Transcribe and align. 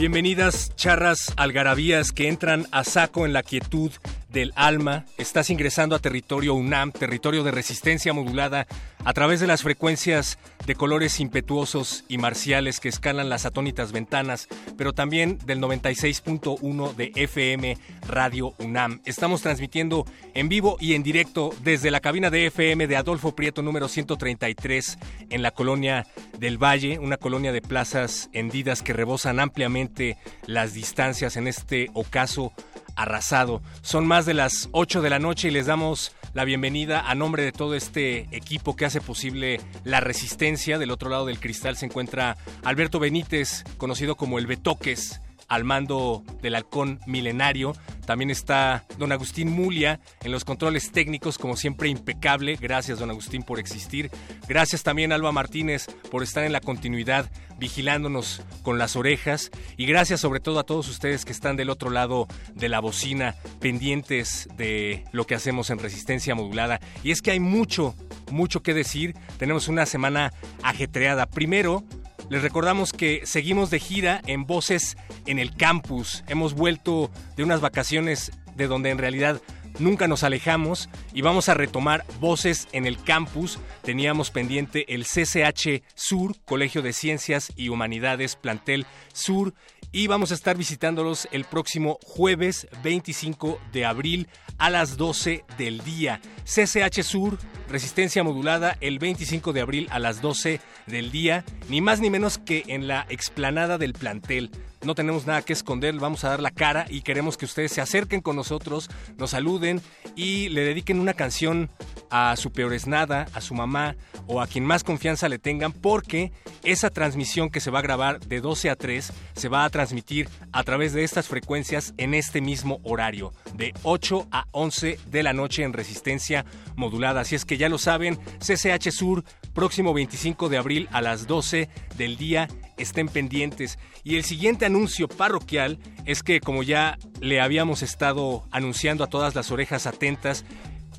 Bienvenidas 0.00 0.74
charras 0.76 1.30
algarabías 1.36 2.12
que 2.12 2.26
entran 2.28 2.66
a 2.70 2.84
saco 2.84 3.26
en 3.26 3.34
la 3.34 3.42
quietud 3.42 3.90
del 4.30 4.52
alma. 4.56 5.04
Estás 5.18 5.50
ingresando 5.50 5.94
a 5.94 5.98
territorio 5.98 6.54
UNAM, 6.54 6.92
territorio 6.92 7.42
de 7.44 7.50
resistencia 7.50 8.12
modulada, 8.12 8.66
a 9.04 9.12
través 9.12 9.40
de 9.40 9.46
las 9.46 9.62
frecuencias 9.62 10.38
de 10.66 10.74
colores 10.74 11.20
impetuosos 11.20 12.04
y 12.08 12.18
marciales 12.18 12.80
que 12.80 12.88
escalan 12.88 13.28
las 13.28 13.46
atónitas 13.46 13.92
ventanas, 13.92 14.48
pero 14.76 14.92
también 14.92 15.38
del 15.46 15.60
96.1 15.60 16.94
de 16.94 17.12
FM 17.14 17.76
Radio 18.06 18.54
UNAM. 18.58 19.00
Estamos 19.04 19.42
transmitiendo 19.42 20.04
en 20.34 20.48
vivo 20.48 20.76
y 20.80 20.94
en 20.94 21.02
directo 21.02 21.54
desde 21.62 21.90
la 21.90 22.00
cabina 22.00 22.30
de 22.30 22.46
FM 22.46 22.86
de 22.86 22.96
Adolfo 22.96 23.34
Prieto 23.34 23.62
número 23.62 23.88
133 23.88 24.98
en 25.30 25.42
la 25.42 25.50
colonia 25.50 26.06
del 26.38 26.58
Valle, 26.58 26.98
una 26.98 27.16
colonia 27.16 27.52
de 27.52 27.62
plazas 27.62 28.28
hendidas 28.32 28.82
que 28.82 28.92
rebosan 28.92 29.40
ampliamente 29.40 30.18
las 30.46 30.74
distancias 30.74 31.36
en 31.36 31.46
este 31.46 31.90
ocaso 31.94 32.52
arrasado. 33.02 33.62
Son 33.82 34.06
más 34.06 34.26
de 34.26 34.34
las 34.34 34.68
8 34.72 35.02
de 35.02 35.10
la 35.10 35.18
noche 35.18 35.48
y 35.48 35.50
les 35.50 35.66
damos 35.66 36.12
la 36.34 36.44
bienvenida 36.44 37.10
a 37.10 37.14
nombre 37.14 37.42
de 37.42 37.52
todo 37.52 37.74
este 37.74 38.28
equipo 38.30 38.76
que 38.76 38.84
hace 38.84 39.00
posible 39.00 39.60
la 39.84 40.00
resistencia. 40.00 40.78
Del 40.78 40.90
otro 40.90 41.08
lado 41.10 41.26
del 41.26 41.40
cristal 41.40 41.76
se 41.76 41.86
encuentra 41.86 42.36
Alberto 42.62 42.98
Benítez, 42.98 43.64
conocido 43.78 44.16
como 44.16 44.38
el 44.38 44.46
Betoques 44.46 45.20
al 45.50 45.64
mando 45.64 46.22
del 46.40 46.54
halcón 46.54 47.00
milenario. 47.06 47.74
También 48.06 48.30
está 48.30 48.86
don 48.98 49.10
Agustín 49.10 49.50
Mulia 49.50 50.00
en 50.22 50.30
los 50.30 50.44
controles 50.44 50.92
técnicos, 50.92 51.38
como 51.38 51.56
siempre 51.56 51.88
impecable. 51.88 52.56
Gracias, 52.56 53.00
don 53.00 53.10
Agustín, 53.10 53.42
por 53.42 53.58
existir. 53.58 54.10
Gracias 54.48 54.84
también, 54.84 55.12
Alba 55.12 55.32
Martínez, 55.32 55.86
por 56.10 56.22
estar 56.22 56.44
en 56.44 56.52
la 56.52 56.60
continuidad, 56.60 57.28
vigilándonos 57.60 58.42
con 58.62 58.78
las 58.78 58.96
orejas. 58.96 59.50
Y 59.76 59.86
gracias 59.86 60.20
sobre 60.20 60.40
todo 60.40 60.58
a 60.58 60.64
todos 60.64 60.88
ustedes 60.88 61.24
que 61.24 61.30
están 61.30 61.56
del 61.56 61.70
otro 61.70 61.90
lado 61.90 62.26
de 62.54 62.68
la 62.68 62.80
bocina, 62.80 63.36
pendientes 63.60 64.48
de 64.56 65.04
lo 65.12 65.26
que 65.26 65.36
hacemos 65.36 65.70
en 65.70 65.78
resistencia 65.78 66.34
modulada. 66.34 66.80
Y 67.04 67.12
es 67.12 67.22
que 67.22 67.30
hay 67.30 67.40
mucho, 67.40 67.94
mucho 68.32 68.62
que 68.62 68.74
decir. 68.74 69.14
Tenemos 69.38 69.68
una 69.68 69.86
semana 69.86 70.32
ajetreada. 70.62 71.26
Primero, 71.26 71.84
les 72.30 72.42
recordamos 72.42 72.92
que 72.92 73.22
seguimos 73.24 73.70
de 73.70 73.78
gira 73.78 74.22
en 74.26 74.46
Voces 74.46 74.96
en 75.26 75.38
el 75.38 75.54
Campus. 75.54 76.24
Hemos 76.26 76.54
vuelto 76.54 77.10
de 77.36 77.44
unas 77.44 77.60
vacaciones 77.60 78.32
de 78.56 78.66
donde 78.66 78.90
en 78.90 78.98
realidad 78.98 79.40
nunca 79.78 80.08
nos 80.08 80.24
alejamos 80.24 80.88
y 81.12 81.22
vamos 81.22 81.48
a 81.48 81.54
retomar 81.54 82.04
Voces 82.20 82.68
en 82.72 82.86
el 82.86 83.02
Campus. 83.02 83.58
Teníamos 83.82 84.30
pendiente 84.30 84.94
el 84.94 85.04
CCH 85.04 85.82
Sur, 85.94 86.36
Colegio 86.44 86.82
de 86.82 86.92
Ciencias 86.92 87.52
y 87.56 87.68
Humanidades, 87.68 88.36
Plantel 88.36 88.86
Sur, 89.12 89.54
y 89.92 90.06
vamos 90.06 90.30
a 90.30 90.34
estar 90.34 90.56
visitándolos 90.56 91.28
el 91.32 91.44
próximo 91.44 91.98
jueves 92.04 92.68
25 92.82 93.60
de 93.72 93.84
abril 93.84 94.28
a 94.58 94.70
las 94.70 94.96
12 94.96 95.44
del 95.58 95.80
día. 95.80 96.20
CCH 96.44 97.02
Sur, 97.02 97.38
resistencia 97.68 98.22
modulada, 98.22 98.76
el 98.80 98.98
25 98.98 99.52
de 99.52 99.60
abril 99.60 99.88
a 99.90 99.98
las 99.98 100.20
12 100.20 100.60
del 100.86 101.10
día, 101.10 101.44
ni 101.68 101.80
más 101.80 102.00
ni 102.00 102.10
menos 102.10 102.38
que 102.38 102.64
en 102.68 102.86
la 102.86 103.06
explanada 103.08 103.78
del 103.78 103.94
plantel. 103.94 104.50
No 104.82 104.94
tenemos 104.94 105.26
nada 105.26 105.42
que 105.42 105.52
esconder, 105.52 105.94
vamos 105.96 106.24
a 106.24 106.30
dar 106.30 106.40
la 106.40 106.50
cara 106.50 106.86
y 106.88 107.02
queremos 107.02 107.36
que 107.36 107.44
ustedes 107.44 107.70
se 107.72 107.82
acerquen 107.82 108.22
con 108.22 108.34
nosotros, 108.34 108.88
nos 109.18 109.30
saluden 109.30 109.82
y 110.16 110.48
le 110.48 110.62
dediquen 110.62 111.00
una 111.00 111.12
canción 111.12 111.70
a 112.10 112.34
su 112.36 112.50
nada, 112.86 113.26
a 113.34 113.40
su 113.40 113.54
mamá 113.54 113.94
o 114.26 114.40
a 114.40 114.46
quien 114.46 114.64
más 114.64 114.82
confianza 114.82 115.28
le 115.28 115.38
tengan, 115.38 115.72
porque 115.72 116.32
esa 116.64 116.90
transmisión 116.90 117.50
que 117.50 117.60
se 117.60 117.70
va 117.70 117.80
a 117.80 117.82
grabar 117.82 118.20
de 118.20 118.40
12 118.40 118.70
a 118.70 118.76
3 118.76 119.12
se 119.34 119.48
va 119.48 119.64
a 119.64 119.70
transmitir 119.70 120.28
a 120.52 120.62
través 120.64 120.92
de 120.92 121.04
estas 121.04 121.28
frecuencias 121.28 121.94
en 121.98 122.14
este 122.14 122.40
mismo 122.40 122.80
horario, 122.82 123.32
de 123.54 123.74
8 123.82 124.28
a 124.30 124.46
11 124.52 124.98
de 125.06 125.22
la 125.22 125.32
noche 125.32 125.62
en 125.62 125.72
resistencia 125.72 126.44
modulada. 126.74 127.20
Así 127.20 127.34
es 127.34 127.44
que 127.44 127.58
ya 127.58 127.68
lo 127.68 127.78
saben, 127.78 128.18
CCH 128.38 128.90
Sur, 128.90 129.24
próximo 129.52 129.92
25 129.92 130.48
de 130.48 130.58
abril 130.58 130.88
a 130.92 131.02
las 131.02 131.26
12 131.26 131.68
del 131.96 132.16
día 132.16 132.48
estén 132.82 133.08
pendientes. 133.08 133.78
Y 134.04 134.16
el 134.16 134.24
siguiente 134.24 134.66
anuncio 134.66 135.08
parroquial 135.08 135.78
es 136.04 136.22
que, 136.22 136.40
como 136.40 136.62
ya 136.62 136.98
le 137.20 137.40
habíamos 137.40 137.82
estado 137.82 138.44
anunciando 138.50 139.04
a 139.04 139.08
todas 139.08 139.34
las 139.34 139.50
orejas 139.50 139.86
atentas, 139.86 140.44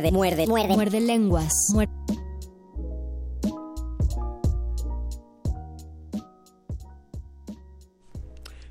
Muerde, 0.00 0.12
muerde, 0.12 0.46
muerde. 0.46 0.74
Muerde 0.74 1.00
lenguas. 1.00 1.52
Muerde. 1.74 1.92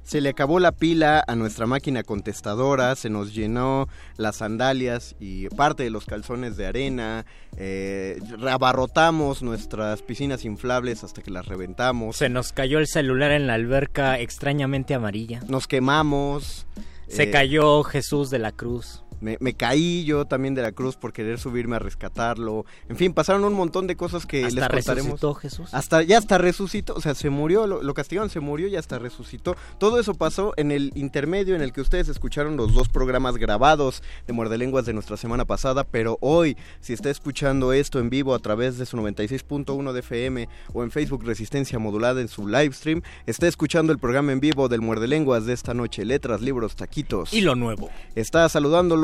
Se 0.03 0.21
le 0.21 0.29
acabó 0.29 0.61
la 0.61 0.71
pila 0.71 1.21
a 1.27 1.35
nuestra 1.35 1.67
máquina 1.67 2.01
contestadora, 2.01 2.95
se 2.95 3.09
nos 3.09 3.33
llenó 3.33 3.89
las 4.15 4.37
sandalias 4.37 5.17
y 5.19 5.49
parte 5.49 5.83
de 5.83 5.89
los 5.89 6.05
calzones 6.05 6.55
de 6.55 6.65
arena, 6.65 7.25
eh, 7.57 8.17
abarrotamos 8.49 9.43
nuestras 9.43 10.01
piscinas 10.03 10.45
inflables 10.45 11.03
hasta 11.03 11.21
que 11.21 11.29
las 11.29 11.45
reventamos, 11.47 12.15
Se 12.15 12.29
nos 12.29 12.53
cayó 12.53 12.79
el 12.79 12.87
celular 12.87 13.31
en 13.31 13.47
la 13.47 13.55
alberca 13.55 14.17
extrañamente 14.17 14.93
amarilla. 14.93 15.41
nos 15.49 15.67
quemamos. 15.67 16.67
Se 17.09 17.23
eh, 17.23 17.31
cayó 17.31 17.83
Jesús 17.83 18.29
de 18.29 18.39
la 18.39 18.53
Cruz. 18.53 19.03
Me, 19.21 19.37
me 19.39 19.53
caí 19.53 20.03
yo 20.05 20.25
también 20.25 20.55
de 20.55 20.61
la 20.61 20.71
cruz 20.71 20.95
por 20.95 21.13
querer 21.13 21.39
subirme 21.39 21.75
a 21.75 21.79
rescatarlo. 21.79 22.65
En 22.89 22.95
fin, 22.97 23.13
pasaron 23.13 23.43
un 23.43 23.53
montón 23.53 23.87
de 23.87 23.95
cosas 23.95 24.25
que 24.25 24.45
Hasta 24.45 24.55
les 24.61 24.69
contaremos. 24.69 25.05
resucitó 25.11 25.33
Jesús. 25.33 25.73
Hasta 25.73 26.03
ya 26.03 26.17
hasta 26.17 26.37
resucitó, 26.37 26.93
o 26.95 27.01
sea, 27.01 27.15
se 27.15 27.29
murió, 27.29 27.67
lo, 27.67 27.81
lo 27.81 27.93
castigaron, 27.93 28.29
se 28.29 28.39
murió 28.39 28.67
y 28.67 28.75
hasta 28.75 28.99
resucitó. 28.99 29.55
Todo 29.79 29.99
eso 29.99 30.13
pasó 30.15 30.53
en 30.57 30.71
el 30.71 30.91
intermedio 30.95 31.55
en 31.55 31.61
el 31.61 31.73
que 31.73 31.81
ustedes 31.81 32.07
escucharon 32.09 32.57
los 32.57 32.73
dos 32.73 32.89
programas 32.89 33.37
grabados 33.37 34.03
de 34.25 34.33
Muerde 34.33 34.57
Lenguas 34.57 34.85
de 34.85 34.93
nuestra 34.93 35.17
semana 35.17 35.45
pasada, 35.45 35.83
pero 35.83 36.17
hoy, 36.21 36.57
si 36.79 36.93
está 36.93 37.09
escuchando 37.09 37.73
esto 37.73 37.99
en 37.99 38.09
vivo 38.09 38.33
a 38.33 38.39
través 38.39 38.77
de 38.77 38.85
su 38.85 38.97
96.1 38.97 39.91
de 39.93 39.99
FM 39.99 40.49
o 40.73 40.83
en 40.83 40.91
Facebook 40.91 41.23
Resistencia 41.25 41.79
Modulada 41.79 42.21
en 42.21 42.27
su 42.27 42.47
live 42.47 42.73
stream, 42.73 43.01
está 43.25 43.47
escuchando 43.47 43.91
el 43.91 43.99
programa 43.99 44.31
en 44.31 44.39
vivo 44.39 44.67
del 44.69 44.81
Muerde 44.81 45.07
Lenguas 45.07 45.45
de 45.45 45.53
esta 45.53 45.73
noche, 45.73 46.05
letras, 46.05 46.41
libros, 46.41 46.75
taquitos. 46.75 47.33
Y 47.33 47.41
lo 47.41 47.55
nuevo. 47.55 47.89
Está 48.15 48.47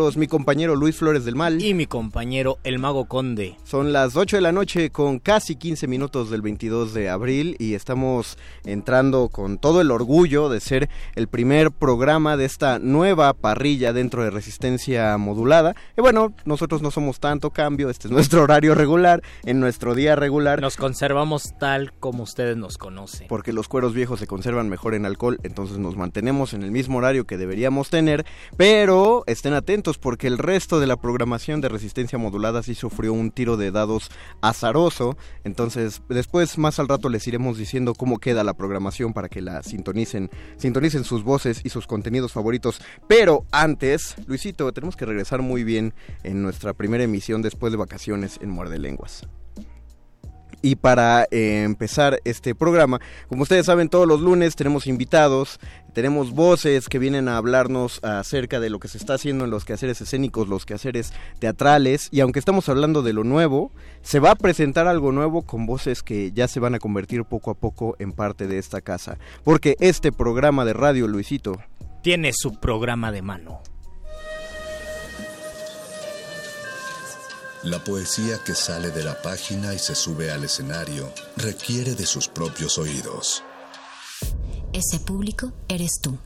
mi 0.03 0.27
compañero 0.27 0.75
Luis 0.75 0.97
Flores 0.97 1.23
del 1.23 1.35
Mal. 1.35 1.61
Y 1.61 1.73
mi 1.73 1.85
compañero 1.85 2.57
el 2.65 2.77
mago 2.77 3.05
conde. 3.05 3.55
Son 3.63 3.93
las 3.93 4.17
8 4.17 4.35
de 4.35 4.41
la 4.41 4.51
noche 4.51 4.89
con 4.89 5.17
casi 5.17 5.55
15 5.55 5.87
minutos 5.87 6.29
del 6.29 6.41
22 6.41 6.93
de 6.93 7.09
abril 7.09 7.55
y 7.57 7.73
estamos 7.73 8.37
entrando 8.65 9.29
con 9.29 9.57
todo 9.57 9.79
el 9.79 9.91
orgullo 9.91 10.49
de 10.49 10.59
ser 10.59 10.89
el 11.15 11.29
primer 11.29 11.71
programa 11.71 12.35
de 12.35 12.43
esta 12.43 12.79
nueva 12.79 13.33
parrilla 13.33 13.93
dentro 13.93 14.25
de 14.25 14.29
Resistencia 14.29 15.17
Modulada. 15.17 15.73
Y 15.97 16.01
bueno, 16.01 16.33
nosotros 16.43 16.81
no 16.81 16.91
somos 16.91 17.21
tanto 17.21 17.51
cambio, 17.51 17.89
este 17.89 18.09
es 18.09 18.11
nuestro 18.11 18.43
horario 18.43 18.75
regular, 18.75 19.23
en 19.45 19.61
nuestro 19.61 19.95
día 19.95 20.17
regular. 20.17 20.59
Nos 20.59 20.75
conservamos 20.75 21.57
tal 21.57 21.93
como 21.93 22.23
ustedes 22.23 22.57
nos 22.57 22.77
conocen. 22.77 23.27
Porque 23.29 23.53
los 23.53 23.69
cueros 23.69 23.93
viejos 23.93 24.19
se 24.19 24.27
conservan 24.27 24.67
mejor 24.67 24.95
en 24.95 25.05
alcohol, 25.05 25.39
entonces 25.43 25.77
nos 25.77 25.95
mantenemos 25.95 26.53
en 26.53 26.63
el 26.63 26.71
mismo 26.71 26.97
horario 26.97 27.25
que 27.25 27.37
deberíamos 27.37 27.89
tener, 27.89 28.25
pero 28.57 29.23
estén 29.27 29.53
atentos 29.53 29.92
porque 29.97 30.27
el 30.27 30.37
resto 30.37 30.79
de 30.79 30.87
la 30.87 30.97
programación 30.97 31.61
de 31.61 31.69
resistencia 31.69 32.17
modulada 32.17 32.63
sí 32.63 32.75
sufrió 32.75 33.13
un 33.13 33.31
tiro 33.31 33.57
de 33.57 33.71
dados 33.71 34.11
azaroso, 34.41 35.17
entonces 35.43 36.01
después 36.09 36.57
más 36.57 36.79
al 36.79 36.87
rato 36.87 37.09
les 37.09 37.27
iremos 37.27 37.57
diciendo 37.57 37.93
cómo 37.93 38.19
queda 38.19 38.43
la 38.43 38.53
programación 38.53 39.13
para 39.13 39.29
que 39.29 39.41
la 39.41 39.63
sintonicen, 39.63 40.29
sintonicen 40.57 41.03
sus 41.03 41.23
voces 41.23 41.61
y 41.63 41.69
sus 41.69 41.87
contenidos 41.87 42.33
favoritos, 42.33 42.81
pero 43.07 43.45
antes, 43.51 44.15
Luisito, 44.27 44.71
tenemos 44.71 44.95
que 44.95 45.05
regresar 45.05 45.41
muy 45.41 45.63
bien 45.63 45.93
en 46.23 46.41
nuestra 46.41 46.73
primera 46.73 47.03
emisión 47.03 47.41
después 47.41 47.71
de 47.71 47.77
vacaciones 47.77 48.39
en 48.41 48.49
Muerde 48.49 48.79
Lenguas. 48.79 49.27
Y 50.65 50.77
para 50.77 51.27
eh, 51.29 51.63
empezar 51.65 52.21
este 52.23 52.55
programa, 52.55 53.01
como 53.27 53.43
ustedes 53.43 53.65
saben, 53.65 53.89
todos 53.89 54.07
los 54.07 54.21
lunes 54.21 54.55
tenemos 54.55 54.87
invitados, 54.87 55.59
tenemos 55.91 56.31
voces 56.31 56.87
que 56.87 56.99
vienen 56.99 57.27
a 57.27 57.35
hablarnos 57.35 57.99
acerca 58.01 58.61
de 58.61 58.69
lo 58.69 58.79
que 58.79 58.87
se 58.87 58.97
está 58.97 59.15
haciendo 59.15 59.43
en 59.43 59.51
los 59.51 59.65
quehaceres 59.65 59.99
escénicos, 59.99 60.47
los 60.47 60.65
quehaceres 60.65 61.11
teatrales, 61.39 62.07
y 62.11 62.21
aunque 62.21 62.39
estamos 62.39 62.69
hablando 62.69 63.01
de 63.01 63.11
lo 63.11 63.25
nuevo, 63.25 63.71
se 64.03 64.21
va 64.21 64.31
a 64.31 64.35
presentar 64.35 64.87
algo 64.87 65.11
nuevo 65.11 65.41
con 65.41 65.65
voces 65.65 66.01
que 66.01 66.31
ya 66.31 66.47
se 66.47 66.61
van 66.61 66.75
a 66.75 66.79
convertir 66.79 67.25
poco 67.25 67.51
a 67.51 67.55
poco 67.55 67.97
en 67.99 68.13
parte 68.13 68.47
de 68.47 68.57
esta 68.57 68.79
casa. 68.79 69.17
Porque 69.43 69.75
este 69.81 70.13
programa 70.13 70.63
de 70.63 70.71
radio, 70.71 71.09
Luisito, 71.09 71.61
Tiene 72.01 72.31
su 72.33 72.57
programa 72.61 73.11
de 73.11 73.21
mano. 73.21 73.61
La 77.63 77.81
poesía 77.81 78.43
que 78.43 78.55
sale 78.55 78.91
de 78.91 79.05
la 79.05 79.21
página 79.21 79.73
y 79.73 79.79
se 79.79 79.95
sube 79.95 80.31
al 80.31 80.43
escenario 80.43 81.13
requiere 81.37 81.95
de 81.95 82.05
sus 82.05 82.27
propios 82.27 82.77
oídos. 82.77 83.41
Ese 84.73 84.99
público 84.99 85.53
eres 85.69 86.01
tú. 86.01 86.17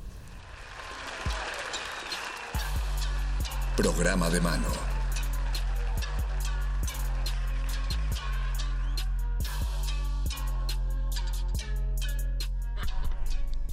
Programa 3.75 4.31
de 4.31 4.41
mano. 4.41 4.86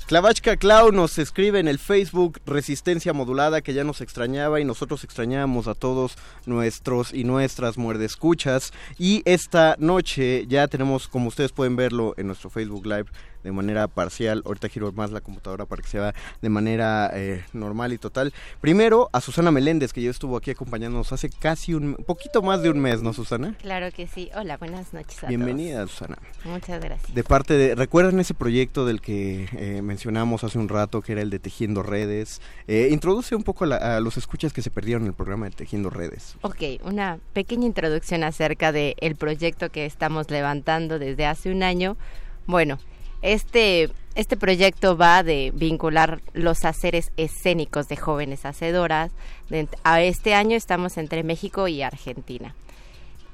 Clavachka 0.07 0.59
Clau 0.59 0.93
nos 0.93 1.17
escribe 1.17 1.61
en 1.61 1.67
el 1.67 1.79
Facebook 1.79 2.39
Resistencia 2.45 3.15
Modulada 3.15 3.63
que 3.63 3.73
ya 3.73 3.85
nos 3.85 4.03
extrañaba 4.03 4.61
y 4.61 4.65
nosotros 4.65 5.03
extrañábamos 5.03 5.67
a 5.67 5.75
todos 5.75 6.19
nuestros 6.45 7.15
y 7.15 7.25
nuestras 7.25 7.79
muerdescuchas. 7.79 8.75
Y 8.99 9.23
esta 9.25 9.77
noche 9.79 10.47
ya 10.47 10.69
tenemos, 10.69 11.09
como 11.09 11.29
ustedes 11.29 11.53
pueden 11.53 11.77
verlo 11.77 12.13
en 12.19 12.27
nuestro 12.27 12.51
Facebook 12.51 12.85
Live, 12.85 13.07
de 13.45 13.53
manera 13.53 13.87
parcial. 13.87 14.43
Ahorita 14.45 14.69
giro 14.69 14.91
más 14.93 15.13
la 15.13 15.21
computadora 15.21 15.67
para 15.67 15.83
que 15.83 15.89
sea 15.89 16.15
de 16.43 16.49
manera 16.49 17.11
eh, 17.15 17.45
normal 17.53 17.93
y 17.93 17.99
total. 17.99 18.33
Primero 18.61 19.09
a 19.13 19.21
Susana 19.21 19.53
Meléndez, 19.53 19.93
que 19.93 20.03
ya 20.03 20.11
estuvo 20.11 20.37
aquí 20.37 20.51
acompañándonos 20.51 21.13
hace 21.13 21.31
casi 21.31 21.75
un 21.75 21.95
poquito 21.95 22.43
más 22.43 22.63
de 22.63 22.71
un 22.71 22.81
mes, 22.81 23.03
¿no, 23.03 23.13
Susana? 23.13 23.55
Claro 23.61 23.93
que 23.93 24.07
sí. 24.09 24.31
Hola, 24.35 24.57
buenas 24.57 24.93
noches 24.93 25.23
a 25.23 25.29
Bienvenida, 25.29 25.87
Susana. 25.87 26.19
Muchas 26.45 26.83
gracias. 26.83 27.15
De 27.15 27.23
parte 27.23 27.55
de, 27.55 27.75
¿recuerdan 27.75 28.19
ese 28.19 28.35
proyecto 28.35 28.87
del 28.87 29.01
que 29.01 29.49
eh, 29.53 29.83
mencionamos 29.83 30.43
hace 30.43 30.59
un 30.59 30.69
rato, 30.69 31.03
que 31.03 31.13
era 31.13 31.23
el 31.23 31.31
de 31.31 31.39
Tejiendo 31.39 31.83
Redes? 31.83 32.41
Eh, 32.67 32.89
introduce 32.91 33.37
un 33.37 33.43
poco 33.45 33.65
a, 33.65 33.67
la- 33.67 33.97
a 33.97 34.01
los 34.01 34.17
escuchas 34.17 34.53
que 34.55 34.63
se 34.63 34.71
perdieron 34.71 35.07
el 35.07 35.13
programa 35.13 35.45
de 35.45 35.51
Tejiendo 35.53 35.91
Redes. 35.91 36.37
Ok, 36.41 36.63
una 36.85 37.19
pequeña 37.35 37.67
introducción 37.67 38.25
acerca 38.25 38.73
del 38.73 38.95
el 39.01 39.17
proyecto 39.17 39.69
que 39.71 39.85
estamos 39.85 40.31
levantando 40.31 40.99
desde 40.99 41.27
hace 41.27 41.51
un 41.51 41.63
año. 41.63 41.97
Bueno, 42.47 42.79
este, 43.25 43.91
este 44.15 44.37
proyecto 44.37 44.97
va 44.97 45.23
de 45.23 45.51
vincular 45.55 46.21
los 46.35 46.65
haceres 46.65 47.11
escénicos 47.17 47.89
de 47.89 47.97
jóvenes 47.97 48.45
hacedoras. 48.45 49.11
De- 49.49 49.67
a 49.83 50.03
este 50.03 50.35
año 50.35 50.57
estamos 50.57 50.97
entre 50.99 51.23
México 51.25 51.67
y 51.67 51.83
Argentina. 51.83 52.55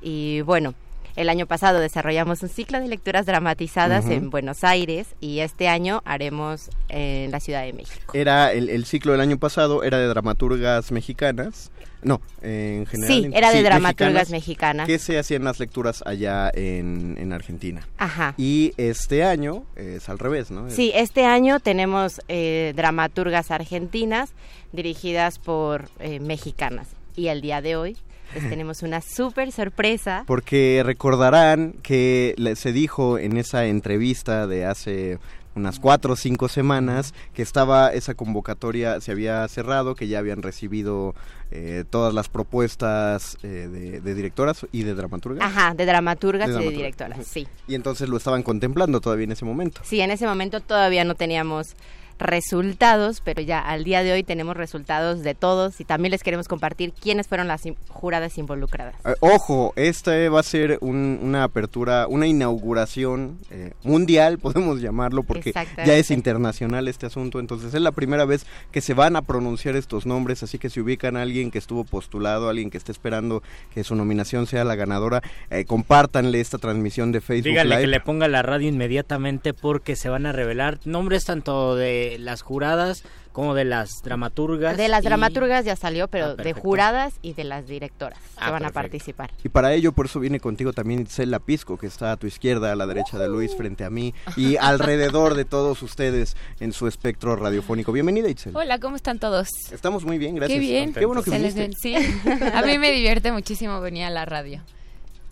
Y 0.00 0.40
bueno, 0.42 0.74
el 1.16 1.28
año 1.28 1.46
pasado 1.46 1.80
desarrollamos 1.80 2.42
un 2.42 2.48
ciclo 2.48 2.78
de 2.80 2.86
lecturas 2.88 3.26
dramatizadas 3.26 4.06
en 4.06 4.30
Buenos 4.30 4.62
Aires 4.64 5.08
y 5.20 5.40
este 5.40 5.68
año 5.68 6.02
haremos 6.04 6.70
en 6.88 7.30
la 7.32 7.40
Ciudad 7.40 7.62
de 7.64 7.72
México. 7.72 8.12
Era 8.14 8.52
el, 8.52 8.70
el 8.70 8.86
ciclo 8.86 9.12
del 9.12 9.20
año 9.20 9.36
pasado, 9.38 9.82
era 9.82 9.98
de 9.98 10.06
dramaturgas 10.06 10.92
mexicanas. 10.92 11.70
No, 12.02 12.20
en 12.42 12.86
general. 12.86 13.12
Sí, 13.14 13.24
en- 13.26 13.34
era 13.34 13.50
de 13.50 13.58
sí, 13.58 13.62
dramaturgas 13.62 14.30
mexicanas. 14.30 14.86
Que 14.86 14.98
se 14.98 15.18
hacían 15.18 15.44
las 15.44 15.58
lecturas 15.60 16.02
allá 16.06 16.50
en, 16.54 17.16
en 17.18 17.32
Argentina. 17.32 17.86
Ajá. 17.98 18.34
Y 18.38 18.72
este 18.76 19.24
año 19.24 19.64
es 19.76 20.08
al 20.08 20.18
revés, 20.18 20.50
¿no? 20.50 20.70
Sí, 20.70 20.92
este 20.94 21.26
año 21.26 21.60
tenemos 21.60 22.20
eh, 22.28 22.72
dramaturgas 22.76 23.50
argentinas 23.50 24.32
dirigidas 24.72 25.38
por 25.38 25.88
eh, 25.98 26.20
mexicanas. 26.20 26.88
Y 27.16 27.26
el 27.28 27.40
día 27.40 27.60
de 27.60 27.76
hoy 27.76 27.96
les 28.34 28.48
tenemos 28.48 28.82
una 28.82 29.00
súper 29.00 29.52
sorpresa. 29.52 30.24
Porque 30.26 30.82
recordarán 30.84 31.74
que 31.82 32.34
se 32.56 32.72
dijo 32.72 33.18
en 33.18 33.36
esa 33.36 33.66
entrevista 33.66 34.46
de 34.46 34.64
hace 34.64 35.18
unas 35.56 35.80
cuatro 35.80 36.12
o 36.12 36.16
cinco 36.16 36.48
semanas 36.48 37.12
que 37.34 37.42
estaba 37.42 37.92
esa 37.92 38.14
convocatoria, 38.14 39.00
se 39.00 39.10
había 39.10 39.46
cerrado, 39.48 39.96
que 39.96 40.06
ya 40.06 40.20
habían 40.20 40.42
recibido 40.42 41.14
eh, 41.50 41.84
todas 41.88 42.14
las 42.14 42.28
propuestas 42.28 43.36
eh, 43.42 43.68
de, 43.70 44.00
de 44.00 44.14
directoras 44.14 44.66
y 44.72 44.84
de 44.84 44.94
dramaturgas. 44.94 45.44
Ajá, 45.44 45.74
de 45.74 45.84
dramaturgas 45.84 46.48
De 46.48 46.62
y 46.62 46.66
de 46.66 46.70
directoras, 46.70 47.26
sí. 47.26 47.48
Y 47.66 47.74
entonces 47.74 48.08
lo 48.08 48.16
estaban 48.16 48.42
contemplando 48.42 49.00
todavía 49.00 49.24
en 49.24 49.32
ese 49.32 49.44
momento. 49.44 49.80
Sí, 49.84 50.00
en 50.00 50.10
ese 50.10 50.26
momento 50.26 50.60
todavía 50.60 51.04
no 51.04 51.14
teníamos 51.14 51.74
resultados, 52.20 53.20
pero 53.24 53.42
ya 53.42 53.58
al 53.58 53.84
día 53.84 54.02
de 54.02 54.12
hoy 54.12 54.22
tenemos 54.22 54.56
resultados 54.56 55.22
de 55.22 55.34
todos 55.34 55.80
y 55.80 55.84
también 55.84 56.12
les 56.12 56.22
queremos 56.22 56.48
compartir 56.48 56.92
quiénes 56.92 57.26
fueron 57.26 57.48
las 57.48 57.62
juradas 57.88 58.38
involucradas. 58.38 58.94
Eh, 59.04 59.14
ojo, 59.20 59.72
esta 59.76 60.12
va 60.30 60.40
a 60.40 60.44
ser 60.44 60.78
una 60.82 61.44
apertura, 61.44 62.06
una 62.08 62.26
inauguración 62.26 63.38
eh, 63.50 63.72
mundial, 63.82 64.38
podemos 64.42 64.80
llamarlo, 64.80 65.22
porque 65.22 65.52
ya 65.84 65.96
es 65.96 66.10
internacional 66.10 66.88
este 66.88 67.06
asunto, 67.06 67.40
entonces 67.40 67.74
es 67.74 67.80
la 67.80 67.92
primera 67.92 68.24
vez 68.24 68.46
que 68.70 68.80
se 68.80 68.94
van 68.94 69.16
a 69.16 69.22
pronunciar 69.22 69.76
estos 69.76 70.06
nombres, 70.06 70.42
así 70.42 70.58
que 70.58 70.70
si 70.70 70.80
ubican 70.80 71.16
a 71.16 71.22
alguien 71.22 71.50
que 71.50 71.58
estuvo 71.58 71.84
postulado, 71.84 72.48
alguien 72.48 72.70
que 72.70 72.78
esté 72.78 72.92
esperando 72.92 73.42
que 73.72 73.84
su 73.84 73.94
nominación 73.94 74.46
sea 74.46 74.64
la 74.64 74.74
ganadora, 74.74 75.22
eh, 75.50 75.64
compártanle 75.64 76.40
esta 76.40 76.58
transmisión 76.58 77.12
de 77.12 77.20
Facebook. 77.20 77.50
Dígale 77.50 77.80
que 77.80 77.86
le 77.86 78.00
ponga 78.00 78.28
la 78.28 78.42
radio 78.42 78.68
inmediatamente 78.68 79.54
porque 79.54 79.96
se 79.96 80.08
van 80.08 80.26
a 80.26 80.32
revelar 80.32 80.78
nombres 80.84 81.24
tanto 81.24 81.76
de 81.76 82.09
las 82.18 82.42
juradas 82.42 83.04
como 83.32 83.54
de 83.54 83.64
las 83.64 84.02
dramaturgas. 84.02 84.76
De 84.76 84.88
las 84.88 85.04
dramaturgas 85.04 85.64
ya 85.64 85.76
salió, 85.76 86.08
pero 86.08 86.26
ah, 86.26 86.34
de 86.34 86.52
juradas 86.52 87.14
y 87.22 87.34
de 87.34 87.44
las 87.44 87.66
directoras 87.66 88.18
que 88.18 88.44
ah, 88.44 88.50
van 88.50 88.64
a 88.64 88.70
participar. 88.70 89.30
Y 89.44 89.48
para 89.48 89.72
ello, 89.72 89.92
por 89.92 90.06
eso 90.06 90.20
viene 90.20 90.40
contigo 90.40 90.72
también 90.72 91.00
Itzel 91.00 91.30
Lapisco, 91.30 91.78
que 91.78 91.86
está 91.86 92.12
a 92.12 92.16
tu 92.16 92.26
izquierda, 92.26 92.72
a 92.72 92.76
la 92.76 92.86
derecha 92.86 93.18
de 93.18 93.28
Luis, 93.28 93.54
frente 93.56 93.84
a 93.84 93.90
mí 93.90 94.14
y 94.36 94.56
alrededor 94.60 95.34
de 95.34 95.44
todos 95.44 95.82
ustedes 95.82 96.36
en 96.58 96.72
su 96.72 96.86
espectro 96.86 97.36
radiofónico. 97.36 97.92
Bienvenida, 97.92 98.28
Itzel. 98.28 98.56
Hola, 98.56 98.78
¿cómo 98.78 98.96
están 98.96 99.18
todos? 99.18 99.48
Estamos 99.70 100.04
muy 100.04 100.18
bien, 100.18 100.34
gracias. 100.34 100.58
Qué 100.58 100.60
bien. 100.60 100.92
Qué 100.92 101.04
bueno 101.04 101.22
que 101.22 101.30
viniste. 101.30 101.70
Sí, 101.80 101.94
a 101.94 102.62
mí 102.62 102.78
me 102.78 102.90
divierte 102.92 103.32
muchísimo 103.32 103.80
venir 103.80 104.04
a 104.04 104.10
la 104.10 104.24
radio. 104.24 104.62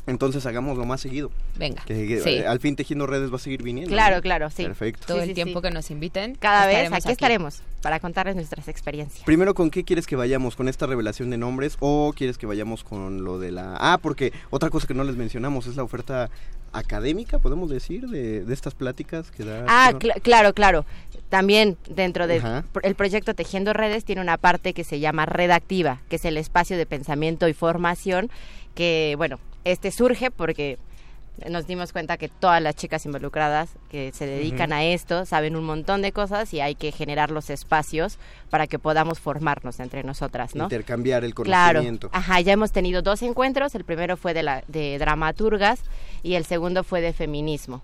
Entonces 0.09 0.45
hagámoslo 0.47 0.85
más 0.85 1.01
seguido. 1.01 1.31
Venga. 1.57 1.83
Que, 1.85 2.45
Al 2.47 2.61
fin 2.61 2.77
Tejiendo 2.77 3.07
Redes 3.07 3.31
va 3.31 3.37
a 3.37 3.39
seguir 3.39 3.63
viniendo. 3.63 3.93
Claro, 3.93 4.21
claro, 4.23 4.51
sí. 4.51 4.65
Perfecto. 4.65 5.07
Todo 5.07 5.23
el 5.23 5.35
tiempo 5.35 5.61
que 5.61 5.71
nos 5.71 5.91
inviten. 5.91 6.35
Cada 6.35 6.67
vez 6.67 6.91
aquí, 6.93 7.13
estaremos 7.13 7.63
para 7.83 8.01
contarles 8.01 8.35
nuestras 8.35 8.69
experiencias. 8.69 9.25
Primero, 9.25 9.55
¿con 9.55 9.71
qué 9.71 9.85
quieres 9.85 10.07
que 10.07 10.17
vayamos? 10.17 10.57
¿Con 10.57 10.69
esta 10.69 10.87
revelación 10.87 11.31
de 11.31 11.39
nombres 11.39 11.77
o 11.81 12.13
quieres 12.17 12.39
que 12.39 12.47
vayamos 12.47 12.85
con 12.85 13.23
lo 13.25 13.39
de 13.39 13.53
la... 13.53 13.77
Ah, 13.79 13.99
porque 14.03 14.33
otra 14.51 14.71
cosa 14.71 14.87
que 14.87 14.95
no 14.95 15.05
les 15.05 15.17
mencionamos 15.17 15.67
es 15.67 15.77
la 15.77 15.83
oferta 15.83 16.31
académica, 16.73 17.39
podemos 17.39 17.71
decir, 17.71 18.09
de, 18.09 18.45
estas 18.53 18.75
pláticas 18.75 19.31
que 19.31 19.45
da... 19.45 19.65
Ah, 19.69 19.93
claro, 20.23 20.55
claro. 20.55 20.85
También 21.29 21.77
dentro 21.89 22.27
del 22.27 22.43
el 22.83 22.95
proyecto 22.95 23.35
Tejiendo 23.35 23.75
Redes 23.75 24.05
tiene 24.05 24.23
una 24.23 24.39
parte 24.39 24.73
que 24.73 24.85
se 24.85 24.99
llama 25.01 25.27
Redactiva, 25.27 26.01
que 26.09 26.17
es 26.17 26.25
el 26.25 26.39
espacio 26.39 26.79
de 26.79 26.87
pensamiento 26.87 27.49
y 27.49 27.53
formación 27.53 28.31
que, 28.75 29.15
bueno, 29.19 29.39
este 29.65 29.91
surge 29.91 30.31
porque 30.31 30.79
nos 31.49 31.67
dimos 31.67 31.93
cuenta 31.93 32.17
que 32.17 32.29
todas 32.29 32.63
las 32.63 32.75
chicas 32.75 33.05
involucradas 33.07 33.71
que 33.91 34.13
se 34.13 34.27
dedican 34.27 34.73
a 34.73 34.85
esto 34.85 35.25
saben 35.25 35.57
un 35.57 35.65
montón 35.65 36.03
de 36.03 36.13
cosas 36.13 36.53
y 36.53 36.61
hay 36.61 36.75
que 36.75 36.93
generar 36.93 37.31
los 37.31 37.51
espacios 37.51 38.19
para 38.51 38.67
que 38.67 38.79
podamos 38.79 39.21
formarnos 39.21 39.81
entre 39.81 40.03
nosotras, 40.03 40.55
¿no? 40.55 40.65
Intercambiar 40.65 41.25
el 41.25 41.35
conocimiento. 41.35 42.09
Claro. 42.09 42.19
Ajá, 42.19 42.41
ya 42.41 42.53
hemos 42.53 42.73
tenido 42.73 43.03
dos 43.03 43.23
encuentros, 43.23 43.75
el 43.75 43.85
primero 43.85 44.17
fue 44.17 44.35
de 44.35 44.43
la 44.43 44.65
de 44.69 44.99
dramaturgas 44.99 45.81
y 46.23 46.35
el 46.35 46.45
segundo 46.45 46.85
fue 46.85 47.01
de 47.01 47.13
feminismo. 47.13 47.83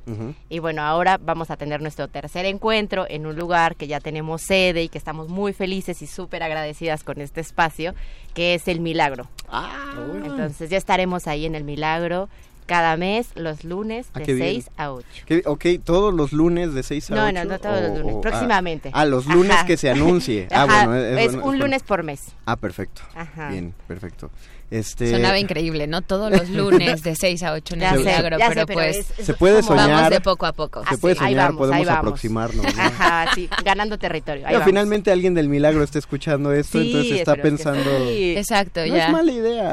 Y 0.48 0.58
bueno, 0.58 0.82
ahora 0.82 1.18
vamos 1.18 1.50
a 1.50 1.56
tener 1.56 1.80
nuestro 1.80 2.08
tercer 2.08 2.46
encuentro 2.46 3.06
en 3.08 3.26
un 3.26 3.36
lugar 3.36 3.76
que 3.76 3.86
ya 3.86 4.00
tenemos 4.00 4.42
sede 4.42 4.82
y 4.82 4.88
que 4.88 4.98
estamos 4.98 5.28
muy 5.28 5.52
felices 5.52 6.02
y 6.02 6.06
súper 6.06 6.42
agradecidas 6.42 7.04
con 7.04 7.20
este 7.20 7.40
espacio, 7.40 7.94
que 8.34 8.54
es 8.54 8.68
el 8.68 8.80
Milagro. 8.80 9.28
Ah. 9.48 9.94
Entonces 10.24 10.70
ya 10.70 10.76
estaremos 10.76 11.26
ahí 11.26 11.46
en 11.46 11.54
el 11.54 11.64
Milagro 11.64 12.28
cada 12.66 12.96
mes, 12.96 13.28
los 13.34 13.64
lunes, 13.64 14.06
ah, 14.14 14.20
de 14.20 14.24
6 14.24 14.70
a 14.76 14.92
8. 14.92 15.06
Ok, 15.46 15.66
todos 15.84 16.14
los 16.14 16.32
lunes 16.32 16.74
de 16.74 16.82
6 16.82 17.10
a 17.10 17.14
8. 17.14 17.22
No, 17.22 17.32
no, 17.32 17.44
no 17.44 17.58
todos 17.58 17.80
los 17.80 17.98
lunes, 17.98 18.16
próximamente. 18.22 18.90
Ah, 18.92 19.04
los 19.04 19.26
lunes 19.26 19.56
que 19.64 19.76
se 19.76 19.90
anuncie. 19.90 20.48
Ah, 20.50 20.66
bueno, 20.66 20.94
es, 20.96 21.34
un 21.34 21.58
lunes 21.58 21.82
por 21.82 22.02
mes. 22.02 22.28
Ah, 22.46 22.56
perfecto. 22.56 23.02
Ajá. 23.14 23.50
Bien, 23.50 23.74
perfecto. 23.86 24.30
Este... 24.74 25.12
Sonaba 25.12 25.38
increíble, 25.38 25.86
¿no? 25.86 26.02
Todos 26.02 26.32
los 26.32 26.48
lunes 26.50 27.04
de 27.04 27.14
6 27.14 27.42
a 27.44 27.52
8 27.52 27.74
en 27.74 27.82
el 27.82 27.98
milagro, 27.98 28.38
pero, 28.48 28.66
pues 28.66 29.06
se 29.22 29.32
puede 29.34 29.62
soñar. 29.62 29.88
Vamos 29.88 30.10
de 30.10 30.20
poco 30.20 30.46
a 30.46 30.52
poco. 30.52 30.82
Se 30.90 30.98
puede 30.98 31.14
soñar, 31.14 31.54
podemos 31.54 31.86
aproximarnos. 31.86 32.66
Ajá, 32.78 33.30
sí, 33.36 33.48
ganando 33.64 33.98
territorio. 33.98 34.44
Pero 34.48 34.64
finalmente 34.64 35.12
alguien 35.12 35.32
del 35.32 35.48
milagro 35.48 35.84
está 35.84 36.00
escuchando 36.00 36.52
esto, 36.52 36.80
entonces 36.80 37.20
está 37.20 37.36
pensando. 37.36 37.88
Exacto, 38.08 38.80
no 38.80 38.96
ya. 38.96 39.06
es 39.06 39.12
mala 39.12 39.30
idea. 39.30 39.72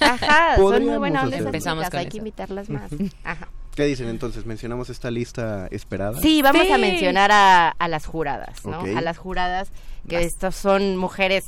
Ajá, 0.00 0.56
son 0.56 0.84
muy 0.84 0.98
buenas 0.98 1.32
Empezamos 1.32 1.88
con 1.88 2.00
Hay 2.00 2.06
que 2.06 2.18
invitarlas 2.18 2.68
más. 2.70 2.90
Ajá. 3.22 3.48
¿Qué 3.76 3.84
dicen 3.84 4.08
entonces? 4.08 4.46
¿Mencionamos 4.46 4.90
esta 4.90 5.12
lista 5.12 5.68
esperada? 5.70 6.20
Sí, 6.20 6.42
vamos 6.42 6.68
a 6.68 6.76
mencionar 6.76 7.30
a, 7.30 7.68
a, 7.68 7.86
las 7.86 8.04
juradas, 8.04 8.64
¿no? 8.64 8.80
A 8.80 9.00
las 9.00 9.16
juradas, 9.16 9.68
que 10.08 10.22
estas 10.22 10.56
son 10.56 10.96
mujeres 10.96 11.44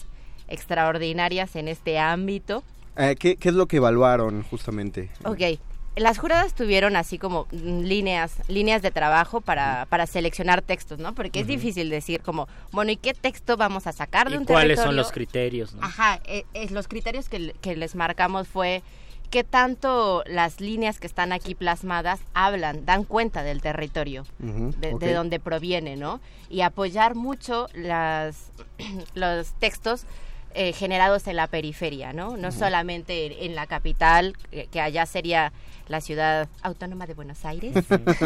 extraordinarias 0.47 1.57
en 1.57 1.67
este 1.67 1.99
ámbito. 1.99 2.63
Eh, 2.97 3.17
¿qué, 3.19 3.39
es 3.41 3.55
lo 3.55 3.67
que 3.67 3.79
evaluaron 3.79 4.43
justamente? 4.43 5.11
Ok, 5.25 5.59
las 5.97 6.19
juradas 6.19 6.55
tuvieron 6.55 6.97
así 6.97 7.19
como 7.19 7.47
líneas, 7.51 8.37
líneas 8.49 8.83
de 8.83 8.91
trabajo 8.91 9.41
para, 9.41 9.87
para 9.87 10.07
seleccionar 10.07 10.63
textos, 10.63 10.99
¿no? 10.99 11.15
Porque 11.15 11.41
es 11.41 11.47
difícil 11.47 11.91
decir 11.91 12.23
como, 12.23 12.49
bueno, 12.71 12.93
¿y 12.93 12.97
qué 12.97 13.13
texto 13.15 13.57
vamos 13.57 13.87
a 13.87 13.93
sacar 13.93 14.31
de 14.31 14.39
un 14.39 14.45
cuáles 14.45 14.81
son 14.81 14.97
los 14.97 15.13
criterios? 15.13 15.75
Ajá, 15.81 16.21
eh, 16.25 16.45
los 16.71 16.89
criterios 16.89 17.29
que, 17.29 17.77
les 17.77 17.95
marcamos 17.95 18.49
fue 18.49 18.83
qué 19.31 19.45
tanto 19.45 20.23
las 20.27 20.61
líneas 20.61 20.99
que 20.99 21.07
están 21.07 21.33
aquí 21.33 21.55
plasmadas 21.55 22.21
hablan, 22.35 22.85
dan 22.85 23.05
cuenta 23.05 23.43
del 23.43 23.61
territorio, 23.61 24.25
de, 24.39 24.95
de, 24.99 25.13
donde 25.13 25.41
proviene, 25.41 25.97
¿no? 25.97 26.21
Y 26.49 26.63
apoyar 26.63 27.15
mucho 27.15 27.69
las, 27.75 28.51
los 29.15 29.53
textos 29.55 30.07
eh, 30.55 30.73
generados 30.73 31.27
en 31.27 31.37
la 31.37 31.47
periferia, 31.47 32.13
¿no? 32.13 32.37
No 32.37 32.53
solamente 32.53 33.47
en 33.47 33.55
la 33.55 33.67
capital, 33.67 34.37
que 34.71 34.81
allá 34.81 35.07
sería 35.07 35.53
la 35.89 36.01
ciudad 36.01 36.49
autónoma 36.63 37.07
de 37.07 37.15
Buenos 37.15 37.45
Aires, 37.45 37.75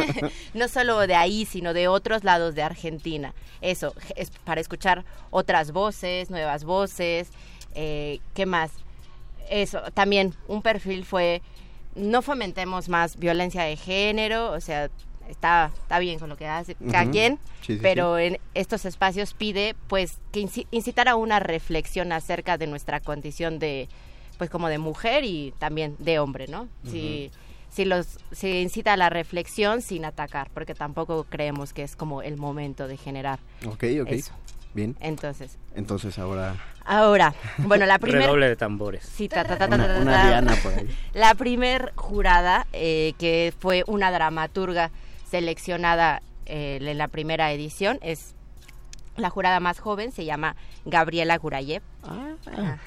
no 0.55 0.69
solo 0.69 1.07
de 1.07 1.15
ahí, 1.15 1.45
sino 1.45 1.75
de 1.75 1.89
otros 1.89 2.25
lados 2.25 2.55
de 2.55 2.63
Argentina. 2.63 3.35
Eso, 3.61 3.95
es 4.15 4.31
para 4.45 4.61
escuchar 4.61 5.05
otras 5.31 5.73
voces, 5.73 6.31
nuevas 6.31 6.65
voces, 6.65 7.31
eh, 7.75 8.21
¿qué 8.35 8.47
más? 8.47 8.71
Eso, 9.51 9.81
también 9.95 10.35
un 10.49 10.63
perfil 10.63 11.05
fue, 11.05 11.43
no 11.95 12.23
fomentemos 12.23 12.89
más 12.89 13.17
violencia 13.17 13.63
de 13.63 13.77
género, 13.77 14.53
o 14.53 14.61
sea, 14.61 14.91
está, 15.29 15.71
está 15.83 15.99
bien 15.99 16.19
con 16.19 16.29
lo 16.29 16.37
que 16.37 16.47
hace 16.47 16.77
cada 16.91 17.11
quien, 17.11 17.39
pero 17.83 18.19
en 18.19 18.39
estos 18.55 18.85
espacios 18.85 19.35
pide 19.35 19.75
pues 19.89 20.19
que 20.33 20.47
incitar 20.71 21.09
a 21.09 21.17
una 21.17 21.41
reflexión 21.41 22.13
acerca 22.13 22.59
de 22.59 22.67
nuestra 22.67 23.01
condición 23.01 23.59
de 23.59 23.89
pues 24.39 24.51
como 24.51 24.69
de 24.69 24.79
mujer 24.79 25.25
y 25.25 25.55
también 25.59 25.97
de 25.99 26.19
hombre, 26.19 26.47
¿no? 26.49 26.69
Si 26.85 27.31
si 27.69 27.85
los 27.85 28.19
se 28.33 28.63
incita 28.63 28.95
a 28.95 28.97
la 28.97 29.11
reflexión 29.11 29.83
sin 29.83 30.05
atacar, 30.05 30.49
porque 30.55 30.75
tampoco 30.75 31.27
creemos 31.29 31.73
que 31.75 31.83
es 31.83 31.95
como 31.95 32.23
el 32.23 32.37
momento 32.37 32.89
de 32.89 32.97
generar 32.97 33.39
Ok, 33.67 33.85
ok. 34.01 34.13
Bien. 34.77 34.95
Entonces. 35.01 35.57
Entonces 35.75 36.19
ahora. 36.19 36.55
Ahora, 36.85 37.35
bueno, 37.59 37.87
la 37.87 37.99
primera. 37.99 38.27
Redoble 38.27 38.49
de 38.49 38.57
tambores. 38.57 39.03
Sí, 39.05 39.27
ta, 39.27 39.43
ta, 39.43 39.57
ta, 39.57 39.67
una, 39.67 40.29
diana 40.29 40.55
por 40.63 40.75
ahí. 40.75 40.87
La 41.15 41.35
primer 41.35 41.93
jurada, 41.97 42.67
eh, 42.75 43.15
que 43.19 43.55
fue 43.59 43.85
una 43.87 44.11
dramaturga 44.11 44.91
seleccionada 45.29 46.23
eh, 46.47 46.79
en 46.81 46.99
la 46.99 47.09
primera 47.09 47.53
edición 47.53 47.99
es 48.03 48.35
la 49.17 49.31
jurada 49.31 49.61
más 49.61 49.81
joven 49.81 50.13
se 50.13 50.25
llama 50.25 50.57
Gabriela 50.85 51.39
Gurayev. 51.39 51.83
Ah. 52.05 52.35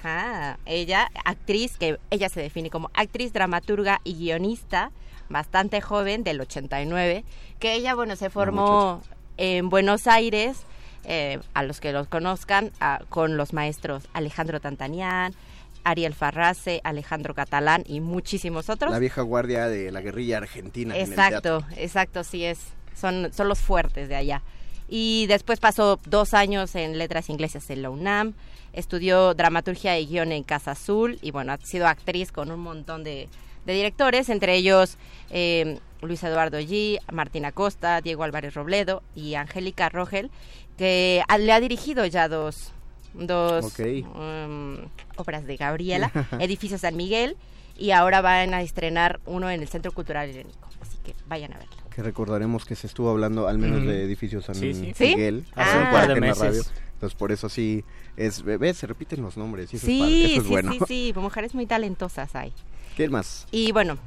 Ajá. 0.03 0.59
Ella, 0.65 1.09
actriz, 1.25 1.77
que 1.77 1.99
ella 2.11 2.29
se 2.29 2.41
define 2.41 2.69
como 2.69 2.91
actriz, 2.93 3.33
dramaturga 3.33 3.99
y 4.03 4.13
guionista, 4.13 4.91
bastante 5.27 5.81
joven, 5.81 6.23
del 6.23 6.39
89, 6.41 7.23
que 7.59 7.73
ella, 7.73 7.95
bueno, 7.95 8.15
se 8.15 8.29
formó 8.29 9.01
en 9.37 9.69
Buenos 9.69 10.07
Aires, 10.07 10.65
eh, 11.03 11.39
a 11.53 11.63
los 11.63 11.79
que 11.79 11.91
los 11.91 12.07
conozcan, 12.07 12.71
con 13.09 13.37
los 13.37 13.53
maestros 13.53 14.07
Alejandro 14.13 14.59
Tantanián, 14.59 15.33
Ariel 15.83 16.13
Farrase, 16.13 16.81
Alejandro 16.83 17.33
Catalán 17.33 17.83
y 17.85 17.99
muchísimos 17.99 18.69
otros. 18.69 18.91
La 18.91 18.99
vieja 18.99 19.21
guardia 19.21 19.67
de 19.67 19.91
la 19.91 20.01
guerrilla 20.01 20.37
argentina. 20.37 20.97
Exacto, 20.97 21.65
exacto, 21.75 22.23
sí 22.23 22.45
es. 22.45 22.59
Son, 22.95 23.31
son 23.33 23.47
los 23.47 23.59
fuertes 23.59 24.09
de 24.09 24.15
allá. 24.15 24.41
Y 24.89 25.27
después 25.27 25.59
pasó 25.59 25.99
dos 26.05 26.33
años 26.33 26.73
en 26.75 26.97
letras 26.97 27.29
inglesas 27.29 27.69
en 27.69 27.83
la 27.83 27.91
UNAM, 27.91 28.33
estudió 28.73 29.35
dramaturgia 29.35 29.99
y 29.99 30.07
guion 30.07 30.31
en 30.31 30.43
Casa 30.43 30.71
Azul 30.71 31.19
y 31.21 31.31
bueno, 31.31 31.53
ha 31.53 31.57
sido 31.57 31.87
actriz 31.87 32.31
con 32.31 32.51
un 32.51 32.59
montón 32.59 33.03
de, 33.03 33.29
directores, 33.65 34.29
entre 34.29 34.55
ellos 34.55 34.97
eh, 35.29 35.77
Luis 36.01 36.23
Eduardo 36.23 36.57
G., 36.59 36.99
Martina 37.11 37.51
Costa, 37.51 38.01
Diego 38.01 38.23
Álvarez 38.23 38.55
Robledo 38.55 39.03
y 39.15 39.35
Angélica 39.35 39.89
Rogel, 39.89 40.31
que 40.75 41.21
le 41.37 41.51
ha 41.51 41.59
dirigido 41.59 42.05
ya 42.07 42.27
dos, 42.27 42.71
dos 43.13 43.73
um, 43.79 44.77
obras 45.17 45.45
de 45.45 45.57
Gabriela, 45.57 46.11
Edificio 46.39 46.77
San 46.77 46.95
Miguel, 46.95 47.35
y 47.77 47.91
ahora 47.91 48.21
van 48.21 48.53
a 48.53 48.61
estrenar 48.61 49.19
uno 49.25 49.49
en 49.49 49.61
el 49.61 49.67
Centro 49.67 49.91
Cultural 49.91 50.29
Helénico. 50.29 50.67
Así 50.81 50.97
que 51.03 51.15
vayan 51.27 51.53
a 51.53 51.57
verlo. 51.57 51.73
que 51.89 52.03
recordaremos 52.03 52.63
que 52.65 52.75
se 52.75 52.87
estuvo 52.87 53.09
hablando 53.09 53.47
al 53.47 53.57
menos 53.57 53.81
de 53.85 54.03
edificios 54.03 54.45
San 54.45 54.55
Sí, 54.55 54.73
sí. 54.95 55.05
Miguel 55.07 55.45
Ah. 55.55 55.63
hace 55.63 55.77
un 55.77 55.83
Un 55.87 55.91
par 55.91 56.07
de 56.07 56.13
en 56.13 56.21
la 56.21 56.27
meses. 56.27 56.41
radio. 56.41 56.61
Entonces 56.93 57.17
por 57.17 57.31
eso 57.31 57.47
sí 57.49 57.83
es 58.17 58.43
ves, 58.43 58.77
se 58.77 58.87
repiten 58.87 59.21
los 59.21 59.37
nombres 59.37 59.71
y 59.73 59.77
eso 59.77 59.85
es 59.87 59.91
Sí, 59.93 59.99
padre, 59.99 60.25
eso 60.25 60.35
es 60.41 60.43
sí, 60.43 60.49
bueno. 60.49 60.71
sí, 60.73 60.79
sí, 60.87 61.13
mujeres 61.15 61.53
muy 61.55 61.65
talentosas 61.65 62.35
hay. 62.35 62.53
¿Qué 62.97 63.07
más? 63.09 63.47
Y 63.51 63.71
bueno, 63.71 63.97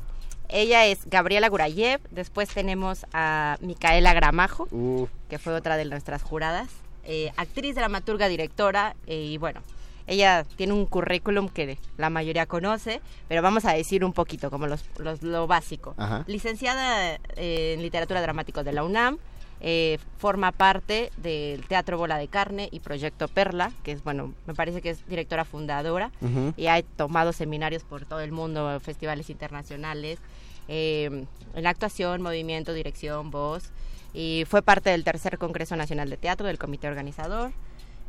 ella 0.48 0.84
es 0.86 1.06
Gabriela 1.06 1.48
Gurayev, 1.48 2.00
después 2.10 2.48
tenemos 2.50 3.06
a 3.14 3.56
Micaela 3.62 4.12
Gramajo, 4.12 4.68
Uh, 4.70 5.06
que 5.30 5.38
fue 5.38 5.54
otra 5.54 5.76
de 5.78 5.86
nuestras 5.86 6.22
juradas, 6.22 6.68
eh, 7.04 7.32
actriz, 7.36 7.74
dramaturga, 7.74 8.28
directora, 8.28 8.94
eh, 9.06 9.16
y 9.16 9.38
bueno, 9.38 9.60
ella 10.06 10.44
tiene 10.56 10.72
un 10.72 10.86
currículum 10.86 11.48
que 11.48 11.78
la 11.96 12.10
mayoría 12.10 12.46
conoce, 12.46 13.00
pero 13.28 13.40
vamos 13.42 13.64
a 13.64 13.72
decir 13.72 14.04
un 14.04 14.12
poquito, 14.12 14.50
como 14.50 14.66
los, 14.66 14.84
los- 14.98 15.22
lo 15.22 15.46
básico. 15.46 15.94
Ajá. 15.96 16.24
Licenciada 16.26 17.14
eh, 17.36 17.74
en 17.74 17.82
Literatura 17.82 18.20
Dramática 18.20 18.62
de 18.64 18.72
la 18.72 18.82
UNAM, 18.84 19.18
eh, 19.64 19.98
forma 20.18 20.50
parte 20.50 21.12
del 21.18 21.64
Teatro 21.68 21.96
Bola 21.96 22.18
de 22.18 22.26
Carne 22.26 22.68
y 22.72 22.80
Proyecto 22.80 23.28
Perla, 23.28 23.70
que 23.84 23.92
es, 23.92 24.02
bueno, 24.02 24.34
me 24.46 24.54
parece 24.54 24.82
que 24.82 24.90
es 24.90 25.06
directora 25.06 25.44
fundadora 25.44 26.10
y 26.56 26.66
ha 26.66 26.82
tomado 26.82 27.32
seminarios 27.32 27.84
por 27.84 28.04
todo 28.04 28.18
el 28.20 28.32
mundo, 28.32 28.80
festivales 28.80 29.30
internacionales, 29.30 30.18
eh, 30.66 31.26
en 31.54 31.66
actuación, 31.66 32.22
movimiento, 32.22 32.72
dirección, 32.72 33.30
voz, 33.30 33.70
y 34.14 34.44
fue 34.48 34.62
parte 34.62 34.90
del 34.90 35.04
tercer 35.04 35.38
Congreso 35.38 35.76
Nacional 35.76 36.10
de 36.10 36.16
Teatro, 36.16 36.46
del 36.46 36.58
comité 36.58 36.88
organizador. 36.88 37.52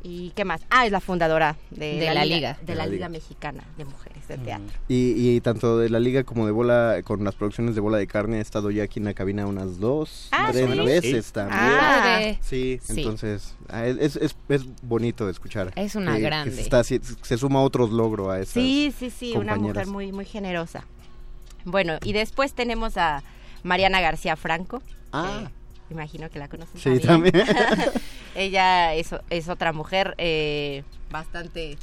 ¿Y 0.05 0.31
qué 0.31 0.43
más? 0.43 0.59
Ah, 0.69 0.85
es 0.85 0.91
la 0.91 0.99
fundadora 0.99 1.55
de, 1.71 1.97
De 1.97 2.13
la 2.13 2.25
Liga. 2.25 2.57
De, 2.59 2.65
De 2.65 2.75
la 2.75 2.83
la 2.83 2.91
Liga 2.91 3.07
Liga. 3.07 3.09
Mexicana 3.19 3.63
de 3.77 3.85
Mujeres 3.85 4.27
de 4.27 4.37
Teatro. 4.37 4.67
Y, 4.89 5.13
y 5.15 5.39
tanto 5.39 5.77
de 5.77 5.89
la 5.89 6.01
liga 6.01 6.25
como 6.25 6.45
de 6.45 6.51
bola, 6.51 6.97
con 7.05 7.23
las 7.23 7.35
producciones 7.35 7.73
de 7.73 7.79
bola 7.79 7.99
de 7.99 8.05
carne, 8.05 8.39
he 8.39 8.41
estado 8.41 8.69
ya 8.69 8.83
aquí 8.83 8.99
en 8.99 9.05
la 9.05 9.13
cabina 9.13 9.47
unas 9.47 9.79
dos, 9.79 10.27
Ah, 10.33 10.49
tres 10.51 10.69
¿sí? 10.69 10.77
veces 10.81 11.31
también. 11.31 11.57
Ah. 11.61 12.33
Sí, 12.41 12.79
Sí. 12.83 12.95
entonces 12.97 13.55
ah, 13.69 13.85
es, 13.85 14.17
es, 14.17 14.35
es 14.49 14.65
bonito 14.81 15.25
de 15.25 15.31
escuchar. 15.31 15.71
Es 15.77 15.95
una 15.95 16.11
que- 16.11 16.17
que 16.17 16.23
grande. 16.25 16.51
se, 16.53 16.61
está 16.63 16.83
se 16.83 17.37
suma 17.37 17.61
otros 17.61 17.89
logros 17.91 18.27
a 18.29 18.39
esas. 18.41 18.55
Sí, 18.55 18.93
sí, 18.99 19.09
sí, 19.09 19.37
una 19.37 19.55
mujer 19.55 19.87
muy, 19.87 20.11
muy 20.11 20.25
generosa. 20.25 20.83
Bueno, 21.63 21.97
y 22.03 22.11
después 22.11 22.51
tenemos 22.51 22.97
a 22.97 23.23
Mariana 23.63 24.01
García 24.01 24.35
Franco. 24.35 24.83
Ah, 25.13 25.43
que 25.43 25.62
imagino 25.93 26.29
que 26.29 26.39
la 26.39 26.47
conocen 26.49 26.79
sí, 26.79 26.99
también. 26.99 27.33
Ella 28.35 28.93
es, 28.93 29.09
es 29.29 29.47
otra 29.49 29.71
mujer 29.73 30.15
eh, 30.17 30.83
bastante 31.09 31.77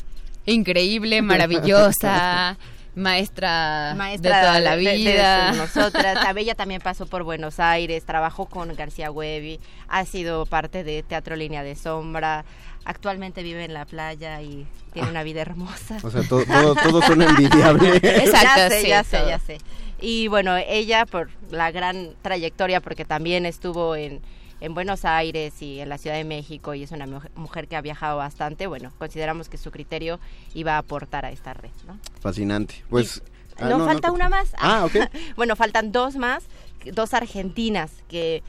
Increíble, 0.47 1.23
maravillosa, 1.23 2.57
maestra, 2.95 3.95
maestra 3.97 4.37
de 4.37 4.43
toda 4.47 4.61
la 4.61 4.77
de- 4.77 4.83
de- 4.83 4.91
de 4.91 4.97
vida. 4.97 5.53
nosotras. 5.53 6.19
Ella 6.37 6.55
también 6.55 6.81
pasó 6.81 7.07
por 7.07 7.23
Buenos 7.23 7.61
Aires, 7.61 8.05
trabajó 8.05 8.47
con 8.47 8.75
García 8.75 9.11
Huevi, 9.11 9.61
ha 9.89 10.05
sido 10.05 10.47
parte 10.47 10.83
de 10.85 11.03
Teatro 11.03 11.37
Línea 11.37 11.63
de 11.63 11.77
Sombra, 11.77 12.45
actualmente 12.85 13.43
vive 13.43 13.65
en 13.65 13.75
la 13.75 13.85
playa 13.85 14.41
y 14.43 14.67
tiene 14.93 15.09
una 15.11 15.23
vida 15.23 15.41
hermosa. 15.43 15.99
o 16.03 16.11
sea, 16.11 16.23
todo, 16.23 16.45
todo, 16.45 16.75
todo 16.75 17.03
suena 17.07 17.27
envidiable. 17.27 17.97
Exacto, 17.97 18.57
ya 18.57 18.69
sé, 18.71 18.81
sí, 18.83 18.89
ya 18.89 19.05
sé, 19.05 19.19
ya 19.29 19.39
sé. 19.39 19.59
Y 20.01 20.29
bueno, 20.29 20.57
ella 20.57 21.05
por 21.07 21.29
la 21.51 21.71
gran 21.71 22.11
trayectoria, 22.23 22.81
porque 22.81 23.05
también 23.05 23.45
estuvo 23.47 23.95
en, 23.97 24.21
en 24.61 24.75
Buenos 24.75 25.05
Aires 25.05 25.61
y 25.61 25.81
en 25.81 25.89
la 25.91 25.99
Ciudad 25.99 26.17
de 26.17 26.25
México 26.25 26.75
y 26.75 26.83
es 26.83 26.91
una 26.91 27.07
mujer- 27.07 27.31
mujer 27.35 27.69
que 27.69 27.77
ha 27.77 27.81
viajado 27.83 28.17
bastante, 28.17 28.67
bueno, 28.67 28.93
consideramos 28.99 29.49
que 29.49 29.59
su 29.59 29.71
criterio 29.71 30.19
iba 30.55 30.75
a 30.77 30.79
aportar 30.79 31.27
a 31.27 31.31
esta 31.31 31.53
red, 31.53 31.71
¿no? 31.87 31.99
Fascinante. 32.21 32.83
Pues. 32.89 33.23
ah, 33.59 33.69
no, 33.69 33.85
falta 33.85 34.11
una 34.11 34.29
más. 34.31 34.55
Ah, 34.59 34.85
ok. 34.87 34.95
bueno, 35.37 35.55
faltan 35.55 35.93
dos 35.93 36.17
más, 36.17 36.45
dos 36.93 37.13
argentinas 37.13 37.91
que 38.09 38.43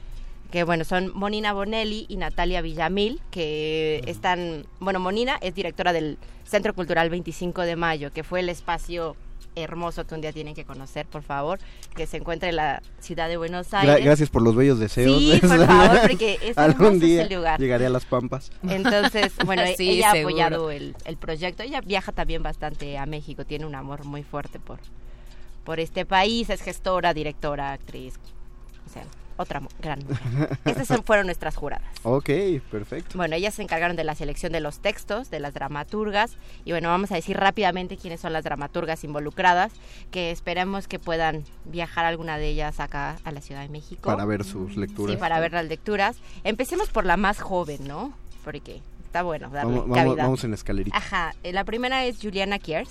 que 0.52 0.64
bueno, 0.64 0.84
son 0.84 1.10
Monina 1.16 1.52
Bonelli 1.52 2.04
y 2.08 2.16
Natalia 2.16 2.60
Villamil, 2.60 3.20
que 3.30 4.02
están, 4.06 4.66
bueno, 4.80 5.00
Monina 5.00 5.38
es 5.40 5.54
directora 5.54 5.92
del 5.92 6.18
Centro 6.44 6.74
Cultural 6.74 7.08
25 7.10 7.62
de 7.62 7.74
Mayo, 7.74 8.12
que 8.12 8.22
fue 8.22 8.40
el 8.40 8.48
espacio 8.50 9.16
hermoso 9.54 10.06
que 10.06 10.14
un 10.14 10.20
día 10.22 10.32
tienen 10.32 10.54
que 10.54 10.64
conocer, 10.64 11.04
por 11.06 11.22
favor, 11.22 11.58
que 11.94 12.06
se 12.06 12.16
encuentra 12.18 12.48
en 12.48 12.56
la 12.56 12.82
ciudad 13.00 13.28
de 13.28 13.36
Buenos 13.36 13.70
Gra- 13.70 13.80
Aires. 13.80 14.04
gracias 14.04 14.30
por 14.30 14.42
los 14.42 14.54
bellos 14.54 14.78
deseos. 14.78 15.18
Sí, 15.18 15.38
por 15.40 15.66
favor, 15.66 16.00
porque 16.08 16.38
es 16.42 16.56
Algún 16.58 16.98
día 17.00 17.24
ese 17.24 17.34
lugar. 17.34 17.58
llegaré 17.60 17.86
a 17.86 17.90
las 17.90 18.04
Pampas. 18.04 18.50
Entonces, 18.68 19.32
bueno, 19.46 19.62
Sí, 19.76 19.90
ella 19.90 20.10
ha 20.12 20.18
apoyado 20.20 20.70
el, 20.70 20.94
el 21.04 21.16
proyecto. 21.16 21.62
Ella 21.62 21.80
viaja 21.82 22.12
también 22.12 22.42
bastante 22.42 22.96
a 22.98 23.04
México, 23.06 23.44
tiene 23.44 23.66
un 23.66 23.74
amor 23.74 24.04
muy 24.04 24.22
fuerte 24.22 24.58
por, 24.58 24.78
por 25.64 25.80
este 25.80 26.04
país, 26.06 26.48
es 26.50 26.62
gestora, 26.62 27.12
directora, 27.14 27.72
actriz, 27.72 28.14
o 28.86 28.90
sea, 28.92 29.04
otra 29.36 29.60
gran 29.80 30.00
mujer. 30.00 30.58
Estas 30.64 30.88
fueron 31.04 31.26
nuestras 31.26 31.56
juradas. 31.56 31.88
Ok, 32.04 32.30
perfecto. 32.70 33.16
Bueno, 33.16 33.36
ellas 33.36 33.54
se 33.54 33.62
encargaron 33.62 33.96
de 33.96 34.04
la 34.04 34.14
selección 34.14 34.52
de 34.52 34.60
los 34.60 34.80
textos, 34.80 35.30
de 35.30 35.40
las 35.40 35.54
dramaturgas, 35.54 36.36
y 36.64 36.72
bueno, 36.72 36.88
vamos 36.88 37.12
a 37.12 37.14
decir 37.14 37.36
rápidamente 37.36 37.96
quiénes 37.96 38.20
son 38.20 38.32
las 38.32 38.44
dramaturgas 38.44 39.04
involucradas, 39.04 39.72
que 40.10 40.30
esperamos 40.30 40.88
que 40.88 40.98
puedan 40.98 41.44
viajar 41.64 42.04
alguna 42.04 42.38
de 42.38 42.48
ellas 42.48 42.80
acá 42.80 43.18
a 43.24 43.32
la 43.32 43.40
Ciudad 43.40 43.62
de 43.62 43.68
México. 43.68 44.02
Para 44.02 44.24
ver 44.24 44.44
sus 44.44 44.76
lecturas. 44.76 45.14
Sí, 45.14 45.20
para 45.20 45.40
ver 45.40 45.52
las 45.52 45.66
lecturas. 45.66 46.16
Empecemos 46.44 46.88
por 46.88 47.06
la 47.06 47.16
más 47.16 47.40
joven, 47.40 47.86
¿no? 47.86 48.12
Porque 48.44 48.80
está 49.04 49.22
bueno 49.22 49.48
darle 49.50 49.78
Vamos, 49.78 49.96
vamos, 49.96 50.16
vamos 50.16 50.44
en 50.44 50.54
escalerita. 50.54 50.96
Ajá, 50.96 51.34
eh, 51.42 51.52
la 51.52 51.64
primera 51.64 52.04
es 52.04 52.18
Juliana 52.20 52.58
Kiers. 52.58 52.90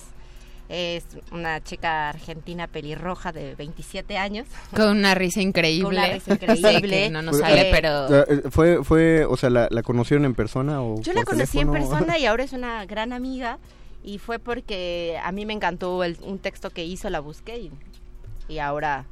Es 0.73 1.05
una 1.33 1.61
chica 1.61 2.07
argentina 2.07 2.65
pelirroja 2.67 3.33
de 3.33 3.55
27 3.55 4.17
años. 4.17 4.47
Con 4.73 4.87
una 4.97 5.13
risa 5.15 5.41
increíble. 5.41 5.83
Con 5.83 5.93
una 5.95 6.07
risa 6.07 6.33
increíble. 6.71 7.09
no 7.11 7.21
nos 7.21 7.31
Pues, 7.37 7.41
sale, 7.49 7.69
eh, 7.69 7.71
pero... 7.73 8.23
Eh, 8.23 8.43
¿Fue, 8.49 8.81
fue, 8.85 9.25
o 9.25 9.35
sea, 9.35 9.49
la, 9.49 9.67
la 9.69 9.83
conocieron 9.83 10.23
en 10.23 10.33
persona 10.33 10.81
o 10.81 11.01
Yo 11.01 11.11
la 11.11 11.23
conocí 11.25 11.59
en 11.59 11.71
persona 11.73 12.17
y 12.17 12.25
ahora 12.27 12.45
es 12.45 12.53
una 12.53 12.85
gran 12.85 13.11
amiga. 13.11 13.59
Y 14.01 14.17
fue 14.17 14.39
porque 14.39 15.19
a 15.21 15.31
mí 15.33 15.45
me 15.45 15.51
encantó 15.51 16.05
el- 16.05 16.17
un 16.21 16.39
texto 16.39 16.69
que 16.69 16.85
hizo, 16.85 17.09
la 17.09 17.19
busqué 17.19 17.57
y, 17.59 17.71
y 18.47 18.59
ahora, 18.59 19.05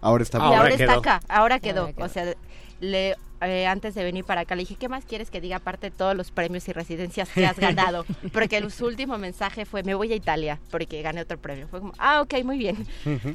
Ahora 0.00 0.22
está 0.24 0.38
y 0.38 0.40
Ahora 0.42 0.58
ahora 0.58 0.74
está 0.74 0.92
acá, 0.94 1.20
ahora 1.28 1.60
quedó. 1.60 1.80
Ahora 1.82 1.92
quedó. 1.94 2.04
O 2.04 2.08
sea, 2.08 2.34
le, 2.80 3.14
eh, 3.40 3.66
antes 3.66 3.94
de 3.94 4.04
venir 4.04 4.24
para 4.24 4.42
acá 4.42 4.54
le 4.54 4.62
dije, 4.62 4.76
¿qué 4.76 4.88
más 4.88 5.04
quieres 5.04 5.30
que 5.30 5.40
diga 5.40 5.56
aparte 5.56 5.90
de 5.90 5.96
todos 5.96 6.16
los 6.16 6.30
premios 6.30 6.68
y 6.68 6.72
residencias 6.72 7.28
que 7.28 7.46
has 7.46 7.58
ganado? 7.58 8.04
Porque 8.32 8.56
el, 8.56 8.70
su 8.70 8.86
último 8.86 9.18
mensaje 9.18 9.64
fue, 9.64 9.82
me 9.82 9.94
voy 9.94 10.12
a 10.12 10.16
Italia 10.16 10.60
porque 10.70 11.02
gané 11.02 11.20
otro 11.20 11.38
premio. 11.38 11.68
Fue 11.68 11.80
como, 11.80 11.92
ah, 11.98 12.22
ok, 12.22 12.44
muy 12.44 12.58
bien. 12.58 12.86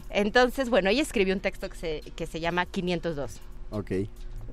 Entonces, 0.09 0.69
bueno, 0.69 0.89
ella 0.89 1.01
escribió 1.01 1.33
un 1.33 1.39
texto 1.39 1.69
que 1.69 1.77
se, 1.77 2.01
que 2.15 2.25
se 2.25 2.39
llama 2.39 2.65
502. 2.65 3.39
Ok. 3.71 3.91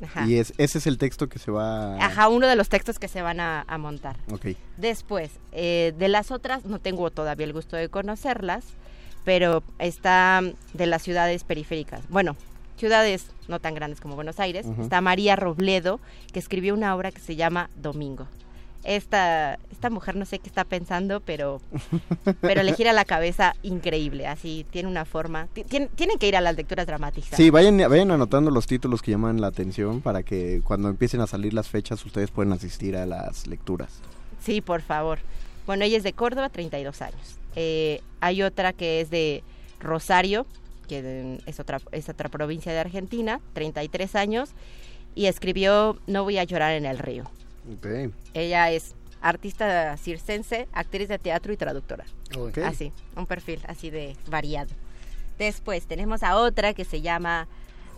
Ajá. 0.02 0.26
Y 0.26 0.37
es, 0.37 0.52
ese 0.59 0.78
es 0.78 0.87
el 0.87 0.98
texto 0.98 1.28
que 1.28 1.38
se 1.38 1.50
va... 1.50 1.96
Ajá, 1.96 2.28
uno 2.28 2.46
de 2.46 2.56
los 2.56 2.68
textos 2.68 2.98
que 2.98 3.09
se 3.09 3.22
van 3.22 3.40
a, 3.40 3.64
a 3.66 3.78
montar. 3.78 4.16
Ok. 4.30 4.48
Después, 4.76 5.30
eh, 5.52 5.94
de 5.98 6.09
las 6.09 6.30
otras, 6.30 6.64
no 6.66 6.78
tengo 6.78 7.11
todavía 7.11 7.46
el 7.46 7.52
gusto 7.52 7.76
de 7.76 7.88
conocerlas, 7.88 8.64
pero 9.24 9.62
está 9.78 10.42
de 10.74 10.87
las 10.87 11.02
ciudades 11.02 11.44
periféricas. 11.44 12.09
Bueno, 12.09 12.37
ciudades 12.76 13.26
no 13.48 13.58
tan 13.60 13.74
grandes 13.74 14.00
como 14.00 14.14
Buenos 14.16 14.38
Aires. 14.40 14.66
Está 14.80 15.00
María 15.00 15.36
Robledo, 15.36 16.00
que 16.32 16.38
escribió 16.38 16.74
una 16.74 16.94
obra 16.94 17.10
que 17.12 17.20
se 17.20 17.36
llama 17.36 17.70
Domingo. 17.76 18.26
Esta, 18.84 19.58
esta 19.72 19.90
mujer 19.90 20.14
no 20.14 20.24
sé 20.26 20.38
qué 20.38 20.46
está 20.48 20.62
pensando, 20.62 21.20
pero, 21.20 21.60
pero 22.40 22.62
le 22.62 22.72
gira 22.74 22.92
la 22.92 23.04
cabeza 23.04 23.54
increíble. 23.64 24.28
Así, 24.28 24.64
tiene 24.70 24.88
una 24.88 25.04
forma. 25.04 25.48
ti- 25.52 25.64
tien- 25.64 25.88
tienen 25.96 26.18
que 26.18 26.28
ir 26.28 26.36
a 26.36 26.40
las 26.40 26.54
lecturas 26.54 26.86
dramáticas. 26.86 27.36
Sí, 27.36 27.50
vayan, 27.50 27.78
vayan 27.78 28.12
anotando 28.12 28.50
los 28.52 28.66
títulos 28.68 29.02
que 29.02 29.10
llaman 29.10 29.40
la 29.40 29.48
atención 29.48 30.00
para 30.02 30.22
que 30.22 30.60
cuando 30.64 30.88
empiecen 30.88 31.20
a 31.20 31.26
salir 31.26 31.52
las 31.52 31.68
fechas 31.68 32.04
ustedes 32.06 32.30
puedan 32.30 32.52
asistir 32.52 32.96
a 32.96 33.06
las 33.06 33.48
lecturas. 33.48 33.90
Sí, 34.40 34.60
por 34.60 34.82
favor. 34.82 35.18
Bueno, 35.66 35.84
ella 35.84 35.96
es 35.96 36.04
de 36.04 36.12
Córdoba, 36.12 36.48
32 36.48 37.02
años. 37.02 37.36
Eh, 37.56 38.00
hay 38.20 38.42
otra 38.42 38.72
que 38.72 39.00
es 39.00 39.10
de 39.10 39.42
Rosario, 39.80 40.46
que 40.87 41.38
es 41.46 41.61
otra, 41.61 41.81
es 41.92 42.09
otra 42.09 42.29
provincia 42.29 42.72
de 42.72 42.79
Argentina, 42.79 43.40
33 43.53 44.14
años, 44.14 44.51
y 45.14 45.27
escribió 45.27 45.99
No 46.07 46.25
voy 46.25 46.38
a 46.38 46.44
llorar 46.44 46.72
en 46.72 46.87
el 46.87 46.99
río. 46.99 47.25
Ella 48.35 48.70
es 48.70 48.94
artista 49.20 49.96
circense, 49.96 50.68
actriz 50.72 51.09
de 51.09 51.18
teatro 51.18 51.53
y 51.53 51.57
traductora. 51.57 52.05
Ok. 52.37 52.59
Así, 52.59 52.92
un 53.16 53.27
perfil 53.27 53.61
así 53.66 53.90
de 53.90 54.16
variado. 54.29 54.70
Después 55.38 55.87
tenemos 55.87 56.22
a 56.22 56.37
otra 56.37 56.75
que 56.75 56.85
se 56.85 57.03
llama 57.03 57.49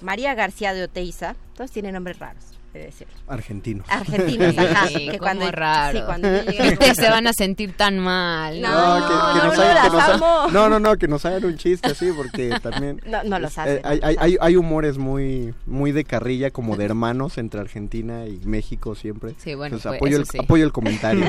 María 0.01 0.35
García 0.35 0.74
de 0.74 0.85
Oteiza. 0.85 1.37
Todos 1.55 1.70
tienen 1.70 1.94
nombres 1.94 2.18
raros, 2.18 2.58
de 2.72 2.81
decirlo. 2.81 3.14
Argentinos. 3.26 3.87
Argentinos, 3.88 4.57
ajá. 4.59 4.87
Sí, 4.88 5.09
que 5.09 5.18
cuando, 5.18 5.50
raro. 5.50 5.98
sí, 5.98 6.04
cuando 6.04 6.28
yo 6.28 6.42
llegué- 6.42 6.70
Viste, 6.78 6.94
se 6.94 7.09
van 7.11 7.26
a 7.26 7.33
sentir 7.33 7.72
tan 7.76 7.98
mal. 7.98 8.61
No, 8.61 9.00
No, 9.00 9.07
que, 9.09 9.12
que 9.14 9.38
no, 9.38 9.44
nos 9.48 9.57
no, 9.57 9.62
hagan, 9.62 9.83
que 9.83 9.90
nos 9.90 10.02
hagan- 10.02 10.52
no, 10.52 10.68
no, 10.68 10.78
no, 10.81 10.96
que 10.96 11.09
nos 11.09 11.24
hagan 11.24 11.44
un 11.46 11.57
chiste 11.57 11.88
así, 11.90 12.11
porque 12.14 12.50
también 12.62 13.00
No, 13.07 13.22
no 13.24 13.38
los 13.38 13.57
hacen. 13.59 13.78
eh, 13.78 13.81
hay, 13.85 14.00
hay, 14.02 14.16
hay, 14.18 14.37
hay 14.40 14.57
humores 14.57 14.98
muy, 14.98 15.54
muy 15.66 15.92
de 15.92 16.04
carrilla, 16.04 16.50
como 16.50 16.76
de 16.76 16.85
hermanos 16.85 17.38
entre 17.38 17.61
Argentina 17.61 18.26
y 18.26 18.38
México 18.44 18.94
siempre. 18.94 19.35
Sí, 19.38 19.54
bueno, 19.54 19.76
Entonces, 19.76 19.98
pues, 19.98 20.12
apoyo, 20.12 20.16
el, 20.18 20.26
sí. 20.26 20.38
apoyo 20.38 20.64
el 20.64 20.72
comentario. 20.72 21.26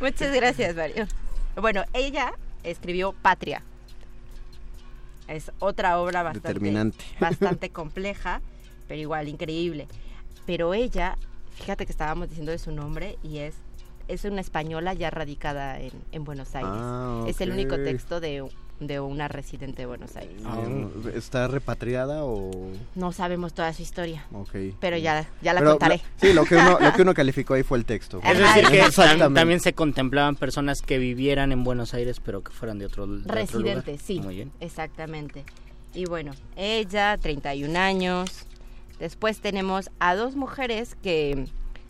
Muchas 0.00 0.34
gracias, 0.34 0.74
Mario. 0.74 1.06
Bueno, 1.56 1.84
ella 1.92 2.32
escribió 2.64 3.12
Patria. 3.22 3.62
Es 5.28 5.52
otra 5.58 5.98
obra 6.00 6.22
bastante, 6.22 6.48
Determinante. 6.48 7.04
bastante 7.20 7.70
compleja 7.70 8.40
pero 8.86 9.00
igual, 9.02 9.28
increíble. 9.28 9.86
Pero 10.48 10.72
ella, 10.72 11.18
fíjate 11.60 11.84
que 11.84 11.92
estábamos 11.92 12.30
diciendo 12.30 12.52
de 12.52 12.58
su 12.58 12.72
nombre 12.72 13.18
y 13.22 13.38
es 13.38 13.54
es 14.08 14.24
una 14.24 14.40
española 14.40 14.94
ya 14.94 15.10
radicada 15.10 15.78
en, 15.78 15.90
en 16.12 16.24
Buenos 16.24 16.54
Aires. 16.54 16.72
Ah, 16.74 17.24
Es 17.28 17.42
el 17.42 17.50
único 17.50 17.76
texto 17.76 18.20
de, 18.20 18.42
de 18.80 19.00
una 19.00 19.28
residente 19.28 19.82
de 19.82 19.86
Buenos 19.86 20.16
Aires. 20.16 20.40
Ah, 20.46 20.62
¿Está 21.14 21.46
repatriada 21.48 22.24
o...? 22.24 22.50
No 22.94 23.12
sabemos 23.12 23.52
toda 23.52 23.70
su 23.74 23.82
historia, 23.82 24.24
Ok. 24.32 24.54
pero 24.80 24.96
ya, 24.96 25.28
ya 25.42 25.52
la 25.52 25.60
Pero 25.60 25.72
contaré. 25.72 25.96
lo- 25.98 26.02
sí, 26.26 26.32
lo 26.32 26.44
que, 26.46 26.56
uno, 26.56 26.78
lo 26.80 26.92
que 26.94 27.02
uno 27.02 27.12
calificó 27.12 27.52
ahí 27.52 27.62
fue 27.64 27.76
el 27.76 27.84
texto. 27.84 28.22
Es 28.24 28.38
decir, 28.38 28.64
que 28.68 28.80
tam- 28.86 29.34
también 29.34 29.60
se 29.60 29.74
contemplaban 29.74 30.36
personas 30.36 30.80
que 30.80 30.96
vivieran 30.96 31.52
en 31.52 31.62
Buenos 31.62 31.92
Aires, 31.92 32.18
pero 32.24 32.42
que 32.42 32.50
fueran 32.50 32.78
de 32.78 32.86
otro, 32.86 33.06
de 33.06 33.12
otro 33.20 33.24
lugar. 33.34 33.36
Residente, 33.46 33.98
sí. 33.98 34.20
Muy 34.20 34.36
bien. 34.36 34.52
Exactamente. 34.60 35.44
Y 35.92 36.06
bueno, 36.06 36.32
ella, 36.56 37.18
31 37.20 37.78
años. 37.78 38.46
Después 38.98 39.40
tenemos 39.40 39.90
a 40.00 40.14
dos 40.14 40.34
mujeres 40.36 40.96
que 41.02 41.46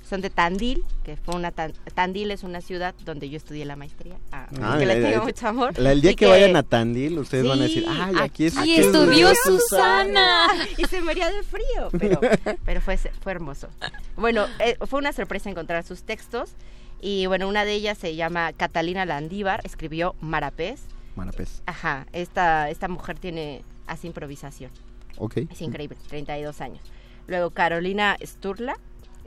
son 0.09 0.21
de 0.23 0.31
Tandil, 0.31 0.85
que 1.05 1.17
fue 1.17 1.35
una 1.35 1.51
tan- 1.51 1.75
Tandil 1.95 2.31
es 2.31 2.43
una 2.43 2.63
ciudad 2.63 2.95
donde 3.05 3.29
yo 3.29 3.37
estudié 3.37 3.67
la 3.67 3.77
maestría. 3.77 4.15
Ah, 4.33 4.47
Ah, 4.63 4.77
que 4.79 4.87
le 4.87 4.97
tengo 5.03 5.25
mucho 5.25 5.49
amor. 5.49 5.79
la- 5.79 5.93
el 5.93 6.01
día 6.01 6.13
Y 6.13 6.17
que, 6.17 6.27
vayan 6.27 6.57
a 6.57 6.63
Tandil, 6.63 7.19
ustedes 7.19 7.47
van 7.47 7.59
a 7.61 7.63
decir, 7.65 7.83
Sí, 7.85 7.89
ay, 7.91 8.15
aquí, 8.21 8.47
es 8.47 8.57
aquí 8.57 8.77
estudió 8.77 9.29
estudió 9.31 9.59
Susana. 9.59 10.47
y 10.79 10.85
se 10.87 11.03
moría 11.03 11.31
de 11.31 11.43
frío, 11.43 11.89
pero, 11.99 12.21
pero 12.65 12.81
fue, 12.81 12.97
fue 12.97 13.33
hermoso. 13.33 13.69
Bueno, 14.17 14.47
eh, 14.61 14.77
fue 14.87 14.99
una 14.99 15.13
sorpresa 15.13 15.51
encontrar 15.51 15.85
sus 15.85 16.03
textos. 16.03 16.53
Y 17.01 17.27
bueno, 17.27 17.47
una 17.47 17.65
de 17.65 17.75
ellas 17.75 17.97
se 17.99 18.17
llama 18.17 18.53
Catalina 18.55 19.05
Landívar, 19.07 19.61
escribió 19.65 20.15
Marapés. 20.21 20.81
Marapés. 21.17 21.63
Ajá, 21.67 22.07
esta, 22.13 22.71
esta 22.71 22.89
mujer 22.89 23.19
tiene, 23.19 23.63
hace 23.87 24.07
improvisación. 24.09 24.71
Ok. 25.19 25.37
Es 25.51 25.61
increíble, 25.63 25.97
32 26.09 26.61
años. 26.61 26.81
Luego 27.29 27.51
Carolina 27.51 28.17
Sturla 28.23 28.77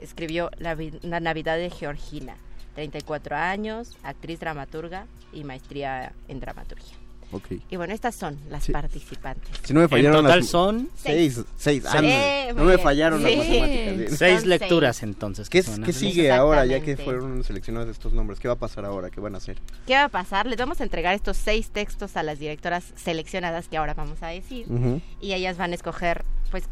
escribió 0.00 0.50
La, 0.58 0.74
vi- 0.74 0.98
La 1.02 1.20
Navidad 1.20 1.56
de 1.56 1.70
Georgina, 1.70 2.36
34 2.74 3.36
años, 3.36 3.96
actriz 4.02 4.40
dramaturga 4.40 5.06
y 5.32 5.44
maestría 5.44 6.12
en 6.28 6.40
dramaturgia. 6.40 6.96
Ok. 7.34 7.46
Y 7.70 7.76
bueno, 7.76 7.94
estas 7.94 8.14
son 8.14 8.38
las 8.50 8.64
Sí. 8.64 8.72
participantes. 8.72 9.48
Si 9.64 9.72
no 9.72 9.80
me 9.80 9.88
fallaron 9.88 10.18
En 10.18 10.24
total 10.24 10.40
las- 10.40 10.48
son 10.48 10.90
seis. 10.96 11.34
Seis. 11.36 11.46
Seis. 11.56 11.84
Ah, 11.86 12.00
Eh, 12.02 12.52
no 12.54 12.64
me 12.64 12.76
fallaron 12.76 13.22
las 13.22 13.32
Sí. 13.32 13.38
matemáticas. 13.38 13.96
bien. 13.96 14.16
seis 14.18 14.40
Son 14.40 14.48
lecturas 14.50 14.96
seis. 14.96 15.02
entonces. 15.04 15.48
¿Qué, 15.48 15.62
qué 15.82 15.92
sigue 15.94 16.30
ahora 16.30 16.66
ya 16.66 16.80
que 16.80 16.98
fueron 16.98 17.42
seleccionados 17.42 17.88
estos 17.88 18.12
nombres? 18.12 18.38
¿Qué 18.38 18.48
va 18.48 18.54
a 18.54 18.58
pasar 18.58 18.84
ahora? 18.84 19.08
¿Qué 19.08 19.20
van 19.20 19.34
a 19.34 19.38
hacer? 19.38 19.56
¿Qué 19.86 19.94
va 19.94 20.04
a 20.04 20.08
pasar? 20.10 20.44
Les 20.46 20.58
vamos 20.58 20.80
a 20.82 20.84
entregar 20.84 21.14
estos 21.14 21.38
seis 21.38 21.70
textos 21.70 22.18
a 22.18 22.22
las 22.22 22.38
directoras 22.38 22.92
seleccionadas 22.96 23.68
que 23.68 23.78
ahora 23.78 23.94
vamos 23.94 24.22
a 24.22 24.26
decir. 24.26 24.66
Ujú. 24.68 25.00
Y 25.22 25.32
ellas 25.32 25.56
van 25.56 25.72
a 25.72 25.74
escoger, 25.74 26.24
pues, 26.50 26.64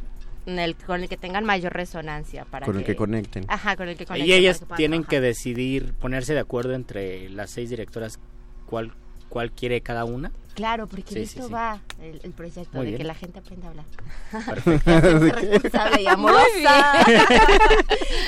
en 0.51 0.59
el, 0.59 0.77
con 0.77 1.03
el 1.03 1.09
que 1.09 1.17
tengan 1.17 1.45
mayor 1.45 1.73
resonancia 1.73 2.45
para 2.45 2.67
Con 2.67 2.79
el 2.79 2.85
que 2.85 2.97
conecten. 2.97 3.45
Ajá, 3.49 3.77
con 3.77 3.89
el 3.89 3.97
que 3.97 4.07
conecten. 4.07 4.29
Y 4.29 4.33
ellas 4.33 4.61
que 4.61 4.75
tienen 4.77 5.03
trabajar. 5.03 5.11
que 5.11 5.21
decidir, 5.21 5.93
ponerse 5.95 6.35
de 6.35 6.41
acuerdo 6.41 6.75
entre 6.75 7.29
las 7.31 7.51
seis 7.51 7.71
directoras 7.71 8.19
cuál, 8.67 8.93
cuál 9.31 9.51
quiere 9.51 9.81
cada 9.81 10.05
una. 10.05 10.31
Claro, 10.55 10.87
porque 10.89 11.05
Sí, 11.09 11.15
de 11.15 11.27
sí, 11.27 11.39
esto 11.39 11.47
sí. 11.47 11.53
va 11.55 11.81
el, 12.03 12.21
el 12.23 12.33
proyecto, 12.33 12.77
Muy 12.77 12.85
de 12.87 12.91
bien. 12.91 12.99
que 12.99 13.05
la 13.05 13.15
gente 13.15 13.39
aprenda 13.39 13.69
a 13.69 13.71
hablar. 13.71 13.87
Responsable 15.31 16.03
y 16.03 16.07
amorosa. 16.09 17.05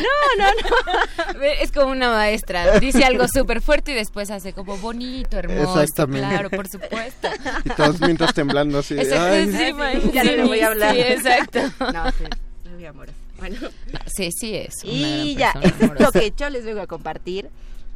no, 0.01 0.45
no, 0.45 1.35
no. 1.35 1.43
Es 1.43 1.73
como 1.73 1.91
una 1.93 2.11
maestra. 2.11 2.79
Dice 2.79 3.05
algo 3.05 3.27
súper 3.29 3.61
fuerte 3.61 3.93
y 3.93 3.95
después 3.95 4.31
hace 4.31 4.53
como 4.53 4.77
bonito, 4.79 5.37
hermoso. 5.39 5.81
Exactamente. 5.83 6.29
Claro, 6.29 6.51
por 6.51 6.69
supuesto. 6.69 7.29
Y 7.65 7.69
todos 7.71 8.01
mientras 8.01 8.33
temblando 8.35 8.79
así. 8.79 8.95
Exacto, 8.95 9.25
"Ay". 9.35 9.51
sí, 9.53 9.59
Sí, 9.59 9.73
ma- 9.75 9.93
ya 9.95 10.25
no 10.25 10.31
le 10.33 10.45
voy 10.45 10.61
a 10.61 10.67
hablar. 10.69 10.95
Sí, 10.95 11.01
exacto. 11.01 11.61
No, 11.93 12.11
sí, 12.13 12.25
muy 12.73 12.87
amorosa. 12.87 13.19
Bueno, 13.39 13.59
Sí, 14.07 14.31
sí 14.33 14.55
es. 14.55 14.75
Una 14.85 14.93
y 14.93 15.35
ya, 15.37 15.51
esto 15.61 15.85
es 15.87 16.01
lo 16.01 16.13
que 16.13 16.33
yo 16.37 16.49
les 16.49 16.65
vengo 16.65 16.81
a 16.81 16.87
compartir. 16.87 17.51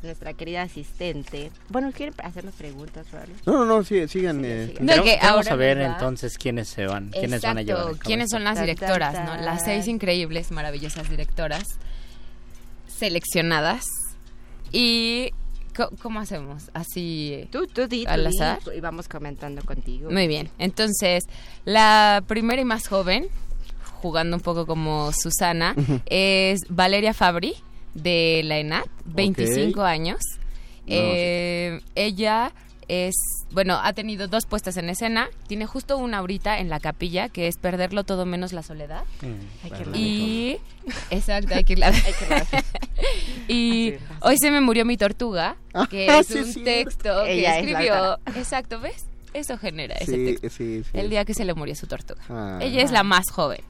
Nuestra 0.06 0.32
querida 0.34 0.62
asistente. 0.62 1.50
Bueno, 1.68 1.92
¿quieren 1.92 2.14
hacernos 2.22 2.54
preguntas? 2.54 3.06
No, 3.44 3.52
no, 3.52 3.64
no, 3.64 3.84
sí, 3.84 4.06
sigan. 4.08 4.44
Eh. 4.44 4.74
No, 4.80 5.02
que 5.02 5.18
ahora, 5.20 5.42
saber 5.42 5.78
¿verdad? 5.78 5.94
entonces 5.94 6.38
quiénes 6.38 6.68
se 6.68 6.86
van, 6.86 7.10
quiénes 7.10 7.42
van 7.42 7.58
a 7.58 7.62
llevar. 7.62 7.94
a 7.94 7.98
quiénes 7.98 8.30
son 8.30 8.44
las 8.44 8.60
directoras, 8.60 9.14
tan, 9.14 9.26
¿no? 9.26 9.32
tan. 9.32 9.44
Las 9.44 9.64
seis 9.64 9.88
increíbles, 9.88 10.50
maravillosas 10.50 11.08
directoras 11.10 11.64
seleccionadas. 12.86 13.84
Y 14.72 15.32
¿cómo 16.00 16.20
hacemos? 16.20 16.70
Así 16.72 17.48
Tú, 17.50 17.66
tú, 17.66 17.86
di, 17.86 18.06
y 18.74 18.80
vamos 18.80 19.08
comentando 19.08 19.62
contigo. 19.62 20.10
Muy 20.10 20.26
bien. 20.26 20.50
Entonces, 20.58 21.24
la 21.64 22.22
primera 22.26 22.60
y 22.60 22.64
más 22.64 22.88
joven, 22.88 23.28
jugando 24.00 24.36
un 24.36 24.42
poco 24.42 24.66
como 24.66 25.12
Susana, 25.12 25.74
es 26.06 26.62
Valeria 26.68 27.14
Fabri 27.14 27.54
de 28.02 28.42
la 28.44 28.58
ENAT, 28.58 28.86
25 29.06 29.82
años. 29.82 30.18
Eh, 30.86 31.80
ella 31.96 32.52
es, 32.88 33.14
bueno, 33.50 33.80
ha 33.82 33.92
tenido 33.92 34.28
dos 34.28 34.46
puestas 34.46 34.76
en 34.76 34.88
escena. 34.88 35.28
Tiene 35.48 35.66
justo 35.66 35.96
una 35.98 36.18
ahorita 36.18 36.58
en 36.60 36.68
la 36.68 36.78
capilla, 36.78 37.28
que 37.28 37.48
es 37.48 37.56
Perderlo 37.56 38.04
todo 38.04 38.24
menos 38.26 38.52
la 38.52 38.62
soledad. 38.62 39.02
Mm, 39.22 39.64
Hay 39.64 39.70
que. 39.70 39.98
Y, 39.98 40.58
exacto, 41.10 41.54
hay 41.54 41.64
que 41.64 41.72
irla 41.74 41.90
que. 41.92 42.62
Y 43.48 43.94
hoy 44.22 44.38
se 44.38 44.50
me 44.50 44.60
murió 44.60 44.84
mi 44.84 44.96
tortuga, 44.96 45.56
que 45.90 46.08
Ah, 46.08 46.18
es 46.20 46.26
sí, 46.28 46.34
un 46.34 46.40
es 46.40 46.52
cierto. 46.54 46.64
texto 46.70 47.24
que 47.24 47.32
Ella 47.32 47.58
es 47.58 47.64
la 47.64 47.70
escribió. 47.80 48.18
Exacto, 48.40 48.80
¿ves? 48.80 49.06
Eso 49.34 49.58
genera 49.58 49.94
ese 49.96 50.16
texto. 50.16 50.48
sí, 50.50 50.82
sí. 50.82 50.90
El 50.94 51.10
día 51.10 51.24
que 51.24 51.34
se 51.34 51.44
le 51.44 51.52
murió 51.54 51.74
su 51.74 51.86
tortuga. 51.86 52.22
Ah. 52.30 52.58
Ella 52.62 52.82
es 52.82 52.90
la 52.90 53.02
más 53.02 53.30
joven. 53.30 53.60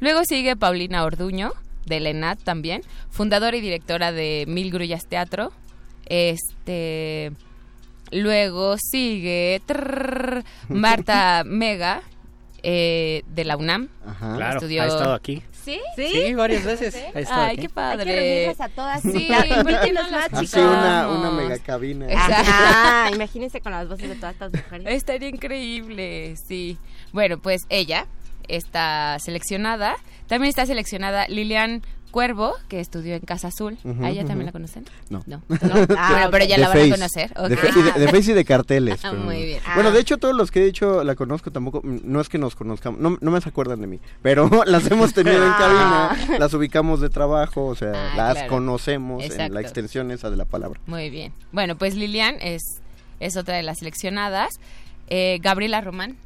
Luego 0.00 0.24
sigue 0.24 0.56
Paulina 0.56 1.04
Orduño, 1.04 1.52
de 1.86 2.00
Lenat 2.00 2.38
también, 2.42 2.82
fundadora 3.10 3.56
y 3.56 3.60
directora 3.60 4.12
de 4.12 4.44
Mil 4.48 4.70
Grullas 4.70 5.06
Teatro. 5.06 5.52
Este. 6.06 7.32
Luego 8.12 8.76
sigue 8.78 9.62
trrr, 9.66 10.42
Marta 10.68 11.42
Mega, 11.46 12.02
eh, 12.62 13.22
de 13.28 13.44
la 13.44 13.56
UNAM. 13.56 13.88
Ajá. 14.04 14.34
Claro, 14.36 14.58
Estudió- 14.58 14.82
ha 14.82 14.86
estado 14.86 15.14
aquí. 15.14 15.42
¿Sí? 15.64 15.78
Sí, 15.94 16.34
varias 16.34 16.64
veces. 16.64 16.94
Estado 17.14 17.42
Ay, 17.42 17.48
aquí. 17.48 17.56
qué 17.56 17.60
Hay 17.62 17.66
que 17.66 17.68
padre. 17.68 18.16
reunirlas 18.16 18.60
a 18.62 18.68
todas. 18.70 19.02
Sí, 19.02 19.08
Invítenos 19.30 19.58
invítenos 19.60 20.10
más, 20.10 20.28
chicas. 20.30 20.54
una, 20.54 21.08
una 21.08 21.28
Vamos. 21.28 21.34
mega 21.34 21.58
cabina. 21.58 22.06
Ajá, 22.16 23.10
imagínense 23.14 23.60
con 23.60 23.72
las 23.72 23.86
voces 23.86 24.08
de 24.08 24.14
todas 24.16 24.32
estas 24.32 24.52
mujeres. 24.52 24.86
Estaría 24.88 25.28
increíble, 25.28 26.34
sí. 26.48 26.78
Bueno, 27.12 27.38
pues 27.38 27.62
ella 27.68 28.06
está 28.56 29.18
seleccionada. 29.18 29.96
También 30.26 30.48
está 30.50 30.66
seleccionada 30.66 31.26
Lilian 31.28 31.82
Cuervo, 32.10 32.54
que 32.68 32.80
estudió 32.80 33.14
en 33.14 33.20
Casa 33.20 33.48
Azul. 33.48 33.78
Ujú, 33.84 34.04
¿A 34.04 34.10
ella 34.10 34.24
también 34.24 34.46
la 34.46 34.50
conocen? 34.52 34.84
No. 35.10 35.22
No. 35.26 35.42
Ah, 35.96 36.08
bueno, 36.12 36.28
pero 36.32 36.44
ya 36.44 36.56
De 36.56 36.62
la 36.62 36.68
van 36.68 36.76
a 36.76 36.80
Face. 36.80 36.90
conocer. 36.90 37.34
De, 37.34 37.54
ok. 37.54 37.60
Face 37.60 37.78
y 37.78 37.82
de, 37.82 37.92
de 37.92 38.06
Face 38.08 38.30
y 38.32 38.34
de 38.34 38.44
carteles. 38.44 39.00
Ah, 39.04 39.10
pero 39.12 39.22
muy 39.22 39.38
no. 39.38 39.44
bien. 39.44 39.60
Bueno, 39.74 39.90
Ah. 39.90 39.92
de 39.92 40.00
hecho, 40.00 40.18
todos 40.18 40.34
los 40.34 40.50
que 40.50 40.60
he 40.60 40.64
dicho 40.64 41.04
la 41.04 41.14
conozco 41.14 41.52
tampoco. 41.52 41.80
mm, 41.84 41.98
No 42.04 42.20
es 42.20 42.28
que 42.28 42.38
nos 42.38 42.56
conozcamos, 42.56 42.98
no, 43.00 43.16
no 43.20 43.30
me 43.30 43.40
se 43.40 43.48
acuerdan 43.48 43.80
de 43.80 43.86
mí. 43.86 44.00
Pero 44.22 44.50
las 44.66 44.90
hemos 44.90 45.12
tenido 45.14 45.36
en 45.36 45.52
Ah. 45.54 46.16
cabina, 46.16 46.38
las 46.38 46.52
ubicamos 46.52 47.00
de 47.00 47.10
trabajo, 47.10 47.66
o 47.66 47.76
sea, 47.76 47.92
Ah, 47.94 48.16
las 48.16 48.32
claro. 48.34 48.48
conocemos 48.48 49.22
en 49.24 49.54
la 49.54 49.60
extensión 49.60 50.10
esa 50.10 50.30
de 50.30 50.36
la 50.36 50.44
palabra. 50.46 50.80
Muy 50.86 51.10
bien. 51.10 51.32
Bueno, 51.52 51.76
pues 51.78 51.94
Lilian 51.94 52.34
es, 52.40 52.80
es 53.20 53.36
otra 53.36 53.54
de 53.56 53.62
las 53.62 53.78
seleccionadas. 53.78 54.58
Eh, 55.08 55.38
Gabriela 55.42 55.80
Román. 55.80 56.16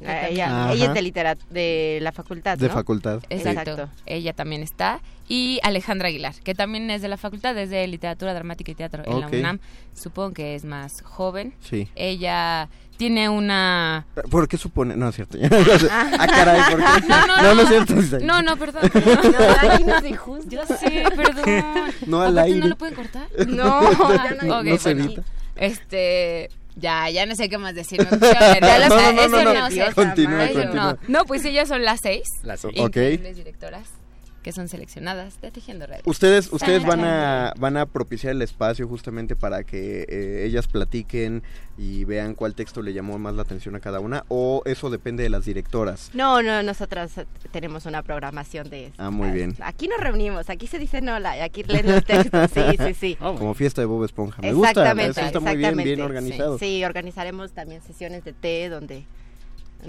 Ella, 0.00 0.72
ella 0.72 0.86
es 0.86 0.94
de, 0.94 1.02
literat 1.02 1.38
de 1.50 1.98
la 2.02 2.12
facultad, 2.12 2.58
De 2.58 2.68
facultad. 2.68 3.20
Exacto. 3.30 3.70
Exacto. 3.70 3.90
Ella 4.06 4.32
también 4.32 4.62
está. 4.62 5.00
Y 5.28 5.60
Alejandra 5.62 6.08
Aguilar, 6.08 6.34
que 6.42 6.54
también 6.54 6.90
es 6.90 7.02
de 7.02 7.08
la 7.08 7.18
facultad, 7.18 7.56
es 7.58 7.68
de 7.68 7.86
literatura 7.86 8.32
dramática 8.32 8.72
y 8.72 8.74
teatro 8.74 9.02
en 9.04 9.20
la 9.20 9.28
UNAM. 9.28 9.58
Supongo 9.94 10.32
que 10.32 10.54
es 10.54 10.64
más 10.64 11.02
joven. 11.02 11.52
Sí. 11.60 11.88
Ella 11.96 12.68
tiene 12.96 13.28
una... 13.28 14.06
¿Por 14.30 14.48
qué 14.48 14.56
supone? 14.56 14.96
No, 14.96 15.08
es 15.08 15.16
cierto. 15.16 15.38
ah, 15.90 16.26
caray, 16.26 16.60
¿por 16.70 16.78
qué? 16.78 17.08
No, 17.08 17.26
no, 17.26 17.42
no, 17.42 17.54
no. 17.54 17.62
es 17.62 17.68
cierto. 17.68 18.24
No, 18.24 18.42
no, 18.42 18.56
perdón. 18.56 18.90
perdón. 18.90 19.34
No, 19.38 19.70
aquí 19.70 19.84
no 19.84 20.00
se 20.00 20.16
juzga. 20.16 20.50
Yo 20.50 20.66
sé, 20.66 21.04
perdón. 21.14 21.92
No 22.06 22.22
al 22.22 22.38
aire. 22.38 22.60
¿No 22.60 22.68
lo 22.68 22.76
pueden 22.76 22.94
cortar? 22.94 23.28
No, 23.46 23.82
ya 23.92 24.36
no, 24.42 24.58
ok, 24.58 24.64
no 24.64 24.78
se 24.78 24.94
bueno. 24.94 25.04
evita. 25.04 25.22
Este... 25.56 26.50
Ya, 26.78 27.10
ya 27.10 27.26
no 27.26 27.34
sé 27.34 27.48
qué 27.48 27.58
más 27.58 27.74
decir. 27.74 27.98
me 27.98 28.06
puse 28.18 28.36
a 28.36 28.52
ver, 28.52 28.60
ya 28.62 28.88
No, 28.88 29.12
no, 29.12 29.22
eso 29.22 30.64
no, 30.64 30.74
no, 30.74 30.98
no 31.08 31.24
pues 31.24 31.44
ellas 31.44 31.68
son 31.68 31.84
las 31.84 32.00
seis. 32.00 32.28
Las 32.42 32.60
seis. 32.60 32.78
Ok. 32.78 32.96
Directoras 32.96 33.97
que 34.42 34.52
son 34.52 34.68
seleccionadas 34.68 35.40
de 35.40 35.50
Tejiendo 35.50 35.86
Redes. 35.86 36.02
Ustedes, 36.04 36.52
ustedes 36.52 36.84
van 36.84 37.04
a, 37.04 37.52
van 37.58 37.76
a 37.76 37.86
propiciar 37.86 38.32
el 38.32 38.42
espacio 38.42 38.86
justamente 38.86 39.36
para 39.36 39.64
que 39.64 40.06
eh, 40.08 40.44
ellas 40.46 40.66
platiquen 40.66 41.42
y 41.76 42.04
vean 42.04 42.34
cuál 42.34 42.54
texto 42.54 42.82
le 42.82 42.92
llamó 42.92 43.18
más 43.18 43.34
la 43.34 43.42
atención 43.42 43.76
a 43.76 43.80
cada 43.80 44.00
una, 44.00 44.24
o 44.28 44.62
eso 44.64 44.90
depende 44.90 45.22
de 45.22 45.30
las 45.30 45.44
directoras. 45.44 46.10
No, 46.12 46.42
no, 46.42 46.62
nosotras 46.62 47.12
tenemos 47.52 47.86
una 47.86 48.02
programación 48.02 48.68
de... 48.68 48.92
Ah, 48.98 49.10
muy 49.10 49.30
bien. 49.30 49.54
Aquí 49.60 49.86
nos 49.86 50.00
reunimos, 50.00 50.50
aquí 50.50 50.66
se 50.66 50.78
dicen 50.78 51.08
hola, 51.08 51.36
y 51.36 51.40
aquí 51.40 51.62
leen 51.62 51.86
los 51.86 52.04
textos, 52.04 52.50
sí, 52.52 52.62
sí, 52.78 52.94
sí. 52.94 53.16
Oh. 53.20 53.34
Como 53.38 53.54
fiesta 53.54 53.80
de 53.80 53.86
Bob 53.86 54.04
Esponja. 54.04 54.42
Me 54.42 54.52
gusta, 54.52 54.70
Exactamente, 54.70 55.20
eso 55.20 55.26
está 55.26 55.40
muy 55.40 55.56
bien, 55.56 56.00
organizado. 56.00 56.58
Sí, 56.58 56.84
organizaremos 56.84 57.52
también 57.52 57.82
sesiones 57.82 58.24
de 58.24 58.32
té 58.32 58.68
donde 58.68 59.04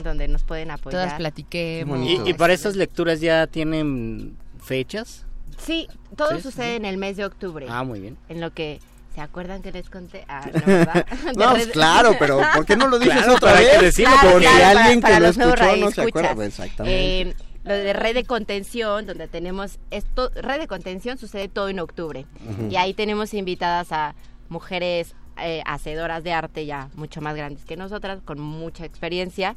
donde 0.03 0.27
nos 0.27 0.43
pueden 0.43 0.71
apoyar. 0.71 1.03
Todas 1.03 1.13
platiquemos. 1.15 1.99
¿Y, 1.99 2.29
y 2.29 2.33
para 2.33 2.53
estas 2.53 2.75
lecturas 2.75 3.21
ya 3.21 3.47
tienen 3.47 4.35
fechas? 4.61 5.25
Sí, 5.57 5.87
todo 6.15 6.35
Sí, 6.35 6.41
sucede 6.41 6.75
en 6.75 6.85
el 6.85 6.97
mes 6.97 7.17
de 7.17 7.25
octubre. 7.25 7.65
Ah, 7.69 7.83
muy 7.83 7.99
bien. 7.99 8.17
En 8.29 8.41
lo 8.41 8.51
que 8.53 8.79
¿Se 9.15 9.21
acuerdan 9.21 9.61
que 9.61 9.71
les 9.71 9.89
conté? 9.89 10.23
Ah, 10.29 10.45
no, 10.53 10.61
¿verdad? 10.65 11.05
No, 11.35 11.49
pues 11.51 11.67
claro, 11.67 12.15
pero 12.17 12.39
¿por 12.55 12.65
qué 12.65 12.77
no 12.77 12.87
lo 12.87 12.99
dices 12.99 13.15
Claro, 13.17 13.33
otra 13.33 13.51
para 13.51 13.59
vez? 13.59 13.77
que 13.77 13.85
decirlo, 13.85 14.13
Claro, 14.13 14.31
Porque 14.31 14.47
claro, 14.47 14.79
alguien 14.79 15.01
para 15.01 15.15
que 15.15 15.19
lo 15.21 15.27
escuchó 15.27 15.75
no 15.75 15.91
se 15.91 16.01
acuerda. 16.01 16.35
Pues, 16.35 16.47
Exactamente. 16.47 17.21
Eh, 17.21 17.35
lo 17.63 17.73
de 17.73 17.93
red 17.93 18.13
de 18.13 18.23
contención, 18.23 19.05
donde 19.05 19.27
tenemos 19.27 19.79
esto, 19.91 20.31
red 20.35 20.59
de 20.59 20.67
contención 20.67 21.17
sucede 21.17 21.49
todo 21.49 21.69
en 21.69 21.79
octubre. 21.79 22.25
Y 22.69 22.77
ahí 22.77 22.93
tenemos 22.93 23.33
invitadas 23.33 23.91
a 23.91 24.15
mujeres 24.47 25.15
eh, 25.37 25.61
hacedoras 25.65 26.23
de 26.23 26.31
arte 26.31 26.65
ya 26.65 26.89
mucho 26.95 27.19
más 27.21 27.35
grandes 27.35 27.65
que 27.65 27.75
nosotras, 27.75 28.19
con 28.23 28.39
mucha 28.39 28.85
experiencia, 28.85 29.55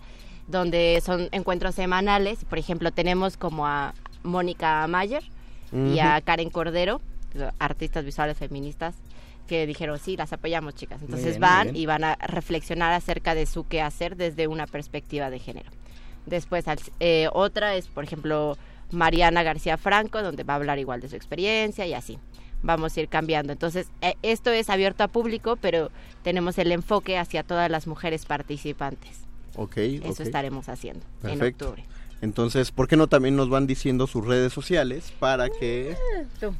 donde 0.49 1.03
son 1.05 1.29
encuentros 1.33 1.75
semanales. 1.75 2.45
Por 2.45 2.59
ejemplo, 2.59 2.91
tenemos 2.93 3.37
como 3.37 3.67
a 3.67 3.95
Mónica 4.23 4.87
Mayer 4.87 5.23
y 5.73 5.99
a. 6.01 6.21
Karen 6.21 6.51
Cordero, 6.51 7.01
artistas 7.59 8.05
visuales 8.05 8.37
feministas, 8.37 8.95
que 9.47 9.67
dijeron, 9.67 9.99
sí, 9.99 10.17
las 10.17 10.33
apoyamos, 10.33 10.75
chicas. 10.75 11.01
Entonces 11.03 11.39
bien, 11.39 11.41
van 11.41 11.77
y 11.77 11.87
van 11.87 12.05
a 12.05 12.17
reflexionar 12.17 12.93
acerca 12.93 13.35
de 13.35 13.47
su 13.47 13.67
quehacer 13.67 14.17
desde 14.17 14.47
una 14.47 14.67
perspectiva 14.67 15.31
de 15.31 15.39
género. 15.39 15.71
Después, 16.27 16.65
eh, 17.01 17.29
otra 17.33 17.75
es, 17.75 17.89
por 17.89 18.05
ejemplo, 18.05 18.57
Mariana 18.91 19.43
García 19.43 19.77
Franco, 19.77 20.23
donde 20.23 20.45
va 20.45 20.55
a 20.55 20.57
hablar 20.57 20.79
igual 20.79 21.01
de 21.01 21.09
su 21.09 21.17
experiencia 21.17 21.87
y 21.87 21.95
así. 21.95 22.19
Vamos 22.63 22.97
a 22.97 23.01
ir 23.01 23.09
cambiando. 23.09 23.53
Entonces, 23.53 23.89
eh, 24.03 24.15
esto 24.23 24.51
es 24.51 24.71
abierto 24.71 25.03
a 25.03 25.09
público, 25.09 25.57
pero 25.57 25.91
tenemos 26.23 26.59
el 26.59 26.71
enfoque 26.71 27.19
hacia 27.19 27.43
todas 27.43 27.69
las 27.71 27.87
mujeres 27.87 28.25
participantes. 28.25 29.23
Ok, 29.57 29.77
Eso 29.77 30.23
estaremos 30.23 30.69
haciendo 30.69 31.05
en 31.25 31.43
octubre. 31.43 31.85
Entonces, 32.21 32.71
¿por 32.71 32.87
qué 32.89 32.97
no 32.97 33.09
también 33.09 33.35
nos 33.37 33.49
van 33.49 33.67
diciendo 33.67 34.07
sus 34.07 34.25
redes 34.25 34.53
sociales 34.53 35.13
para 35.19 35.49
que... 35.51 35.97
Tú. 36.41 36.55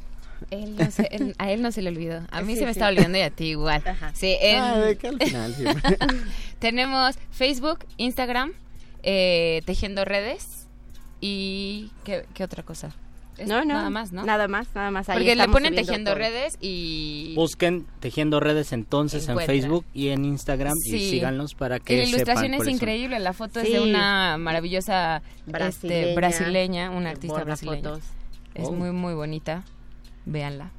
Él 0.51 0.75
no 0.75 0.91
se- 0.91 1.07
él- 1.11 1.35
a 1.37 1.51
él 1.51 1.61
no 1.61 1.71
se 1.71 1.81
le 1.81 1.89
olvidó. 1.89 2.21
A 2.29 2.41
mí 2.41 2.53
Sí, 2.53 2.59
se 2.59 2.65
me 2.65 2.73
sí. 2.73 2.79
está 2.79 2.89
olvidando 2.89 3.17
y 3.17 3.21
a 3.21 3.29
ti 3.29 3.45
igual. 3.45 3.81
Sí, 4.13 4.35
en- 4.41 4.59
Ah, 4.59 4.77
de 4.77 4.97
que 4.97 5.07
al 5.07 5.17
final 5.19 5.55
siempre. 5.55 5.97
Tenemos 6.59 7.15
Facebook, 7.31 7.79
Instagram, 7.95 8.51
eh, 9.03 9.61
Tejiendo 9.65 10.03
Redes 10.03 10.67
y... 11.21 11.91
¿qué, 12.03 12.25
qué 12.33 12.43
otra 12.43 12.63
cosa? 12.63 12.93
Es 13.37 13.47
No, 13.47 13.59
no. 13.65 13.73
Nada 13.73 13.89
más, 13.89 14.11
¿no? 14.11 14.23
Nada 14.25 14.47
más, 14.47 14.67
nada 14.75 14.91
más. 14.91 15.09
Ahí 15.09 15.17
Porque 15.17 15.35
le 15.35 15.47
ponen 15.47 15.73
Tejiendo 15.75 16.11
todo. 16.11 16.19
Redes 16.19 16.57
y... 16.61 17.33
Busquen 17.35 17.85
Tejiendo 17.99 18.39
Redes 18.39 18.73
entonces 18.73 19.23
Encuentran. 19.27 19.55
en 19.55 19.61
Facebook 19.63 19.85
y 19.93 20.09
en 20.09 20.25
Instagram 20.25 20.73
y 20.85 20.89
Sí. 20.91 21.09
síganlos 21.11 21.55
para 21.55 21.77
Y 21.77 21.79
que 21.81 21.97
la 21.97 22.03
ilustración 22.03 22.51
sepan 22.51 22.67
es 22.67 22.73
increíble, 22.73 23.19
la 23.19 23.33
foto 23.33 23.59
es 23.59 23.67
Sí. 23.67 23.73
de 23.73 23.81
una 23.81 24.37
maravillosa 24.37 25.21
Brasileña, 25.47 26.13
brasileña, 26.15 26.15
brasileña 26.15 26.89
una 26.91 27.09
artista 27.09 27.43
brasileña. 27.43 27.81
fotos. 27.89 28.03
Es 28.53 28.67
Oh. 28.67 28.71
muy, 28.71 28.91
muy 28.91 29.13
bonita. 29.15 29.63
Véanla. 30.25 30.71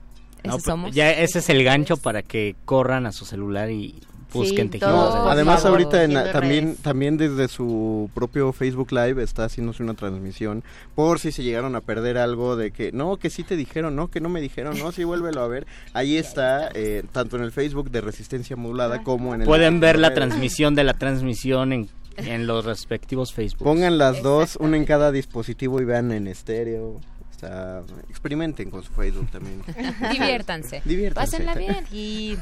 No, 0.44 0.52
pues, 0.52 0.64
somos. 0.64 0.94
Ya 0.94 1.10
ese 1.10 1.40
es 1.40 1.48
el 1.48 1.64
gancho 1.64 1.96
para 1.96 2.22
que 2.22 2.54
corran 2.64 3.06
a 3.06 3.12
su 3.12 3.24
celular 3.24 3.70
y 3.70 3.94
busquen 4.34 4.70
Tejiendo 4.70 4.96
No, 4.96 5.12
Redes. 5.14 5.26
además 5.32 5.64
ahorita 5.64 6.04
en- 6.04 6.12
también 6.32 6.64
redes. 6.66 6.78
también 6.82 7.16
desde 7.16 7.48
su 7.48 8.10
propio 8.14 8.52
Facebook 8.52 8.92
Live 8.92 9.22
está 9.22 9.44
haciéndose 9.44 9.82
una 9.82 9.94
transmisión 9.94 10.62
por 10.94 11.18
si 11.20 11.32
se 11.32 11.42
llegaron 11.42 11.74
a 11.76 11.80
perder 11.80 12.18
algo 12.18 12.56
de 12.56 12.70
que 12.70 12.92
no 12.92 13.16
que 13.16 13.30
sí 13.30 13.42
te 13.44 13.56
dijeron 13.56 13.96
no 13.96 14.08
que 14.08 14.20
no 14.20 14.28
me 14.28 14.40
dijeron 14.40 14.78
no 14.78 14.92
sí 14.92 15.04
vuélvelo 15.04 15.42
a 15.42 15.48
ver 15.48 15.66
ahí 15.92 16.16
está 16.18 16.68
eh, 16.74 17.02
tanto 17.12 17.36
en 17.36 17.42
el 17.44 17.52
Facebook 17.52 17.90
de 17.90 18.00
Resistencia 18.00 18.56
Modulada 18.56 19.02
como 19.02 19.34
en 19.34 19.42
el 19.42 19.46
Pueden 19.46 19.80
ver 19.80 19.98
la 19.98 20.12
transmisión 20.14 20.74
de 20.74 20.84
la 20.84 20.94
transmisión 20.94 21.72
en, 21.72 21.88
en 22.16 22.46
los 22.46 22.64
respectivos 22.64 23.32
Facebook. 23.32 23.64
Pongan 23.64 23.98
las 23.98 24.22
dos, 24.22 24.56
una 24.60 24.76
en 24.76 24.84
cada 24.84 25.10
dispositivo 25.12 25.80
y 25.80 25.84
vean 25.84 26.12
en 26.12 26.26
estéreo. 26.28 27.00
O 27.36 27.38
sea, 27.40 27.82
experimenten 28.08 28.70
con 28.70 28.82
su 28.84 28.92
Facebook 28.92 29.28
también. 29.30 29.60
Diviértanse. 30.12 30.80
Diviértanse. 30.84 31.38
Pásenla 31.38 31.54
bien. 31.56 31.84
Y 31.92 32.36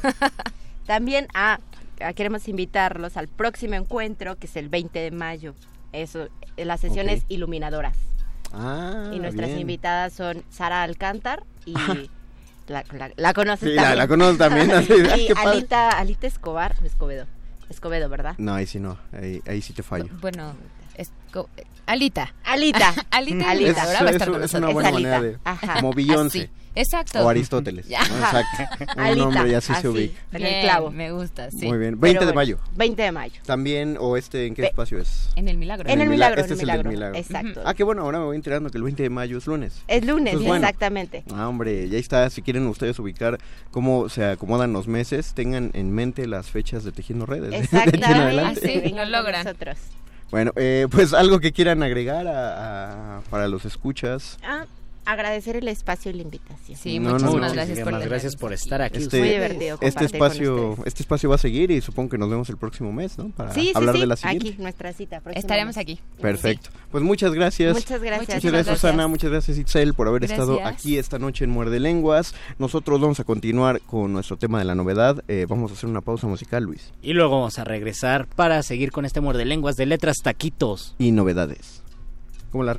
también 0.85 1.27
ah, 1.33 1.59
queremos 2.15 2.47
invitarlos 2.47 3.17
al 3.17 3.27
próximo 3.27 3.75
encuentro, 3.75 4.35
que 4.37 4.47
es 4.47 4.55
el 4.55 4.69
20 4.69 4.99
de 4.99 5.11
mayo. 5.11 5.53
Eso, 5.91 6.27
eh, 6.57 6.65
las 6.65 6.79
sesiones 6.81 7.23
iluminadoras. 7.29 7.97
Ah, 8.51 9.11
y 9.13 9.19
nuestras 9.19 9.47
bien. 9.49 9.61
invitadas 9.61 10.13
son 10.13 10.43
Sara 10.49 10.83
Alcántar 10.83 11.43
y 11.65 11.73
la, 12.67 12.83
la, 12.91 13.11
la 13.15 13.33
conoces 13.33 13.69
Sí, 13.69 13.75
la- 13.75 13.81
también. 13.83 13.97
la 13.99 14.07
conozco 14.07 14.37
también, 14.37 14.71
así, 14.73 14.93
y. 14.93 15.33
Alita, 15.37 15.89
Alita 15.89 16.27
Escobar, 16.27 16.75
Escobedo. 16.83 17.25
Escobedo, 17.69 18.09
¿verdad? 18.09 18.35
No, 18.37 18.53
ahí 18.53 18.65
sí 18.67 18.79
no, 18.79 18.97
ahí, 19.13 19.41
ahí 19.47 19.61
sí 19.61 19.73
te 19.73 19.81
fallo. 19.83 20.07
Bueno, 20.21 20.53
es 20.95 21.11
co- 21.31 21.49
Alita. 21.85 22.33
Alita. 22.45 22.93
Alita. 23.11 23.49
Alita. 23.51 23.83
Ahora 23.83 24.03
va 24.03 24.07
a 24.09 24.11
estar 24.11 24.27
es, 24.29 24.33
con 24.33 24.43
es 24.43 24.53
una 24.53 24.67
nosotros. 24.67 24.73
buena 24.73 24.89
Es 24.89 24.93
manera 24.93 25.21
de... 25.21 25.37
Ajá. 25.43 25.73
Como 25.75 25.91
Beyoncé. 25.93 26.39
Así. 26.43 26.49
Exacto. 26.75 27.19
O 27.23 27.29
Aristóteles. 27.29 27.85
Exacto. 27.89 28.85
Un 28.95 28.99
Alita, 29.01 29.25
nombre 29.25 29.51
ya 29.51 29.59
sí 29.61 29.67
se 29.67 29.73
así, 29.73 29.87
ubica. 29.89 30.19
En 30.31 30.43
el 30.45 30.61
clavo. 30.63 30.89
Me 30.91 31.11
gusta, 31.11 31.51
sí. 31.51 31.67
Muy 31.67 31.77
bien. 31.77 31.99
Pero 31.99 32.01
20 32.01 32.19
de 32.21 32.25
bueno, 32.27 32.35
mayo. 32.35 32.59
20 32.77 33.01
de 33.03 33.11
mayo. 33.11 33.41
También, 33.45 33.97
o 33.99 34.15
este, 34.17 34.47
¿en 34.47 34.55
qué 34.55 34.61
Ve- 34.63 34.67
espacio 34.69 34.97
es? 34.97 35.29
En 35.35 35.49
el 35.49 35.57
milagro. 35.57 35.87
En 35.87 35.99
el 36.01 36.07
Mila- 36.07 36.29
milagro, 36.29 36.41
Este 36.41 36.53
en 36.53 36.57
es 36.59 36.63
el 36.63 36.69
el 36.69 36.77
del 36.77 36.87
milagro. 36.87 37.15
Exacto. 37.17 37.61
Ah, 37.65 37.73
qué 37.75 37.83
bueno, 37.83 38.01
ahora 38.03 38.19
me 38.19 38.25
voy 38.25 38.37
enterando 38.37 38.69
que 38.71 38.77
el 38.77 38.83
20 38.85 39.03
de 39.03 39.09
mayo 39.09 39.37
es 39.37 39.45
lunes. 39.45 39.83
Es 39.89 40.05
lunes, 40.05 40.33
Eso 40.35 40.41
es 40.41 40.47
bueno. 40.47 40.65
exactamente. 40.65 41.23
Ah, 41.35 41.47
hombre, 41.49 41.89
ya 41.89 41.97
está. 41.99 42.27
Si 42.31 42.41
quieren 42.41 42.65
ustedes 42.67 42.97
ubicar 42.97 43.39
cómo 43.69 44.07
se 44.09 44.23
acomodan 44.25 44.71
los 44.73 44.87
meses, 44.87 45.33
tengan 45.35 45.69
en 45.73 45.91
mente 45.91 46.25
las 46.27 46.49
fechas 46.49 46.83
de 46.85 46.91
Tejiendo 46.93 47.25
Redes. 47.27 47.49
de 47.51 47.57
aquí 47.57 47.67
en 47.71 47.75
Exactamente. 47.75 48.05
adelante. 48.21 48.83
Ah, 48.97 49.05
lo 49.05 49.05
logran. 49.17 49.43
Nosotros. 49.43 49.77
Bueno, 50.33 50.51
eh, 50.55 50.87
pues 50.89 51.13
algo 51.13 51.39
que 51.39 51.51
quieran 51.51 51.83
agregar 51.83 52.25
a- 52.27 53.21
para 53.29 53.47
los 53.47 53.65
escuchas. 53.65 54.39
Ah, 54.43 54.65
agradecer 55.05 55.55
el 55.55 55.67
espacio 55.67 56.11
y 56.11 56.15
la 56.15 56.21
invitación. 56.23 56.77
Sí, 56.77 56.99
No, 56.99 57.11
muchísimas 57.11 57.49
no. 57.51 57.53
gracias 57.53 57.79
por 57.79 57.99
gracias 57.99 58.35
por 58.35 58.53
estar 58.53 58.81
aquí. 58.81 58.99
Este, 58.99 59.19
Muy 59.19 59.29
divertido 59.29 59.77
este 59.81 59.93
con 59.95 60.05
espacio, 60.05 60.77
este 60.85 61.03
espacio 61.03 61.29
va 61.29 61.35
a 61.35 61.39
seguir 61.39 61.71
y 61.71 61.81
supongo 61.81 62.09
que 62.09 62.17
nos 62.17 62.29
vemos 62.29 62.49
el 62.49 62.57
próximo 62.57 62.91
mes, 62.93 63.17
¿no? 63.17 63.29
Para 63.29 63.53
Sí, 63.53 63.71
hablar 63.75 63.95
sí. 63.95 64.01
de 64.01 64.07
la 64.07 64.15
siguiente. 64.15 64.49
Aquí, 64.49 64.61
nuestra 64.61 64.93
cita. 64.93 65.21
Estaremos 65.33 65.77
aquí. 65.77 65.99
Perfecto. 66.21 66.69
Pues 66.91 67.03
muchas 67.03 67.33
gracias. 67.33 67.73
Muchas 67.73 68.01
gracias. 68.01 68.35
Muchas 68.37 68.51
gracias, 68.51 68.79
Susana. 68.79 69.07
Muchas 69.07 69.31
gracias, 69.31 69.57
Itzel, 69.57 69.93
por 69.93 70.07
haber 70.07 70.23
estado 70.23 70.65
aquí 70.65 70.97
esta 70.97 71.19
noche 71.19 71.43
en 71.45 71.49
Muerde 71.51 71.79
Lenguas. 71.79 72.33
Nosotros 72.59 72.99
vamos 73.01 73.19
a 73.19 73.23
continuar 73.23 73.81
con 73.81 74.13
nuestro 74.13 74.37
tema 74.37 74.59
de 74.59 74.65
la 74.65 74.75
novedad. 74.75 75.23
Eh, 75.27 75.45
vamos 75.47 75.71
a 75.71 75.73
hacer 75.75 75.89
una 75.89 76.01
pausa 76.01 76.27
musical, 76.27 76.63
Luis. 76.63 76.91
Y 77.01 77.13
luego 77.13 77.31
vamos 77.39 77.59
a 77.59 77.63
regresar 77.63 78.27
para 78.27 78.61
seguir 78.63 78.91
con 78.91 79.05
este 79.05 79.21
muerde 79.21 79.45
lenguas 79.45 79.75
de 79.75 79.85
letras 79.85 80.17
taquitos. 80.23 80.95
Y 80.99 81.11
novedades. 81.11 81.81
Como 82.51 82.63
la... 82.63 82.77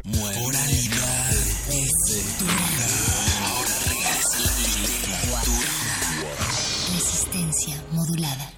Resistencia 6.92 7.76
modulada. 7.90 8.52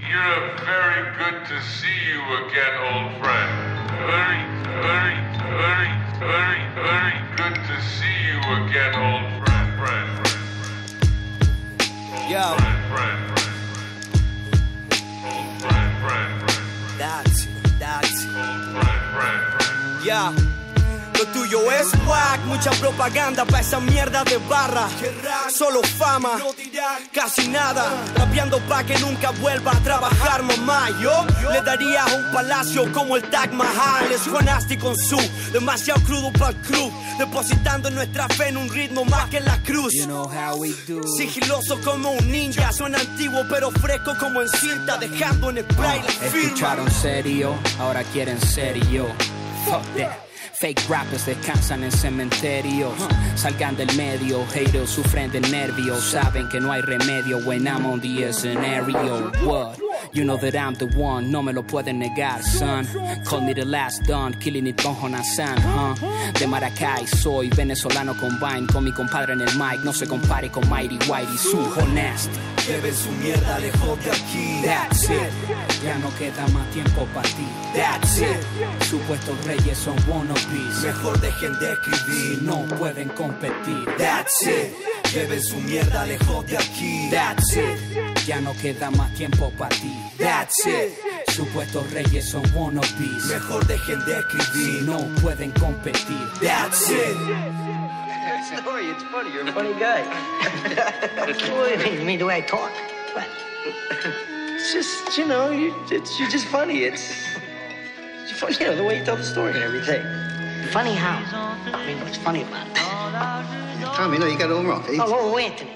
You're 0.00 0.56
very 0.58 1.04
good 1.18 1.46
to 1.46 1.62
see 1.62 1.98
you 2.10 2.20
again, 2.42 2.74
old 2.90 3.12
friend. 3.22 3.52
Very, 4.10 4.42
very, 4.82 5.18
very, 5.54 5.92
very, 6.18 6.62
very 6.74 7.16
good 7.36 7.54
to 7.54 7.76
see 7.80 8.16
you 8.26 8.38
again, 8.64 8.92
old 8.98 9.26
friend, 9.44 9.68
friend, 9.78 10.08
friend. 10.26 10.90
Old 12.12 12.28
Yo. 12.28 12.42
friend, 12.56 12.80
friend, 12.90 13.18
friend. 13.28 13.33
Yeah. 20.04 20.53
Lo 21.24 21.32
tuyo 21.32 21.72
es 21.72 21.86
whack, 22.06 22.44
mucha 22.44 22.70
propaganda 22.72 23.46
pa' 23.46 23.60
esa 23.60 23.80
mierda 23.80 24.24
de 24.24 24.36
barra. 24.46 24.86
Solo 25.48 25.82
fama, 25.82 26.32
casi 27.14 27.48
nada. 27.48 28.04
Rapeando 28.14 28.58
pa' 28.68 28.84
que 28.84 28.98
nunca 28.98 29.30
vuelva 29.30 29.72
a 29.72 29.80
trabajar, 29.80 30.42
mamá. 30.42 30.90
Yo 31.00 31.24
le 31.50 31.62
daría 31.62 32.04
un 32.14 32.30
palacio 32.30 32.92
como 32.92 33.16
el 33.16 33.22
Taj 33.30 33.52
Mahal. 33.52 34.12
Es 34.12 34.28
Juanasti 34.28 34.76
con 34.76 34.98
su 34.98 35.16
demasiado 35.50 36.02
crudo 36.02 36.30
para 36.32 36.50
el 36.50 36.56
club. 36.56 36.92
Depositando 37.18 37.88
nuestra 37.88 38.28
fe 38.28 38.48
en 38.48 38.58
un 38.58 38.68
ritmo 38.68 39.06
más 39.06 39.30
que 39.30 39.40
la 39.40 39.56
cruz. 39.62 39.94
Sigiloso 41.16 41.80
como 41.80 42.10
un 42.10 42.30
ninja, 42.30 42.70
suena 42.70 42.98
antiguo 42.98 43.44
pero 43.48 43.70
fresco 43.70 44.12
como 44.20 44.42
en 44.42 44.48
cinta, 44.50 44.98
dejando 44.98 45.48
en 45.48 45.64
spray 45.70 46.02
la 46.02 46.12
firma. 46.12 46.48
Escucharon 46.48 46.90
serio, 46.90 47.54
ahora 47.78 48.02
quieren 48.12 48.38
serio. 48.42 49.06
Fuck 49.64 49.82
that. 49.96 50.33
Fake 50.60 50.88
rappers 50.88 51.26
descansan 51.26 51.82
en 51.82 51.90
cementerios. 51.90 52.92
Salgan 53.34 53.76
del 53.76 53.94
medio, 53.96 54.44
haters 54.46 54.90
sufren 54.90 55.30
de 55.32 55.40
nervios. 55.40 56.04
Saben 56.04 56.48
que 56.48 56.60
no 56.60 56.70
hay 56.70 56.80
remedio 56.80 57.38
when 57.44 57.66
I'm 57.66 57.84
on 57.86 58.00
the 58.00 58.32
scenario. 58.32 59.32
What? 59.44 59.78
You 60.12 60.24
know 60.24 60.36
that 60.36 60.54
I'm 60.54 60.74
the 60.74 60.86
one, 60.96 61.30
no 61.32 61.42
me 61.42 61.52
lo 61.52 61.62
pueden 61.62 61.98
negar, 61.98 62.42
son. 62.42 62.86
Call 63.24 63.40
me 63.40 63.52
the 63.52 63.64
last 63.64 64.04
don, 64.04 64.32
killing 64.34 64.66
it 64.68 64.80
con 64.80 64.94
Jonathan, 64.94 65.60
huh? 65.60 65.94
De 66.38 66.46
Maracay 66.46 67.06
soy 67.06 67.48
venezolano 67.48 68.14
combine 68.14 68.66
con 68.68 68.84
mi 68.84 68.92
compadre 68.92 69.32
en 69.32 69.40
el 69.40 69.54
mic. 69.56 69.82
No 69.82 69.92
se 69.92 70.06
compare 70.06 70.50
con 70.50 70.68
Mighty 70.68 70.98
Whitey, 71.10 71.36
su 71.36 71.58
honest. 71.58 72.30
Lleven 72.66 72.94
su 72.94 73.10
mierda 73.12 73.58
lejos 73.58 74.04
de 74.04 74.10
aquí. 74.10 74.62
That's 74.64 75.10
it. 75.10 75.30
Ya 75.84 75.98
no 75.98 76.08
queda 76.16 76.46
más 76.48 76.66
tiempo 76.70 77.06
para 77.12 77.28
ti. 77.28 77.46
That's 77.74 78.18
it. 78.18 78.84
Supuestos 78.88 79.36
reyes 79.44 79.76
son 79.76 79.96
wannabes. 80.44 80.82
Mejor 80.82 81.20
dejen 81.20 81.58
de 81.58 81.72
escribir. 81.72 82.42
No 82.42 82.64
pueden 82.76 83.08
competir. 83.10 83.84
That's 83.98 84.46
it. 84.46 84.72
Lleven 85.12 85.42
su 85.42 85.56
mierda 85.56 86.06
lejos 86.06 86.46
de 86.46 86.58
aquí. 86.58 87.08
That's 87.10 87.56
it. 87.56 88.26
Ya 88.26 88.40
no 88.40 88.52
queda 88.54 88.90
más 88.90 89.12
tiempo 89.14 89.50
para 89.58 89.74
ti. 89.76 89.92
That's 90.18 90.66
it. 90.66 90.92
Supuestos 91.28 91.90
reyes 91.92 92.30
son 92.30 92.42
wannabes. 92.54 93.24
Mejor 93.26 93.66
dejen 93.66 94.04
de 94.04 94.18
escribir. 94.18 94.82
No 94.82 94.98
pueden 95.20 95.52
competir. 95.52 96.28
That's 96.40 96.90
it. 96.90 97.16
Story, 98.58 98.90
it's 98.90 99.02
funny. 99.04 99.32
You're 99.32 99.48
a 99.48 99.52
funny 99.52 99.72
guy. 99.74 100.02
what 101.18 101.38
do 101.38 101.70
you 101.70 101.78
mean? 101.78 102.00
You 102.00 102.04
mean 102.06 102.18
the 102.18 102.26
way 102.26 102.36
I 102.36 102.40
talk? 102.42 102.70
What? 103.14 103.26
It's 104.54 104.72
just, 104.72 105.18
you 105.18 105.26
know, 105.26 105.50
you, 105.50 105.74
it's, 105.90 106.18
you're 106.20 106.30
just 106.30 106.46
funny. 106.46 106.84
It's, 106.84 107.10
it's 108.22 108.38
funny, 108.38 108.56
you 108.60 108.66
know, 108.66 108.76
the 108.76 108.84
way 108.84 108.98
you 108.98 109.04
tell 109.04 109.16
the 109.16 109.24
story 109.24 109.54
and 109.54 109.62
everything. 109.62 110.02
Funny 110.74 110.94
how? 110.96 111.22
I 111.72 111.86
mean, 111.86 112.00
what's 112.00 112.16
funny 112.16 112.42
about 112.42 112.66
it? 112.66 112.74
Tommy, 113.94 114.18
no, 114.18 114.26
you 114.26 114.36
got 114.36 114.50
it 114.50 114.54
all 114.54 114.64
wrong. 114.64 114.84
Oh, 114.88 115.32
oh, 115.32 115.38
Anthony. 115.38 115.70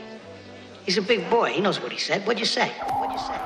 He's 0.84 0.98
a 0.98 1.02
big 1.02 1.30
boy. 1.30 1.52
He 1.52 1.60
knows 1.60 1.80
what 1.80 1.92
he 1.92 1.98
said. 1.98 2.26
What'd 2.26 2.40
you 2.40 2.46
say? 2.46 2.70
What'd 2.98 3.12
you 3.12 3.18
say? 3.20 3.38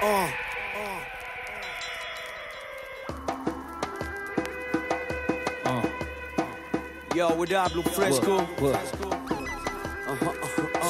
Oh. 0.00 0.32
Yo, 7.14 7.32
what 7.36 7.52
up, 7.52 7.72
Blue 7.72 7.82
Fresco? 7.82 8.40
What? 8.58 8.74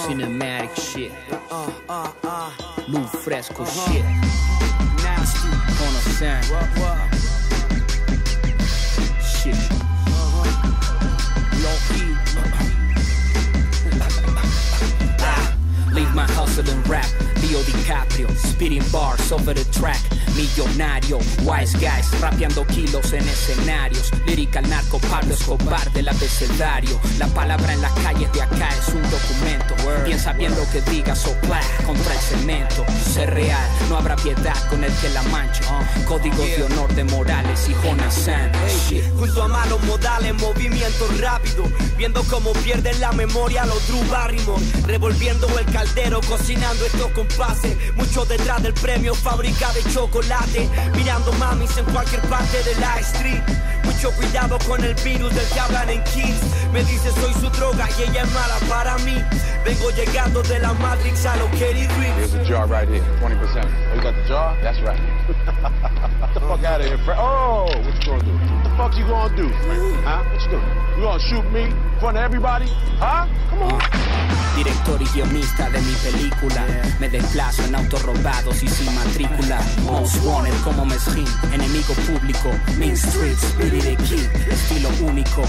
Cinematic 0.07 0.74
shit. 0.80 1.12
Uh, 1.50 1.70
uh, 1.88 2.12
uh. 2.22 2.50
Lou 2.88 3.05
Fresco 3.05 3.62
Uh-huh. 3.62 3.92
shit. 3.92 4.05
Nasty. 5.05 5.48
On 5.48 5.94
a 5.94 6.00
sound. 6.16 6.46
What, 6.46 6.78
what? 6.78 7.13
My 16.14 16.24
hustle 16.24 16.70
and 16.70 16.88
rap. 16.88 17.34
Leo 17.45 17.62
DiCaprio, 17.62 18.28
spitting 18.36 18.82
bars 18.90 19.30
over 19.30 19.53
the 19.53 19.64
track. 19.78 20.01
Millonario, 20.34 21.18
wise 21.45 21.74
guys, 21.74 22.11
rapeando 22.20 22.66
kilos 22.66 23.12
en 23.12 23.22
escenarios. 23.28 24.11
Lyrical 24.26 24.68
narco 24.68 24.99
Pablo 24.99 25.34
Escobar 25.34 25.92
del 25.92 26.09
abecedario. 26.09 26.99
La 27.18 27.26
palabra 27.28 27.74
en 27.74 27.82
las 27.82 27.92
calles 28.01 28.32
de 28.32 28.42
acá 28.42 28.68
es 28.70 28.88
un 28.95 29.03
documento. 29.03 29.74
Piensa 30.05 30.32
bien 30.32 30.55
lo 30.57 30.68
que 30.70 30.80
diga, 30.90 31.14
soplar 31.14 31.62
contra 31.86 32.14
el 32.14 32.20
cemento. 32.20 32.84
Ser 33.12 33.32
real, 33.34 33.68
no 33.88 33.99
habrá 33.99 34.16
piedad 34.16 34.57
con 34.68 34.82
el 34.82 34.92
que 34.95 35.09
la 35.11 35.22
manche. 35.24 35.62
Códigos 36.07 36.38
de 36.38 36.62
honor 36.64 36.95
de 36.95 37.05
Morales 37.05 37.68
y 37.68 37.74
Jonas. 37.74 38.28
Junto 39.18 39.42
a 39.42 39.49
malos 39.49 39.82
modales, 39.84 40.34
movimiento 40.40 41.07
rápido. 41.20 41.64
Viendo 41.97 42.22
cómo 42.24 42.53
pierden 42.55 42.99
la 43.01 43.12
memoria 43.12 43.66
los 43.66 43.86
Drew 43.86 44.03
Barrymore. 44.11 44.62
Revolviendo 44.86 45.47
el 45.59 45.66
caldero, 45.66 46.20
cocinando 46.22 46.86
estos 46.86 47.11
compases. 47.37 47.76
Mucho 47.95 48.24
detrás 48.24 48.62
del 48.62 48.74
premio, 48.74 49.14
fábrica 49.14 49.72
de 49.72 49.82
chocolate. 49.93 50.68
Mirando 50.95 51.32
mamis 51.35 51.76
en 51.76 51.85
cualquier 51.87 52.20
parte 52.22 52.62
de 52.62 52.74
la 52.80 52.99
street. 53.01 53.43
Mucho 53.85 54.11
cuidado 54.12 54.59
con 54.66 54.82
el 54.82 54.95
virus 54.95 55.35
del 55.35 55.47
que 55.49 55.61
hablan 55.61 55.91
en 55.91 56.03
Kings. 56.05 56.41
Me 56.72 56.82
dice 56.85 57.11
soy 57.12 57.32
su 57.35 57.51
droga 57.51 57.89
y 57.99 58.03
ella 58.03 58.22
es 58.22 58.32
mala 58.32 58.57
para 58.68 58.97
mí. 58.99 59.16
Vengo 59.64 59.91
llegando 59.91 60.43
de 60.43 60.59
la 60.59 60.72
Matrix 60.74 61.26
a 61.26 61.37
los 61.37 61.49
Kerry 61.51 61.87
Reeves. 61.99 62.32
Here's 62.32 62.35
a 62.35 62.45
jar 62.45 62.66
right 62.66 62.89
here, 62.89 63.03
20%. 63.20 63.64
Oh, 63.64 63.95
you 63.95 64.03
got 64.03 64.14
the 64.14 64.28
jar? 64.28 64.57
That's 64.62 64.80
right. 64.82 65.01
Get 65.26 66.35
the 66.35 66.41
fuck 66.41 66.64
out 66.64 66.80
of 66.80 66.87
here, 66.87 66.99
Fred. 67.05 67.16
Oh, 67.18 67.64
what 67.64 67.95
you 67.95 68.07
gonna 68.07 68.24
do? 68.24 68.32
What 68.32 68.64
the 68.64 68.70
fuck 68.76 68.97
you 68.97 69.07
gonna 69.07 69.37
do, 69.37 69.49
Fred? 69.49 70.05
Huh? 70.05 70.24
What 70.24 70.43
you 70.43 70.51
doing? 70.51 70.68
You 70.97 71.03
gonna 71.03 71.20
shoot 71.20 71.53
me 71.53 71.62
in 71.64 72.01
front 72.01 72.16
of 72.16 72.22
everybody? 72.22 72.66
Huh? 72.99 73.26
Come 73.51 73.62
on. 73.62 74.34
Director 74.57 75.02
y 75.02 75.05
guionista 75.07 75.68
de 75.70 75.80
mi 75.80 75.92
película. 75.94 76.64
Me 77.00 77.09
desplazo 77.09 77.64
en 77.64 77.74
autos 77.74 78.02
robados 78.02 78.62
y 78.62 78.68
sin 78.68 78.94
matrícula. 78.94 79.61
Most 79.84 80.22
wanted 80.24 80.55
como 80.62 80.84
Mesrin 80.84 81.26
Enemigo 81.52 81.94
público. 82.07 82.50
Main 82.78 82.92
Street, 82.92 83.36
Spirit 83.36 83.84
the 83.84 83.96
Kid 84.05 84.28
Estilo 84.50 84.90
único. 85.00 85.42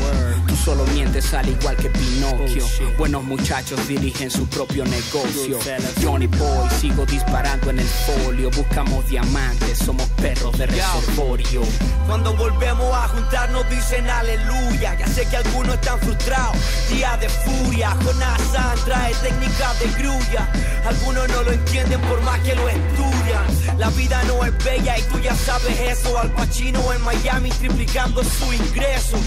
Tú 0.48 0.56
solo 0.56 0.86
mientes 0.88 1.34
al 1.34 1.48
igual 1.48 1.76
que 1.78 1.90
Pinocchio. 1.90 2.66
Buenos 2.98 3.24
muchachos 3.24 3.88
dirigen 3.88 4.32
su 4.32 4.48
propio 4.48 4.84
negocio. 4.86 5.60
Johnny 6.02 6.28
Boy, 6.28 6.70
sigo 6.80 7.06
disparando 7.06 7.70
en 7.70 7.80
el 7.80 7.88
folio. 7.88 8.50
Buscamos 8.52 9.08
diamantes, 9.08 9.78
somos 9.80 10.08
perros 10.22 10.58
de 10.58 10.66
reservorio. 10.66 11.62
Cuando 12.08 12.36
volvemos 12.36 12.94
a 12.94 13.08
juntarnos 13.10 13.70
dicen 13.70 14.10
aleluya. 14.10 14.96
Ya 14.98 15.08
sé 15.08 15.28
que 15.28 15.38
algunos 15.38 15.76
están 15.76 16.00
frustrados. 16.00 16.58
Día 16.90 17.18
de 17.18 17.30
furia. 17.30 17.96
Jonathan 18.04 18.95
trae 18.96 19.14
técnicas 19.16 19.80
de 19.80 19.88
grulla. 20.02 20.50
Algunos 20.86 21.28
no 21.30 21.44
lo 21.44 21.52
entienden 21.52 22.02
por 22.02 22.22
más 22.22 22.40
que 22.40 22.56
lo 22.56 22.68
estudian. 22.70 23.80
La 23.80 23.90
vida 23.90 24.24
no 24.24 24.46
es 24.46 24.64
bella 24.64 24.98
y 24.98 25.02
tú 25.04 25.20
ya 25.20 25.36
sabes 25.36 25.80
eso. 25.80 26.18
Al 26.18 26.32
Pacino 26.32 26.94
en 26.94 27.02
Miami 27.02 27.50
triplicando 27.50 28.24
su 28.24 28.54
ingreso. 28.54 29.18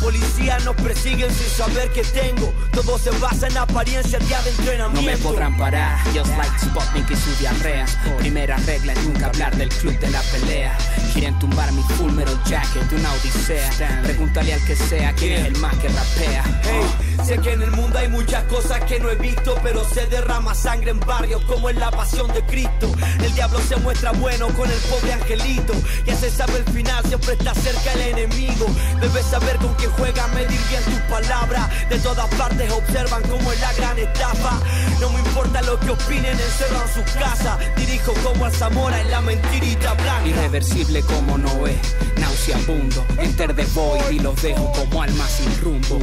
Policías 0.00 0.64
nos 0.64 0.76
persiguen 0.76 1.30
sin 1.30 1.48
saber 1.48 1.90
que 1.92 2.02
tengo. 2.02 2.52
Todo 2.72 2.98
se 2.98 3.10
basa 3.18 3.46
en 3.48 3.56
apariencias 3.58 4.26
día 4.26 4.40
de 4.42 4.50
No 4.52 4.56
me 4.56 4.62
entrenamiento. 4.62 5.28
podrán 5.28 5.56
parar, 5.56 5.98
just 6.14 6.36
like 6.36 6.58
Sputnik 6.58 7.10
y 7.10 7.16
su 7.16 7.34
diarrea. 7.38 7.84
Primera 8.18 8.56
regla 8.58 8.92
es 8.94 9.04
nunca 9.04 9.26
hablar 9.26 9.54
del 9.56 9.68
club 9.68 9.98
de 9.98 10.10
la 10.10 10.22
pelea. 10.22 10.76
Quieren 11.12 11.38
tumbar 11.38 11.70
mi 11.72 11.82
full 11.82 12.12
metal 12.12 12.38
jacket 12.44 12.82
de 12.88 12.96
una 12.96 13.12
odisea. 13.12 14.00
Pregúntale 14.02 14.54
al 14.54 14.64
que 14.64 14.76
sea 14.76 15.12
quién 15.12 15.32
es 15.32 15.46
el 15.46 15.56
más 15.58 15.76
que 15.76 15.88
rapea. 15.88 16.44
Hey, 16.62 17.16
sé 17.26 17.38
que 17.38 17.52
en 17.52 17.62
el 17.62 17.70
mundo 17.72 17.98
hay 17.98 18.08
muchas 18.08 18.44
cosas 18.44 18.82
que 18.84 18.98
no 19.00 19.10
he 19.10 19.16
visto, 19.16 19.54
pero 19.62 19.84
se 19.84 20.06
derrama 20.06 20.54
sangre 20.54 20.90
en 20.92 21.00
barrios 21.00 21.42
como 21.44 21.68
en 21.68 21.78
la 21.78 21.90
pasión 21.90 22.32
de 22.32 22.42
Cristo. 22.46 22.90
El 23.22 23.34
diablo 23.34 23.60
se 23.68 23.76
muestra 23.76 24.12
bueno 24.12 24.48
con 24.54 24.70
el 24.70 24.78
pobre 24.78 25.12
angelito. 25.12 25.74
Ya 26.06 26.16
se 26.16 26.30
sabe 26.30 26.58
el 26.58 26.64
final, 26.72 27.04
siempre 27.06 27.34
está 27.34 27.54
cerca 27.54 27.92
el 27.92 28.18
enemigo. 28.18 28.66
Debes 29.00 29.26
saber 29.26 29.56
con 29.56 29.74
quién 29.74 29.89
juega, 29.90 30.26
medir 30.28 30.60
bien 30.68 30.82
tus 30.84 31.00
palabras. 31.08 31.68
De 31.88 31.98
todas 31.98 32.28
partes 32.34 32.70
observan 32.72 33.22
cómo 33.22 33.52
es 33.52 33.60
la 33.60 33.72
gran 33.74 33.98
estafa. 33.98 34.60
No 35.00 35.10
me 35.10 35.20
importa 35.20 35.62
lo 35.62 35.78
que 35.80 35.90
opinen, 35.90 36.38
encerrado 36.38 36.84
en 36.84 36.94
su 36.94 37.18
casa. 37.18 37.58
Dirijo 37.76 38.12
como 38.24 38.44
a 38.44 38.50
Zamora 38.50 39.00
en 39.00 39.10
la 39.10 39.20
mentirita 39.20 39.94
blanca. 39.94 40.26
Irreversible 40.26 41.02
como 41.02 41.38
Noé, 41.38 41.78
nauseabundo. 42.18 43.04
Enter 43.18 43.54
the 43.54 43.64
void 43.74 44.10
y 44.10 44.18
los 44.18 44.40
dejo 44.42 44.72
como 44.72 45.02
almas 45.02 45.30
sin 45.30 45.60
rumbo. 45.60 45.98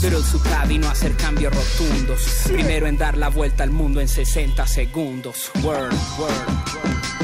Pero 0.00 0.22
su 0.22 0.40
vino 0.68 0.88
a 0.88 0.92
hacer 0.92 1.16
cambios 1.16 1.54
rotundos. 1.54 2.20
Primero 2.46 2.86
en 2.86 2.98
dar 2.98 3.16
la 3.16 3.28
vuelta 3.28 3.64
al 3.64 3.70
mundo 3.70 4.00
en 4.00 4.08
60 4.08 4.66
segundos. 4.66 5.50
Word, 5.62 5.92
word. 6.18 6.32
Muerte, 6.32 7.21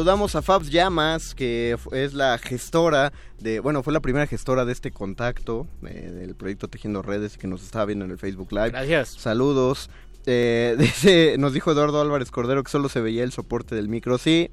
Saludamos 0.00 0.34
a 0.34 0.40
Fabs 0.40 0.70
Llamas, 0.70 1.34
que 1.34 1.76
es 1.92 2.14
la 2.14 2.38
gestora 2.38 3.12
de, 3.38 3.60
bueno, 3.60 3.82
fue 3.82 3.92
la 3.92 4.00
primera 4.00 4.26
gestora 4.26 4.64
de 4.64 4.72
este 4.72 4.92
contacto, 4.92 5.66
eh, 5.86 6.10
del 6.10 6.34
proyecto 6.34 6.68
Tejiendo 6.68 7.02
Redes, 7.02 7.34
y 7.34 7.38
que 7.38 7.46
nos 7.46 7.62
estaba 7.62 7.84
viendo 7.84 8.06
en 8.06 8.10
el 8.10 8.16
Facebook 8.16 8.48
Live. 8.50 8.70
Gracias. 8.70 9.10
Saludos. 9.10 9.90
Eh, 10.24 10.74
dice, 10.78 11.36
nos 11.38 11.52
dijo 11.52 11.70
Eduardo 11.70 12.00
Álvarez 12.00 12.30
Cordero 12.30 12.64
que 12.64 12.70
solo 12.70 12.88
se 12.88 13.02
veía 13.02 13.24
el 13.24 13.32
soporte 13.32 13.74
del 13.74 13.90
micro. 13.90 14.16
Sí, 14.16 14.48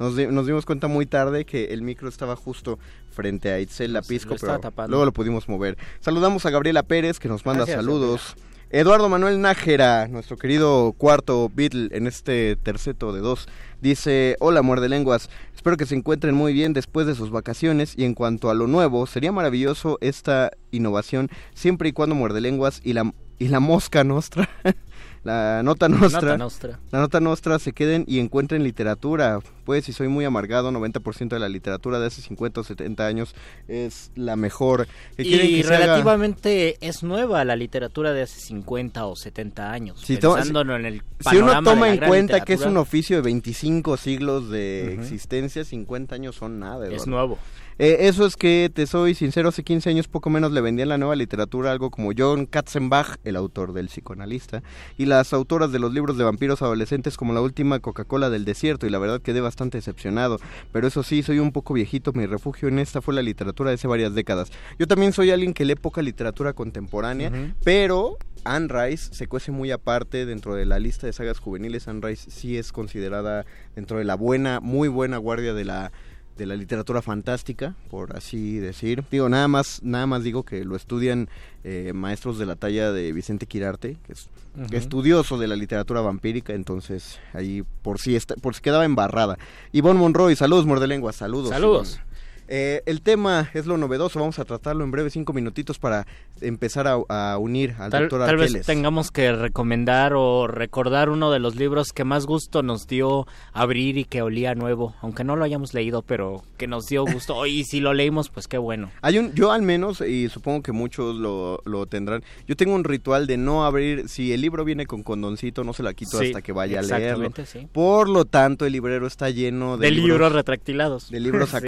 nos, 0.00 0.16
di- 0.16 0.26
nos 0.26 0.46
dimos 0.48 0.66
cuenta 0.66 0.88
muy 0.88 1.06
tarde 1.06 1.44
que 1.44 1.66
el 1.66 1.82
micro 1.82 2.08
estaba 2.08 2.34
justo 2.34 2.80
frente 3.12 3.52
a 3.52 3.60
Itzel 3.60 3.92
Lapisco, 3.92 4.34
pero 4.40 4.58
tapando. 4.58 4.90
luego 4.90 5.04
lo 5.04 5.12
pudimos 5.12 5.48
mover. 5.48 5.78
Saludamos 6.00 6.44
a 6.44 6.50
Gabriela 6.50 6.82
Pérez 6.82 7.20
que 7.20 7.28
nos 7.28 7.46
manda 7.46 7.60
Gracias, 7.66 7.76
saludos. 7.84 8.34
Eduardo 8.70 9.08
Manuel 9.08 9.40
Nájera, 9.40 10.08
nuestro 10.08 10.36
querido 10.36 10.92
cuarto 10.98 11.50
Beatle 11.54 11.88
en 11.92 12.06
este 12.06 12.54
terceto 12.56 13.14
de 13.14 13.20
dos, 13.20 13.48
dice, 13.80 14.36
hola 14.40 14.62
muerde 14.62 14.88
lenguas, 14.88 15.30
espero 15.54 15.76
que 15.76 15.86
se 15.86 15.94
encuentren 15.94 16.34
muy 16.34 16.52
bien 16.52 16.72
después 16.72 17.06
de 17.06 17.14
sus 17.14 17.30
vacaciones. 17.30 17.94
Y 17.96 18.04
en 18.04 18.14
cuanto 18.14 18.50
a 18.50 18.54
lo 18.54 18.66
nuevo, 18.66 19.06
sería 19.06 19.32
maravilloso 19.32 19.98
esta 20.00 20.50
innovación 20.70 21.28
siempre 21.54 21.88
y 21.88 21.92
cuando 21.92 22.14
muerde 22.14 22.40
lenguas 22.40 22.80
y 22.84 22.92
la, 22.92 23.12
y 23.38 23.48
la 23.48 23.60
mosca 23.60 24.04
nostra, 24.04 24.48
la 25.24 25.62
nota 25.62 25.88
nostra, 25.88 26.20
Nota 26.20 26.38
nostra. 26.38 26.78
la 26.90 27.00
nota 27.00 27.20
nostra 27.20 27.58
se 27.58 27.72
queden 27.72 28.04
y 28.06 28.18
encuentren 28.20 28.62
literatura. 28.62 29.40
Pues 29.64 29.84
si 29.84 29.92
soy 29.92 30.08
muy 30.08 30.24
amargado, 30.24 30.70
90% 30.72 31.28
de 31.28 31.38
la 31.38 31.48
literatura 31.48 31.98
de 31.98 32.06
hace 32.06 32.22
50 32.22 32.60
o 32.60 32.64
70 32.64 33.06
años 33.06 33.34
es 33.68 34.10
la 34.14 34.36
mejor. 34.36 34.86
¿Qué 35.16 35.24
quieren 35.24 35.46
Y 35.50 35.62
se 35.62 35.74
haga? 35.74 35.84
relativamente 35.86 36.76
es 36.80 37.02
nueva 37.02 37.44
la 37.44 37.54
literatura 37.56 38.12
de 38.12 38.22
hace 38.22 38.40
50 38.40 39.04
o 39.06 39.14
70 39.16 39.70
años. 39.70 40.00
Si 40.00 40.16
pensándolo 40.16 40.76
en 40.76 40.86
el 40.86 41.02
Si 41.28 41.36
uno 41.36 41.62
toma 41.62 41.88
la 41.88 41.94
en 41.94 41.98
cuenta 42.00 42.40
que 42.44 42.54
es 42.54 42.62
un 42.62 42.76
oficio 42.78 43.16
de 43.16 43.22
25 43.22 43.96
siglos 43.98 44.48
de 44.50 44.92
Ujú. 44.94 45.02
existencia, 45.02 45.64
50 45.64 46.14
años 46.14 46.36
son 46.36 46.58
nada. 46.58 46.86
Es 46.86 46.92
Eduardo. 47.02 47.10
nuevo. 47.10 47.38
Eh, 47.78 48.08
eso 48.08 48.26
es 48.26 48.34
que, 48.34 48.70
te 48.74 48.86
soy 48.86 49.14
sincero, 49.14 49.50
hace 49.50 49.62
15 49.62 49.90
años 49.90 50.08
poco 50.08 50.30
menos 50.30 50.50
le 50.50 50.60
vendían 50.60 50.88
la 50.88 50.98
nueva 50.98 51.14
literatura 51.14 51.70
algo 51.70 51.90
como 51.90 52.10
John 52.16 52.46
Katzenbach, 52.46 53.18
el 53.22 53.36
autor 53.36 53.72
del 53.72 53.86
psicoanalista, 53.86 54.64
y 54.96 55.06
las 55.06 55.32
autoras 55.32 55.70
de 55.70 55.78
los 55.78 55.92
libros 55.92 56.18
de 56.18 56.24
vampiros 56.24 56.60
adolescentes 56.60 57.16
como 57.16 57.32
la 57.32 57.40
última 57.40 57.78
Coca-Cola 57.78 58.30
del 58.30 58.44
desierto, 58.44 58.86
y 58.86 58.90
la 58.90 58.98
verdad 58.98 59.22
quedé 59.22 59.40
bastante 59.40 59.78
decepcionado. 59.78 60.40
Pero 60.72 60.88
eso 60.88 61.04
sí, 61.04 61.22
soy 61.22 61.38
un 61.38 61.52
poco 61.52 61.74
viejito, 61.74 62.12
mi 62.12 62.26
refugio 62.26 62.68
en 62.68 62.80
esta 62.80 63.00
fue 63.00 63.14
la 63.14 63.22
literatura 63.22 63.70
de 63.70 63.74
hace 63.74 63.86
varias 63.86 64.12
décadas. 64.12 64.50
Yo 64.78 64.88
también 64.88 65.12
soy 65.12 65.30
alguien 65.30 65.54
que 65.54 65.64
lee 65.64 65.76
poca 65.76 66.02
literatura 66.02 66.54
contemporánea, 66.54 67.54
pero 67.62 68.18
Anne 68.44 68.68
Rice 68.68 69.14
se 69.14 69.26
cuece 69.28 69.52
muy 69.52 69.70
aparte 69.70 70.26
dentro 70.26 70.54
de 70.54 70.66
la 70.66 70.78
lista 70.78 71.06
de 71.06 71.12
sagas 71.12 71.38
juveniles. 71.38 71.86
Anne 71.86 72.00
Rice 72.02 72.30
sí 72.30 72.56
es 72.56 72.72
considerada 72.72 73.46
dentro 73.76 73.98
de 73.98 74.04
la 74.04 74.14
buena, 74.14 74.60
muy 74.60 74.88
buena 74.88 75.18
guardia 75.18 75.54
de 75.54 75.64
la 75.64 75.92
de 76.38 76.46
la 76.46 76.56
literatura 76.56 77.02
fantástica, 77.02 77.74
por 77.90 78.16
así 78.16 78.58
decir. 78.58 79.04
Digo, 79.10 79.28
nada 79.28 79.48
más, 79.48 79.82
nada 79.82 80.06
más 80.06 80.22
digo 80.22 80.44
que 80.44 80.64
lo 80.64 80.76
estudian 80.76 81.28
eh, 81.64 81.92
maestros 81.94 82.38
de 82.38 82.46
la 82.46 82.56
talla 82.56 82.92
de 82.92 83.12
Vicente 83.12 83.46
Quirarte, 83.46 83.96
que 84.06 84.12
es 84.12 84.28
estudioso 84.70 85.36
de 85.36 85.48
la 85.48 85.56
literatura 85.56 86.00
vampírica, 86.00 86.54
entonces 86.54 87.18
ahí 87.34 87.64
por 87.82 88.00
si 88.00 88.16
está, 88.16 88.36
por 88.36 88.54
si 88.54 88.62
quedaba 88.62 88.84
embarrada. 88.84 89.36
Ivonne 89.72 89.98
Monroy, 89.98 90.36
saludos, 90.36 90.64
muerdelenguas, 90.64 91.16
saludos. 91.16 91.50
Saludos. 91.50 92.00
Eh, 92.48 92.82
el 92.86 93.02
tema 93.02 93.50
es 93.52 93.66
lo 93.66 93.76
novedoso, 93.76 94.18
vamos 94.18 94.38
a 94.38 94.44
tratarlo 94.44 94.82
en 94.82 94.90
breve, 94.90 95.10
cinco 95.10 95.32
minutitos 95.34 95.78
para 95.78 96.06
empezar 96.40 96.86
a, 96.86 96.98
a 97.08 97.38
unir 97.38 97.74
al 97.78 97.90
Tal, 97.90 98.02
doctor 98.04 98.24
tal 98.26 98.36
vez 98.38 98.64
tengamos 98.64 99.10
que 99.10 99.32
recomendar 99.32 100.14
o 100.14 100.46
recordar 100.46 101.10
uno 101.10 101.30
de 101.30 101.40
los 101.40 101.56
libros 101.56 101.92
que 101.92 102.04
más 102.04 102.24
gusto 102.26 102.62
nos 102.62 102.86
dio 102.86 103.26
abrir 103.52 103.98
y 103.98 104.04
que 104.04 104.22
olía 104.22 104.54
nuevo, 104.54 104.94
aunque 105.02 105.24
no 105.24 105.36
lo 105.36 105.44
hayamos 105.44 105.74
leído, 105.74 106.02
pero 106.02 106.42
que 106.56 106.66
nos 106.66 106.86
dio 106.86 107.04
gusto. 107.04 107.44
y 107.46 107.64
si 107.64 107.80
lo 107.80 107.92
leímos, 107.92 108.30
pues 108.30 108.48
qué 108.48 108.56
bueno. 108.56 108.90
Hay 109.02 109.18
un, 109.18 109.34
yo 109.34 109.52
al 109.52 109.62
menos, 109.62 110.00
y 110.00 110.28
supongo 110.28 110.62
que 110.62 110.72
muchos 110.72 111.16
lo, 111.16 111.60
lo 111.66 111.86
tendrán, 111.86 112.22
yo 112.46 112.56
tengo 112.56 112.74
un 112.74 112.84
ritual 112.84 113.26
de 113.26 113.36
no 113.36 113.66
abrir, 113.66 114.08
si 114.08 114.32
el 114.32 114.40
libro 114.40 114.64
viene 114.64 114.86
con 114.86 115.02
condoncito, 115.02 115.64
no 115.64 115.72
se 115.74 115.82
la 115.82 115.92
quito 115.92 116.18
Sí, 116.18 116.28
hasta 116.28 116.40
que 116.40 116.52
vaya 116.52 116.80
a 116.80 116.82
leerlo. 116.82 117.26
exactamente, 117.26 117.46
sí. 117.46 117.68
Por 117.70 118.08
lo 118.08 118.24
tanto, 118.24 118.64
el 118.64 118.72
librero 118.72 119.06
está 119.06 119.28
lleno 119.28 119.76
de, 119.76 119.86
De 119.86 119.92
libros 119.92 120.32
retractilados. 120.32 121.10
De 121.10 121.20
libros 121.20 121.50
Sí. 121.60 121.66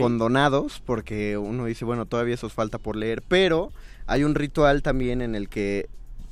Porque 0.85 1.37
uno 1.37 1.65
dice, 1.67 1.85
bueno, 1.85 2.07
todavía 2.07 2.35
eso 2.35 2.49
falta 2.49 2.79
por 2.79 2.95
leer, 2.97 3.23
pero 3.27 3.73
hay 4.07 4.23
un 4.25 4.35
ritual 4.35 4.83
también 4.83 5.23
en 5.23 5.35
el 5.35 5.49
que 5.49 5.89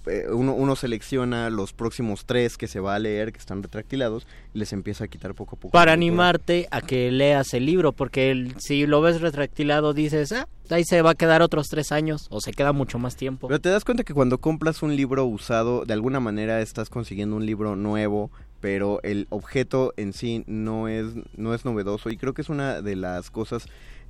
eh, 0.07 0.27
uno, 0.33 0.55
uno 0.55 0.75
selecciona 0.75 1.51
los 1.51 1.75
próximos 1.75 2.25
tres 2.25 2.57
que 2.57 2.67
se 2.67 2.81
va 2.81 2.95
a 2.95 2.99
leer, 2.99 3.31
que 3.33 3.39
están 3.39 3.63
retractilados, 3.63 4.27
y 4.55 4.59
les 4.59 4.73
empieza 4.73 5.05
a 5.05 5.09
quitar 5.09 5.35
poco 5.35 5.57
a 5.57 5.61
poco. 5.61 5.73
Para 5.73 5.93
animarte 5.93 6.67
a 6.71 6.81
que 6.81 7.11
leas 7.11 7.53
el 7.53 7.67
libro, 7.67 7.93
porque 7.93 8.31
el- 8.31 8.55
si 8.59 8.87
lo 8.87 9.03
ves 9.03 9.21
retractilado 9.21 9.93
dices, 9.93 10.33
ah, 10.33 10.49
ahí 10.71 10.85
se 10.85 11.03
va 11.03 11.11
a 11.11 11.15
quedar 11.15 11.43
otros 11.43 11.67
tres 11.69 11.93
años, 11.93 12.27
o 12.31 12.41
se 12.41 12.53
queda 12.53 12.73
mucho 12.73 12.99
más 12.99 13.17
tiempo. 13.17 13.49
Pero 13.49 13.61
te 13.61 13.69
das 13.69 13.85
cuenta 13.85 14.03
que 14.05 14.15
cuando 14.15 14.39
compras 14.39 14.83
un 14.83 14.97
libro 14.97 15.27
usado, 15.27 15.85
de 15.85 15.93
alguna 15.93 16.21
manera 16.21 16.63
estás 16.63 16.89
consiguiendo 16.89 17.37
un 17.37 17.45
libro 17.45 17.77
nuevo, 17.77 18.31
pero 18.61 19.01
el 19.03 19.27
objeto 19.29 19.93
en 19.99 20.13
sí 20.15 20.43
no 20.47 20.89
es, 20.89 21.07
no 21.37 21.55
es 21.55 21.65
novedoso. 21.67 22.09
Y 22.09 22.17
creo 22.17 22.33
que 22.33 22.43
es 22.43 22.49
una 22.49 22.81
de 22.81 22.97
las 22.97 23.31
cosas 23.31 23.67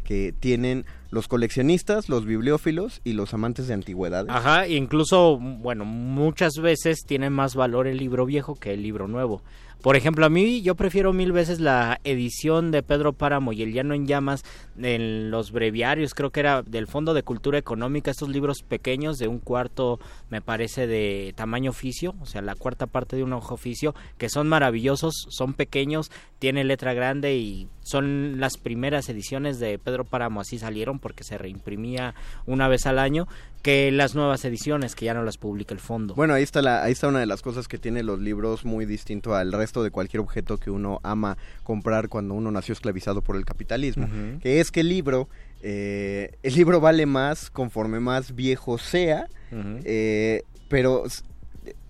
que 0.08 0.32
tienen 0.32 0.86
los 1.10 1.28
coleccionistas, 1.28 2.08
los 2.08 2.24
bibliófilos 2.24 3.02
y 3.04 3.12
los 3.12 3.34
amantes 3.34 3.68
de 3.68 3.74
antigüedades. 3.74 4.30
Ajá, 4.34 4.66
incluso, 4.66 5.38
bueno, 5.38 5.84
muchas 5.84 6.54
veces 6.54 7.04
tiene 7.06 7.28
más 7.28 7.54
valor 7.54 7.86
el 7.86 7.98
libro 7.98 8.24
viejo 8.24 8.54
que 8.54 8.72
el 8.72 8.82
libro 8.82 9.06
nuevo. 9.06 9.42
Por 9.82 9.94
ejemplo, 9.94 10.26
a 10.26 10.28
mí 10.28 10.60
yo 10.60 10.74
prefiero 10.74 11.12
mil 11.12 11.30
veces 11.30 11.60
la 11.60 12.00
edición 12.02 12.72
de 12.72 12.82
Pedro 12.82 13.12
Páramo 13.12 13.52
y 13.52 13.62
El 13.62 13.72
Llano 13.72 13.94
en 13.94 14.08
Llamas 14.08 14.42
en 14.76 15.30
los 15.30 15.52
breviarios, 15.52 16.14
creo 16.14 16.30
que 16.30 16.40
era 16.40 16.62
del 16.62 16.88
Fondo 16.88 17.14
de 17.14 17.22
Cultura 17.22 17.58
Económica, 17.58 18.10
estos 18.10 18.28
libros 18.28 18.62
pequeños 18.66 19.18
de 19.18 19.28
un 19.28 19.38
cuarto, 19.38 20.00
me 20.30 20.40
parece, 20.40 20.88
de 20.88 21.32
tamaño 21.36 21.70
oficio, 21.70 22.16
o 22.20 22.26
sea, 22.26 22.42
la 22.42 22.56
cuarta 22.56 22.88
parte 22.88 23.14
de 23.14 23.22
un 23.22 23.32
ojo 23.32 23.54
oficio, 23.54 23.94
que 24.18 24.28
son 24.28 24.48
maravillosos, 24.48 25.14
son 25.28 25.54
pequeños, 25.54 26.10
tiene 26.40 26.64
letra 26.64 26.92
grande 26.92 27.36
y 27.36 27.68
son 27.82 28.40
las 28.40 28.58
primeras 28.58 29.08
ediciones 29.08 29.60
de 29.60 29.78
Pedro 29.78 30.04
Páramo, 30.04 30.40
así 30.40 30.58
salieron 30.58 30.98
porque 30.98 31.22
se 31.22 31.38
reimprimía 31.38 32.16
una 32.46 32.66
vez 32.66 32.84
al 32.86 32.98
año, 32.98 33.28
que 33.62 33.90
las 33.90 34.14
nuevas 34.14 34.44
ediciones 34.44 34.94
que 34.94 35.06
ya 35.06 35.14
no 35.14 35.22
las 35.24 35.36
publica 35.36 35.74
el 35.74 35.80
fondo. 35.80 36.14
Bueno, 36.14 36.34
ahí 36.34 36.42
está, 36.42 36.62
la, 36.62 36.82
ahí 36.82 36.92
está 36.92 37.08
una 37.08 37.20
de 37.20 37.26
las 37.26 37.42
cosas 37.42 37.68
que 37.68 37.78
tiene 37.78 38.02
los 38.02 38.20
libros 38.20 38.64
muy 38.64 38.86
distinto 38.86 39.34
al 39.34 39.52
resto 39.52 39.82
de 39.82 39.90
cualquier 39.90 40.20
objeto 40.20 40.58
que 40.58 40.70
uno 40.70 41.00
ama 41.02 41.36
comprar 41.64 42.08
cuando 42.08 42.34
uno 42.34 42.50
nació 42.50 42.72
esclavizado 42.72 43.22
por 43.22 43.36
el 43.36 43.44
capitalismo. 43.44 44.08
Que 44.40 44.60
es 44.60 44.70
que 44.70 44.80
el 44.80 44.88
libro, 44.88 45.28
eh, 45.62 46.36
el 46.42 46.54
libro 46.54 46.80
vale 46.80 47.06
más 47.06 47.50
conforme 47.50 48.00
más 48.00 48.34
viejo 48.34 48.78
sea, 48.78 49.26
eh, 49.84 50.42
pero 50.68 51.04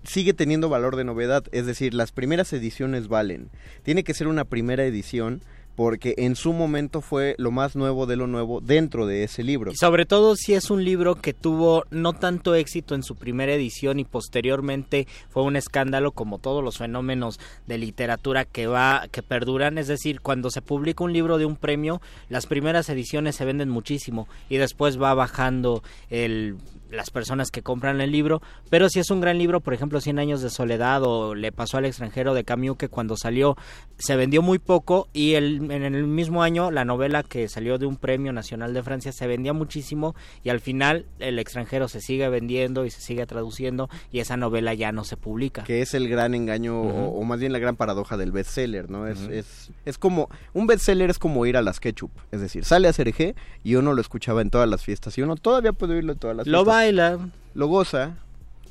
sigue 0.03 0.33
teniendo 0.33 0.69
valor 0.69 0.95
de 0.95 1.03
novedad. 1.03 1.43
Es 1.51 1.65
decir, 1.65 1.93
las 1.93 2.11
primeras 2.11 2.51
ediciones 2.53 3.07
valen. 3.07 3.49
Tiene 3.83 4.03
que 4.03 4.13
ser 4.13 4.27
una 4.27 4.45
primera 4.45 4.85
edición 4.85 5.41
porque 5.79 6.13
en 6.17 6.35
su 6.35 6.51
momento 6.51 6.99
fue 6.99 7.35
lo 7.37 7.51
más 7.51 7.77
nuevo 7.77 8.05
de 8.05 8.17
lo 8.17 8.27
nuevo 8.27 8.59
dentro 8.59 9.07
de 9.07 9.23
ese 9.23 9.43
libro. 9.43 9.71
Sobre 9.79 10.05
todo 10.05 10.35
si 10.35 10.53
es 10.53 10.69
un 10.71 10.83
libro 10.83 11.15
que 11.15 11.33
tuvo 11.33 11.85
no 11.89 12.11
tanto 12.11 12.53
éxito 12.53 12.95
en 12.95 13.01
su 13.01 13.15
primera 13.15 13.53
edición 13.53 13.97
y 13.97 14.03
posteriormente 14.03 15.07
fue 15.29 15.43
un 15.43 15.55
escándalo 15.55 16.11
como 16.11 16.37
todos 16.37 16.61
los 16.65 16.79
fenómenos 16.79 17.39
de 17.65 17.77
literatura 17.77 18.43
que 18.43 18.67
va 18.67 19.07
que 19.09 19.23
perduran, 19.23 19.77
es 19.77 19.87
decir, 19.87 20.19
cuando 20.19 20.51
se 20.51 20.61
publica 20.61 21.05
un 21.05 21.13
libro 21.13 21.37
de 21.37 21.45
un 21.45 21.55
premio, 21.55 22.01
las 22.27 22.45
primeras 22.45 22.89
ediciones 22.89 23.37
se 23.37 23.45
venden 23.45 23.69
muchísimo 23.69 24.27
y 24.49 24.57
después 24.57 25.01
va 25.01 25.13
bajando 25.13 25.81
el 26.09 26.57
las 26.89 27.11
personas 27.11 27.51
que 27.51 27.61
compran 27.61 28.01
el 28.01 28.11
libro, 28.11 28.41
pero 28.69 28.89
si 28.89 28.99
es 28.99 29.11
un 29.11 29.21
gran 29.21 29.37
libro, 29.37 29.59
por 29.59 29.73
ejemplo, 29.73 30.01
Cien 30.01 30.19
años 30.19 30.41
de 30.41 30.49
soledad 30.49 31.03
o 31.03 31.35
Le 31.35 31.51
pasó 31.51 31.77
al 31.77 31.85
extranjero 31.85 32.33
de 32.33 32.43
Camus 32.43 32.77
que 32.77 32.87
cuando 32.87 33.17
salió 33.17 33.55
se 33.97 34.15
vendió 34.15 34.41
muy 34.41 34.59
poco 34.59 35.07
y 35.13 35.33
el, 35.33 35.71
en 35.71 35.83
el 35.83 36.07
mismo 36.07 36.41
año 36.41 36.71
la 36.71 36.85
novela 36.85 37.23
que 37.23 37.47
salió 37.49 37.77
de 37.77 37.85
un 37.85 37.97
premio 37.97 38.31
nacional 38.31 38.73
de 38.73 38.81
Francia 38.81 39.11
se 39.11 39.27
vendía 39.27 39.53
muchísimo 39.53 40.15
y 40.43 40.49
al 40.49 40.61
final 40.61 41.05
el 41.19 41.37
extranjero 41.37 41.87
se 41.87 42.01
sigue 42.01 42.27
vendiendo 42.29 42.85
y 42.85 42.91
se 42.91 43.01
sigue 43.01 43.25
traduciendo 43.25 43.89
y 44.11 44.19
esa 44.19 44.37
novela 44.37 44.73
ya 44.73 44.91
no 44.91 45.03
se 45.03 45.17
publica. 45.17 45.63
que 45.63 45.81
es 45.81 45.93
el 45.93 46.07
gran 46.07 46.33
engaño 46.33 46.79
o, 46.81 47.19
o 47.19 47.23
más 47.23 47.39
bien 47.39 47.51
la 47.51 47.59
gran 47.59 47.75
paradoja 47.75 48.15
del 48.17 48.31
bestseller, 48.31 48.89
¿no? 48.89 49.07
Es, 49.07 49.19
es, 49.21 49.71
es 49.85 49.97
como 49.97 50.29
un 50.53 50.65
bestseller 50.67 51.09
es 51.09 51.19
como 51.19 51.45
ir 51.45 51.57
a 51.57 51.61
las 51.61 51.79
ketchup, 51.79 52.11
es 52.31 52.41
decir, 52.41 52.63
sale 52.65 52.87
a 52.87 52.93
Sergé 52.93 53.35
y 53.63 53.75
uno 53.75 53.93
lo 53.93 54.01
escuchaba 54.01 54.41
en 54.41 54.49
todas 54.49 54.69
las 54.69 54.83
fiestas 54.83 55.17
y 55.17 55.21
uno 55.21 55.35
todavía 55.35 55.73
puede 55.73 55.95
oírlo 55.95 56.13
en 56.13 56.19
todas 56.19 56.37
las 56.37 56.47
Lo 56.47 56.59
fiestas. 56.59 56.73
Baila 56.79 57.19
lo 57.53 57.67
goza, 57.67 58.15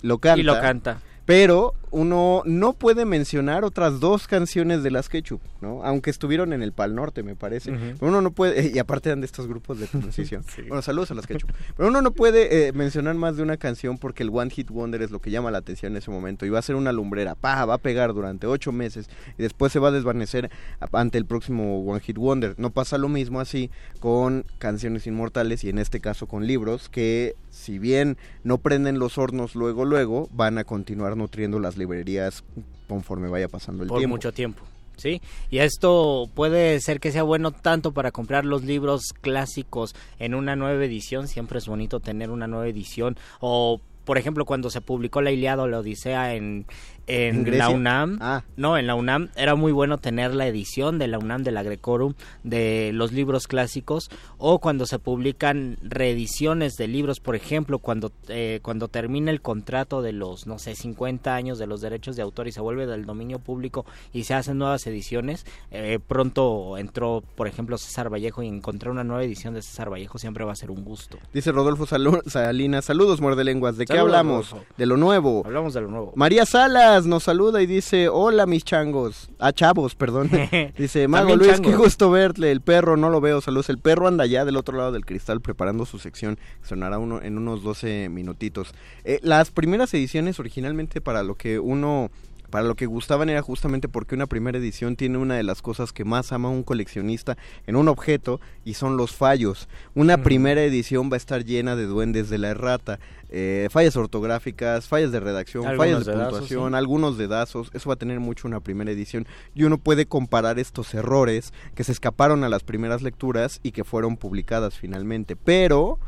lo 0.03 0.19
canta 0.19 0.41
y 0.41 0.43
lo 0.43 0.61
canta. 0.61 1.01
Pero 1.27 1.75
uno 1.91 2.43
no 2.45 2.73
puede 2.73 3.05
mencionar 3.05 3.65
otras 3.65 4.01
dos 4.01 4.27
canciones 4.27 4.83
de 4.83 4.91
las 4.91 5.09
Ketchup, 5.09 5.41
¿no? 5.61 5.85
Aunque 5.85 6.11
estuvieron 6.11 6.53
en 6.53 6.63
el 6.63 6.73
Pal 6.73 6.95
Norte, 6.95 7.23
me 7.23 7.37
parece. 7.37 7.73
Pero 7.73 8.09
uno 8.09 8.21
no 8.21 8.31
puede, 8.31 8.71
y 8.75 8.79
aparte 8.79 9.09
eran 9.09 9.21
de 9.21 9.27
estos 9.27 9.47
grupos 9.47 9.79
de 9.79 9.87
transición. 9.89 10.45
Sí. 10.55 10.63
Bueno, 10.63 10.83
saludos 10.83 11.11
a 11.11 11.15
las 11.15 11.27
Ketchup. 11.27 11.51
Pero 11.77 11.89
uno 11.89 12.03
no 12.03 12.11
puede 12.11 12.69
eh, 12.69 12.73
mencionar 12.73 13.15
más 13.15 13.37
de 13.37 13.43
una 13.43 13.57
canción 13.57 13.99
porque 13.99 14.23
el 14.23 14.31
One 14.33 14.51
Hit 14.51 14.71
Wonder 14.71 15.03
es 15.03 15.11
lo 15.11 15.21
que 15.21 15.31
llama 15.31 15.51
la 15.51 15.59
atención 15.59 15.93
en 15.93 15.99
ese 15.99 16.11
momento. 16.11 16.47
Y 16.47 16.51
va 16.51 16.59
a 16.59 16.63
ser 16.63 16.77
una 16.77 16.93
lumbrera, 16.93 17.35
pa, 17.35 17.65
va 17.65 17.75
a 17.75 17.79
pegar 17.79 18.13
durante 18.15 18.47
ocho 18.47 18.73
meses 18.73 19.09
y 19.39 19.43
después 19.43 19.73
se 19.73 19.79
va 19.79 19.89
a 19.89 19.93
desvanecer 19.93 20.51
ante 20.93 21.19
el 21.19 21.27
próximo 21.27 21.81
One 21.81 22.01
Hit 22.01 22.19
Wonder. 22.19 22.55
No 22.59 22.71
pasa 22.71 22.99
lo 22.99 23.09
mismo 23.09 23.41
así 23.41 23.71
con 24.01 24.45
canciones 24.59 25.07
inmortales 25.07 25.65
y 25.65 25.71
en 25.71 25.79
este 25.79 26.01
caso 26.01 26.27
con 26.27 26.47
libros 26.47 26.89
que 26.89 27.37
si 27.51 27.79
bien 27.79 28.17
no 28.45 28.59
prenden 28.59 28.99
los 28.99 29.19
hornos 29.19 29.55
luego 29.55 29.85
luego 29.85 30.29
van 30.33 30.59
a 30.59 30.65
continuar 30.65 31.17
nutriendo 31.17 31.59
las 31.59 31.77
librerías 31.79 32.45
conforme 32.89 33.29
vaya 33.29 33.49
pasando 33.49 33.83
el 33.83 33.89
por 33.89 33.99
tiempo. 33.99 34.17
mucho 34.17 34.33
tiempo. 34.33 34.63
¿sí? 34.99 35.23
Y 35.51 35.59
esto 35.59 36.29
puede 36.35 36.81
ser 36.81 37.01
que 37.01 37.13
sea 37.13 37.23
bueno 37.23 37.53
tanto 37.53 37.93
para 37.93 38.11
comprar 38.11 38.45
los 38.45 38.65
libros 38.65 39.15
clásicos 39.21 39.95
en 40.19 40.35
una 40.35 40.57
nueva 40.57 40.85
edición, 40.85 41.29
siempre 41.29 41.59
es 41.59 41.67
bonito 41.67 42.01
tener 42.01 42.31
una 42.31 42.47
nueva 42.47 42.69
edición, 42.69 43.17
o 43.41 43.81
por 44.05 44.19
ejemplo 44.19 44.45
cuando 44.45 44.71
se 44.71 44.81
publicó 44.81 45.23
la 45.23 45.31
Iliada 45.31 45.63
o 45.63 45.69
la 45.69 45.79
Odisea 45.79 46.35
en, 46.35 46.67
en, 47.09 47.59
la 47.59 47.71
UNAM, 47.71 48.19
Ah. 48.21 48.45
no, 48.57 48.77
en 48.79 48.87
la 48.87 48.95
UNAM 48.95 49.31
era 49.37 49.55
muy 49.55 49.73
bueno 49.73 49.99
tener 49.99 50.35
la 50.35 50.47
edición 50.47 50.99
de 50.99 51.09
la 51.09 51.19
UNAM 51.19 51.43
de 51.43 51.53
la 51.53 51.63
Grecorum 51.63 52.15
de 52.45 52.91
los 52.93 53.13
libros 53.13 53.47
clásicos 53.47 54.11
o 54.37 54.59
cuando 54.59 54.87
se 54.87 54.99
publican 54.99 55.79
reediciones 55.83 56.77
de 56.77 56.89
libros, 56.89 57.21
por 57.21 57.35
ejemplo, 57.35 57.79
cuando 57.79 58.13
eh, 58.29 58.61
cuando 58.63 58.89
termina 58.89 59.31
el 59.31 59.41
contrato 59.41 60.03
de 60.03 60.13
los 60.13 60.47
no 60.47 60.59
sé 60.59 60.75
50 60.75 61.35
años 61.35 61.59
de 61.59 61.67
los 61.67 61.81
derechos 61.81 62.17
de 62.17 62.23
autor 62.23 62.49
y 62.49 62.53
se 62.53 62.61
vuelve 62.61 62.87
del 62.87 63.07
dominio 63.07 63.39
público 63.39 63.87
y 64.13 64.25
se 64.25 64.35
hacen 64.35 64.59
nuevas 64.59 64.87
ediciones, 64.87 65.47
eh, 65.71 65.99
pronto 66.07 66.77
entró, 66.79 67.23
por 67.37 67.49
ejemplo, 67.49 67.79
César 67.79 68.13
Vallejo 68.13 68.43
y 68.43 68.49
encontrar 68.49 68.93
una 68.93 69.05
nueva 69.05 69.25
edición 69.25 69.55
de 69.55 69.63
César 69.63 69.91
Vallejo 69.91 70.19
siempre 70.19 70.45
va 70.45 70.53
a 70.53 70.57
ser 70.57 70.71
un 70.71 70.85
gusto. 70.85 71.19
Dice 71.33 71.53
Rodolfo 71.53 71.87
Salinas, 71.87 72.85
saludos 72.85 73.21
muerde 73.21 73.45
lenguas, 73.45 73.77
¿de 73.77 73.87
qué 73.87 73.99
hablamos? 73.99 74.51
Rodolfo. 74.51 74.75
De 74.77 74.87
lo 74.87 74.97
nuevo. 74.97 75.43
Hablamos 75.45 75.75
de 75.75 75.81
lo 75.81 75.89
nuevo. 75.89 76.13
María 76.15 76.45
Salas 76.47 76.98
nos 77.07 77.25
saluda 77.25 77.63
y 77.63 77.67
dice, 77.67 78.09
hola 78.09 78.47
mis 78.47 78.65
changos, 78.65 79.31
ah 79.39 79.53
chavos, 79.53 79.95
perdón. 79.95 80.31
dice, 80.79 81.09
Mago 81.09 81.37
Luis, 81.37 81.61
qué 81.61 81.75
gusto 81.77 82.11
verle, 82.11 82.51
el 82.51 82.61
perro 82.61 82.97
no 82.97 83.11
lo 83.11 83.21
veo, 83.21 83.41
saludos. 83.41 83.69
El 83.71 83.79
perro 83.79 84.09
anda 84.09 84.25
allá 84.25 84.45
del 84.45 84.57
otro 84.57 84.77
lado 84.77 84.93
del 84.93 85.07
cristal 85.07 85.41
preparando 85.41 85.87
su 85.87 85.99
sección, 85.99 86.39
sonará 86.63 86.99
uno 86.99 87.23
en 87.23 87.39
unos 87.39 87.63
12 87.63 88.09
minutitos. 88.09 88.75
Eh, 89.05 89.21
las 89.23 89.51
primeras 89.51 89.93
ediciones 89.95 90.39
originalmente 90.41 91.01
para 91.01 91.23
lo 91.23 91.35
que 91.35 91.59
uno... 91.59 92.11
Para 92.51 92.67
lo 92.67 92.77
que 92.77 92.87
gustaban 92.87 93.29
era 93.29 93.43
justamente 93.43 93.89
porque 93.89 94.15
una 94.15 94.27
primera 94.27 94.59
edición 94.59 94.97
tiene 94.97 95.19
una 95.19 95.37
de 95.37 95.43
las 95.43 95.61
cosas 95.61 95.93
que 95.93 96.05
más 96.05 96.33
ama 96.33 96.49
un 96.49 96.63
coleccionista 96.63 97.37
en 97.67 97.77
un 97.77 97.89
objeto 97.89 98.41
y 98.65 98.75
son 98.75 98.97
los 98.97 99.15
fallos. 99.15 99.69
Una 99.95 100.23
primera 100.23 100.63
edición 100.63 101.11
va 101.11 101.15
a 101.15 101.19
estar 101.19 101.45
llena 101.45 101.77
de 101.77 101.87
duendes 101.87 102.31
de 102.31 102.39
la 102.39 102.49
errata, 102.49 102.99
eh, 103.31 103.69
fallas 103.71 103.97
ortográficas, 103.97 104.89
fallas 104.89 105.13
de 105.13 105.21
redacción, 105.21 105.67
Algunos 105.67 105.87
fallas 105.87 106.07
de 106.07 106.13
dedazos, 106.13 106.31
puntuación, 106.31 106.73
sí. 106.73 106.77
algunos 106.77 107.19
dedazos. 107.19 107.71
Eso 107.75 107.89
va 107.91 107.95
a 107.95 107.99
tener 107.99 108.21
mucho 108.21 108.49
una 108.49 108.61
primera 108.61 108.91
edición 108.91 109.27
y 109.55 109.65
uno 109.65 109.77
puede 109.77 110.07
comparar 110.07 110.59
estos 110.59 110.95
errores 110.95 111.53
que 111.75 111.85
se 111.85 111.93
escaparon 111.93 112.45
a 112.45 112.49
las 112.49 112.65
primeras 112.65 113.03
lecturas 113.03 113.61
y 113.63 113.73
que 113.73 113.85
fueron 113.85 114.17
publicadas 114.17 114.75
finalmente. 114.75 115.37
Pero 115.37 115.99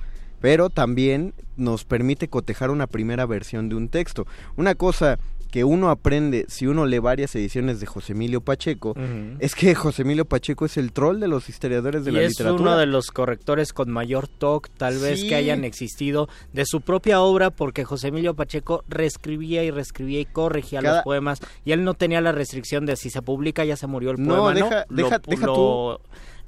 pero 0.40 0.70
también 0.70 1.34
nos 1.56 1.84
permite 1.84 2.28
cotejar 2.28 2.70
una 2.70 2.86
primera 2.86 3.26
versión 3.26 3.68
de 3.68 3.74
un 3.74 3.88
texto. 3.88 4.26
Una 4.56 4.74
cosa 4.74 5.18
que 5.50 5.64
uno 5.64 5.90
aprende 5.90 6.46
si 6.48 6.66
uno 6.66 6.86
lee 6.86 6.98
varias 7.00 7.34
ediciones 7.34 7.80
de 7.80 7.86
José 7.86 8.12
Emilio 8.12 8.40
Pacheco 8.40 8.94
es 9.40 9.54
que 9.54 9.74
José 9.74 10.02
Emilio 10.02 10.24
Pacheco 10.24 10.64
es 10.66 10.76
el 10.76 10.92
troll 10.92 11.18
de 11.20 11.28
los 11.28 11.48
historiadores 11.48 12.04
de 12.04 12.10
y 12.12 12.14
la 12.14 12.22
es 12.22 12.30
literatura. 12.30 12.62
uno 12.62 12.76
de 12.78 12.86
los 12.86 13.10
correctores 13.10 13.72
con 13.72 13.90
mayor 13.90 14.28
toque 14.28 14.70
tal 14.76 14.98
vez 14.98 15.24
que 15.24 15.34
hayan 15.34 15.64
existido 15.64 16.28
de 16.52 16.64
su 16.66 16.80
propia 16.80 17.20
obra 17.20 17.50
porque 17.50 17.84
José 17.84 18.08
Emilio 18.08 18.34
Pacheco 18.34 18.84
reescribía 18.88 19.64
y 19.64 19.70
reescribía 19.70 20.20
y 20.20 20.24
corregía 20.26 20.80
Cada- 20.82 20.96
los 20.96 21.04
poemas 21.04 21.40
y 21.64 21.72
él 21.72 21.84
no 21.84 21.94
tenía 21.94 22.20
la 22.20 22.32
restricción 22.32 22.86
de 22.86 22.96
si 22.96 23.10
se 23.10 23.22
publica 23.22 23.64
ya 23.64 23.76
se 23.76 23.86
murió 23.86 24.12
el 24.12 24.22
No, 24.22 24.36
poema 24.36 24.54
deja- 24.54 24.86
¿no? 24.88 24.96
deja- 24.96 25.16
lo, 25.26 25.30
deja 25.30 25.46
lo- 25.46 26.00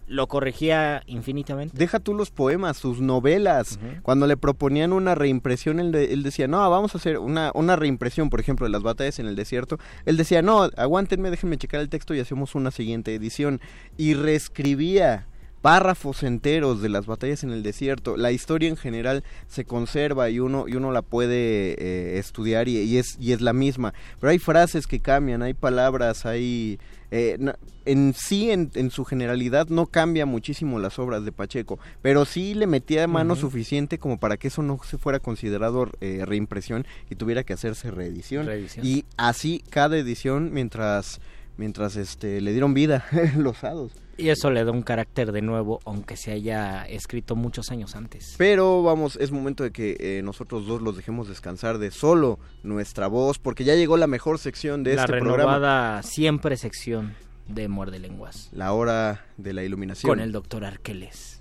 lo 0.06 0.26
corregía 0.26 1.02
infinitamente 1.06 1.76
Deja 1.78 1.98
tú 2.00 2.12
los 2.14 2.30
poemas, 2.30 2.76
sus 2.76 3.00
novelas. 3.00 3.78
Cuando 4.02 4.26
le 4.26 4.36
proponían 4.36 4.92
una 4.92 5.14
reimpresión, 5.14 5.80
él, 5.80 5.92
de- 5.92 6.12
él 6.12 6.22
decía, 6.22 6.48
no, 6.48 6.68
vamos 6.70 6.94
a 6.94 6.98
hacer 6.98 7.18
una, 7.18 7.50
una 7.54 7.76
reimpresión, 7.76 8.28
por 8.28 8.40
ejemplo, 8.40 8.66
de 8.66 8.70
las 8.72 8.82
batallas 8.82 9.18
en 9.18 9.26
el 9.26 9.36
desierto. 9.36 9.78
Él 10.04 10.16
decía, 10.16 10.42
no, 10.42 10.68
aguántenme, 10.76 11.30
déjenme 11.30 11.56
checar 11.56 11.80
el 11.80 11.88
texto 11.88 12.14
y 12.14 12.20
hacemos 12.20 12.54
una 12.54 12.70
siguiente 12.70 13.14
edición. 13.14 13.60
Y 13.96 14.14
reescribía 14.14 15.26
párrafos 15.62 16.22
enteros 16.24 16.82
de 16.82 16.88
las 16.88 17.06
batallas 17.06 17.44
en 17.44 17.50
el 17.50 17.62
desierto. 17.62 18.16
La 18.16 18.32
historia 18.32 18.68
en 18.68 18.76
general 18.76 19.24
se 19.48 19.64
conserva 19.64 20.28
y 20.28 20.40
uno, 20.40 20.66
y 20.68 20.74
uno 20.74 20.92
la 20.92 21.02
puede 21.02 21.74
eh, 21.78 22.18
estudiar 22.18 22.68
y, 22.68 22.78
y 22.78 22.98
es, 22.98 23.16
y 23.18 23.32
es 23.32 23.40
la 23.40 23.52
misma. 23.52 23.94
Pero 24.20 24.30
hay 24.32 24.38
frases 24.38 24.86
que 24.86 25.00
cambian, 25.00 25.42
hay 25.42 25.54
palabras, 25.54 26.26
hay... 26.26 26.78
eh, 27.10 27.38
en 27.84 28.14
sí, 28.14 28.50
en, 28.50 28.70
en 28.74 28.90
su 28.90 29.04
generalidad, 29.04 29.68
no 29.68 29.86
cambia 29.86 30.26
muchísimo 30.26 30.78
las 30.78 30.98
obras 30.98 31.24
de 31.24 31.32
Pacheco, 31.32 31.78
pero 32.00 32.24
sí 32.24 32.54
le 32.54 32.66
metía 32.66 33.06
mano 33.08 33.34
suficiente 33.34 33.98
como 33.98 34.18
para 34.18 34.36
que 34.36 34.48
eso 34.48 34.62
no 34.62 34.78
se 34.84 34.98
fuera 34.98 35.18
considerado 35.18 35.90
eh, 36.00 36.22
reimpresión 36.24 36.86
y 37.10 37.16
tuviera 37.16 37.42
que 37.44 37.52
hacerse 37.52 37.90
reedición. 37.90 38.46
Reedición. 38.46 38.86
Y 38.86 39.04
así 39.16 39.64
cada 39.70 39.96
edición 39.98 40.52
mientras 40.52 41.20
mientras 41.56 41.96
este 41.96 42.40
le 42.40 42.52
dieron 42.52 42.72
vida 42.74 43.04
los 43.36 43.62
hados. 43.64 43.92
Y 44.16 44.28
eso 44.28 44.50
le 44.50 44.64
da 44.64 44.72
un 44.72 44.82
carácter 44.82 45.32
de 45.32 45.42
nuevo 45.42 45.80
aunque 45.84 46.16
se 46.16 46.32
haya 46.32 46.84
escrito 46.84 47.36
muchos 47.36 47.70
años 47.70 47.96
antes 47.96 48.34
Pero 48.38 48.82
vamos, 48.82 49.16
es 49.16 49.30
momento 49.30 49.64
de 49.64 49.72
que 49.72 49.96
eh, 50.00 50.22
nosotros 50.22 50.66
dos 50.66 50.82
los 50.82 50.96
dejemos 50.96 51.28
descansar 51.28 51.78
de 51.78 51.90
solo 51.90 52.38
nuestra 52.62 53.06
voz, 53.06 53.38
porque 53.38 53.64
ya 53.64 53.74
llegó 53.74 53.96
la 53.96 54.06
mejor 54.06 54.38
sección 54.38 54.82
de 54.84 54.94
la 54.94 55.02
este 55.02 55.18
programa, 55.18 55.54
renovada 55.54 56.02
siempre 56.02 56.56
sección 56.56 57.14
de 57.48 57.68
Muerde 57.68 57.98
Lenguas 57.98 58.48
la 58.52 58.72
hora 58.72 59.26
de 59.36 59.52
la 59.52 59.64
iluminación. 59.64 60.08
con 60.08 60.20
el 60.20 60.32
doctor 60.32 60.64
Arqueles 60.64 61.40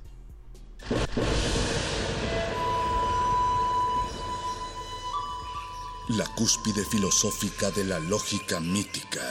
La 6.17 6.25
cúspide 6.35 6.83
filosófica 6.83 7.71
de 7.71 7.85
la 7.85 7.99
lógica 7.99 8.59
mítica. 8.59 9.21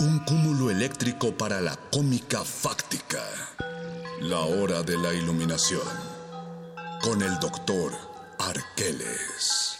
Un 0.00 0.20
cúmulo 0.20 0.70
eléctrico 0.70 1.32
para 1.32 1.60
la 1.60 1.74
cómica 1.90 2.44
fáctica. 2.44 3.20
La 4.20 4.38
hora 4.38 4.84
de 4.84 4.96
la 4.96 5.12
iluminación. 5.12 5.82
Con 7.02 7.20
el 7.20 7.36
doctor 7.40 7.92
Arqueles. 8.38 9.74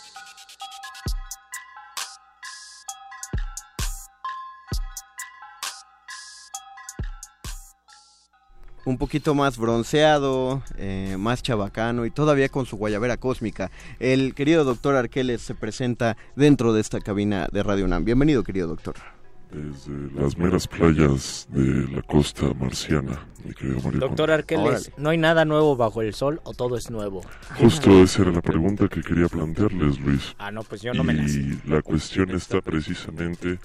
un 8.85 8.97
poquito 8.97 9.35
más 9.35 9.59
bronceado, 9.59 10.62
eh, 10.79 11.16
más 11.19 11.43
chabacano 11.43 12.07
y 12.07 12.11
todavía 12.11 12.49
con 12.49 12.64
su 12.64 12.79
guayabera 12.79 13.19
cósmica. 13.19 13.71
El 14.01 14.35
querido 14.35 14.64
doctor 14.64 14.97
Arqueles 14.97 15.43
se 15.43 15.55
presenta 15.55 16.16
dentro 16.37 16.73
de 16.73 16.81
esta 16.81 16.99
cabina 17.01 17.49
de 17.53 17.62
Radio 17.62 17.85
UNAM. 17.85 18.07
Bienvenido, 18.07 18.43
querido 18.43 18.66
doctor. 18.66 19.18
Desde 19.51 20.12
las 20.14 20.36
meras 20.36 20.68
playas 20.68 21.49
de 21.51 21.88
la 21.90 22.03
costa 22.03 22.53
marciana, 22.53 23.26
mi 23.42 23.55
querido 23.55 23.80
Mario. 23.82 24.01
Doctor 24.01 24.30
Arqueles, 24.30 24.92
¿no 24.99 25.09
hay 25.09 25.16
nada 25.16 25.46
nuevo 25.46 25.74
bajo 25.74 26.03
el 26.03 26.12
sol 26.12 26.40
o 26.44 26.53
todo 26.53 26.76
es 26.76 26.90
nuevo? 26.90 27.22
Justo 27.59 28.03
esa 28.03 28.22
era 28.22 28.32
la 28.32 28.42
pregunta 28.42 28.88
que 28.88 29.01
quería 29.01 29.26
plantearles, 29.26 29.99
Luis. 30.01 30.34
Ah, 30.38 30.51
no, 30.51 30.62
pues 30.64 30.82
yo 30.82 30.92
no 30.92 31.03
me 31.03 31.14
la 31.14 31.26
sé. 31.26 31.40
Y 31.40 31.61
la 31.64 31.80
cuestión 31.80 32.30
está 32.32 32.61
precisamente 32.61 33.59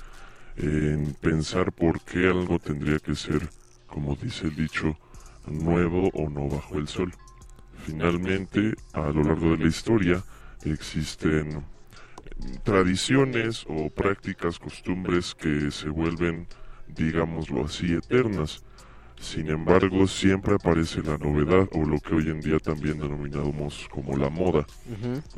en 0.55 1.13
pensar 1.19 1.73
por 1.73 1.99
qué 2.01 2.29
algo 2.29 2.59
tendría 2.59 2.99
que 2.99 3.15
ser, 3.15 3.49
como 3.85 4.15
dice 4.15 4.47
el 4.47 4.55
dicho, 4.55 4.97
nuevo 5.47 6.09
o 6.13 6.29
no 6.29 6.47
bajo 6.47 6.77
el 6.77 6.87
sol. 6.87 7.11
Finalmente, 7.85 8.73
a 8.93 9.01
lo 9.09 9.23
largo 9.23 9.51
de 9.51 9.57
la 9.57 9.67
historia 9.67 10.23
existen 10.63 11.61
tradiciones 12.63 13.65
o 13.67 13.89
prácticas, 13.89 14.59
costumbres 14.59 15.35
que 15.35 15.71
se 15.71 15.89
vuelven, 15.89 16.47
digámoslo 16.87 17.65
así, 17.65 17.93
eternas. 17.93 18.63
Sin 19.19 19.49
embargo, 19.49 20.05
siempre 20.07 20.55
aparece 20.55 21.01
la 21.01 21.17
novedad 21.17 21.69
o 21.71 21.85
lo 21.85 21.99
que 21.99 22.15
hoy 22.15 22.29
en 22.29 22.41
día 22.41 22.59
también 22.59 22.99
denominamos 22.99 23.87
como 23.89 24.17
la 24.17 24.29
moda. 24.29 24.65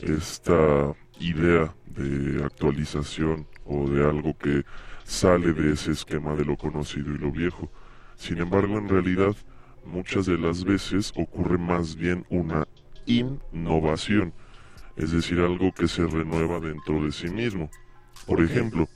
Esta 0.02 0.94
idea 1.20 1.74
de 1.86 2.44
actualización 2.44 3.48
o 3.66 3.88
de 3.88 4.04
algo 4.04 4.38
que 4.38 4.64
sale 5.04 5.54
de 5.54 5.74
ese 5.74 5.92
esquema 5.92 6.36
de 6.36 6.46
lo 6.46 6.58
conocido 6.58 7.14
y 7.14 7.18
lo 7.18 7.32
viejo. 7.32 7.72
Sin 8.16 8.40
embargo, 8.40 8.78
en 8.78 8.90
realidad, 8.90 9.36
muchas 9.86 10.26
de 10.26 10.38
las 10.38 10.64
veces 10.64 11.14
ocurre 11.16 11.58
más 11.58 11.96
bien 11.96 12.26
una 12.30 12.68
innovación, 13.06 14.34
es 14.96 15.12
decir, 15.12 15.40
algo 15.40 15.72
que 15.74 15.88
se 15.88 16.06
renueva 16.06 16.60
dentro 16.60 17.04
de 17.04 17.12
sí 17.12 17.30
mismo. 17.30 17.70
Por 18.26 18.42
ejemplo, 18.42 18.88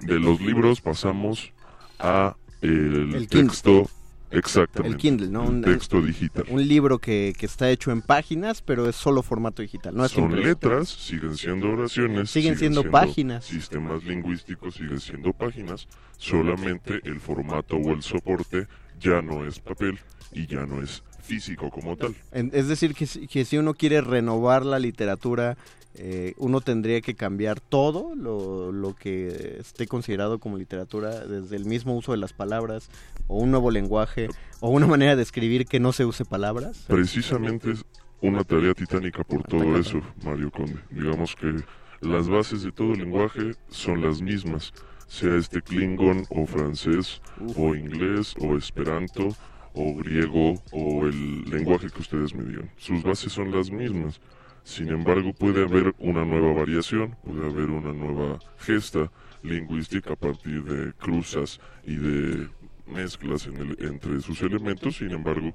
de 0.00 0.18
los 0.18 0.40
libros 0.40 0.80
pasamos 0.80 1.52
a 1.98 2.36
el, 2.62 3.28
texto 3.28 3.88
exactamente, 4.30 4.94
El 4.94 5.00
Kindle, 5.00 5.28
¿no? 5.28 5.44
Un- 5.44 5.62
texto 5.62 6.00
digital. 6.00 6.44
Un 6.48 6.66
libro 6.66 6.98
que, 6.98 7.34
que 7.38 7.46
está 7.46 7.70
hecho 7.70 7.90
en 7.90 8.02
páginas, 8.02 8.62
pero 8.62 8.88
es 8.88 8.96
solo 8.96 9.22
formato 9.22 9.62
digital. 9.62 9.94
No 9.94 10.04
es 10.04 10.12
Son 10.12 10.34
letras, 10.40 10.88
siguen 10.88 11.36
siendo 11.36 11.70
oraciones, 11.70 12.30
Siguen 12.30 12.56
siendo 12.56 12.90
páginas. 12.90 13.44
Sistemas 13.44 14.04
lingüísticos 14.04 14.74
siguen 14.74 15.00
siendo 15.00 15.32
páginas, 15.32 15.88
solamente 16.16 17.00
el 17.04 17.20
formato 17.20 17.76
o 17.76 17.92
el 17.92 18.02
soporte 18.02 18.66
ya 18.98 19.22
no 19.22 19.46
es 19.46 19.58
papel 19.58 19.98
y 20.32 20.46
ya 20.46 20.66
no 20.66 20.82
es 20.82 21.02
físico 21.34 21.70
como 21.70 21.96
tal. 21.96 22.14
Es 22.32 22.66
decir, 22.68 22.94
que, 22.94 23.06
si- 23.06 23.26
que 23.28 23.44
si 23.44 23.56
uno 23.58 23.74
quiere 23.74 24.00
renovar 24.00 24.64
la 24.66 24.78
literatura 24.78 25.56
eh, 25.96 26.34
uno 26.38 26.60
tendría 26.60 27.00
que 27.00 27.14
cambiar 27.14 27.58
todo 27.60 28.14
lo, 28.14 28.70
lo 28.70 28.94
que 28.94 29.56
esté 29.58 29.88
considerado 29.88 30.38
como 30.38 30.56
literatura, 30.56 31.26
desde 31.26 31.56
el 31.56 31.64
mismo 31.64 31.96
uso 31.96 32.12
de 32.12 32.18
las 32.18 32.32
palabras, 32.32 32.88
o 33.26 33.38
un 33.38 33.50
nuevo 33.50 33.72
lenguaje, 33.72 34.28
o 34.60 34.70
una 34.70 34.86
manera 34.86 35.16
de 35.16 35.22
escribir 35.22 35.66
que 35.66 35.80
no 35.80 35.92
se 35.92 36.04
use 36.06 36.24
palabras. 36.24 36.84
Precisamente 36.86 37.72
es 37.72 37.84
una 38.22 38.44
tarea 38.44 38.72
titánica 38.72 39.24
por 39.24 39.42
todo 39.42 39.76
eso, 39.76 40.00
Mario 40.22 40.52
Conde. 40.52 40.78
Digamos 40.90 41.34
que 41.34 41.56
las 42.00 42.28
bases 42.28 42.62
de 42.62 42.70
todo 42.70 42.94
lenguaje 42.94 43.50
son 43.68 44.00
las 44.00 44.22
mismas, 44.22 44.72
sea 45.08 45.34
este 45.34 45.60
klingon 45.60 46.24
o 46.30 46.46
francés 46.46 47.20
o 47.56 47.74
inglés 47.74 48.36
o 48.38 48.56
esperanto 48.56 49.30
o 49.74 49.94
griego 49.94 50.54
o 50.72 51.06
el 51.06 51.44
lenguaje 51.50 51.88
que 51.90 52.00
ustedes 52.00 52.34
me 52.34 52.44
digan. 52.44 52.70
Sus 52.76 53.02
bases 53.02 53.32
son 53.32 53.50
las 53.52 53.70
mismas. 53.70 54.20
Sin 54.64 54.88
embargo, 54.90 55.32
puede 55.32 55.64
haber 55.64 55.94
una 55.98 56.24
nueva 56.24 56.52
variación, 56.52 57.16
puede 57.24 57.46
haber 57.46 57.70
una 57.70 57.92
nueva 57.92 58.38
gesta 58.58 59.10
lingüística 59.42 60.12
a 60.12 60.16
partir 60.16 60.62
de 60.64 60.92
cruzas 60.94 61.60
y 61.86 61.96
de 61.96 62.48
mezclas 62.86 63.46
en 63.46 63.56
el- 63.56 63.76
entre 63.80 64.20
sus 64.20 64.42
elementos. 64.42 64.96
Sin 64.96 65.12
embargo, 65.12 65.52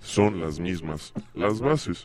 son 0.00 0.40
las 0.40 0.60
mismas. 0.60 1.12
Las 1.34 1.60
bases 1.60 2.04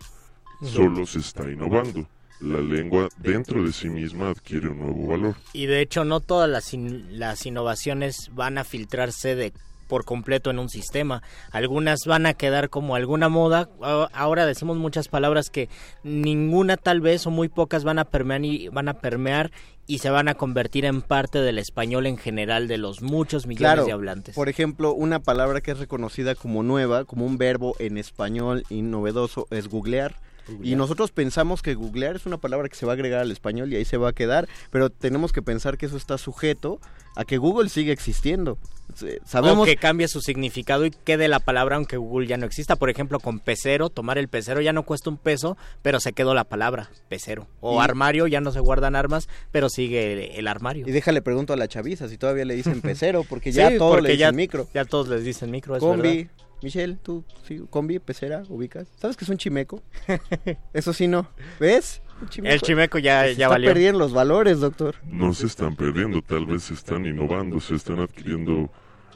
solo 0.63 1.05
se 1.05 1.19
está 1.19 1.49
innovando. 1.51 2.07
La 2.39 2.61
lengua 2.61 3.09
dentro 3.17 3.63
de 3.63 3.71
sí 3.73 3.89
misma 3.89 4.29
adquiere 4.29 4.69
un 4.69 4.77
nuevo 4.79 5.07
valor. 5.07 5.35
Y 5.53 5.65
de 5.65 5.81
hecho 5.81 6.05
no 6.05 6.19
todas 6.19 6.47
las, 6.49 6.73
in- 6.73 7.19
las 7.19 7.45
innovaciones 7.47 8.29
van 8.33 8.57
a 8.59 8.63
filtrarse 8.63 9.35
de 9.35 9.53
por 9.87 10.05
completo 10.05 10.49
en 10.49 10.59
un 10.59 10.69
sistema. 10.69 11.23
Algunas 11.51 11.99
van 12.05 12.25
a 12.25 12.33
quedar 12.33 12.69
como 12.69 12.95
alguna 12.95 13.29
moda. 13.29 13.69
Ahora 14.13 14.45
decimos 14.45 14.77
muchas 14.77 15.07
palabras 15.07 15.49
que 15.49 15.69
ninguna 16.03 16.77
tal 16.77 17.01
vez 17.01 17.25
o 17.27 17.31
muy 17.31 17.49
pocas 17.49 17.83
van 17.83 17.99
a 17.99 18.05
permear 18.05 18.43
y 18.45 18.67
van 18.69 18.89
a 18.89 18.95
permear 18.95 19.51
y 19.89 19.99
se 19.99 20.09
van 20.09 20.27
a 20.27 20.35
convertir 20.35 20.83
en 20.85 21.01
parte 21.01 21.39
del 21.39 21.57
español 21.59 22.07
en 22.07 22.17
general 22.17 22.67
de 22.67 22.77
los 22.77 23.01
muchos 23.01 23.47
millones 23.47 23.73
Claro, 23.73 23.85
de 23.85 23.93
hablantes. 23.93 24.35
por 24.35 24.49
ejemplo, 24.49 24.93
una 24.93 25.19
palabra 25.19 25.61
que 25.61 25.71
es 25.71 25.79
reconocida 25.79 26.35
como 26.35 26.61
nueva, 26.61 27.05
como 27.05 27.25
un 27.25 27.37
verbo 27.37 27.73
en 27.79 27.97
español 27.97 28.63
y 28.69 28.81
novedoso, 28.81 29.47
es 29.49 29.69
googlear. 29.69 30.15
Y 30.63 30.75
nosotros 30.75 31.11
pensamos 31.11 31.61
que 31.61 31.73
googlear 31.75 32.15
es 32.15 32.25
una 32.25 32.37
palabra 32.37 32.69
que 32.69 32.75
se 32.75 32.85
va 32.85 32.93
a 32.93 32.95
agregar 32.95 33.19
al 33.21 33.31
español 33.31 33.71
y 33.71 33.75
ahí 33.75 33.85
se 33.85 33.97
va 33.97 34.09
a 34.09 34.13
quedar, 34.13 34.47
pero 34.71 34.89
tenemos 34.89 35.31
que 35.33 35.41
pensar 35.41 35.77
que 35.77 35.85
eso 35.87 35.97
está 35.97 36.17
sujeto 36.17 36.79
a 37.15 37.25
que 37.25 37.37
Google 37.37 37.69
sigue 37.69 37.91
existiendo. 37.91 38.57
Se- 38.95 39.19
Sabemos 39.25 39.63
O 39.63 39.65
que 39.65 39.75
cambie 39.75 40.07
su 40.07 40.21
significado 40.21 40.85
y 40.85 40.91
quede 40.91 41.27
la 41.27 41.39
palabra 41.39 41.75
aunque 41.75 41.97
Google 41.97 42.27
ya 42.27 42.37
no 42.37 42.45
exista. 42.45 42.75
Por 42.77 42.89
ejemplo, 42.89 43.19
con 43.19 43.39
pecero, 43.39 43.89
tomar 43.89 44.17
el 44.17 44.27
pecero 44.29 44.61
ya 44.61 44.71
no 44.71 44.83
cuesta 44.83 45.09
un 45.09 45.17
peso, 45.17 45.57
pero 45.81 45.99
se 45.99 46.13
quedó 46.13 46.33
la 46.33 46.43
palabra, 46.45 46.89
pecero. 47.09 47.47
O 47.59 47.75
Y- 47.81 47.83
armario, 47.83 48.27
ya 48.27 48.39
no 48.39 48.51
se 48.51 48.59
guardan 48.59 48.95
armas, 48.95 49.27
pero 49.51 49.67
sigue 49.69 50.13
el, 50.13 50.39
el 50.39 50.47
armario. 50.47 50.87
Y 50.87 50.91
déjale 50.91 51.21
pregunto 51.21 51.53
a 51.53 51.57
la 51.57 51.67
chaviza 51.67 52.07
si 52.07 52.17
todavía 52.17 52.45
le 52.45 52.55
dicen 52.55 52.81
pecero, 52.81 53.23
porque 53.27 53.51
ya 53.51 53.71
Sí, 53.71 53.77
todo 53.77 53.89
porque 53.89 54.03
le 54.03 54.09
dicen 54.09 54.19
ya- 54.19 54.31
micro. 54.31 54.67
Ya 54.73 54.85
todos 54.85 55.07
les 55.09 55.23
dicen 55.23 55.51
micro, 55.51 55.75
es 55.75 55.81
combi, 55.81 56.17
verdad. 56.23 56.31
Michelle, 56.63 56.95
tú, 57.01 57.23
sí, 57.47 57.61
combi, 57.69 57.99
pecera, 57.99 58.43
ubicas. 58.49 58.87
¿Sabes 58.99 59.15
que 59.15 59.25
es 59.25 59.29
un 59.29 59.37
chimeco? 59.37 59.81
Eso 60.73 60.91
sí 60.93 61.07
no. 61.07 61.27
¿Ves? 61.59 62.01
Un 62.39 62.47
El 62.47 62.61
chimeco 62.61 62.97
ya- 62.97 63.21
Se 63.23 63.27
ya 63.35 63.45
está 63.45 63.47
valió. 63.49 63.69
perdiendo 63.69 63.99
los 63.99 64.11
valores, 64.11 64.59
doctor. 64.59 64.95
No 65.05 65.33
se 65.33 65.45
están 65.45 65.75
perdiendo, 65.75 66.21
tal 66.23 66.45
vez 66.47 66.63
se 66.63 66.73
están 66.73 67.05
innovando, 67.05 67.59
se 67.59 67.75
están 67.75 67.99
adquiriendo 67.99 68.71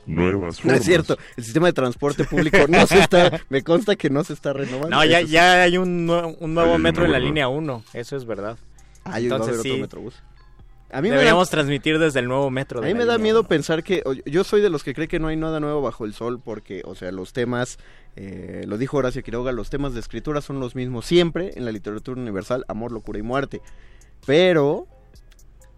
nuevas 0.05 0.57
No 0.57 0.61
formas. 0.63 0.79
es 0.81 0.85
cierto, 0.85 1.17
el 1.35 1.43
sistema 1.43 1.67
de 1.67 1.73
transporte 1.73 2.25
público 2.25 2.57
no 2.69 2.85
se 2.85 2.99
está, 2.99 3.39
me 3.49 3.63
consta 3.63 3.95
que 3.95 4.09
no 4.11 4.23
se 4.23 4.33
está 4.33 4.53
renovando. 4.53 4.89
No, 4.95 5.03
ya, 5.05 5.25
sí. 5.25 5.35
hay 5.37 5.77
un, 5.77 6.07
nue- 6.07 6.35
un 6.39 6.53
nuevo 6.53 6.73
Hay 6.73 6.79
metro 6.79 7.05
en 7.05 7.11
la 7.11 7.19
línea 7.19 7.47
1, 7.47 7.83
eso 7.93 8.15
es 8.15 8.25
verdad. 8.25 8.57
Ah, 9.03 9.13
a 9.13 9.15
haber 9.15 9.33
otro 9.33 9.63
sí, 9.63 9.77
Metrobús. 9.81 10.13
A 10.91 11.01
mí 11.01 11.03
me 11.03 11.15
da- 11.15 11.21
deberíamos 11.21 11.49
transmitir 11.49 11.99
desde 11.99 12.19
el 12.19 12.27
nuevo 12.27 12.49
metro. 12.49 12.79
A 12.79 12.85
mí 12.85 12.93
me 12.93 13.05
da 13.05 13.17
miedo 13.17 13.43
pensar 13.47 13.83
que 13.83 14.03
yo 14.25 14.43
soy 14.43 14.61
de 14.61 14.69
los 14.69 14.83
que 14.83 14.93
cree 14.93 15.07
que 15.07 15.19
no 15.19 15.27
hay 15.27 15.37
nada 15.37 15.59
nuevo 15.59 15.81
bajo 15.81 16.05
el 16.05 16.13
sol 16.13 16.39
porque, 16.43 16.81
o 16.85 16.95
sea, 16.95 17.11
los 17.11 17.33
temas, 17.33 17.77
eh, 18.15 18.63
lo 18.67 18.77
dijo 18.77 18.97
Horacio 18.97 19.23
Quiroga, 19.23 19.51
los 19.51 19.69
temas 19.69 19.93
de 19.93 19.99
escritura 20.01 20.41
son 20.41 20.59
los 20.59 20.75
mismos 20.75 21.05
siempre 21.05 21.51
en 21.55 21.65
la 21.65 21.71
literatura 21.71 22.19
universal, 22.19 22.65
amor, 22.67 22.91
locura 22.91 23.19
y 23.19 23.23
muerte. 23.23 23.61
Pero 24.25 24.87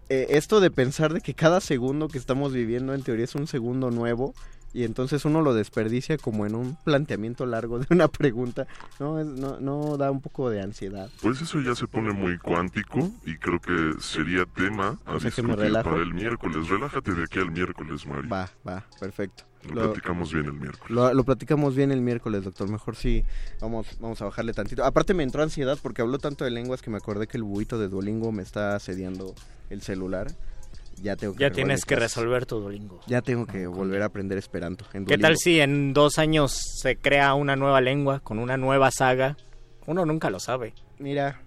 eh, 0.08 0.26
esto 0.30 0.60
de 0.60 0.70
pensar 0.70 1.12
de 1.14 1.20
que 1.20 1.34
cada 1.34 1.60
segundo 1.60 2.08
que 2.08 2.18
estamos 2.18 2.52
viviendo 2.52 2.92
en 2.94 3.02
teoría 3.02 3.24
es 3.24 3.34
un 3.34 3.46
segundo 3.46 3.90
nuevo 3.90 4.34
y 4.74 4.84
entonces 4.84 5.24
uno 5.24 5.40
lo 5.40 5.54
desperdicia 5.54 6.18
como 6.18 6.44
en 6.44 6.54
un 6.54 6.76
planteamiento 6.84 7.46
largo 7.46 7.78
de 7.78 7.86
una 7.90 8.08
pregunta, 8.08 8.66
no, 9.00 9.18
es- 9.20 9.26
no, 9.26 9.58
no 9.60 9.96
da 9.96 10.10
un 10.10 10.20
poco 10.20 10.50
de 10.50 10.60
ansiedad. 10.60 11.08
Pues 11.22 11.40
eso 11.40 11.60
ya 11.60 11.74
se 11.74 11.86
pone 11.86 12.12
muy 12.12 12.36
cuántico 12.38 13.10
y 13.24 13.36
creo 13.36 13.60
que 13.60 13.94
sería 14.00 14.44
tema 14.44 14.98
a 15.06 15.14
O 15.14 15.20
sea 15.20 15.30
discutir 15.30 15.72
para 15.72 15.96
el 16.02 16.12
miércoles. 16.12 16.68
Relájate 16.68 17.14
de 17.14 17.24
aquí 17.24 17.38
al 17.38 17.50
miércoles, 17.52 18.06
Mario. 18.06 18.28
Va, 18.30 18.50
va, 18.68 18.84
perfecto. 19.00 19.44
Lo, 19.72 19.84
platicamos 19.92 20.30
bien 20.30 20.44
el 20.44 20.52
miércoles. 20.52 20.90
Lo, 20.90 21.14
lo 21.14 21.24
platicamos 21.24 21.74
bien 21.74 21.90
el 21.90 22.02
miércoles, 22.02 22.44
doctor. 22.44 22.68
Mejor 22.68 22.96
sí, 22.96 23.24
vamos, 23.62 23.86
vamos 23.98 24.20
a 24.20 24.26
bajarle 24.26 24.52
tantito. 24.52 24.84
Aparte 24.84 25.14
me 25.14 25.22
entró 25.22 25.42
ansiedad 25.42 25.78
porque 25.82 26.02
habló 26.02 26.18
tanto 26.18 26.44
de 26.44 26.50
lenguas 26.50 26.82
que 26.82 26.90
me 26.90 26.98
acordé 26.98 27.26
que 27.28 27.38
el 27.38 27.44
buito 27.44 27.78
de 27.78 27.88
Duolingo 27.88 28.30
me 28.30 28.42
está 28.42 28.78
cediendo 28.78 29.34
el 29.70 29.80
celular. 29.80 30.26
Ya 31.02 31.16
tengo 31.16 31.34
que 31.34 31.40
Ya 31.40 31.50
tienes 31.50 31.84
que 31.84 31.96
resolver 31.96 32.46
tu 32.46 32.60
Duolingo. 32.60 33.00
Ya 33.06 33.22
tengo 33.22 33.46
que 33.46 33.66
volver 33.66 34.02
a 34.02 34.06
aprender 34.06 34.38
esperanto. 34.38 34.84
en 34.92 35.06
¿Qué 35.06 35.18
tal 35.18 35.36
si 35.36 35.60
en 35.60 35.92
dos 35.92 36.18
años 36.18 36.52
se 36.80 36.96
crea 36.96 37.34
una 37.34 37.56
nueva 37.56 37.80
lengua 37.80 38.20
con 38.20 38.38
una 38.38 38.56
nueva 38.56 38.90
saga? 38.90 39.36
Uno 39.86 40.06
nunca 40.06 40.30
lo 40.30 40.40
sabe. 40.40 40.74
Mira, 40.98 41.42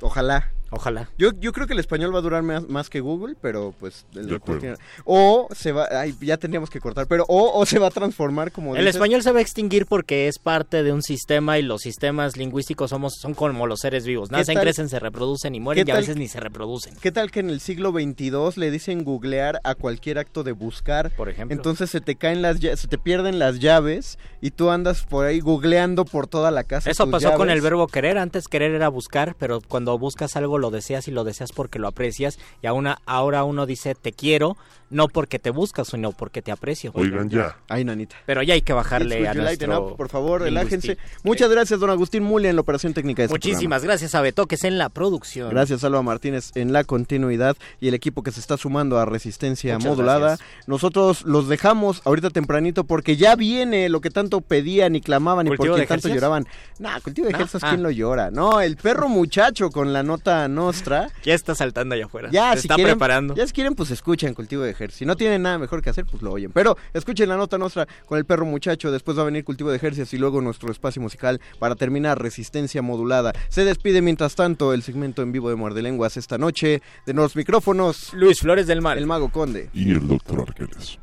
ojalá. 0.00 0.52
Ojalá. 0.70 1.08
Yo, 1.18 1.30
yo 1.40 1.52
creo 1.52 1.66
que 1.66 1.72
el 1.72 1.80
español 1.80 2.14
va 2.14 2.18
a 2.18 2.22
durar 2.22 2.42
más, 2.42 2.68
más 2.68 2.88
que 2.88 3.00
Google, 3.00 3.34
pero 3.40 3.74
pues... 3.80 4.04
el 4.14 4.26
De 4.26 4.32
doctor 4.32 4.56
acuerdo. 4.56 4.60
tiene- 4.60 4.76
O 5.04 5.48
se 5.54 5.72
va... 5.72 5.88
Ay, 5.90 6.14
ya 6.20 6.36
tendríamos 6.36 6.70
que 6.70 6.80
cortar, 6.80 7.06
pero 7.06 7.24
o, 7.28 7.58
o 7.58 7.66
se 7.66 7.78
va 7.78 7.88
a 7.88 7.90
transformar 7.90 8.52
como 8.52 8.74
El 8.76 8.82
dices. 8.82 8.94
español 8.96 9.22
se 9.22 9.32
va 9.32 9.40
a 9.40 9.42
extinguir 9.42 9.86
porque 9.86 10.28
es 10.28 10.38
parte 10.38 10.82
de 10.82 10.92
un 10.92 11.02
sistema 11.02 11.58
y 11.58 11.62
los 11.62 11.80
sistemas 11.82 12.36
lingüísticos 12.36 12.90
somos 12.90 13.14
son 13.16 13.34
como 13.34 13.66
los 13.66 13.80
seres 13.80 14.04
vivos. 14.06 14.30
Nacen, 14.30 14.54
tal- 14.54 14.62
crecen, 14.64 14.88
se 14.88 14.98
reproducen 15.00 15.54
y 15.54 15.60
mueren 15.60 15.86
y 15.86 15.90
a 15.90 15.96
veces 15.96 16.16
ni 16.16 16.28
se 16.28 16.38
reproducen. 16.40 16.94
¿Qué 17.00 17.10
tal 17.10 17.30
que 17.30 17.40
en 17.40 17.50
el 17.50 17.60
siglo 17.60 17.90
XXII 17.90 18.30
le 18.56 18.70
dicen 18.70 19.02
googlear 19.04 19.60
a 19.64 19.74
cualquier 19.74 20.18
acto 20.18 20.44
de 20.44 20.52
buscar? 20.52 21.10
Por 21.10 21.28
ejemplo. 21.28 21.54
Entonces 21.56 21.90
se 21.90 22.00
te 22.00 22.14
caen 22.14 22.42
las 22.42 22.58
se 22.60 22.86
te 22.88 22.98
pierden 22.98 23.38
las 23.38 23.58
llaves 23.58 24.18
y 24.40 24.52
tú 24.52 24.70
andas 24.70 25.04
por 25.04 25.26
ahí 25.26 25.40
googleando 25.40 26.04
por 26.04 26.26
toda 26.28 26.50
la 26.50 26.62
casa. 26.64 26.90
Eso 26.90 27.04
tus 27.04 27.12
pasó 27.12 27.32
con 27.34 27.50
el 27.50 27.60
verbo 27.60 27.86
querer. 27.88 28.18
Antes 28.18 28.46
querer 28.48 28.72
era 28.72 28.88
buscar, 28.88 29.34
pero 29.38 29.60
cuando 29.66 29.98
buscas 29.98 30.36
algo 30.36 30.58
lo 30.60 30.70
deseas 30.70 31.08
y 31.08 31.10
lo 31.10 31.24
deseas 31.24 31.52
porque 31.52 31.78
lo 31.78 31.88
aprecias. 31.88 32.38
Y 32.62 32.66
ahora, 32.68 33.00
ahora 33.06 33.44
uno 33.44 33.66
dice 33.66 33.94
te 33.94 34.12
quiero, 34.12 34.56
no 34.90 35.08
porque 35.08 35.38
te 35.38 35.50
buscas, 35.50 35.88
sino 35.88 36.12
porque 36.12 36.42
te 36.42 36.52
aprecio. 36.52 36.90
Oigan 36.94 37.30
ya. 37.30 37.56
Ay, 37.68 37.84
nanita. 37.84 38.16
Pero 38.26 38.42
ya 38.42 38.54
hay 38.54 38.62
que 38.62 38.72
bajarle 38.72 39.26
a 39.26 39.34
nuestro 39.34 39.92
up? 39.92 39.96
por 39.96 40.08
favor, 40.08 40.42
relájense. 40.42 40.98
Muchas 41.22 41.50
gracias, 41.50 41.80
don 41.80 41.90
Agustín 41.90 42.22
Mulia, 42.22 42.50
en 42.50 42.56
la 42.56 42.62
operación 42.62 42.92
técnica 42.92 43.22
de 43.22 43.26
este 43.26 43.34
Muchísimas 43.34 43.84
gracias 43.84 44.14
a 44.14 44.20
Betoques 44.20 44.64
en 44.64 44.78
la 44.78 44.88
producción. 44.88 45.44
programa. 45.46 45.60
Gracias, 45.60 45.84
Alba 45.84 46.02
Martínez, 46.02 46.50
en 46.54 46.72
la 46.72 46.84
continuidad 46.84 47.56
y 47.80 47.88
el 47.88 47.94
equipo 47.94 48.22
que 48.22 48.32
se 48.32 48.40
está 48.40 48.56
sumando 48.56 48.98
a 48.98 49.04
Resistencia 49.04 49.74
Muchas 49.74 49.90
Modulada. 49.90 50.18
gracias. 50.20 50.48
Nosotros 50.66 51.22
los 51.22 51.48
dejamos 51.48 52.02
ahorita 52.04 52.30
tempranito 52.30 52.84
porque 52.84 53.16
ya 53.16 53.36
viene 53.36 53.88
lo 53.88 54.00
que 54.00 54.10
tanto 54.10 54.40
pedían 54.40 54.96
y 54.96 55.00
clamaban 55.00 55.46
y 55.46 55.50
por 55.50 55.58
¿Cultivo 55.58 55.76
quien 55.76 55.84
de 55.84 55.88
tanto 55.88 56.08
lloraban. 56.08 56.46
Nah, 56.78 56.98
cultivo 57.00 57.28
de 57.28 57.34
ejercicios, 57.34 57.62
ah. 57.64 57.70
¿quién 57.70 57.82
lo 57.82 57.90
llora? 57.90 58.30
No, 58.30 58.60
el 58.60 58.76
perro 58.76 59.08
muchacho 59.08 59.70
con 59.70 59.92
la 59.92 60.02
nota 60.02 60.48
nostra. 60.50 61.08
Ya 61.24 61.34
está 61.34 61.54
saltando 61.54 61.94
allá 61.94 62.06
afuera. 62.06 62.28
Ya, 62.32 62.52
Se 62.52 62.60
si 62.62 62.66
está 62.66 62.74
quieren, 62.76 62.94
preparando. 62.96 63.34
Ya 63.34 63.46
si 63.46 63.52
quieren, 63.52 63.74
pues 63.74 63.90
escuchen 63.90 64.34
Cultivo 64.34 64.62
de 64.62 64.70
Ejercicios. 64.70 64.98
Si 64.98 65.06
no 65.06 65.16
tienen 65.16 65.42
nada 65.42 65.58
mejor 65.58 65.82
que 65.82 65.90
hacer, 65.90 66.04
pues 66.06 66.22
lo 66.22 66.32
oyen. 66.32 66.50
Pero 66.52 66.76
escuchen 66.92 67.28
la 67.28 67.36
nota 67.36 67.56
nuestra 67.58 67.86
con 68.06 68.18
el 68.18 68.24
perro 68.24 68.44
muchacho. 68.46 68.90
Después 68.90 69.16
va 69.16 69.22
a 69.22 69.26
venir 69.26 69.44
Cultivo 69.44 69.70
de 69.70 69.76
Ejercicios 69.76 70.12
y 70.14 70.18
luego 70.18 70.40
nuestro 70.40 70.70
espacio 70.72 71.00
musical 71.00 71.40
para 71.58 71.74
terminar 71.76 72.20
Resistencia 72.20 72.82
Modulada. 72.82 73.32
Se 73.48 73.64
despide 73.64 74.02
mientras 74.02 74.34
tanto 74.34 74.72
el 74.72 74.82
segmento 74.82 75.22
en 75.22 75.32
vivo 75.32 75.48
de 75.50 75.56
Muerde 75.56 75.82
Lenguas 75.82 76.16
esta 76.16 76.38
noche. 76.38 76.82
De 77.06 77.12
los 77.14 77.36
micrófonos, 77.36 78.12
Luis 78.14 78.40
Flores 78.40 78.66
del 78.66 78.80
Mal. 78.82 78.98
el 78.98 79.06
Mago 79.06 79.30
Conde. 79.30 79.70
Y 79.72 79.92
el 79.92 80.06
doctor 80.08 80.42
Arqueles. 80.48 80.98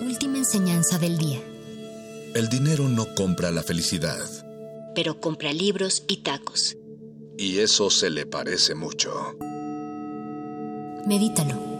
Última 0.00 0.38
enseñanza 0.38 0.98
del 0.98 1.18
día. 1.18 1.38
El 2.34 2.48
dinero 2.48 2.88
no 2.88 3.06
compra 3.14 3.50
la 3.50 3.62
felicidad. 3.62 4.18
Pero 4.94 5.20
compra 5.20 5.52
libros 5.52 6.04
y 6.08 6.22
tacos. 6.22 6.76
Y 7.38 7.58
eso 7.58 7.90
se 7.90 8.10
le 8.10 8.26
parece 8.26 8.74
mucho. 8.74 9.36
Medítalo. 11.06 11.70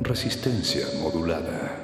Resistencia 0.00 0.86
modulada. 1.00 1.83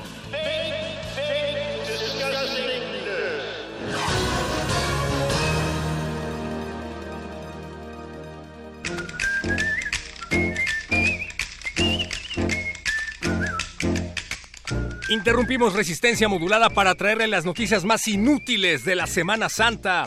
Interrumpimos 15.11 15.73
resistencia 15.73 16.29
modulada 16.29 16.69
para 16.69 16.95
traerle 16.95 17.27
las 17.27 17.43
noticias 17.43 17.83
más 17.83 18.07
inútiles 18.07 18.85
de 18.85 18.95
la 18.95 19.07
Semana 19.07 19.49
Santa. 19.49 20.05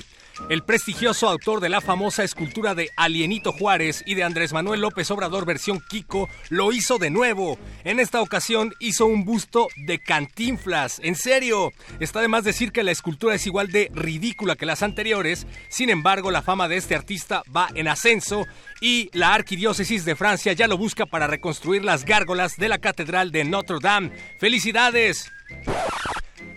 El 0.49 0.63
prestigioso 0.63 1.29
autor 1.29 1.61
de 1.61 1.69
la 1.69 1.81
famosa 1.81 2.25
escultura 2.25 2.75
de 2.75 2.91
Alienito 2.97 3.53
Juárez 3.53 4.03
y 4.07 4.15
de 4.15 4.25
Andrés 4.25 4.53
Manuel 4.53 4.81
López 4.81 5.11
Obrador 5.11 5.47
versión 5.47 5.81
Kiko 5.81 6.29
lo 6.51 6.73
hizo 6.73 6.99
de 6.99 7.11
nuevo. 7.11 7.59
En 7.85 8.01
esta 8.01 8.21
ocasión 8.21 8.75
hizo 8.79 9.07
un 9.07 9.25
busto 9.25 9.69
de 9.77 9.99
Cantinflas. 9.99 11.01
En 11.03 11.15
serio, 11.15 11.73
está 12.01 12.21
de 12.21 12.29
más 12.29 12.45
decir 12.45 12.73
que 12.73 12.83
la 12.83 12.91
escultura 12.91 13.35
es 13.35 13.47
igual 13.47 13.71
de 13.71 13.91
ridícula 13.95 14.57
que 14.57 14.67
las 14.67 14.83
anteriores. 14.83 15.47
Sin 15.69 15.91
embargo, 15.91 16.31
la 16.31 16.43
fama 16.43 16.69
de 16.69 16.77
este 16.77 16.95
artista 16.95 17.43
va 17.55 17.69
en 17.75 17.89
ascenso 17.89 18.47
y 18.81 19.11
la 19.13 19.35
arquidiócesis 19.35 20.05
de 20.05 20.17
Francia 20.17 20.53
ya 20.53 20.69
lo 20.69 20.77
busca 20.77 21.07
para 21.07 21.27
reconstruir 21.27 21.85
las 21.85 22.05
gárgolas 22.05 22.57
de 22.57 22.69
la 22.69 22.79
Catedral 22.79 23.31
de 23.31 23.45
Notre 23.45 23.79
Dame. 23.81 24.11
¡Felicidades! 24.39 25.31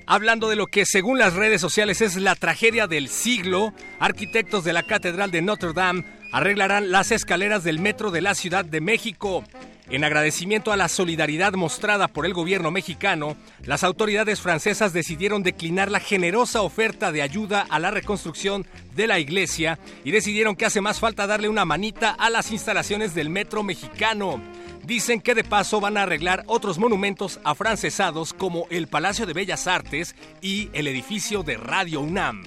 Hablando 0.10 0.48
de 0.48 0.56
lo 0.56 0.68
que 0.68 0.86
según 0.86 1.20
las 1.20 1.34
redes 1.34 1.60
sociales 1.60 2.00
es 2.00 2.16
la 2.16 2.36
tragedia 2.36 2.88
del 2.88 3.10
siglo, 3.10 3.74
arquitectos 4.00 4.64
de 4.64 4.72
la 4.72 4.84
Catedral 4.84 5.32
de 5.32 5.42
Notre 5.42 5.74
Dame 5.74 6.06
arreglarán 6.32 6.92
las 6.92 7.12
escaleras 7.12 7.66
del 7.66 7.80
metro 7.80 8.10
de 8.10 8.22
la 8.22 8.34
Ciudad 8.34 8.64
de 8.64 8.80
México. 8.80 9.44
En 9.90 10.04
agradecimiento 10.04 10.74
a 10.74 10.78
la 10.78 10.90
solidaridad 10.90 11.54
mostrada 11.54 12.10
por 12.10 12.26
el 12.26 12.34
gobierno 12.34 12.72
mexicano, 12.72 13.38
las 13.64 13.86
autoridades 13.86 14.42
francesas 14.42 14.92
decidieron 14.92 15.44
declinar 15.44 15.90
la 15.90 16.02
generosa 16.02 16.62
oferta 16.62 17.14
de 17.14 17.22
ayuda 17.22 17.66
a 17.70 17.80
la 17.80 17.90
reconstrucción 17.90 18.68
de 18.96 19.08
la 19.08 19.20
iglesia 19.20 19.80
y 20.04 20.12
decidieron 20.12 20.58
que 20.58 20.66
hace 20.66 20.82
más 20.82 21.00
falta 21.00 21.26
darle 21.26 21.48
una 21.48 21.64
manita 21.64 22.12
a 22.12 22.30
las 22.30 22.52
instalaciones 22.52 23.16
del 23.16 23.30
metro 23.30 23.64
mexicano. 23.64 24.42
Dicen 24.84 25.22
que 25.22 25.36
de 25.36 25.46
paso 25.46 25.80
van 25.80 25.96
a 25.96 26.04
arreglar 26.04 26.44
otros 26.48 26.80
monumentos 26.80 27.40
afrancesados 27.46 28.34
como 28.34 28.68
el 28.70 28.88
Palacio 28.88 29.26
de 29.26 29.34
Bellas 29.34 29.68
Artes 29.68 30.16
y 30.42 30.70
el 30.74 30.88
edificio 30.88 31.44
de 31.44 31.56
Radio 31.56 32.02
UNAM. 32.02 32.44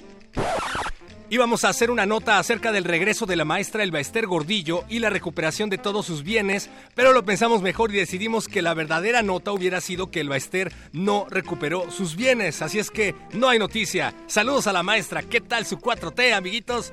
Íbamos 1.33 1.65
a 1.65 1.69
hacer 1.69 1.93
una 1.93 2.07
nota 2.07 2.41
acerca 2.41 2.73
del 2.73 2.83
regreso 2.83 3.25
de 3.25 3.37
la 3.37 3.45
maestra 3.45 3.85
Elba 3.85 4.01
Ester 4.01 4.27
Gordillo 4.27 4.83
y 4.89 4.99
la 4.99 5.11
recuperación 5.11 5.71
de 5.71 5.79
todos 5.79 6.05
sus 6.05 6.25
bienes, 6.25 6.69
pero 6.97 7.13
lo 7.13 7.25
pensamos 7.25 7.63
mejor 7.63 7.95
y 7.95 7.99
decidimos 7.99 8.49
que 8.49 8.63
la 8.63 8.75
verdadera 8.75 9.23
nota 9.23 9.53
hubiera 9.53 9.81
sido 9.81 10.11
que 10.11 10.23
Elba 10.23 10.37
Ester 10.37 10.73
no 10.93 11.29
recuperó 11.31 11.89
sus 11.93 12.17
bienes. 12.17 12.63
Así 12.63 12.81
es 12.81 12.91
que 12.91 13.15
no 13.33 13.49
hay 13.49 13.61
noticia. 13.61 14.13
Saludos 14.27 14.67
a 14.67 14.73
la 14.73 14.83
maestra. 14.83 15.23
¿Qué 15.23 15.41
tal 15.41 15.67
su 15.67 15.79
4T, 15.79 16.35
amiguitos? 16.35 16.93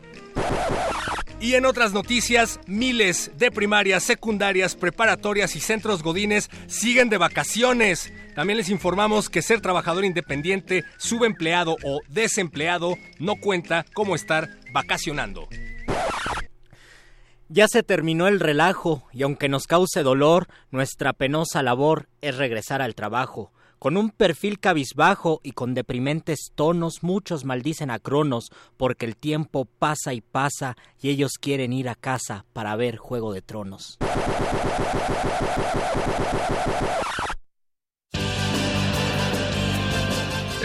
Y 1.39 1.53
en 1.53 1.65
otras 1.65 1.93
noticias, 1.93 2.59
miles 2.65 3.31
de 3.37 3.51
primarias, 3.51 4.03
secundarias, 4.03 4.75
preparatorias 4.75 5.55
y 5.55 5.59
centros 5.59 6.01
godines 6.01 6.49
siguen 6.65 7.09
de 7.09 7.19
vacaciones. 7.19 8.11
También 8.35 8.57
les 8.57 8.69
informamos 8.69 9.29
que 9.29 9.43
ser 9.43 9.61
trabajador 9.61 10.03
independiente, 10.03 10.83
subempleado 10.97 11.77
o 11.83 11.99
desempleado 12.07 12.95
no 13.19 13.35
cuenta 13.35 13.85
como 13.93 14.15
estar 14.15 14.49
vacacionando. 14.73 15.47
Ya 17.49 17.67
se 17.67 17.83
terminó 17.83 18.27
el 18.27 18.39
relajo 18.39 19.07
y 19.13 19.23
aunque 19.23 19.47
nos 19.47 19.67
cause 19.67 20.03
dolor, 20.03 20.47
nuestra 20.71 21.13
penosa 21.13 21.63
labor 21.63 22.09
es 22.21 22.35
regresar 22.35 22.81
al 22.81 22.95
trabajo. 22.95 23.53
Con 23.79 23.95
un 23.95 24.09
perfil 24.09 24.59
cabizbajo 24.59 25.39
y 25.43 25.51
con 25.51 25.75
deprimentes 25.75 26.51
tonos, 26.55 27.03
muchos 27.03 27.45
maldicen 27.45 27.91
a 27.91 27.99
Cronos 27.99 28.51
porque 28.75 29.05
el 29.05 29.15
tiempo 29.15 29.65
pasa 29.65 30.13
y 30.15 30.21
pasa 30.21 30.75
y 30.99 31.09
ellos 31.09 31.33
quieren 31.39 31.73
ir 31.73 31.87
a 31.87 31.93
casa 31.95 32.45
para 32.53 32.75
ver 32.75 32.97
Juego 32.97 33.33
de 33.33 33.43
Tronos. 33.43 33.99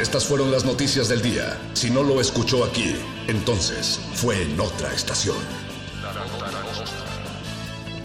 Estas 0.01 0.27
fueron 0.27 0.51
las 0.51 0.65
noticias 0.65 1.09
del 1.09 1.21
día. 1.21 1.59
Si 1.75 1.91
no 1.91 2.03
lo 2.03 2.19
escuchó 2.21 2.65
aquí, 2.65 2.97
entonces 3.29 4.01
fue 4.15 4.43
en 4.43 4.59
otra 4.59 4.93
estación. 4.93 5.37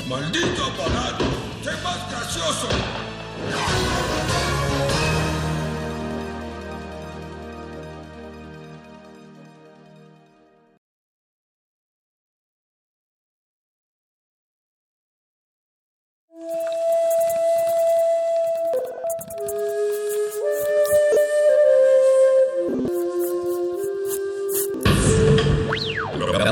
¡Maldito 0.09 0.65
aparato! 0.65 1.25
¡Sé 1.63 1.71
más 1.81 2.11
gracioso! 2.11 2.67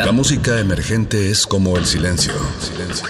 La 0.06 0.12
música 0.12 0.60
emergente 0.60 1.30
es 1.30 1.46
como 1.46 1.78
el 1.78 1.86
silencio. 1.86 2.34
Silencio. 2.60 3.08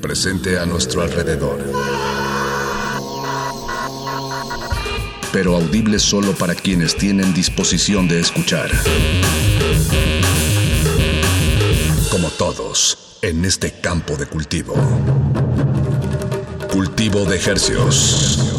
Presente 0.00 0.58
a 0.58 0.64
nuestro 0.64 1.02
alrededor. 1.02 1.62
Pero 5.32 5.56
audible 5.56 5.98
solo 5.98 6.32
para 6.32 6.54
quienes 6.54 6.96
tienen 6.96 7.34
disposición 7.34 8.08
de 8.08 8.20
escuchar. 8.20 8.70
Como 12.10 12.30
todos, 12.30 13.11
en 13.22 13.44
este 13.44 13.70
campo 13.70 14.16
de 14.16 14.26
cultivo. 14.26 14.74
Cultivo 16.72 17.24
de 17.24 17.36
ejercios. 17.36 18.51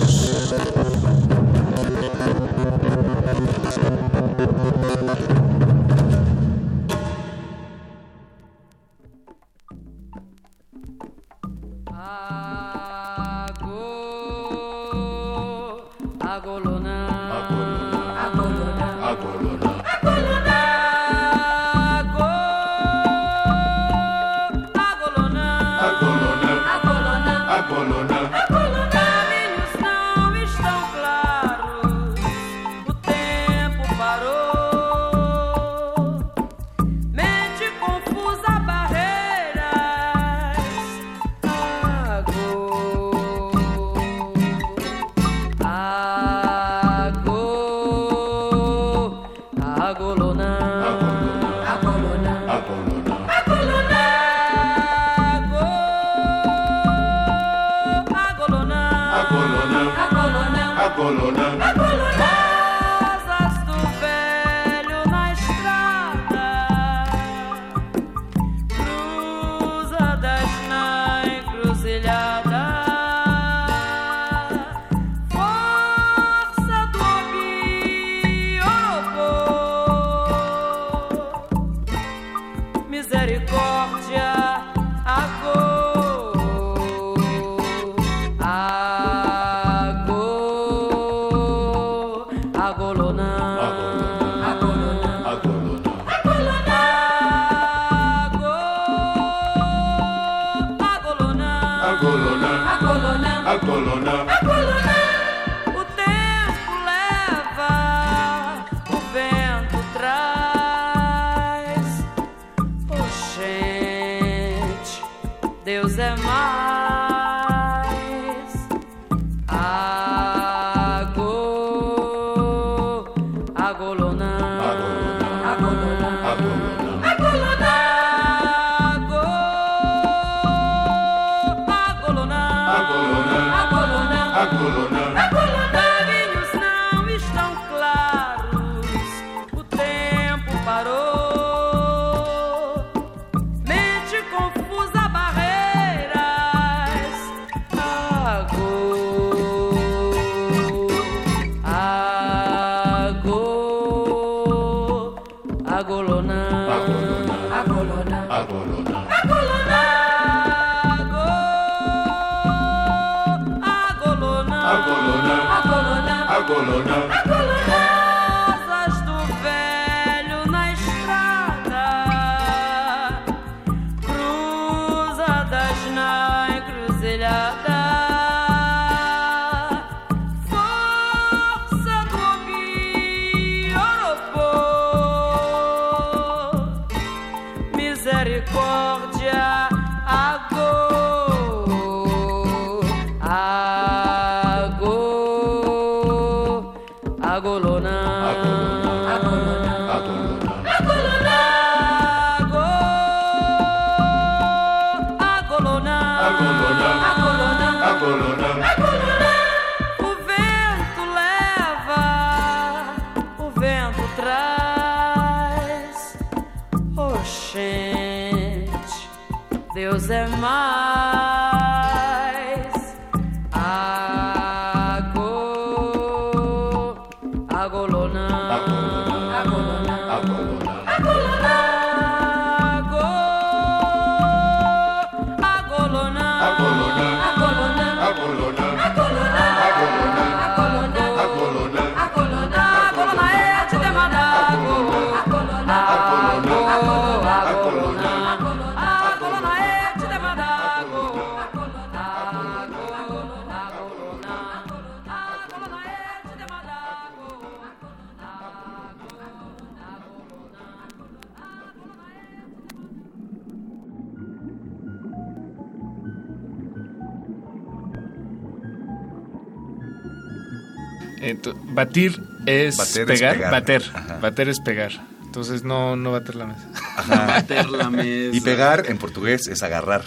Batir 271.85 272.21
es 272.45 272.77
Bater 272.77 273.11
es 273.11 273.19
pegar, 273.19 273.35
pegar. 273.35 273.51
bater, 273.51 273.83
Ajá. 273.93 274.17
bater 274.21 274.49
es 274.49 274.59
pegar. 274.59 274.91
Entonces 275.25 275.63
no 275.63 275.95
no 275.95 276.11
bater 276.11 276.35
la 276.35 276.45
mesa. 276.45 276.67
Ajá. 276.97 277.25
bater 277.37 277.69
la 277.69 277.89
mesa. 277.89 278.35
Y 278.37 278.39
pegar 278.41 278.85
en 278.87 278.97
portugués 278.97 279.47
es 279.47 279.63
agarrar. 279.63 280.03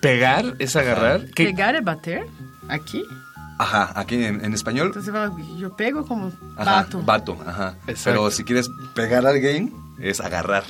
Pegar 0.00 0.54
es 0.58 0.76
agarrar. 0.76 1.26
¿Qué? 1.34 1.44
Pegar 1.46 1.74
é 1.74 1.80
bater? 1.82 2.22
Aqui? 2.68 3.02
Ajá, 3.58 3.92
aquí 3.94 4.14
en, 4.24 4.42
en 4.42 4.54
español. 4.54 4.94
Fala, 4.94 5.30
eu 5.60 5.70
pego 5.76 6.06
como 6.06 6.32
Ajá, 6.56 6.82
bato. 6.84 7.02
bato, 7.02 7.32
ajá. 7.46 7.74
Exacto. 7.86 8.04
Pero 8.04 8.30
si 8.30 8.44
quieres 8.44 8.66
pegar 8.94 9.26
a 9.26 9.30
alguien, 9.30 9.74
es 10.00 10.20
agarrar. 10.20 10.64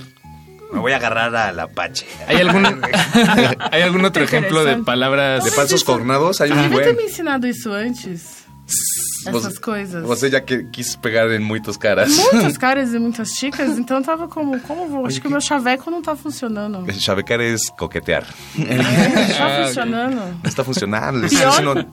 Me 0.72 0.80
voy 0.80 0.90
a 0.92 0.96
agarrar 0.96 1.34
al 1.36 1.60
Apache. 1.60 2.06
¿Hay 2.26 2.38
algún, 2.38 2.64
¿Hay 3.70 3.82
algún 3.82 4.04
otro 4.04 4.24
ejemplo 4.24 4.64
de 4.64 4.78
palabras 4.82 5.44
De 5.44 5.50
falsos 5.52 5.84
cognados? 5.84 6.40
Hay 6.40 6.50
un 6.50 6.70
buen. 6.70 6.96
me 6.96 7.02
ensinado 7.04 7.46
isso 7.46 7.74
antes. 7.74 8.44
Essas 9.26 9.58
coisas. 9.58 10.04
Você 10.06 10.30
já 10.30 10.40
que, 10.40 10.64
quis 10.64 10.96
pegar 10.96 11.30
em 11.34 11.38
muitas 11.38 11.76
caras. 11.76 12.16
Muitas 12.32 12.56
caras 12.58 12.92
e 12.94 12.98
muitas 12.98 13.28
chicas, 13.30 13.78
então 13.78 13.98
eu 13.98 14.02
tava 14.02 14.28
como, 14.28 14.58
como 14.60 14.88
vou? 14.88 15.06
Acho 15.06 15.20
que 15.20 15.26
o 15.26 15.30
meu 15.30 15.40
chaveco 15.40 15.90
não 15.90 16.00
tá 16.02 16.16
funcionando. 16.16 16.90
Chavecar 16.94 17.40
es 17.40 17.68
coquetear. 17.70 18.24
Não 18.56 19.36
tá 19.36 19.64
funcionando. 19.66 20.38
No 20.42 20.48
está 20.48 20.64
funcionando. 20.64 21.28
Pior 21.28 21.48
Eso 21.52 21.62
no- 21.62 21.84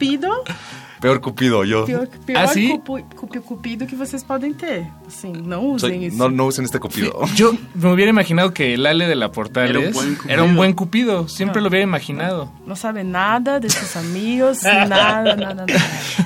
peor 0.99 1.21
cupido, 1.21 1.63
yo. 1.63 1.85
pior, 1.85 2.07
pior 2.25 2.43
¿Ah, 2.43 2.47
sí? 2.47 2.69
cupi- 2.83 3.41
cupido 3.43 3.85
que 3.87 3.95
vocês 3.95 4.23
podem 4.23 4.53
ter. 4.53 4.85
Assim, 5.07 5.31
não 5.31 5.65
usem 5.71 5.89
Soy- 5.91 6.05
isso. 6.07 6.17
no, 6.17 6.29
no 6.29 6.45
usen 6.47 6.65
este 6.65 6.79
cupido. 6.79 7.13
Yo 7.35 7.53
me 7.75 7.91
hubiera 7.91 8.09
imaginado 8.09 8.53
que 8.53 8.73
el 8.73 8.85
Ale 8.85 9.07
de 9.07 9.15
la 9.15 9.31
Portales 9.31 9.69
Era 9.71 9.79
un 9.87 9.93
buen 9.93 10.15
cupido. 10.15 10.33
era 10.33 10.43
un 10.43 10.55
buen 10.55 10.73
cupido. 10.73 11.27
Siempre 11.27 11.61
lo 11.61 11.69
hubiera 11.69 11.83
imaginado. 11.83 12.51
Não 12.65 12.75
sabe 12.75 13.03
nada 13.03 13.59
de 13.59 13.69
sus 13.69 13.95
amigos, 13.95 14.63
nada, 14.63 14.87
nada, 15.35 15.35
nada. 15.35 15.65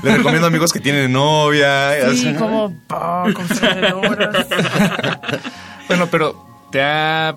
Les 0.04 0.18
recomiendo 0.18 0.48
amigos 0.48 0.72
que 0.74 0.80
tienen 0.80 1.12
novia. 1.12 1.94
Sí, 2.16 2.30
así. 2.30 2.34
como 2.36 2.74
pá, 2.88 3.24
conservadoras. 3.34 4.48
Bueno, 5.88 6.08
pero 6.10 6.36
¿te 6.72 6.82
ha 6.82 7.36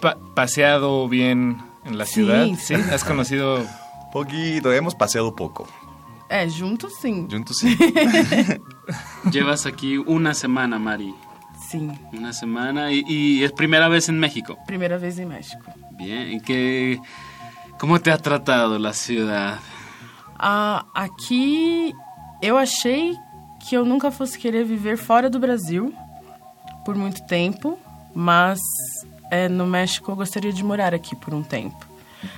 pa- 0.00 0.18
paseado 0.34 1.08
bien 1.08 1.56
en 1.86 1.96
la 1.96 2.04
Sí, 2.04 2.14
ciudad? 2.14 2.46
sí. 2.58 2.74
¿Has 2.74 3.04
conocido? 3.04 3.64
Poquito, 4.12 4.70
hemos 4.72 4.94
paseado 4.94 5.34
poco. 5.34 5.66
É, 6.28 6.48
juntos 6.48 6.94
sim. 7.00 7.28
Juntos 7.30 7.58
sí. 7.58 7.76
Llevas 9.30 9.66
aquí 9.66 9.98
una 9.98 10.34
semana, 10.34 10.78
Mari. 10.78 11.14
Sim, 11.68 11.92
Una 12.12 12.32
semana 12.32 12.92
y, 12.92 13.02
y 13.08 13.42
es 13.44 13.50
primera 13.52 13.88
vez 13.88 14.08
en 14.08 14.18
México. 14.20 14.56
primeira 14.66 14.98
vez 14.98 15.18
em 15.18 15.26
México. 15.26 15.64
Bien, 15.92 16.32
¿y 16.32 16.40
qué, 16.40 17.00
¿cómo 17.78 17.98
te 17.98 18.12
ha 18.12 18.18
tratado 18.18 18.78
la 18.78 18.92
ciudad? 18.92 19.58
Ah, 20.38 20.84
aqui 20.94 21.92
eu 22.42 22.56
achei 22.58 23.14
que 23.60 23.76
eu 23.76 23.84
nunca 23.84 24.10
fosse 24.12 24.38
querer 24.38 24.64
viver 24.64 24.96
fora 24.96 25.28
do 25.30 25.40
Brasil 25.40 25.92
por 26.84 26.94
muito 26.94 27.24
tempo, 27.26 27.78
mas 28.14 28.60
é, 29.30 29.48
no 29.48 29.66
México 29.66 30.12
eu 30.12 30.16
gostaria 30.16 30.52
de 30.52 30.62
morar 30.62 30.94
aqui 30.94 31.16
por 31.16 31.34
um 31.34 31.42
tempo. 31.42 31.84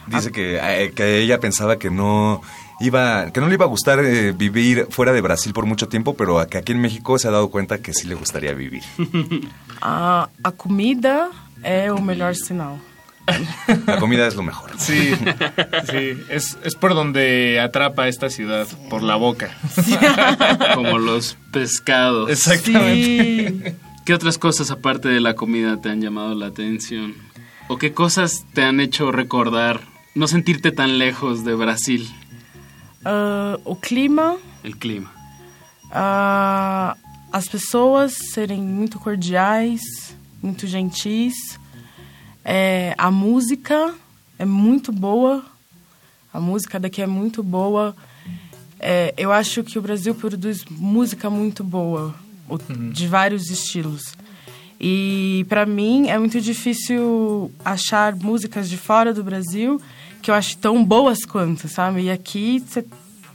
Dice 0.07 0.31
que, 0.31 0.57
eh, 0.61 0.89
que 0.95 1.03
ella 1.03 1.39
pensaba 1.39 1.77
que 1.77 1.91
no 1.91 2.41
iba, 2.81 3.31
que 3.33 3.41
no 3.41 3.49
le 3.49 3.55
iba 3.55 3.65
a 3.65 3.69
gustar 3.69 4.05
eh, 4.05 4.33
vivir 4.33 4.87
fuera 4.91 5.13
de 5.13 5.21
Brasil 5.21 5.53
por 5.53 5.67
mucho 5.67 5.89
tiempo, 5.89 6.15
pero 6.15 6.47
que 6.47 6.59
aquí 6.59 6.73
en 6.73 6.81
México 6.81 7.19
se 7.19 7.29
ha 7.29 7.31
dado 7.31 7.49
cuenta 7.51 7.79
que 7.79 7.93
sí 7.93 8.07
le 8.07 8.15
gustaría 8.15 8.55
vivir. 8.55 8.83
A, 9.81 10.29
a 10.43 10.53
comida 10.53 11.31
é 11.63 11.91
o 11.93 12.01
melhor 12.01 12.35
sinal. 12.35 12.79
La 13.87 13.99
comida 13.99 14.27
es 14.27 14.35
lo 14.35 14.43
mejor. 14.43 14.71
Sí, 14.79 15.13
sí. 15.91 16.19
Es, 16.31 16.57
es 16.65 16.75
por 16.75 16.95
donde 16.95 17.61
atrapa 17.61 18.09
esta 18.09 18.31
ciudad, 18.31 18.67
por 18.89 19.03
la 19.03 19.17
boca. 19.17 19.51
Como 20.75 20.99
los 20.99 21.37
pescados. 21.53 22.31
Exactamente. 22.31 23.77
¿Qué 24.07 24.15
otras 24.15 24.39
cosas 24.39 24.71
aparte 24.71 25.09
de 25.09 25.21
la 25.21 25.35
comida 25.35 25.81
te 25.81 25.91
han 25.91 26.01
llamado 26.01 26.35
la 26.35 26.47
atención? 26.47 27.15
¿O 27.69 27.77
qué 27.77 27.93
cosas 27.93 28.47
te 28.55 28.63
han 28.63 28.81
hecho 28.81 29.13
recordar 29.13 29.83
no 30.15 30.27
sentirte 30.27 30.73
tan 30.73 30.99
lejos 30.99 31.45
de 31.45 31.55
Brasil? 31.55 32.09
Ah, 33.05 33.59
o 33.65 33.77
clima, 33.77 34.39
El 34.65 34.75
clima. 34.77 35.11
ah, 35.91 36.97
as 37.33 37.47
pessoas 37.49 38.15
serem 38.33 38.61
muito 38.61 38.99
cordiais, 38.99 39.81
muito 40.43 40.67
gentis. 40.67 41.35
É, 42.45 42.95
a 42.99 43.11
música 43.11 43.95
é 44.39 44.45
muito 44.45 44.91
boa. 44.93 45.45
A 46.33 46.41
música 46.41 46.79
daqui 46.81 47.03
é 47.03 47.07
muito 47.07 47.43
boa. 47.43 47.95
É, 48.81 49.13
eu 49.17 49.33
acho 49.33 49.63
que 49.65 49.79
o 49.79 49.83
Brasil 49.83 50.15
produz 50.15 50.65
música 50.71 51.29
muito 51.29 51.65
boa, 51.65 52.15
o- 52.49 52.59
de 52.93 53.07
vários 53.09 53.51
estilos. 53.51 54.15
E 54.81 55.45
para 55.49 55.67
mim 55.67 56.09
é 56.09 56.17
muito 56.19 56.41
difícil 56.41 57.51
achar 57.65 58.15
músicas 58.15 58.69
de 58.69 58.77
fora 58.77 59.13
do 59.13 59.25
Brasil 59.25 59.81
que 60.23 60.31
eu 60.31 60.35
acho 60.35 60.57
tão 60.59 60.85
boas 60.85 61.25
quanto, 61.25 61.69
sabe? 61.69 62.03
E 62.03 62.11
aqui 62.11 62.61
você 62.61 62.85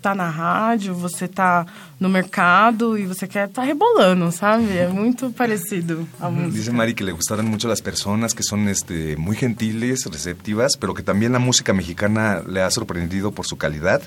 tá 0.04 0.14
na 0.14 0.30
rádio, 0.30 0.94
você 0.94 1.30
tá 1.30 1.66
no 1.98 2.10
mercado 2.10 2.98
e 2.98 3.06
você 3.06 3.26
quer 3.26 3.48
tá 3.48 3.64
rebolando, 3.64 4.30
sabe? 4.34 4.78
É 4.78 4.88
muito 4.90 5.32
parecido 5.32 6.06
a 6.20 6.30
música. 6.30 6.52
Dice 6.52 6.72
Mari 6.72 6.94
que 6.94 7.06
le 7.06 7.14
gustaron 7.14 7.46
mucho 7.46 7.70
las 7.70 7.82
personas, 7.82 8.34
que 8.34 8.44
son 8.44 8.68
este, 8.68 9.16
muy 9.16 9.38
gentiles, 9.38 10.06
receptivas, 10.06 10.76
pero 10.78 10.94
que 10.94 11.04
también 11.04 11.32
la 11.32 11.40
música 11.40 11.72
mexicana 11.72 12.44
le 12.46 12.62
ha 12.62 12.70
sorprendido 12.70 13.32
por 13.32 13.46
su 13.46 13.56
calidad. 13.58 14.02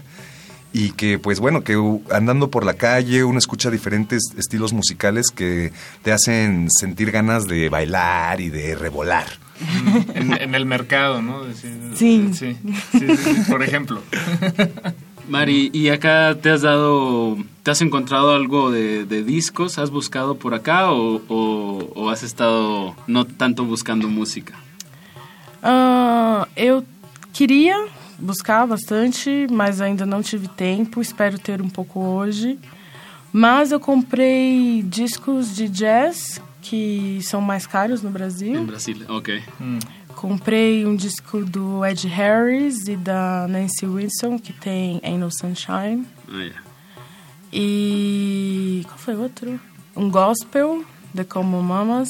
Y 0.73 0.91
que, 0.91 1.19
pues 1.19 1.41
bueno, 1.41 1.65
que 1.65 1.75
andando 2.11 2.51
por 2.51 2.67
la 2.67 2.75
calle 2.75 3.25
uno 3.25 3.39
escucha 3.39 3.71
diferentes 3.71 4.35
estilos 4.37 4.75
musicales 4.75 5.29
que 5.35 5.73
te 6.03 6.13
hacen 6.13 6.69
sentir 6.71 7.11
ganas 7.11 7.47
de 7.47 7.71
bailar 7.71 8.43
y 8.43 8.51
de 8.51 8.75
revolar. 8.75 9.46
En, 10.15 10.33
en 10.41 10.55
el 10.55 10.67
mercado, 10.67 11.23
¿no? 11.23 11.45
Decir- 11.45 11.93
Sí. 11.95 12.31
Sí, 12.35 12.57
sí, 12.93 12.99
sí, 12.99 13.17
sí, 13.17 13.51
por 13.51 13.63
ejemplo. 13.63 14.01
Mari, 15.29 15.71
¿y 15.73 15.89
acá 15.89 16.37
te 16.41 16.51
has 16.51 16.63
dado, 16.63 17.37
te 17.65 17.71
has 17.73 17.81
encontrado 17.83 18.33
algo 18.35 18.71
de, 18.71 19.05
de 19.07 19.25
discos? 19.25 19.79
¿Has 19.79 19.91
buscado 19.91 20.37
por 20.37 20.55
acá 20.55 20.93
o, 20.93 21.21
o- 21.29 21.93
o 21.97 22.11
has 22.11 22.23
estado 22.23 22.95
no 23.09 23.25
tanto 23.25 23.65
buscando 23.65 24.09
música? 24.09 24.55
Ah, 25.63 26.47
eu 26.57 26.85
queria 27.33 27.87
buscar 28.19 28.67
bastante, 28.67 29.47
mas 29.51 29.81
ainda 29.81 30.07
não 30.07 30.23
tive 30.23 30.49
tempo. 30.49 31.01
Espero 31.01 31.39
ter 31.39 31.61
um 31.61 31.69
pouco 31.69 32.01
hoje. 32.01 32.59
Mas 33.33 33.73
eu 33.73 33.81
comprei 33.81 34.83
discos 34.83 35.55
de 35.55 35.69
jazz 35.69 36.41
que 36.69 37.19
são 37.23 37.41
mais 37.41 37.67
caros 37.67 38.03
no 38.03 38.11
Brasil. 38.11 38.55
En 38.61 38.65
Brasil, 38.65 38.97
ok. 39.09 39.43
Comprei 40.15 40.87
um 40.87 40.97
disco 40.97 41.45
do 41.45 41.85
Ed 41.85 42.07
Harris 42.09 42.89
e 42.89 42.97
da 42.97 43.47
Nancy 43.49 43.85
Wilson, 43.87 44.39
que 44.39 44.53
tem 44.53 45.01
Ain't 45.05 45.19
No 45.19 45.31
Sunshine. 45.31 46.07
Ah, 46.29 46.43
ya. 46.43 46.53
E. 47.53 48.83
qual 48.87 48.99
foi 48.99 49.15
outro? 49.17 49.61
Um 49.95 50.11
gospel, 50.11 50.85
The 51.15 51.25
Como 51.25 51.63
Mamas. 51.63 52.09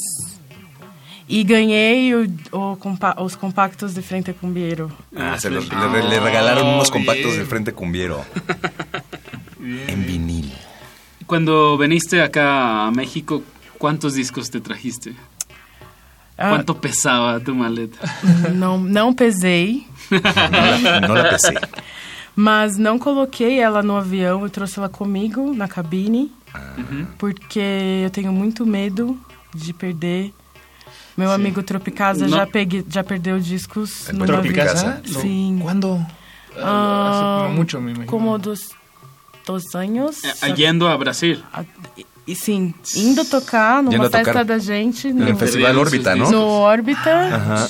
E 1.29 1.43
ganhei 1.43 2.15
o, 2.15 2.23
o 2.53 2.77
compa- 2.77 3.15
os 3.21 3.35
compactos 3.35 3.93
de 3.93 4.01
Frente 4.01 4.31
Cumbiero. 4.33 4.89
Ah, 5.15 5.37
se 5.37 5.49
lo- 5.49 5.59
le, 5.59 6.01
le 6.09 6.19
regalaron 6.21 6.65
unos 6.75 6.89
compactos 6.89 7.35
del 7.35 7.45
Frente 7.45 7.73
Cumbiero. 7.73 8.23
en 9.59 10.05
vinil. 10.05 10.51
Cuando 11.25 11.77
viniste 11.77 12.21
acá 12.21 12.87
a 12.87 12.91
México, 12.91 13.43
¿cuántos 13.77 14.13
discos 14.13 14.49
te 14.49 14.59
trajiste? 14.61 15.13
Ah. 16.37 16.49
¿Cuánto 16.49 16.75
pesaba 16.79 17.39
tu 17.39 17.55
maleta? 17.55 17.97
Não, 18.53 18.77
não 18.77 19.13
pesei. 19.13 19.87
No 21.07 21.13
la 21.15 21.29
pesé. 21.29 21.53
Mas 22.35 22.77
não 22.77 22.99
coloquei 22.99 23.59
ela 23.59 23.81
no 23.81 23.95
avião, 23.97 24.43
eu 24.43 24.49
trouxe 24.49 24.77
ela 24.77 24.87
comigo 24.89 25.53
na 25.55 25.67
cabine. 25.67 26.31
Porque 27.17 27.59
eu 28.03 28.09
tenho 28.11 28.31
muito 28.31 28.65
medo 28.65 29.19
de 29.53 29.73
perder. 29.73 30.31
Meu 31.17 31.31
amigo 31.31 31.63
Tropicasa 31.63 32.27
Não. 32.27 32.37
já, 32.37 32.45
peguei, 32.45 32.85
já 32.87 33.03
perdeu 33.03 33.39
discos 33.39 34.07
¿El 34.09 34.17
no 34.17 34.25
Tropicasa? 34.27 34.85
navio. 35.01 35.13
Lo- 35.13 35.19
Sim. 35.21 35.59
¿Cuándo? 35.63 36.05
Ah, 36.55 37.45
Hace 37.47 37.55
mucho, 37.55 37.81
me 37.81 37.91
imagino. 37.91 38.11
Como 38.11 38.37
dos, 38.37 38.69
dos 39.45 39.73
anos. 39.73 40.23
Eh, 40.23 40.53
Yendo 40.55 40.87
a 40.87 40.95
Brasil. 40.95 41.41
E 42.27 42.35
sim, 42.35 42.73
indo 42.95 43.23
tocar 43.25 43.81
numa 43.81 43.93
Yendo 43.93 44.05
a 44.05 44.09
tocar 44.09 44.25
festa 44.25 44.43
da 44.43 44.57
gente. 44.59 45.07
En 45.07 45.21
el 45.27 45.35
Festival 45.37 45.77
Órbita, 45.77 46.13
¿no? 46.15 46.29
No 46.29 46.43
Órbita. 46.45 47.35
Ajá. 47.35 47.69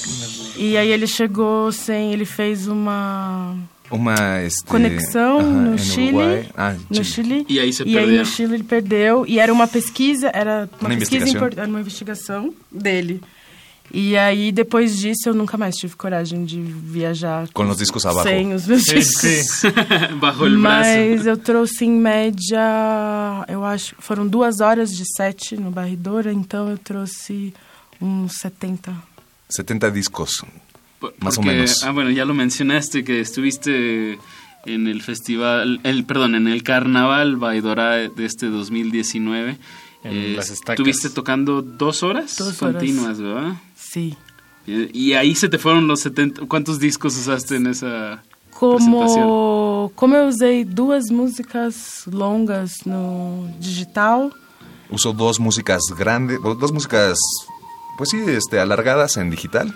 E 0.57 0.75
aí 0.75 0.89
ele 0.89 1.05
chegou 1.05 1.71
sem. 1.71 2.11
Ele 2.11 2.25
fez 2.25 2.67
uma 2.67 3.55
Uma 3.91 4.41
este, 4.41 4.65
conexão 4.65 5.39
ajá, 5.39 5.47
no 5.47 5.73
en 5.75 5.77
Chile. 5.77 6.07
Uruguay. 6.17 6.49
Ah, 6.57 6.73
no 6.89 7.03
Chile. 7.03 7.05
Chile. 7.05 7.45
E 7.47 7.59
aí 7.59 7.71
você 7.71 7.83
E 7.83 7.97
aí 7.97 8.03
perdeu. 8.05 8.19
no 8.19 8.25
Chile 8.25 8.53
ele 8.55 8.63
perdeu. 8.63 9.25
E 9.27 9.39
era 9.39 9.53
uma 9.53 9.67
pesquisa, 9.67 10.31
era 10.33 10.67
uma, 10.81 10.89
Uma 10.89 10.97
pesquisa 10.97 11.15
investigação. 11.23 11.35
import- 11.37 11.57
era 11.59 11.67
uma 11.69 11.79
investigação 11.79 12.53
dele. 12.71 13.21
E 13.93 14.17
aí, 14.17 14.51
depois 14.51 14.97
disso, 14.97 15.29
eu 15.29 15.33
nunca 15.33 15.57
mais 15.57 15.75
tive 15.75 15.95
coragem 15.95 16.43
de 16.43 16.61
viajar 16.61 17.47
Com 17.53 17.69
os 17.69 17.77
discos 17.77 18.05
abaixo. 18.05 18.27
sem 18.29 18.53
os 18.53 18.67
meus 18.67 18.83
Sim, 18.83 18.95
discos. 18.95 19.61
Bajo 20.19 20.45
el 20.45 20.57
Mas 20.57 21.25
eu 21.25 21.37
trouxe 21.37 21.85
em 21.85 21.91
média, 21.91 22.59
eu 23.47 23.63
acho, 23.63 23.95
foram 23.99 24.27
duas 24.27 24.59
horas 24.59 24.91
de 24.91 25.03
sete 25.15 25.55
no 25.55 25.71
Barridora, 25.71 26.31
então 26.33 26.69
eu 26.69 26.77
trouxe 26.77 27.53
uns 28.01 28.33
70. 28.41 28.93
70 29.49 29.89
discos. 29.91 30.43
Por- 30.99 31.13
Más 31.21 31.35
o 31.37 31.41
porque- 31.41 31.51
menos. 31.55 31.83
Ah, 31.83 31.91
bueno, 31.91 32.09
ya 32.11 32.25
lo 32.25 32.33
mencionaste 32.33 33.03
que 33.03 33.21
estuviste 33.21 34.17
en 34.65 34.87
el 34.87 35.01
festival, 35.01 35.79
el 35.83 36.03
perdón, 36.03 36.35
en 36.35 36.47
el 36.47 36.61
carnaval 36.63 37.37
Baidora 37.37 38.09
de 38.09 38.25
este 38.25 38.47
2019. 38.47 39.57
En 40.03 40.13
Eh. 40.13 40.37
Estuviste 40.39 41.09
tocando 41.09 41.61
dos 41.61 42.03
horas 42.03 42.35
Dos 42.37 42.61
horas. 42.61 42.75
continuas, 42.75 43.19
¿verdad? 43.19 43.53
Sí. 43.91 44.15
Y, 44.65 45.09
y 45.09 45.13
ahí 45.13 45.33
se 45.35 45.47
te 45.49 45.57
fueron 45.57 45.87
los 45.87 46.01
70. 46.01 46.45
¿Cuántos 46.47 46.79
discos 46.79 47.17
usaste 47.17 47.55
en 47.55 47.67
esa 47.67 48.21
presentación? 48.59 49.23
Como, 49.23 49.91
como 49.95 50.15
eu 50.15 50.27
usei 50.27 50.65
duas 50.65 51.11
músicas 51.11 52.03
longas 52.07 52.85
no 52.85 53.47
digital, 53.59 54.31
Usó 54.89 55.11
dos 55.13 55.37
músicas 55.39 55.81
grandes, 55.97 56.39
dos 56.41 56.71
músicas, 56.71 57.19
pues 57.97 58.09
sí, 58.09 58.23
este, 58.25 58.57
alargadas 58.59 59.17
en 59.17 59.29
digital. 59.29 59.73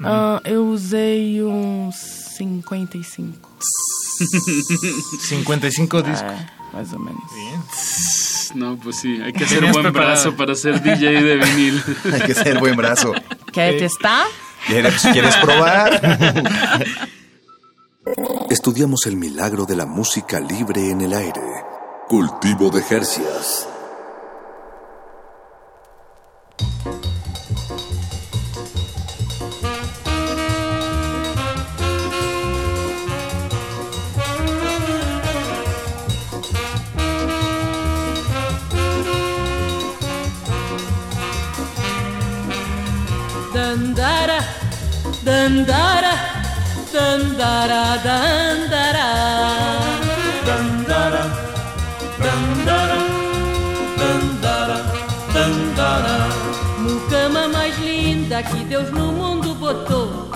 ah, 0.00 0.40
eu 0.44 0.66
usei 0.68 1.42
uns 1.42 1.96
55. 2.38 3.50
55 5.20 6.02
discos. 6.02 6.30
É, 6.30 6.46
mais 6.72 6.92
ou 6.92 7.00
menos. 7.00 8.29
No, 8.54 8.76
pues 8.76 8.96
sí, 8.96 9.20
hay 9.22 9.32
que 9.32 9.44
hacer 9.44 9.58
Tenías 9.58 9.72
buen 9.74 9.84
preparado. 9.84 10.12
brazo 10.12 10.36
para 10.36 10.54
ser 10.54 10.82
DJ 10.82 11.22
de 11.22 11.36
vinil. 11.36 11.82
Hay 12.12 12.20
que 12.22 12.34
ser 12.34 12.58
buen 12.58 12.74
brazo. 12.76 13.12
Quer 13.52 13.78
testar? 13.78 14.26
¿Quieres, 14.66 15.02
¿quieres 15.12 15.36
probar? 15.36 16.18
Estudiamos 18.50 19.06
el 19.06 19.16
milagro 19.16 19.64
de 19.66 19.76
la 19.76 19.86
música 19.86 20.40
libre 20.40 20.90
en 20.90 21.00
el 21.02 21.14
aire. 21.14 21.40
Cultivo 22.08 22.70
de 22.70 22.82
Jercias. 22.82 23.68
Dandara, 45.50 46.14
dandara, 46.92 47.98
dandara. 48.04 49.08
Dandara, 50.46 51.22
dandara, 52.22 52.98
dandara, 53.98 54.78
dandara. 55.34 56.16
Mucama 56.78 57.48
mais 57.48 57.76
linda 57.78 58.42
que 58.44 58.64
Deus 58.64 58.90
no 58.92 59.12
mundo 59.12 59.54
botou. 59.56 60.30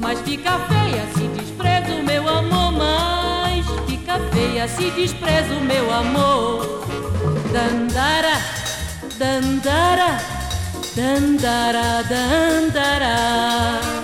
Mas 0.00 0.20
fica 0.22 0.58
feia 0.70 1.06
se 1.14 1.28
despreza 1.28 1.94
o 1.94 2.02
meu 2.02 2.28
amor. 2.28 2.72
Mas 2.72 3.64
fica 3.86 4.18
feia 4.32 4.66
se 4.66 4.90
despreza 4.90 5.54
o 5.54 5.64
meu 5.64 5.92
amor. 5.92 6.84
Dandara, 7.52 8.36
dandara. 9.16 10.18
Dandara, 10.96 12.02
dandara. 12.02 13.99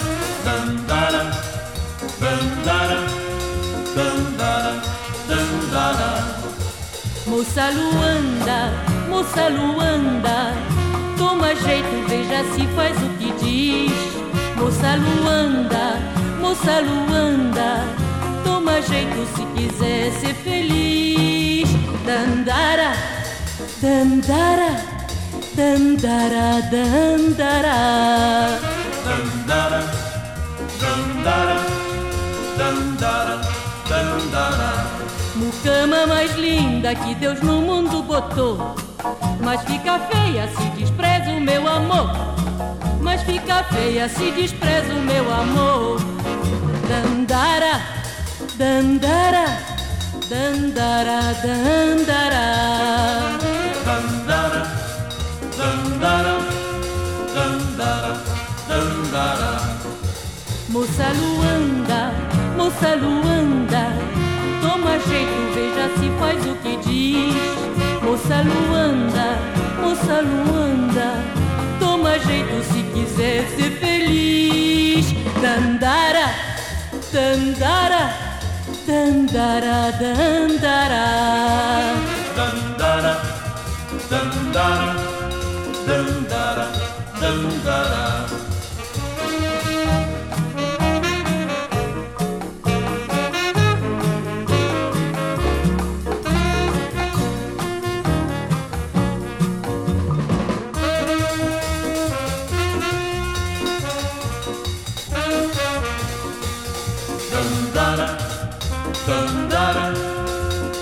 Moça 7.27 7.70
Luanda, 7.70 8.70
moça 9.09 9.48
Luanda, 9.48 10.55
toma 11.18 11.52
jeito, 11.56 12.09
veja 12.09 12.44
se 12.55 12.64
faz 12.77 12.97
o 13.02 13.09
que 13.18 13.32
diz. 13.43 13.93
Moça 14.56 14.94
Luanda, 14.94 15.98
moça 16.40 16.81
Luanda, 16.81 17.85
toma 18.44 18.81
jeito 18.82 19.27
se 19.35 19.44
quiser 19.47 20.12
ser 20.12 20.35
feliz. 20.35 21.68
Dandara, 22.05 22.93
dandara. 23.82 24.97
Dandara, 25.56 26.60
dandara. 26.70 27.77
Dandara. 29.05 30.06
Mucama 35.36 36.07
mais 36.07 36.35
linda 36.36 36.94
que 36.94 37.15
Deus 37.15 37.40
no 37.43 37.61
mundo 37.61 38.03
botou. 38.03 38.74
Mas 39.40 39.62
fica 39.62 39.98
feia 39.98 40.48
se 40.48 40.69
despreza 40.70 41.31
o 41.31 41.40
meu 41.40 41.69
amor. 41.69 42.11
Mas 43.01 43.23
fica 43.23 43.62
feia 43.65 44.09
se 44.09 44.31
despreza 44.32 44.93
o 44.93 45.03
meu 45.03 45.32
amor. 45.32 46.01
Dandara, 46.89 47.81
dandara, 48.57 49.59
dandara, 50.28 51.20
dandara. 51.43 52.47
Dandara, 53.85 54.66
dandara, 55.57 56.39
dandara, 57.35 58.23
dandara. 58.69 59.45
Moça 60.77 61.09
Luanda, 61.09 62.12
moça 62.55 62.94
Luanda, 62.97 63.97
toma 64.61 64.98
jeito, 65.09 65.55
veja 65.55 65.89
se 65.98 66.11
faz 66.19 66.44
o 66.44 66.55
que 66.57 66.77
diz. 66.77 67.35
Moça 68.03 68.43
Luanda, 68.43 69.39
moça 69.81 70.20
Luanda, 70.20 71.15
toma 71.81 72.19
jeito 72.19 72.62
se 72.70 72.82
quiser 72.93 73.48
ser 73.57 73.70
feliz. 73.81 75.15
Dandara, 75.40 76.35
dandara, 77.11 78.12
dandara, 78.86 79.93
dandara. 79.98 81.07
Dandara, 82.36 83.23
dandara, 84.11 84.94
dandara, 85.86 86.66
dandara. 87.16 87.16
Dandara, 87.19 88.45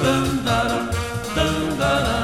dandara, 0.02 0.88
dandara. 1.34 2.18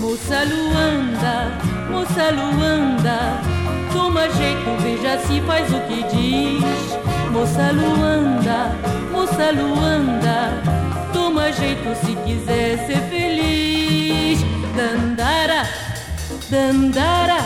Moça 0.00 0.44
Luanda, 0.44 1.52
moça 1.90 2.30
Luanda, 2.30 3.40
toma 3.92 4.28
jeito, 4.30 4.70
veja 4.82 5.18
se 5.18 5.40
faz 5.42 5.68
o 5.72 5.80
que 5.86 6.02
diz. 6.04 6.64
Moça 7.30 7.70
Luanda, 7.72 8.74
moça 9.12 9.52
Luanda, 9.52 10.62
toma 11.12 11.52
jeito 11.52 11.94
se 12.04 12.16
quiser 12.24 12.78
ser 12.86 13.00
feliz. 13.08 14.40
Dandara, 14.76 15.64
dandara, 16.50 17.38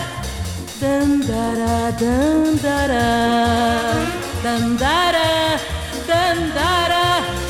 dandara, 0.81 1.93
dandara, 2.01 3.05
dandara, 4.43 5.61
dandara. 6.07 7.50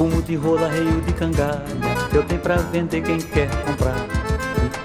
Fumo 0.00 0.22
de 0.22 0.34
rola, 0.34 0.66
reio 0.66 0.98
de 1.02 1.12
cangalha, 1.12 1.62
eu 2.10 2.22
tenho 2.22 2.40
pra 2.40 2.56
vender 2.56 3.02
quem 3.02 3.18
quer 3.18 3.50
comprar. 3.66 4.06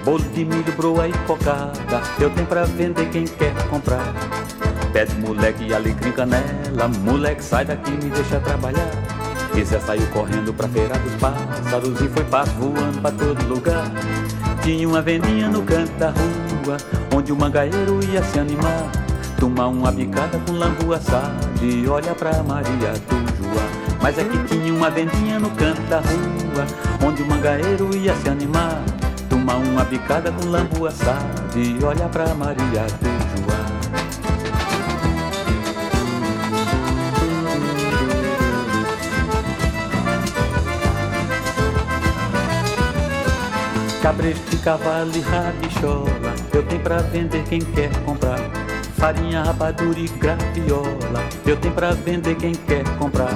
Bolo 0.04 0.22
de 0.22 0.44
milho, 0.44 0.70
broa 0.76 1.08
e 1.08 1.12
cocada, 1.26 2.02
eu 2.20 2.28
tenho 2.28 2.46
pra 2.46 2.64
vender 2.64 3.08
quem 3.08 3.24
quer 3.24 3.54
comprar. 3.70 4.12
Pede 4.92 5.14
moleque, 5.14 5.72
alecrim, 5.72 6.12
canela, 6.12 6.88
moleque 7.00 7.42
sai 7.42 7.64
daqui 7.64 7.92
me 7.92 8.10
deixa 8.10 8.38
trabalhar. 8.40 8.90
E 9.54 9.64
Zé 9.64 9.80
saiu 9.80 10.06
correndo 10.08 10.52
pra 10.52 10.68
feira 10.68 10.98
dos 10.98 11.14
pássaros 11.14 11.98
e 11.98 12.08
foi 12.08 12.24
passo 12.24 12.52
voando 12.52 13.00
pra 13.00 13.10
todo 13.10 13.42
lugar. 13.48 13.90
Tinha 14.62 14.86
uma 14.86 15.00
vendinha 15.00 15.48
no 15.48 15.62
canto 15.62 15.92
da 15.92 16.10
rua, 16.10 16.76
onde 17.16 17.32
o 17.32 17.36
mangaeiro 17.36 18.04
ia 18.12 18.22
se 18.22 18.38
animar. 18.38 18.92
Tomar 19.40 19.68
uma 19.68 19.90
bicada 19.90 20.38
com 20.40 20.52
lambu 20.52 20.92
assado 20.92 21.64
e 21.64 21.88
olha 21.88 22.14
pra 22.14 22.42
Maria 22.42 22.92
Joá. 23.08 23.25
Mas 24.06 24.18
é 24.18 24.22
que 24.22 24.38
tinha 24.44 24.72
uma 24.72 24.88
vendinha 24.88 25.36
no 25.40 25.50
canto 25.50 25.82
da 25.88 25.98
rua, 25.98 26.64
onde 27.04 27.24
o 27.24 27.26
mangaeiro 27.26 27.92
ia 27.96 28.14
se 28.14 28.28
animar. 28.28 28.80
Tomar 29.28 29.56
uma 29.56 29.82
bicada 29.82 30.30
com 30.30 30.46
lambu 30.48 30.86
assado 30.86 31.58
e 31.58 31.84
olha 31.84 32.08
pra 32.08 32.32
Maria 32.32 32.86
do 33.00 33.08
Joá. 33.42 33.66
Cabresto 44.00 44.56
cavalo 44.58 45.10
e 45.16 45.20
rabichola 45.20 46.34
Eu 46.54 46.62
tenho 46.62 46.80
pra 46.80 46.98
vender 46.98 47.42
quem 47.42 47.60
quer 47.60 47.90
comprar 48.04 48.38
Farinha, 48.96 49.42
rapadura 49.42 49.98
e 49.98 50.06
graviola 50.06 51.24
Eu 51.44 51.56
tenho 51.56 51.74
pra 51.74 51.90
vender 51.90 52.36
quem 52.36 52.54
quer 52.54 52.84
comprar 52.98 53.32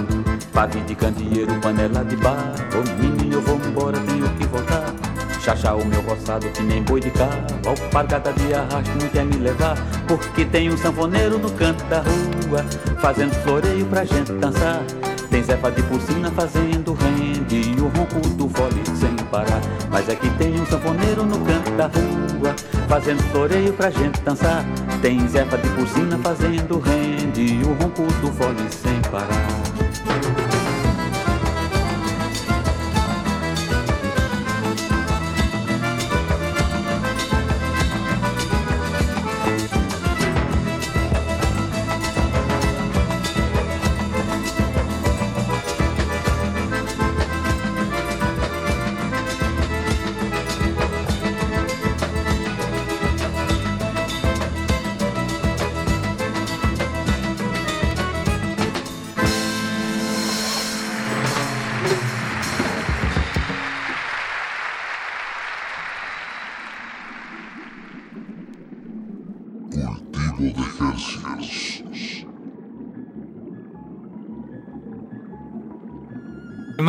Pavio 0.53 0.83
de 0.83 0.95
candeeiro, 0.95 1.55
panela 1.61 2.05
de 2.05 2.17
barro 2.17 2.55
Ô 2.75 3.01
menino, 3.01 3.35
eu 3.35 3.43
vou 3.43 3.57
embora, 3.57 3.99
tenho 4.01 4.29
que 4.31 4.47
voltar. 4.47 4.93
Chachá 5.41 5.75
o 5.75 5.85
meu 5.87 6.03
roçado 6.03 6.47
que 6.49 6.63
nem 6.63 6.83
boi 6.83 7.01
de 7.01 7.11
carro 7.11 7.47
Alpargata 7.67 8.31
de 8.33 8.53
arrasto 8.53 8.91
não 9.01 9.09
quer 9.09 9.25
me 9.25 9.37
levar 9.37 9.75
Porque 10.07 10.45
tem 10.45 10.71
um 10.71 10.77
sanfoneiro 10.77 11.39
no 11.39 11.51
canto 11.53 11.83
da 11.85 12.01
rua 12.01 12.65
Fazendo 13.01 13.33
floreio 13.43 13.87
pra 13.87 14.05
gente 14.05 14.33
dançar. 14.33 14.83
Tem 15.31 15.43
Zefa 15.43 15.71
de 15.71 15.83
Porcina 15.85 16.31
fazendo 16.33 16.93
rende 16.93 17.71
E 17.71 17.81
o 17.81 17.89
ronco 17.89 18.21
do 18.31 18.49
fole 18.51 18.83
sem 18.99 19.17
parar. 19.31 19.63
Mas 19.89 20.09
é 20.09 20.15
que 20.15 20.29
tem 20.31 20.61
um 20.61 20.67
sanfoneiro 20.67 21.25
no 21.25 21.39
canto 21.47 21.71
da 21.73 21.87
rua 21.87 22.55
Fazendo 22.87 23.23
floreio 23.31 23.73
pra 23.73 23.89
gente 23.91 24.21
dançar. 24.21 24.65
Tem 25.01 25.27
Zefa 25.27 25.57
de 25.57 25.69
Porcina 25.71 26.19
fazendo 26.19 26.81
rende 26.81 27.55
E 27.55 27.63
o 27.63 27.73
ronco 27.83 28.03
do 28.21 28.31
fole 28.33 28.69
sem 28.71 29.01
parar 29.11 29.90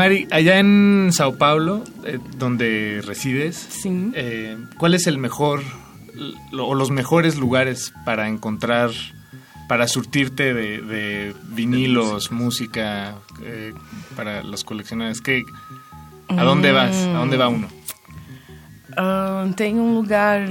Mari, 0.02 0.28
allá 0.32 0.58
en 0.58 1.10
Sao 1.12 1.36
Paulo, 1.38 1.84
eh, 2.06 2.18
donde 2.36 3.04
resides, 3.06 3.68
eh, 4.16 4.58
¿cuál 4.80 4.96
es 4.96 5.06
el 5.06 5.20
mejor 5.20 5.62
lo- 6.50 6.66
o 6.66 6.74
los 6.74 6.90
mejores 6.90 7.38
lugares 7.38 7.94
para 8.04 8.28
encontrar 8.28 8.90
para 9.70 9.88
surtirte 9.88 10.56
de, 10.56 10.82
de 10.82 11.36
vinilos, 11.50 12.32
música, 12.32 13.14
eh, 13.44 13.74
para 14.16 14.42
los 14.42 14.64
coleccionadores? 14.64 15.22
¿Qué, 15.22 15.44
¿A 16.30 16.44
dónde 16.44 16.72
vas? 16.72 16.96
¿A 16.96 17.20
dónde 17.20 17.38
va 17.38 17.48
uno? 17.50 17.68
Ah, 18.98 19.46
tem 19.56 19.80
um 19.80 19.94
lugar 19.94 20.50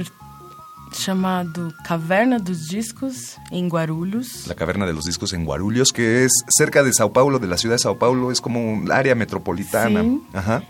chamado 0.91 1.73
Caverna 1.83 2.37
dos 2.39 2.67
Discos, 2.67 3.37
em 3.51 3.67
Guarulhos. 3.67 4.45
La 4.47 4.55
Caverna 4.55 4.85
de 4.85 4.93
los 4.93 5.05
Discos 5.05 5.33
en 5.33 5.45
Guarulhos, 5.45 5.91
que 5.91 6.25
es 6.25 6.31
cerca 6.57 6.83
de 6.83 6.93
Sao 6.93 7.11
Paulo, 7.11 7.39
de 7.39 7.47
la 7.47 7.57
ciudad 7.57 7.75
de 7.75 7.79
Sao 7.79 7.97
Paulo, 7.97 8.31
es 8.31 8.41
como 8.41 8.59
un 8.73 8.91
área 8.91 9.15
metropolitana. 9.15 10.01
Sim. 10.01 10.21
Ajá. 10.33 10.63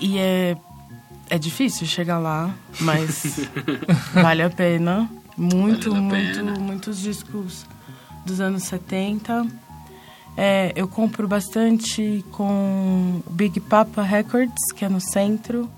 E 0.00 0.18
é, 0.18 0.56
é 1.28 1.38
difícil 1.38 1.86
chegar 1.86 2.18
lá, 2.18 2.54
mas 2.80 3.22
vale 4.14 4.42
a 4.42 4.50
pena. 4.50 5.08
Muito, 5.36 5.90
Vale 5.90 5.98
a 5.98 6.02
muito, 6.02 6.38
pena. 6.38 6.58
muitos 6.60 7.00
discos 7.00 7.66
dos 8.24 8.40
anos 8.40 8.62
70. 8.64 9.44
É, 10.36 10.72
eu 10.76 10.86
compro 10.88 11.26
bastante 11.28 12.24
com 12.32 13.20
Big 13.30 13.58
Papa 13.60 14.02
Records, 14.02 14.72
que 14.74 14.84
é 14.84 14.88
no 14.88 15.00
centro. 15.00 15.68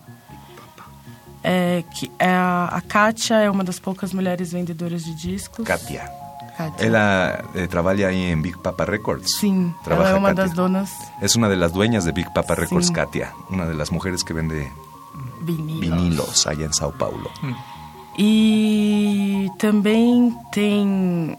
É, 1.49 1.85
que 1.95 2.11
é 2.19 2.29
a, 2.29 2.65
a 2.73 2.81
Kátia 2.81 3.37
é 3.37 3.49
uma 3.49 3.63
das 3.63 3.79
poucas 3.79 4.13
mulheres 4.13 4.51
vendedoras 4.53 5.05
de 5.05 5.15
discos. 5.15 5.65
Katia. 5.65 6.11
Kátia. 6.59 6.85
Ella 6.87 7.45
eh, 7.55 7.69
trabaja 7.69 8.09
ahí 8.09 8.33
en 8.33 8.43
Big 8.43 8.57
Papa 8.59 8.85
Records. 8.85 9.37
Sim, 9.39 9.73
Trabaja 9.85 10.09
ela 10.09 10.17
é 10.17 10.19
uma 10.19 10.29
Kátia. 10.31 10.45
das 10.45 10.55
donas 10.55 10.91
Es 11.23 11.37
una 11.37 11.49
de 11.49 11.57
las 11.57 11.73
dueñas 11.73 12.05
de 12.05 12.11
Big 12.13 12.33
Papa 12.33 12.55
Records. 12.57 12.91
Una 13.51 13.67
de 13.67 13.75
las 13.75 13.93
mujeres 13.93 14.25
que 14.25 14.33
vende 14.33 14.67
vinilos. 15.43 15.81
vinilos 15.81 16.47
allá 16.49 16.65
en 16.65 16.73
Sao 16.73 16.91
Paulo. 16.93 17.31
E 18.19 19.51
também 19.59 20.35
tem 20.51 21.37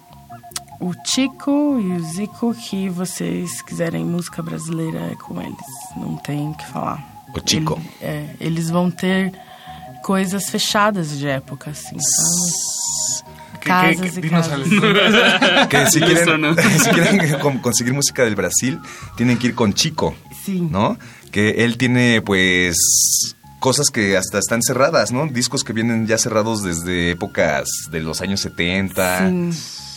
o 0.79 0.93
Tico 1.03 1.79
e 1.79 1.97
o 1.97 1.99
Zico, 2.03 2.53
que 2.53 2.87
vocês 2.87 3.61
quiserem 3.63 4.05
música 4.05 4.43
brasileira 4.43 4.99
é 5.11 5.15
com 5.15 5.41
eles. 5.41 5.57
Não 5.95 6.15
tem 6.17 6.49
o 6.49 6.53
que 6.53 6.65
falar. 6.67 7.03
O 7.35 7.41
Chico. 7.49 7.73
Ele- 7.73 7.89
é, 8.01 8.35
eles 8.39 8.69
vão 8.69 8.91
ter 8.91 9.33
coisas 10.07 10.49
fechadas 10.49 11.19
de 11.19 11.27
época, 11.27 11.71
assim, 11.71 11.97
Casas 13.59 14.15
e 14.15 14.21
casas. 14.21 14.61
Que 15.69 15.91
si 15.91 15.99
quieren, 15.99 16.55
si 16.79 16.89
quieren 16.91 17.39
con- 17.41 17.57
conseguir 17.57 17.93
música 17.93 18.23
del 18.23 18.35
Brasil, 18.35 18.79
tienen 19.17 19.37
que 19.37 19.47
ir 19.47 19.55
con 19.55 19.73
Chico, 19.73 20.15
¿no? 20.47 20.97
Que 21.29 21.65
él 21.65 21.77
tiene, 21.77 22.21
pues, 22.21 22.77
cosas 23.59 23.89
que 23.89 24.15
hasta 24.15 24.39
están 24.39 24.61
cerradas, 24.61 25.11
¿no? 25.11 25.27
Discos 25.27 25.65
que 25.65 25.73
vienen 25.73 26.07
ya 26.07 26.17
cerrados 26.17 26.63
desde 26.63 27.11
épocas 27.11 27.67
de 27.91 27.99
los 27.99 28.21
años 28.21 28.39
70. 28.39 29.27
Sim. 29.27 29.51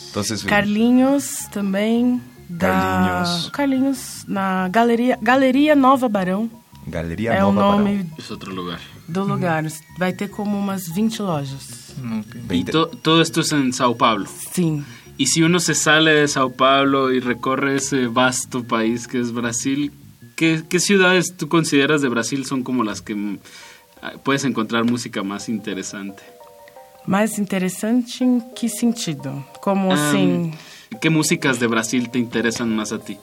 Entonces, 0.09 0.43
Carlinhos 0.43 1.47
também. 1.53 2.21
Da... 2.49 2.67
Carlinhos. 2.67 3.51
Carlinhos 3.53 4.25
na 4.27 4.69
Galeria, 4.69 5.17
Galeria 5.23 5.77
Nova 5.77 6.09
Barão. 6.09 6.51
Galeria 6.85 7.33
é 7.35 7.45
o 7.45 7.53
Nova 7.53 7.77
nome 7.79 7.99
Barão. 7.99 8.19
Es 8.19 8.31
otro 8.33 8.53
lugar. 8.53 8.81
Do 9.13 9.25
lugar. 9.25 9.65
Vai 9.99 10.13
ter 10.13 10.29
como 10.31 10.59
umas 10.59 10.89
20 10.95 11.19
lojas. 11.23 11.95
Y 12.51 12.65
to- 12.65 12.89
todo 13.03 13.21
esto 13.21 13.41
es 13.41 13.53
en 13.53 13.73
Sao 13.73 13.97
Paulo. 13.97 14.27
Sí. 14.53 14.83
Y 15.19 15.27
si 15.27 15.43
uno 15.43 15.61
se 15.61 15.75
sale 15.75 16.13
de 16.13 16.29
Sao 16.29 16.51
Paulo 16.51 17.13
y 17.13 17.21
recorre 17.21 17.77
ese 17.77 18.07
vasto 18.07 18.65
país 18.65 19.07
que 19.07 19.19
es 19.21 19.33
Brasil, 19.33 19.93
¿qué, 20.35 20.63
qué 20.69 20.81
ciudades 20.81 21.37
tú 21.37 21.49
consideras 21.49 22.01
de 22.01 22.09
Brasil 22.09 22.47
son 22.47 22.63
como 22.63 22.85
las 22.85 23.03
que 23.03 23.15
mm, 23.15 23.39
ah, 24.03 24.13
puedes 24.25 24.45
encontrar 24.45 24.85
música 24.85 25.23
más 25.23 25.49
interesante? 25.49 26.23
Mais 27.07 27.39
interessante 27.39 28.23
em 28.25 28.41
que 28.55 28.69
sentido? 28.69 29.45
Como 29.61 29.93
Ah, 29.93 29.95
assim? 30.11 30.53
¿Qué 31.01 31.11
músicas 31.11 31.59
de 31.61 31.67
Brasil 31.67 32.09
te 32.11 32.19
interesan 32.19 32.75
más 32.75 32.93
a 32.93 32.99
ti? 32.99 33.19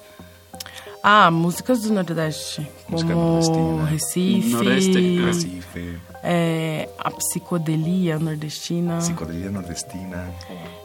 Ah, 1.09 1.31
músicas 1.31 1.83
do 1.83 1.93
Nordeste. 1.93 2.69
Música 2.89 3.13
como 3.13 3.39
nordestina. 3.39 3.85
Recife. 3.85 4.49
Nordeste, 4.49 5.19
Recife. 5.25 5.97
é, 6.21 6.89
a 6.99 7.09
psicodelia 7.11 8.19
nordestina. 8.19 8.97
Psicodelia 8.97 9.49
nordestina. 9.49 10.29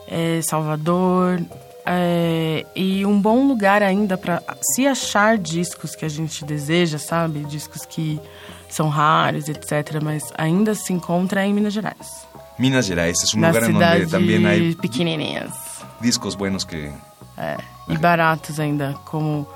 é, 0.06 0.40
Salvador. 0.42 1.42
é, 1.84 2.64
e 2.76 3.04
um 3.04 3.20
bom 3.20 3.48
lugar 3.48 3.82
ainda 3.82 4.16
para 4.16 4.40
se 4.62 4.86
achar 4.86 5.36
discos 5.36 5.96
que 5.96 6.04
a 6.04 6.08
gente 6.08 6.44
deseja, 6.44 6.98
sabe? 6.98 7.40
Discos 7.40 7.84
que 7.84 8.20
são 8.68 8.88
raros, 8.88 9.48
etc. 9.48 10.00
Mas 10.00 10.22
ainda 10.38 10.76
se 10.76 10.92
encontra 10.92 11.44
em 11.44 11.52
Minas 11.52 11.72
Gerais. 11.72 12.28
Minas 12.60 12.86
Gerais 12.86 13.20
es 13.24 13.34
un 13.34 13.40
na 13.40 13.48
lugar 13.48 13.64
cidade 13.64 14.06
también 14.06 14.46
hay 14.46 14.76
pequenininhas. 14.76 15.50
discos 16.00 16.36
buenos 16.36 16.64
que... 16.64 16.92
É, 17.36 17.56
e 17.88 17.96
baratos 17.98 18.60
ainda, 18.60 18.94
como 19.04 19.48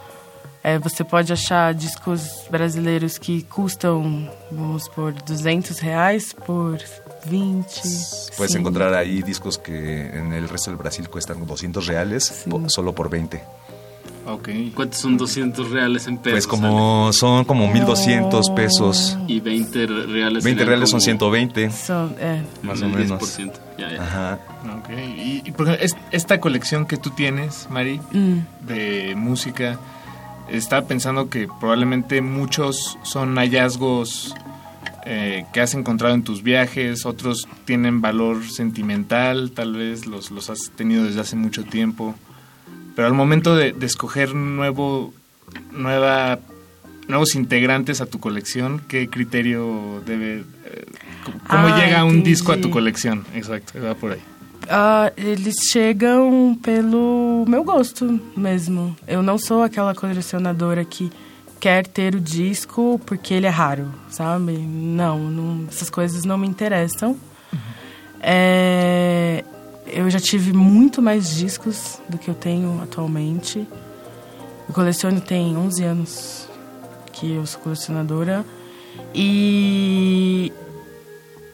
é, 0.68 0.78
você 0.78 1.04
pode 1.04 1.32
achar 1.32 1.72
discos 1.74 2.20
brasileiros 2.50 3.18
que 3.18 3.42
custam, 3.44 4.28
vamos 4.50 4.88
por 4.88 5.12
200 5.12 5.78
reais 5.78 6.34
por 6.44 6.78
20. 7.26 7.82
Puedes 8.36 8.52
sim. 8.52 8.58
encontrar 8.58 8.92
ahí 8.94 9.22
discos 9.22 9.56
que 9.58 10.06
en 10.12 10.32
el 10.32 10.48
resto 10.48 10.70
del 10.70 10.78
Brasil 10.78 11.08
cuestan 11.08 11.46
200 11.46 11.86
reales 11.86 12.44
po- 12.50 12.68
solo 12.68 12.92
por 12.92 13.08
20. 13.08 13.42
Ok. 14.28 14.48
¿Cuántos 14.74 14.98
son 15.00 15.16
200 15.16 15.70
reales 15.70 16.08
en 16.08 16.18
pesos? 16.18 16.32
Pues 16.34 16.46
como 16.48 17.12
son 17.12 17.44
como 17.44 17.70
1200 17.72 18.50
pesos. 18.50 19.16
Y 19.28 19.38
20 19.38 19.86
reales 19.86 20.42
20 20.42 20.48
serían 20.50 20.66
reales 20.68 20.90
son 20.90 20.98
como 20.98 21.04
120. 21.04 21.70
Son, 21.70 22.16
é, 22.18 22.42
Más 22.62 22.82
o 22.82 22.88
menos. 22.88 23.20
10%. 23.20 23.52
Ya, 23.78 23.88
ya. 23.92 24.02
Ajá. 24.02 24.38
Ok, 24.78 24.90
Y, 25.16 25.42
y, 25.44 25.50
por 25.52 25.68
ejemplo, 25.68 25.84
es- 25.86 25.94
esta 26.10 26.40
colección 26.40 26.86
que 26.86 26.96
tú 26.96 27.10
tienes, 27.10 27.68
Mari, 27.70 28.00
Mm. 28.10 28.38
de 28.66 29.14
música, 29.16 29.78
estaba 30.50 30.86
pensando 30.86 31.28
que 31.30 31.48
probablemente 31.60 32.20
muchos 32.20 32.98
son 33.02 33.36
hallazgos 33.36 34.34
eh, 35.04 35.44
que 35.52 35.60
has 35.60 35.74
encontrado 35.74 36.14
en 36.14 36.24
tus 36.24 36.42
viajes, 36.42 37.06
otros 37.06 37.46
tienen 37.64 38.00
valor 38.00 38.44
sentimental, 38.48 39.52
tal 39.52 39.74
vez 39.74 40.06
los, 40.06 40.30
los 40.30 40.50
has 40.50 40.70
tenido 40.76 41.04
desde 41.04 41.20
hace 41.20 41.36
mucho 41.36 41.64
tiempo. 41.64 42.14
Pero 42.94 43.06
al 43.08 43.14
momento 43.14 43.54
de, 43.56 43.72
de 43.72 43.86
escoger 43.86 44.34
nuevo, 44.34 45.12
nueva, 45.70 46.38
nuevos 47.08 47.34
integrantes 47.34 48.00
a 48.00 48.06
tu 48.06 48.18
colección, 48.20 48.80
¿qué 48.88 49.08
criterio 49.08 50.02
debe... 50.06 50.44
eh, 50.64 50.86
¿Cómo 51.48 51.68
Ah, 51.68 51.78
llega 51.84 52.04
un 52.04 52.22
disco 52.22 52.52
a 52.52 52.56
tu 52.60 52.70
colección? 52.70 53.24
Exacto, 53.34 53.80
va 53.82 53.94
por 53.94 54.12
ahí. 54.12 54.20
Ah, 54.68 55.12
eles 55.16 55.54
chegam 55.70 56.58
pelo 56.60 57.44
meu 57.46 57.62
gosto 57.62 58.20
mesmo. 58.36 58.96
Eu 59.06 59.22
não 59.22 59.38
sou 59.38 59.62
aquela 59.62 59.94
colecionadora 59.94 60.84
que 60.84 61.10
quer 61.60 61.86
ter 61.86 62.14
o 62.14 62.20
disco 62.20 63.00
porque 63.06 63.32
ele 63.32 63.46
é 63.46 63.50
raro, 63.50 63.92
sabe? 64.08 64.52
Não, 64.58 65.18
não- 65.18 65.66
essas 65.68 65.88
coisas 65.88 66.24
não 66.24 66.36
me 66.36 66.46
interessam. 66.48 67.16
É, 68.20 69.44
eu 69.86 70.10
já 70.10 70.18
tive 70.18 70.52
muito 70.52 71.00
mais 71.00 71.34
discos 71.36 72.00
do 72.08 72.18
que 72.18 72.28
eu 72.28 72.34
tenho 72.34 72.80
atualmente. 72.82 73.66
Eu 74.68 74.74
coleciono 74.74 75.20
tem 75.20 75.56
11 75.56 75.84
anos 75.84 76.48
que 77.12 77.32
eu 77.34 77.46
sou 77.46 77.60
colecionadora. 77.60 78.44
E, 79.14 80.52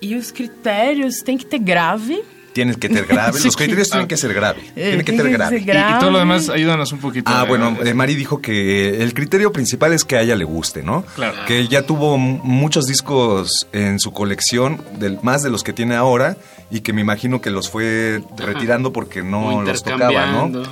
e 0.00 0.14
os 0.16 0.30
critérios 0.30 1.16
tem 1.18 1.36
que 1.36 1.44
ter 1.44 1.58
grave. 1.58 2.24
Tienes 2.52 2.76
que 2.76 2.88
ser 2.88 3.06
grave. 3.06 3.38
Los 3.44 3.56
criterios 3.56 3.88
tienen 3.88 4.06
que 4.08 4.16
ser 4.16 4.34
grave. 4.34 4.60
Eh, 4.60 4.72
Tienen 4.74 4.98
que 5.04 5.12
tiene 5.12 5.22
ser 5.22 5.30
que 5.30 5.36
grave. 5.38 5.58
ser 5.58 5.66
grave. 5.66 5.94
Y 5.96 5.98
todo 6.00 6.10
lo 6.10 6.18
demás, 6.18 6.48
ayúdanos 6.48 6.92
un 6.92 6.98
poquito. 7.00 7.30
Ah, 7.32 7.44
Eh, 7.44 7.48
bueno, 7.48 7.76
eh, 7.82 7.94
Mari 7.94 8.14
dijo 8.14 8.40
que 8.42 9.02
el 9.02 9.14
criterio 9.14 9.52
principal 9.52 9.92
es 9.92 10.04
que 10.04 10.16
a 10.16 10.22
ella 10.22 10.36
le 10.36 10.44
guste, 10.44 10.82
¿no? 10.82 11.04
Claro. 11.14 11.44
Que 11.46 11.66
ya 11.68 11.82
tuvo 11.82 12.18
muchos 12.18 12.86
discos 12.86 13.66
en 13.72 13.98
su 13.98 14.12
colección, 14.12 14.80
del, 14.98 15.18
más 15.22 15.42
de 15.42 15.50
los 15.50 15.62
que 15.62 15.72
tiene 15.72 15.94
ahora, 15.94 16.36
y 16.70 16.80
que 16.80 16.92
me 16.92 17.00
imagino 17.00 17.40
que 17.40 17.50
los 17.50 17.70
fue 17.70 18.22
retirando 18.36 18.92
porque 18.92 19.22
no 19.22 19.62
los 19.62 19.82
tocaba, 19.82 20.26
¿no? 20.26 20.46
intercambiando. 20.46 20.62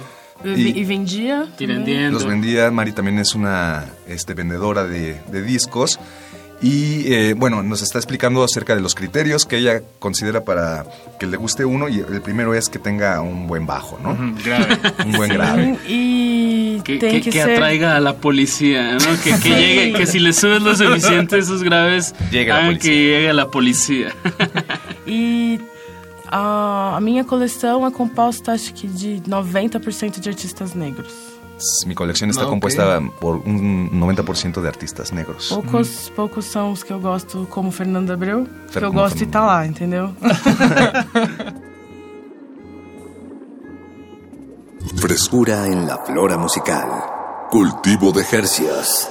E, 0.45 0.59
Y-. 0.59 0.81
Y 0.81 1.67
vendiendo. 1.67 2.11
Los 2.13 2.25
vendía, 2.27 2.71
Mari 2.71 2.93
también 2.93 3.19
es 3.19 3.35
una 3.35 3.85
este, 4.09 4.33
vendedora 4.35 4.85
de, 4.85 5.21
de 5.31 5.43
discos. 5.43 6.01
Y 6.63 7.11
eh, 7.13 7.35
bueno, 7.35 7.63
nos 7.63 7.81
está 7.81 7.99
explicando 7.99 8.45
acerca 8.45 8.75
de 8.75 8.83
los 8.83 8.95
criterios 8.95 9.47
que 9.47 9.57
ella 9.57 9.81
considera 9.99 10.45
para 10.45 10.85
que 11.19 11.27
le 11.27 11.39
guste 11.39 11.65
uno. 11.65 11.89
Y 11.89 12.01
el 12.01 12.21
primero 12.21 12.53
es 12.55 12.69
que 12.69 12.79
tenga 12.79 13.21
un 13.23 13.47
buen 13.47 13.65
bajo, 13.67 13.99
¿no? 14.03 14.15
Grave. 14.45 14.79
Un 15.07 15.13
buen 15.13 15.31
grave. 15.33 15.79
E 15.89 16.81
Que, 16.85 16.99
que- 16.99 17.21
que, 17.23 17.31
que 17.31 17.43
atraiga 17.43 17.97
a 17.97 18.01
la 18.01 18.15
policía, 18.17 18.93
¿no? 18.95 18.99
Que, 19.23 19.37
Sí. 19.37 19.49
llegue, 19.51 19.93
que 19.95 20.07
si 20.07 20.19
le 20.19 20.33
subes 20.33 20.63
lo 20.63 20.75
suficiente 20.75 21.39
esos 21.39 21.63
graves, 21.63 22.15
hagan 22.33 22.79
que 22.79 22.89
llegue 22.89 23.33
la 23.33 23.49
policía. 23.49 24.15
E 25.07 25.59
a, 26.31 26.97
a 26.97 27.01
minha 27.01 27.25
coleção 27.25 27.87
é 27.87 27.91
composta, 27.91 28.53
acho 28.53 28.73
que, 28.75 28.87
de 28.87 29.21
90% 29.29 30.21
de 30.21 30.29
artistas 30.29 30.75
negros. 30.75 31.13
Mi 31.87 31.95
colección 31.95 32.31
está 32.31 32.45
Ah, 32.45 32.49
compuesta 32.49 33.01
por 33.21 33.37
un 33.37 33.91
90% 34.01 34.61
de 34.63 34.69
artistas 34.69 35.13
negros. 35.13 35.49
Poucos, 35.49 36.11
poucos 36.17 36.45
são 36.47 36.73
os 36.73 36.83
que 36.83 36.93
eu 36.93 37.01
gosto, 37.01 37.47
como 37.51 37.71
Fernando 37.71 38.11
Abreu, 38.13 38.47
que 38.67 38.73
Fer- 38.75 38.83
eu 38.85 38.89
como 38.91 39.03
gosto 39.03 39.15
de 39.19 39.27
Fernando. 39.27 39.45
estar 39.45 39.47
lá, 39.47 39.67
entendeu? 39.67 40.11
Frescura 44.97 45.67
en 45.67 45.87
la 45.87 45.99
flora 45.99 46.37
musical. 46.39 46.89
Cultivo 47.51 48.13
de 48.13 48.25
Jercias. 48.25 49.11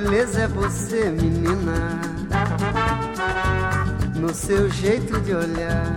Beleza 0.00 0.42
é 0.42 0.46
você, 0.46 1.04
menina, 1.08 1.98
no 4.14 4.34
seu 4.34 4.68
jeito 4.68 5.18
de 5.22 5.34
olhar. 5.34 5.96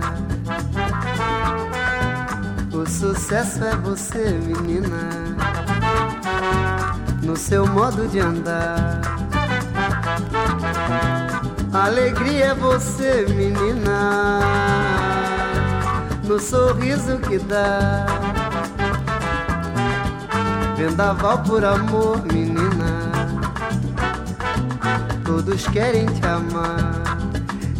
O 2.72 2.88
sucesso 2.88 3.62
é 3.62 3.76
você, 3.76 4.30
menina, 4.30 5.36
no 7.22 7.36
seu 7.36 7.66
modo 7.66 8.08
de 8.08 8.20
andar. 8.20 9.02
Alegria 11.74 12.46
é 12.46 12.54
você, 12.54 13.26
menina, 13.28 14.40
no 16.24 16.40
sorriso 16.40 17.18
que 17.18 17.38
dá. 17.38 18.06
Vendaval 20.78 21.42
por 21.42 21.62
amor, 21.62 22.22
menina 22.32 22.89
todos 25.30 25.64
querem 25.68 26.06
te 26.06 26.26
amar. 26.26 27.02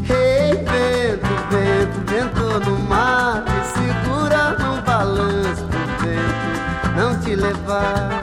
Ei, 0.09 0.55
vento, 0.55 1.27
vento, 1.51 2.01
vento 2.07 2.71
no 2.71 2.79
mar, 2.89 3.43
me 3.43 3.61
segura 3.75 4.51
no 4.51 4.81
balanço 4.83 5.65
pro 5.65 6.07
vento 6.07 6.97
não 6.97 7.19
te 7.19 7.35
levar. 7.35 8.21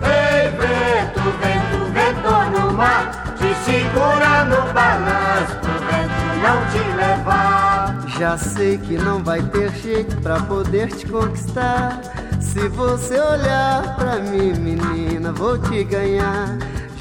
Ei, 0.00 0.48
vento, 0.50 1.20
vento, 1.42 1.92
vento 1.92 2.60
no 2.60 2.72
mar, 2.72 3.34
te 3.36 3.52
segura 3.64 4.44
no 4.44 4.72
balanço 4.72 5.56
pro 5.60 5.72
vento 5.88 6.26
não 6.40 6.58
te 6.70 6.96
levar. 6.96 8.04
Já 8.16 8.38
sei 8.38 8.78
que 8.78 8.96
não 8.96 9.24
vai 9.24 9.42
ter 9.42 9.72
jeito 9.72 10.16
pra 10.20 10.38
poder 10.40 10.92
te 10.92 11.04
conquistar. 11.06 12.00
Se 12.40 12.68
você 12.68 13.18
olhar 13.18 13.96
pra 13.96 14.20
mim, 14.20 14.52
menina, 14.52 15.32
vou 15.32 15.58
te 15.58 15.82
ganhar. 15.82 16.56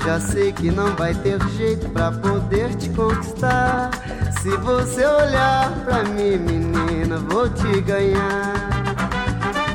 Já 0.06 0.20
sei 0.20 0.52
que 0.52 0.70
não 0.70 0.96
vai 0.96 1.14
ter 1.16 1.42
jeito 1.58 1.90
pra 1.90 2.12
poder 2.12 2.76
te 2.76 2.90
conquistar. 2.90 3.90
Se 4.42 4.50
você 4.58 5.06
olhar 5.06 5.72
pra 5.84 6.04
mim, 6.04 6.38
menina, 6.38 7.18
vou 7.18 7.50
te 7.50 7.82
ganhar. 7.82 8.54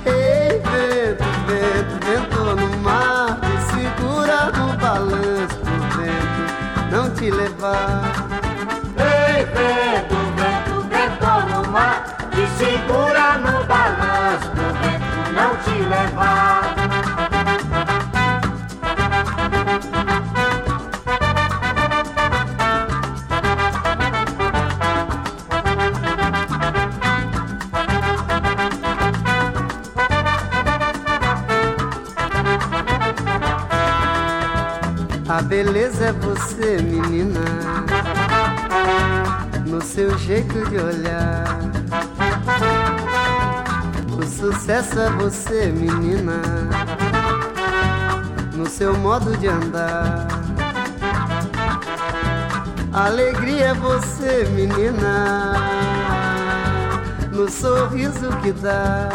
Ei, 0.07 0.61
vento, 0.61 1.25
vento, 1.47 2.07
vento 2.07 2.39
no 2.61 2.79
mar, 2.79 3.41
me 3.43 3.59
segura 3.73 4.53
no 4.57 4.77
balanço 4.79 5.57
pro 5.59 6.01
vento 6.01 6.41
não 6.91 7.09
te 7.15 7.31
levar. 7.31 8.50
Beleza 35.51 36.07
é 36.07 36.13
você, 36.13 36.81
menina, 36.81 37.41
no 39.67 39.83
seu 39.83 40.17
jeito 40.17 40.65
de 40.71 40.79
olhar. 40.79 41.59
O 44.17 44.25
sucesso 44.25 45.01
é 45.01 45.11
você, 45.11 45.67
menina, 45.67 46.41
no 48.55 48.65
seu 48.69 48.97
modo 48.97 49.37
de 49.39 49.49
andar. 49.49 50.29
Alegria 52.93 53.71
é 53.71 53.75
você, 53.75 54.45
menina, 54.53 55.55
no 57.33 57.51
sorriso 57.51 58.31
que 58.41 58.53
dá. 58.53 59.09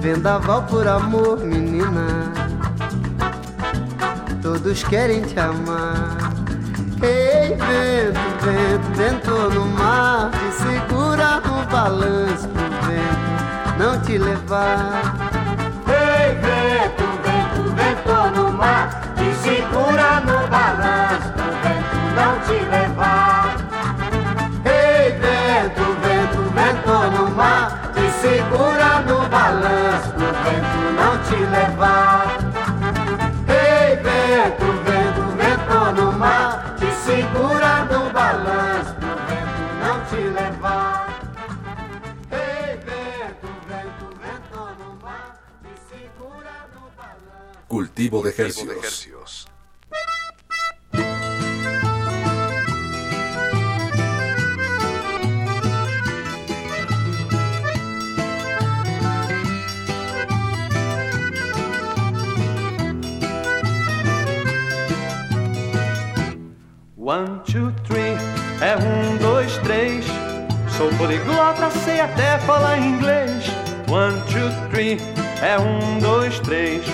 Vendaval 0.00 0.64
por 0.64 0.88
amor, 0.88 1.37
todos 4.48 4.82
querem 4.84 5.20
te 5.20 5.38
amar. 5.38 6.16
Ei, 7.02 7.54
vento, 7.54 8.20
vento, 8.42 8.96
vento 8.96 9.50
no 9.54 9.66
mar, 9.66 10.30
te 10.30 10.52
segura 10.62 11.40
no 11.44 11.66
balanço 11.66 12.48
pro 12.48 12.62
vento 12.86 13.78
não 13.78 14.00
te 14.00 14.16
levar. 14.16 15.16
Ei, 15.86 16.34
vento, 16.36 17.04
vento, 17.26 17.62
vento 17.74 18.40
no 18.40 18.52
mar, 18.52 18.88
te 19.16 19.34
segura 19.42 20.20
no 20.20 20.48
balanço 20.48 21.28
pro 21.34 21.50
vento 21.62 21.98
não 22.16 22.32
te 22.46 22.58
levar. 22.70 23.56
Ei, 24.64 25.12
vento, 25.12 25.84
vento, 26.00 26.40
vento 26.54 26.96
no 27.16 27.30
mar, 27.36 27.92
te 27.92 28.10
segura 28.22 29.00
no 29.06 29.28
balanço 29.28 30.08
pro 30.12 30.26
vento 30.26 30.78
não 30.96 31.18
te 31.18 31.36
levar. 31.36 32.17
Cultivo 47.66 48.22
de 48.22 48.30
Hercios. 48.30 49.46
One, 67.08 67.40
two, 67.50 67.72
three, 67.86 68.16
é 68.60 68.76
um, 68.76 69.16
dois, 69.16 69.56
três. 69.58 70.04
Sou 70.76 70.90
poliglota, 70.98 71.70
sei 71.70 72.00
até 72.00 72.38
falar 72.40 72.78
inglês. 72.78 73.46
One, 73.88 74.20
two, 74.30 74.68
three, 74.70 74.98
é 75.40 75.58
um, 75.58 75.98
dois, 76.00 76.38
três. 76.40 76.84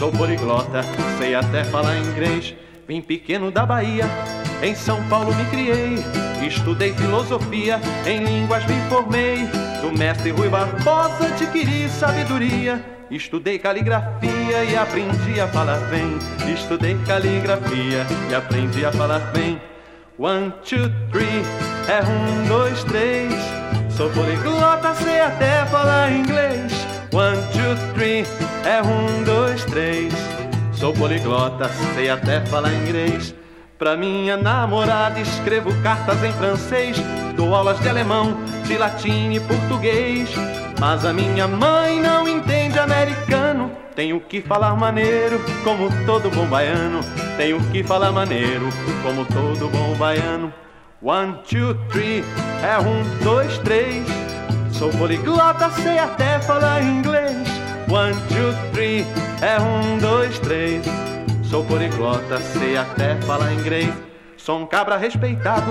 Sou 0.00 0.10
poliglota, 0.10 0.80
sei 1.18 1.34
até 1.34 1.62
falar 1.62 1.98
inglês. 1.98 2.54
Vim 2.88 3.02
pequeno 3.02 3.50
da 3.50 3.66
Bahia, 3.66 4.06
em 4.62 4.74
São 4.74 5.06
Paulo 5.10 5.34
me 5.34 5.44
criei. 5.50 5.96
Estudei 6.40 6.94
filosofia, 6.94 7.78
em 8.06 8.24
línguas 8.24 8.64
me 8.64 8.80
formei. 8.88 9.46
Do 9.82 9.92
mestre 9.92 10.30
Rui 10.30 10.48
Barbosa 10.48 11.26
adquiri 11.26 11.86
sabedoria. 11.90 12.82
Estudei 13.10 13.58
caligrafia 13.58 14.64
e 14.64 14.74
aprendi 14.74 15.38
a 15.38 15.46
falar 15.48 15.80
bem. 15.90 16.18
Estudei 16.50 16.96
caligrafia 17.06 18.06
e 18.30 18.34
aprendi 18.34 18.86
a 18.86 18.92
falar 18.92 19.20
bem. 19.34 19.60
One, 20.18 20.50
two, 20.64 20.90
three, 21.12 21.44
é 21.86 22.00
um, 22.02 22.48
dois, 22.48 22.82
três. 22.84 23.34
Sou 23.94 24.08
poliglota, 24.08 24.94
sei 24.94 25.20
até 25.20 25.66
falar 25.66 26.10
inglês. 26.10 26.89
One, 27.12 27.38
two, 27.52 27.92
three, 27.94 28.24
é 28.64 28.80
um, 28.80 29.24
dois, 29.24 29.64
três. 29.64 30.14
Sou 30.72 30.92
poliglota, 30.92 31.68
sei 31.94 32.08
até 32.08 32.40
falar 32.46 32.72
inglês. 32.72 33.34
Pra 33.76 33.96
minha 33.96 34.36
namorada 34.36 35.18
escrevo 35.18 35.74
cartas 35.82 36.22
em 36.22 36.32
francês. 36.32 36.96
Dou 37.34 37.52
aulas 37.52 37.80
de 37.80 37.88
alemão, 37.88 38.36
de 38.64 38.78
latim 38.78 39.32
e 39.32 39.40
português. 39.40 40.30
Mas 40.78 41.04
a 41.04 41.12
minha 41.12 41.48
mãe 41.48 42.00
não 42.00 42.28
entende 42.28 42.78
americano. 42.78 43.72
Tenho 43.96 44.20
que 44.20 44.40
falar 44.40 44.76
maneiro, 44.76 45.40
como 45.64 45.90
todo 46.06 46.30
bom 46.30 46.46
baiano. 46.46 47.00
Tenho 47.36 47.60
que 47.72 47.82
falar 47.82 48.12
maneiro, 48.12 48.68
como 49.02 49.24
todo 49.24 49.68
bom 49.68 49.96
baiano. 49.96 50.52
One, 51.02 51.38
two, 51.48 51.74
three, 51.88 52.22
é 52.62 52.78
um, 52.78 53.24
dois, 53.24 53.58
três. 53.58 54.06
Sou 54.80 54.88
poliglota, 54.88 55.68
sei 55.72 55.98
até 55.98 56.40
falar 56.40 56.82
inglês. 56.82 57.36
One, 57.86 58.14
two, 58.28 58.70
three, 58.72 59.04
é 59.42 59.60
um, 59.60 59.98
dois, 59.98 60.38
três. 60.38 60.82
Sou 61.42 61.62
poliglota, 61.62 62.38
sei 62.38 62.78
até 62.78 63.14
falar 63.16 63.52
inglês. 63.52 63.92
Sou 64.38 64.58
um 64.58 64.64
cabra 64.64 64.96
respeitado, 64.96 65.70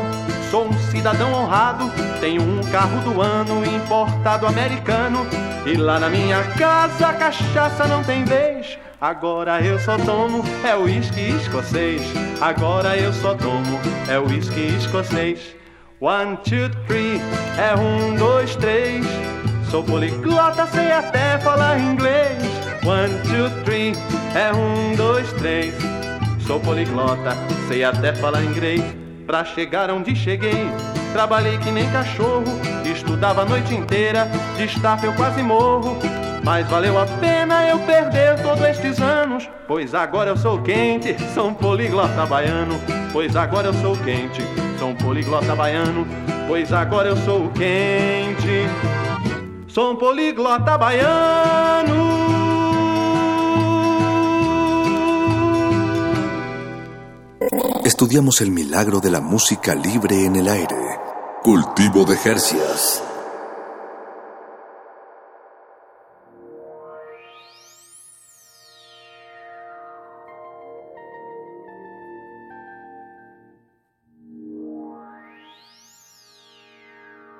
sou 0.52 0.68
um 0.68 0.73
cidadão 0.91 1.34
honrado. 1.34 1.91
Tenho 2.19 2.44
um 2.44 2.61
carro 2.72 3.02
do 3.02 3.19
ano 3.19 3.65
importado 3.65 4.45
americano. 4.45 5.26
E 5.65 5.76
lá 5.76 5.99
na 5.99 6.07
minha 6.07 6.44
casa 6.53 7.07
a 7.07 7.14
cachaça 7.14 7.88
não 7.88 8.03
tem 8.03 8.23
vez. 8.26 8.77
Agora 9.02 9.60
eu 9.60 9.80
só 9.80 9.98
tomo 9.98 10.44
é 10.64 10.77
uísque 10.77 11.31
escocês. 11.31 12.03
Agora 12.40 12.95
eu 12.95 13.11
só 13.11 13.34
tomo 13.34 13.80
é 14.07 14.19
uísque 14.19 14.68
escocês. 14.77 15.59
One, 16.01 16.38
two, 16.45 16.69
three, 16.88 17.19
é 17.57 17.76
um, 17.77 18.15
dois, 18.15 18.55
três. 18.55 19.05
Sou 19.69 19.84
poliglota, 19.84 20.65
sei 20.67 20.93
até 20.93 21.38
falar 21.39 21.77
inglês. 21.77 22.41
One, 22.85 23.13
two, 23.23 23.63
three, 23.65 23.91
é 24.34 24.49
um, 24.53 24.95
dois, 24.95 25.30
três. 25.34 25.73
Sou 26.47 26.57
poliglota, 26.61 27.35
sei 27.67 27.84
até 27.84 28.15
falar 28.15 28.41
inglês. 28.43 28.81
Pra 29.27 29.43
chegar 29.43 29.91
onde 29.91 30.15
cheguei, 30.15 30.71
trabalhei 31.11 31.57
que 31.57 31.69
nem 31.69 31.91
cachorro. 31.91 32.45
Estudava 32.85 33.41
a 33.41 33.45
noite 33.45 33.76
inteira, 33.76 34.26
de 34.55 34.63
estafa 34.63 35.05
eu 35.05 35.13
quase 35.15 35.43
morro. 35.43 35.97
Mas 36.45 36.65
valeu 36.69 36.97
a 36.97 37.05
pena 37.05 37.67
eu 37.67 37.77
perder 37.80 38.41
todos 38.41 38.63
estes 38.63 39.01
anos. 39.01 39.49
Pois 39.67 39.93
agora 39.93 40.30
eu 40.30 40.38
sou 40.38 40.61
quente, 40.61 41.17
sou 41.34 41.49
um 41.49 41.53
poliglota 41.53 42.26
baiano. 42.26 42.80
Pois 43.11 43.35
agora 43.35 43.67
eu 43.67 43.73
sou 43.73 43.97
quente, 43.97 44.41
um 44.88 44.95
poliglota 44.95 45.56
baiano. 45.56 46.07
Pois 46.47 46.72
agora 46.72 47.10
eu 47.10 47.18
sou 47.18 47.49
quente, 47.49 48.68
sou 49.68 49.93
um 49.93 49.95
poliglota 49.95 50.77
baiano. 50.77 52.10
Estudiamos 57.84 58.41
el 58.41 58.51
milagro 58.51 58.99
de 58.99 59.11
la 59.11 59.19
música 59.19 59.76
libre 59.76 60.26
en 60.26 60.35
el 60.35 60.47
aire. 60.47 60.99
Cultivo 61.43 62.06
de 62.06 62.18
Jercias. 62.18 63.09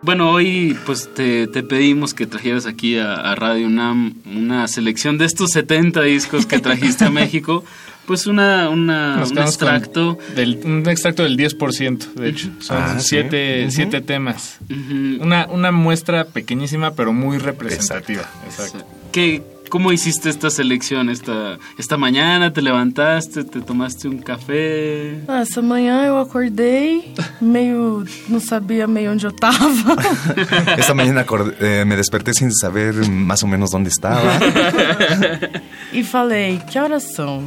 Bueno, 0.02 0.32
hoy 0.32 0.78
pues 0.86 1.14
te, 1.14 1.48
te 1.48 1.62
pedimos 1.62 2.14
que 2.14 2.26
trajeras 2.26 2.66
aquí 2.66 2.98
a, 2.98 3.14
a 3.16 3.36
Radio 3.36 3.68
UNAM 3.68 4.16
una 4.26 4.68
selección 4.68 5.18
de 5.18 5.26
estos 5.26 5.52
70 5.52 6.02
discos 6.04 6.46
que 6.46 6.60
trajiste 6.60 7.06
a 7.06 7.10
México. 7.10 7.64
Pues 8.10 8.26
una, 8.26 8.70
una 8.70 9.24
un 9.24 9.38
extracto. 9.38 10.18
del- 10.36 10.60
un 10.66 10.90
extracto 10.90 11.22
del 11.22 11.38
10%, 11.38 12.14
de 12.16 12.30
hecho. 12.30 12.50
Son 12.60 12.78
Ah, 12.82 12.96
¿sí? 13.00 13.06
siete, 13.10 13.70
siete 13.70 14.02
temas. 14.02 14.58
una, 15.20 15.46
una 15.46 15.72
muestra 15.72 16.26
pequeñísima, 16.26 16.96
pero 16.96 17.14
muy 17.14 17.38
representativa. 17.38 18.24
Exacto. 18.46 18.84
¿Qué, 19.12 19.44
¿Cómo 19.70 19.92
hiciste 19.92 20.30
esta 20.30 20.50
selección 20.50 21.10
esta, 21.10 21.60
esta 21.78 21.96
mañana? 21.96 22.52
¿Te 22.52 22.62
levantaste? 22.62 23.44
¿Te 23.44 23.62
tomaste 23.62 24.08
un 24.08 24.18
café? 24.18 25.20
Ah, 25.28 25.44
essa 25.44 25.62
manhã 25.62 26.04
eu 26.06 26.18
acordei, 26.18 27.14
meio. 27.40 28.04
não 28.28 28.40
sabia 28.40 28.88
meio 28.88 29.12
onde 29.12 29.28
eu 29.28 29.32
tava. 29.32 29.96
Esta 30.78 30.94
mañana 30.96 31.22
acordé- 31.22 31.56
eh, 31.60 31.86
me 31.86 31.96
desperté 31.96 32.34
sin 32.34 32.52
saber 32.52 32.96
más 33.08 33.44
o 33.44 33.48
menos 33.48 33.70
dónde 33.72 33.90
estaba. 33.90 34.40
e 35.94 36.04
falei: 36.04 36.60
que 36.68 36.80
horas 36.80 37.04
são? 37.16 37.44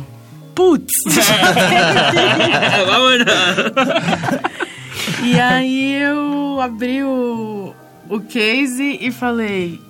Putz! 0.55 0.93
e 5.25 5.41
aí 5.41 5.95
eu 5.95 6.61
abri 6.61 7.03
o, 7.03 7.75
o 8.09 8.21
case 8.21 8.99
e 9.01 9.11
falei: 9.11 9.81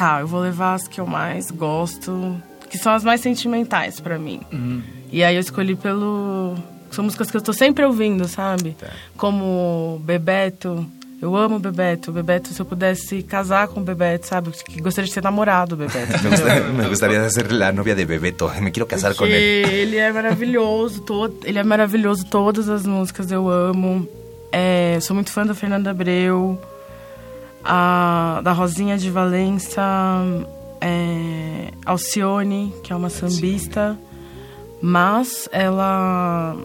tá, 0.00 0.20
eu 0.20 0.26
vou 0.26 0.40
levar 0.40 0.74
as 0.74 0.88
que 0.88 0.98
eu 0.98 1.06
mais 1.06 1.50
gosto, 1.50 2.34
que 2.70 2.78
são 2.78 2.92
as 2.94 3.04
mais 3.04 3.20
sentimentais 3.20 4.00
pra 4.00 4.18
mim. 4.18 4.40
E 5.12 5.22
aí 5.22 5.34
eu 5.36 5.40
escolhi 5.40 5.76
pelo. 5.76 6.56
São 6.90 7.04
músicas 7.04 7.30
que 7.30 7.36
eu 7.36 7.40
tô 7.42 7.52
sempre 7.52 7.84
ouvindo, 7.84 8.26
sabe? 8.26 8.76
Como 9.16 10.00
Bebeto. 10.04 10.86
Eu 11.22 11.36
amo 11.36 11.58
Bebeto. 11.58 12.10
Bebeto, 12.12 12.48
se 12.48 12.60
eu 12.60 12.64
pudesse 12.64 13.22
casar 13.22 13.68
com 13.68 13.80
o 13.80 13.84
Bebeto, 13.84 14.26
sabe? 14.26 14.50
Que 14.50 14.80
gostaria 14.80 15.06
de 15.06 15.12
ser 15.12 15.22
namorado 15.22 15.76
do 15.76 15.86
Bebeto. 15.86 16.12
Me 16.72 16.82
me 16.82 16.88
gustaría 16.88 17.28
ser 17.28 17.52
la 17.52 17.70
novia 17.72 17.94
de 17.94 18.06
Bebeto. 18.06 18.50
Me 18.62 18.70
quiero 18.70 18.86
casar 18.86 19.14
Porque 19.14 19.34
él. 19.34 19.68
ele 19.70 19.96
é 19.98 20.10
maravilhoso, 20.10 21.02
todo, 21.02 21.36
ele 21.44 21.58
é 21.58 21.62
maravilhoso, 21.62 22.24
todas 22.24 22.68
as 22.70 22.86
músicas 22.86 23.30
eu 23.30 23.50
amo. 23.50 24.08
É, 24.50 24.98
sou 25.02 25.14
muito 25.14 25.30
fã 25.30 25.44
da 25.44 25.54
Fernanda 25.54 25.90
Abreu, 25.90 26.58
a, 27.64 28.40
da 28.42 28.52
Rosinha 28.52 28.96
de 28.98 29.10
Valença, 29.10 29.82
é, 30.80 31.68
Alcione, 31.84 32.72
que 32.82 32.92
é 32.92 32.96
uma 32.96 33.10
sambista, 33.10 33.98
mas 34.82 35.48
ela 35.52 36.56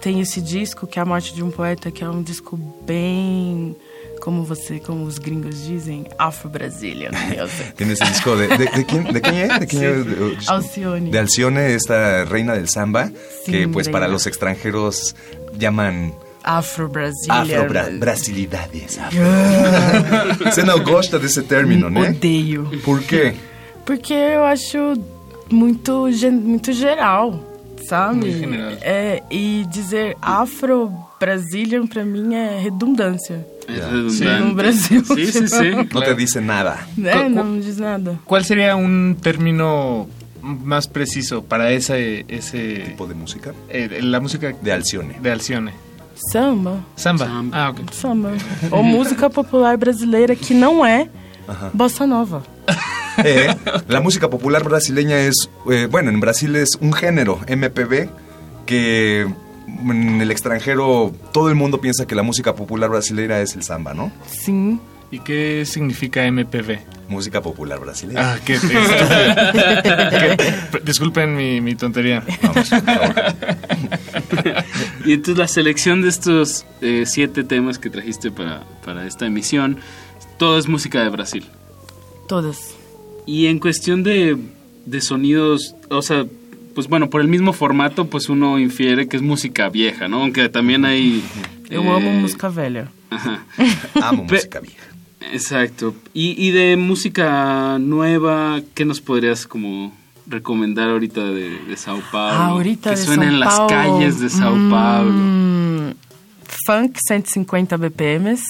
tem 0.00 0.20
esse 0.20 0.40
disco 0.40 0.86
que 0.86 0.98
é 0.98 1.02
A 1.02 1.04
Morte 1.04 1.34
de 1.34 1.42
um 1.42 1.50
Poeta, 1.50 1.90
que 1.90 2.04
é 2.04 2.08
um 2.08 2.22
disco 2.22 2.56
bem, 2.86 3.74
como 4.20 4.42
você, 4.44 4.78
como 4.78 5.04
os 5.04 5.18
gringos 5.18 5.64
dizem, 5.64 6.04
Afro-Brazilian 6.18 7.10
music. 7.12 7.72
Tiene 7.76 7.92
ese 7.94 8.04
disco 8.04 8.36
de, 8.36 8.48
de, 8.48 8.66
de 8.66 8.84
quién, 8.84 9.04
de 9.12 9.20
quién 9.20 9.50
es? 9.50 9.58
¿De 9.60 9.66
Sí. 9.66 9.84
es? 9.84 10.06
De- 10.06 10.34
disco- 10.36 10.52
Alcione. 10.52 11.10
De 11.10 11.18
Alcione, 11.18 11.74
esta 11.74 12.24
reina 12.24 12.52
del 12.54 12.68
samba, 12.68 13.08
que 13.46 13.62
Sí, 13.62 13.66
pues 13.68 13.88
para 13.88 14.00
reina. 14.04 14.12
los 14.12 14.26
extranjeros 14.26 15.16
llaman 15.58 16.12
Afro-Brazilian. 16.46 17.64
afro-brasilidades. 17.64 18.98
Você 20.44 20.62
não 20.62 20.78
gosta 20.82 21.18
desse 21.18 21.42
término, 21.42 21.90
né? 21.90 22.10
Odeio. 22.10 22.70
Por 22.84 23.02
quê? 23.02 23.34
Porque 23.84 24.14
eu 24.14 24.44
acho 24.44 24.94
muito, 25.50 26.08
muito 26.32 26.72
geral, 26.72 27.42
sabe? 27.88 28.16
Muito 28.20 28.38
general. 28.38 28.72
É, 28.80 29.22
e 29.30 29.66
dizer 29.68 30.16
afro-brazilian 30.22 31.86
pra 31.86 32.04
mim 32.04 32.34
é 32.34 32.58
redundância. 32.60 33.46
Es 33.68 33.74
Sí. 34.14 34.24
redundante. 34.24 34.44
No 34.44 34.54
Brasil. 34.54 35.04
Sí, 35.04 35.26
sí, 35.32 35.48
sí. 35.48 35.70
No 35.92 36.00
te 36.00 36.14
dice 36.14 36.40
nada. 36.40 36.78
É, 36.96 37.28
não 37.28 37.58
diz 37.58 37.78
nada. 37.78 38.16
¿Cuál 38.24 38.44
sería 38.44 38.76
un 38.76 39.16
término 39.20 40.06
más 40.42 40.86
preciso 40.86 41.42
para 41.42 41.72
ese, 41.72 42.24
ese 42.28 42.84
tipo 42.86 43.06
de 43.08 43.14
música? 43.14 43.52
la 44.00 44.20
música 44.20 44.54
de 44.62 44.72
Alcione. 44.72 45.16
De 45.20 45.30
Alcione. 45.32 45.72
Samba. 46.16 46.80
Samba. 46.96 47.28
Ah, 47.52 47.70
ok. 47.70 47.84
Samba. 47.92 48.32
Ou 48.70 48.82
música 48.82 49.28
popular 49.30 49.76
brasileira 49.76 50.34
que 50.34 50.54
não 50.54 50.84
é 50.84 51.08
Ajá. 51.46 51.70
bossa 51.72 52.06
nova. 52.06 52.42
Eh, 53.24 53.54
la 53.88 54.00
música 54.00 54.28
popular 54.28 54.62
brasileña 54.64 55.18
es, 55.20 55.48
eh, 55.70 55.86
bueno, 55.90 56.10
en 56.10 56.20
Brasil 56.20 56.54
es 56.56 56.76
un 56.80 56.92
género, 56.92 57.38
MPB, 57.48 58.08
que 58.66 59.26
en 59.66 60.20
el 60.20 60.30
extranjero 60.30 61.12
todo 61.32 61.48
el 61.48 61.54
mundo 61.54 61.80
piensa 61.80 62.06
que 62.06 62.14
la 62.14 62.22
música 62.22 62.54
popular 62.54 62.90
brasileña 62.90 63.40
es 63.40 63.54
el 63.54 63.62
samba, 63.62 63.94
¿no? 63.94 64.10
Sim. 64.26 64.78
¿Y 65.10 65.20
qué 65.20 65.64
significa 65.64 66.24
MPB? 66.30 66.78
Música 67.08 67.40
popular 67.40 67.78
brasileña. 67.78 68.34
Ah, 68.34 68.38
qué 68.44 68.58
Disculpen 70.84 71.36
mi, 71.36 71.60
mi 71.60 71.76
tontería. 71.76 72.24
Vamos, 72.42 72.68
por 72.68 72.82
favor. 72.82 73.14
Y 75.06 75.12
entonces 75.12 75.38
la 75.38 75.48
selección 75.48 76.02
de 76.02 76.08
estos 76.08 76.66
eh, 76.80 77.04
siete 77.06 77.44
temas 77.44 77.78
que 77.78 77.88
trajiste 77.90 78.30
para, 78.30 78.64
para 78.84 79.06
esta 79.06 79.26
emisión, 79.26 79.78
todo 80.38 80.58
es 80.58 80.68
música 80.68 81.02
de 81.02 81.08
Brasil. 81.10 81.44
Todas. 82.28 82.74
Y 83.24 83.46
en 83.46 83.58
cuestión 83.58 84.02
de, 84.02 84.36
de 84.84 85.00
sonidos, 85.00 85.74
o 85.88 86.02
sea, 86.02 86.26
pues 86.74 86.88
bueno, 86.88 87.08
por 87.08 87.20
el 87.20 87.28
mismo 87.28 87.52
formato, 87.52 88.06
pues 88.08 88.28
uno 88.28 88.58
infiere 88.58 89.08
que 89.08 89.16
es 89.16 89.22
música 89.22 89.68
vieja, 89.68 90.08
¿no? 90.08 90.22
Aunque 90.22 90.48
también 90.48 90.84
hay... 90.84 91.22
Eh, 91.70 91.76
amo 91.76 91.98
música 92.00 92.48
velha. 92.48 92.90
Ajá. 93.10 93.44
Amo 94.02 94.26
Pe- 94.26 94.34
música 94.34 94.60
vieja. 94.60 94.84
Exacto. 95.32 95.94
Y, 96.14 96.34
y 96.44 96.50
de 96.50 96.76
música 96.76 97.78
nueva, 97.80 98.60
¿qué 98.74 98.84
nos 98.84 99.00
podrías 99.00 99.46
como 99.46 99.92
recomendar 100.28 100.88
ahorita 100.90 101.24
de, 101.24 101.58
de 101.66 101.76
Sao 101.76 102.00
Paulo? 102.10 102.34
Ah, 102.36 102.46
ahorita 102.48 102.90
que 102.90 102.96
de 102.96 103.02
suena 103.04 103.24
São 103.24 103.28
en 103.32 103.40
las 103.40 103.54
Paulo. 103.54 103.68
calles 103.68 104.20
de 104.20 104.28
Sao 104.30 104.52
Hum, 104.54 104.70
Paulo. 104.70 105.94
Funk 106.66 106.98
150 107.06 107.76
BPMs. 107.76 108.40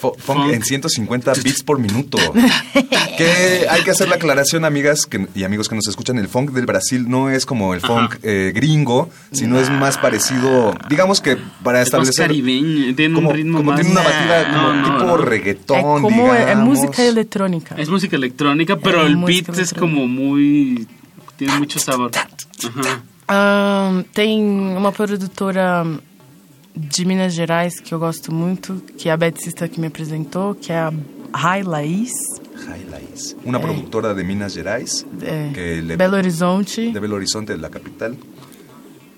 Fo- 0.00 0.14
funk 0.16 0.52
en 0.52 0.62
150 0.62 1.32
beats 1.42 1.62
por 1.64 1.78
minuto. 1.80 2.18
que 3.18 3.66
hay 3.68 3.82
que 3.82 3.90
hacer 3.90 4.08
la 4.08 4.16
aclaración, 4.16 4.64
amigas 4.64 5.06
que- 5.06 5.26
y 5.34 5.44
amigos 5.44 5.68
que 5.68 5.74
nos 5.74 5.86
escuchan. 5.88 6.18
El 6.18 6.28
funk 6.28 6.50
del 6.52 6.66
Brasil 6.66 7.08
no 7.08 7.30
es 7.30 7.44
como 7.46 7.74
el 7.74 7.80
funk 7.80 8.16
eh, 8.22 8.52
gringo, 8.54 9.10
sino 9.32 9.58
es 9.58 9.70
más 9.70 9.98
parecido, 9.98 10.74
digamos 10.88 11.20
que 11.20 11.36
para 11.64 11.82
Es 11.82 11.92
más 11.92 12.08
establecer... 12.08 12.26
caribeño, 12.28 12.94
tiene 12.94 13.14
como, 13.14 13.30
un 13.30 13.34
ritmo 13.36 13.58
como 13.58 13.72
más... 13.72 13.80
tiene 13.80 13.92
una 13.92 14.02
batida 14.02 14.52
como 14.52 14.72
No, 14.72 14.84
tipo 14.84 15.04
no. 15.06 15.16
reggaetón, 15.16 15.78
É 15.98 16.02
como 16.02 16.34
é, 16.34 16.36
é 16.42 16.44
digamos. 16.46 16.68
música 16.78 17.02
eletrônica. 17.04 17.74
Es 17.76 17.88
música 17.88 18.16
electrónica, 18.16 18.76
pero 18.76 19.02
Es 19.02 19.06
el 19.08 19.16
beat 19.16 19.48
es 19.58 19.74
como 19.74 20.06
muy... 20.06 20.86
Tiene 21.36 21.56
mucho 21.58 21.78
sabor. 21.78 22.10
Ajá. 22.14 23.02
Ahn, 23.30 24.04
tem 24.14 24.40
uma 24.76 24.90
produtora 24.90 25.84
de 26.78 27.04
Minas 27.04 27.34
Gerais 27.34 27.80
que 27.80 27.92
eu 27.92 27.98
gosto 27.98 28.32
muito, 28.32 28.82
que 28.96 29.08
é 29.08 29.12
a 29.12 29.16
Beticista 29.16 29.68
que 29.68 29.80
me 29.80 29.88
apresentou, 29.88 30.54
que 30.54 30.72
é 30.72 30.78
a 30.78 30.92
Rai 31.34 31.62
Laís, 31.62 32.12
Jai 32.64 32.84
Laís, 32.90 33.36
Una 33.44 33.60
productora 33.60 34.14
de 34.14 34.22
Minas 34.24 34.52
Gerais. 34.54 35.04
é, 35.22 35.80
le- 35.80 35.96
Belo 35.96 36.16
Horizonte. 36.16 36.90
De 36.90 37.00
Belo 37.00 37.16
Horizonte, 37.16 37.54
la 37.56 37.68
capital. 37.68 38.14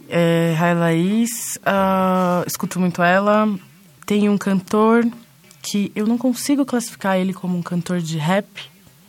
É, 0.08 0.54
Rai 0.58 0.74
Laís, 0.74 1.58
ah, 1.64 2.42
escuto 2.46 2.80
muito 2.80 3.02
ela. 3.02 3.48
Tem 4.04 4.28
um 4.28 4.36
cantor 4.36 5.06
que 5.62 5.92
eu 5.94 6.06
não 6.06 6.18
consigo 6.18 6.64
classificar 6.64 7.16
ele 7.18 7.32
como 7.32 7.56
um 7.56 7.62
cantor 7.62 8.00
de 8.00 8.18
rap, 8.18 8.46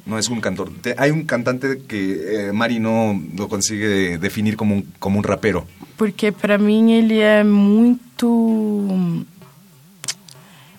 No 0.06 0.18
es 0.18 0.28
un 0.30 0.42
cantor. 0.42 0.72
Hay 0.98 1.12
un 1.12 1.24
cantante 1.26 1.84
que 1.88 2.48
eh, 2.48 2.52
Mari 2.52 2.80
no 2.80 3.22
lo 3.38 3.48
consigue 3.48 4.18
definir 4.18 4.56
como 4.58 4.76
un, 4.76 4.86
como 5.00 5.18
un 5.20 5.24
rapero. 5.24 5.66
porque 5.96 6.32
pra 6.32 6.58
mim 6.58 6.92
ele 6.92 7.20
é 7.20 7.44
muito 7.44 8.02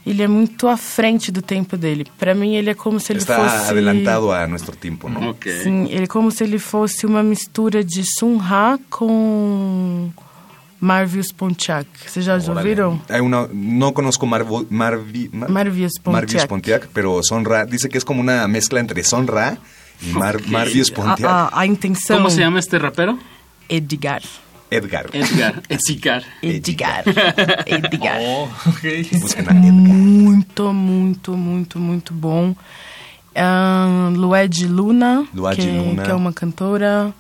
ele 0.04 0.22
é 0.22 0.28
muito 0.28 0.66
à 0.68 0.76
frente 0.76 1.30
do 1.30 1.40
tempo 1.40 1.76
dele. 1.76 2.06
Pra 2.18 2.34
mim 2.34 2.54
ele 2.56 2.70
é 2.70 2.74
como 2.74 2.98
se 2.98 3.12
ele 3.12 3.20
Está 3.20 3.36
fosse 3.36 3.70
adelantado 3.70 4.32
a 4.32 4.46
nuestro 4.46 4.74
tiempo, 4.76 5.08
¿no? 5.08 5.36
Sim, 5.62 5.86
ele 5.90 6.04
é 6.04 6.06
como 6.06 6.30
se 6.30 6.42
ele 6.44 6.58
fosse 6.58 7.06
uma 7.06 7.22
mistura 7.22 7.84
de 7.84 8.02
Sun 8.18 8.36
Ra 8.36 8.78
com 8.90 10.10
Marvius 10.80 11.30
Pontiac. 11.32 11.86
Vocês 12.04 12.24
já 12.24 12.34
ouviram? 12.36 13.00
Hay 13.08 13.20
una, 13.20 13.46
no 13.52 13.92
conozco 13.92 14.26
Marvo- 14.26 14.66
Marvi- 14.68 15.30
Mar- 15.32 15.48
Marvius 15.48 15.92
Pontiac. 16.02 16.12
Marvius 16.22 16.46
Pontiac, 16.46 16.88
pero 16.92 17.22
Sonra 17.22 17.64
dice 17.64 17.88
que 17.88 17.96
es 17.98 18.04
como 18.04 18.20
una 18.20 18.48
mezcla 18.48 18.80
entre 18.80 19.04
Sonra 19.04 19.56
y 20.02 20.12
Mar- 20.12 20.36
Ok. 20.36 20.48
Marvius 20.48 20.90
Pontiac. 20.90 21.24
A, 21.30 21.46
a, 21.46 21.60
a 21.60 21.66
intenção. 21.66 22.16
¿Cómo 22.16 22.30
se 22.30 22.40
llama 22.40 22.58
este 22.58 22.76
rapero? 22.80 23.16
Edgar. 23.68 24.22
Edgar. 24.72 25.06
Edgar. 25.12 25.62
Edgar. 25.68 26.24
Edgar. 26.42 27.04
Edgar. 27.66 28.18
Oh, 28.22 28.48
Busquen 29.18 29.46
a 29.48 29.52
Muito, 29.54 30.72
muito, 30.72 31.36
muito, 31.36 31.78
muito 31.78 32.14
bom. 32.14 32.54
Ahn, 33.36 34.14
Lued 34.16 34.66
Luna, 34.66 35.26
Lued 35.34 35.56
que, 35.56 35.66
Luna. 35.70 36.02
que 36.02 36.10
é 36.10 36.14
uma 36.14 36.32
cantora 36.32 37.12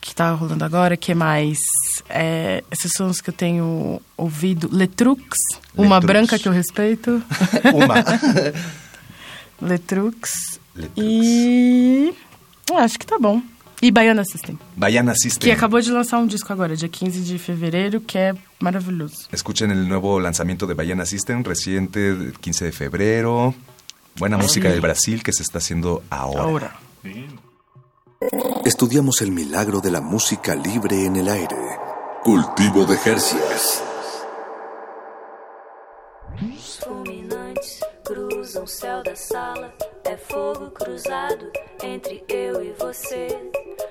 que 0.00 0.14
tá 0.14 0.30
rolando 0.32 0.64
agora. 0.64 0.96
que 0.96 1.14
mais? 1.14 1.58
É, 2.08 2.62
esses 2.70 2.92
são 2.96 3.08
os 3.08 3.20
que 3.20 3.28
eu 3.30 3.34
tenho 3.34 4.00
ouvido. 4.16 4.68
Letrux, 4.72 5.22
uma 5.76 5.96
Letrux. 5.96 6.06
branca 6.06 6.38
que 6.38 6.48
eu 6.48 6.52
respeito. 6.52 7.22
Uma. 7.74 7.96
Letrux. 9.60 10.58
E. 10.96 12.12
ah, 12.72 12.80
acho 12.82 12.98
que 12.98 13.06
tá 13.06 13.18
bom. 13.18 13.40
E 13.84 13.90
Baiana 13.90 14.24
System. 14.24 14.58
Baiana 14.74 15.14
System. 15.14 15.46
Que 15.46 15.50
acabou 15.50 15.78
de 15.78 15.92
lançar 15.92 16.18
um 16.18 16.26
disco 16.26 16.50
agora, 16.50 16.74
dia 16.74 16.88
15 16.88 17.20
de 17.20 17.38
fevereiro, 17.38 18.00
que 18.00 18.16
é 18.16 18.34
maravilhoso. 18.58 19.28
Escuchen 19.30 19.70
el 19.70 19.86
nuevo 19.86 20.18
lanzamiento 20.18 20.66
de 20.66 20.72
Baiana 20.72 21.04
System, 21.04 21.42
reciente, 21.42 22.14
del 22.14 22.32
15 22.32 22.64
de 22.64 22.72
febrero. 22.72 23.54
Buena 24.16 24.38
música 24.38 24.70
del 24.70 24.80
Brasil 24.80 25.22
que 25.22 25.34
se 25.34 25.42
está 25.42 25.58
haciendo 25.58 26.02
ahora. 26.08 26.42
Ahora. 26.44 26.76
Estudiamos 28.64 29.20
el 29.20 29.32
milagro 29.32 29.82
de 29.82 29.90
la 29.90 30.00
música 30.00 30.54
libre 30.54 31.04
en 31.04 31.16
el 31.16 31.28
aire. 31.28 31.56
Cultivo 32.22 32.86
de 32.86 32.96
Jercias. 32.96 33.82
Fulminantes 36.82 37.80
cruzam 38.02 38.64
o 38.64 38.66
céu 38.66 39.02
da 39.02 39.14
sala. 39.14 39.93
É 40.14 40.16
fogo 40.16 40.70
cruzado 40.70 41.50
entre 41.82 42.22
eu 42.28 42.62
e 42.62 42.72
você. 42.78 43.26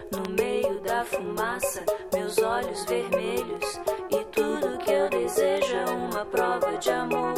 No 0.09 0.33
meio 0.33 0.79
da 0.79 1.03
fumaça, 1.03 1.83
meus 2.13 2.37
olhos 2.37 2.85
vermelhos. 2.85 3.81
E 4.09 4.23
tudo 4.31 4.77
que 4.77 4.89
eu 4.89 5.09
desejo 5.09 5.75
é 5.75 5.89
uma 5.89 6.25
prova 6.25 6.77
de 6.77 6.91
amor. 6.91 7.33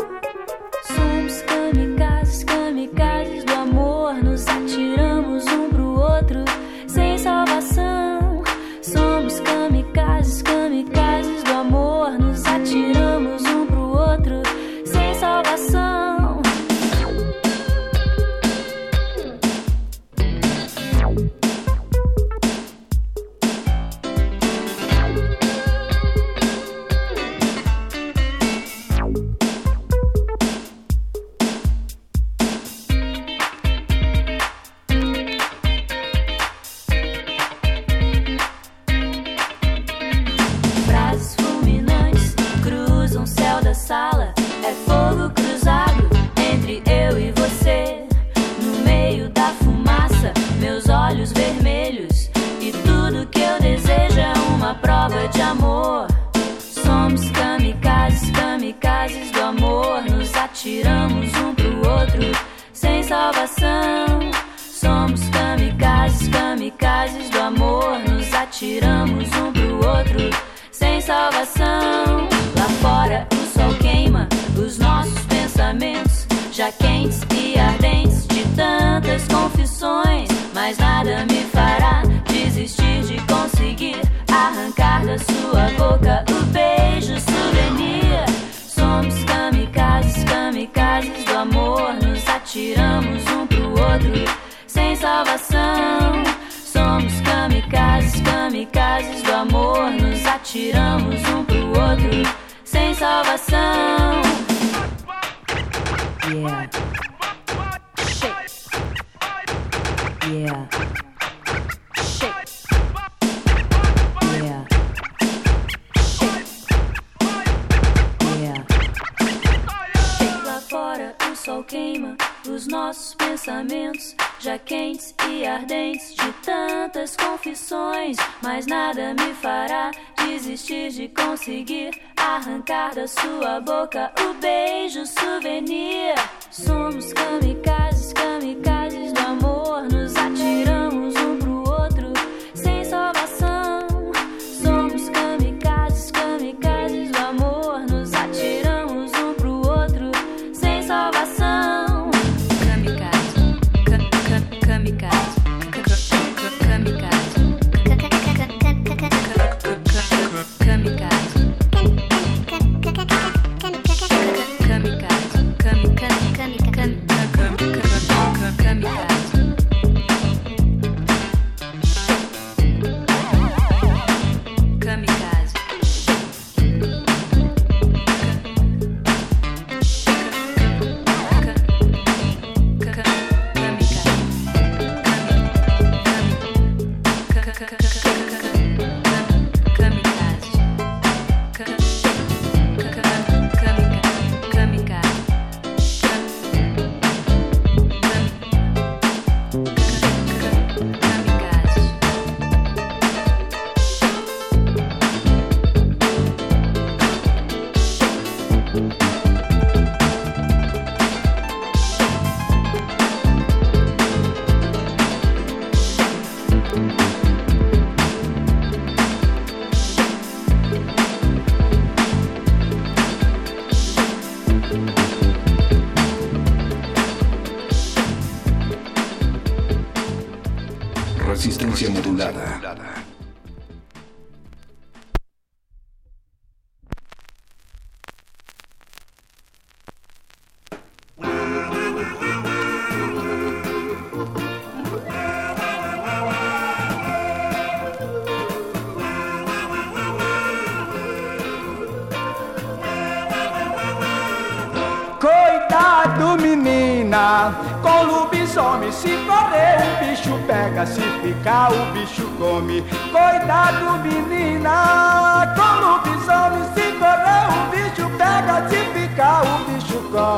Somos 0.84 1.42
kamikazes, 1.42 2.44
kamikazes 2.44 3.44
do 3.44 3.54
amor. 3.54 4.14
Nos 4.24 4.48
atiramos 4.48 5.48
um 5.48 5.68
pro 5.70 6.00
outro 6.00 6.46
sem 6.88 7.18
salvação. 7.18 7.75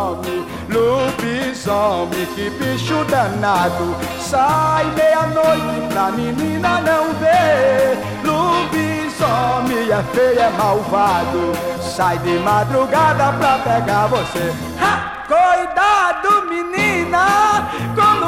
Come. 0.07 0.45
Lobisomem, 0.69 2.25
que 2.35 2.49
bicho 2.49 3.03
danado. 3.05 3.95
Sai 4.19 4.85
meia-noite 4.95 5.87
pra 5.89 6.11
menina 6.11 6.81
não 6.81 7.13
ver. 7.15 7.97
Lobisomem 8.23 9.89
é 9.91 10.03
feio, 10.13 10.39
é 10.39 10.49
malvado. 10.51 11.53
Sai 11.81 12.17
de 12.19 12.37
madrugada 12.39 13.33
pra 13.33 13.59
pegar 13.59 14.07
você. 14.07 14.53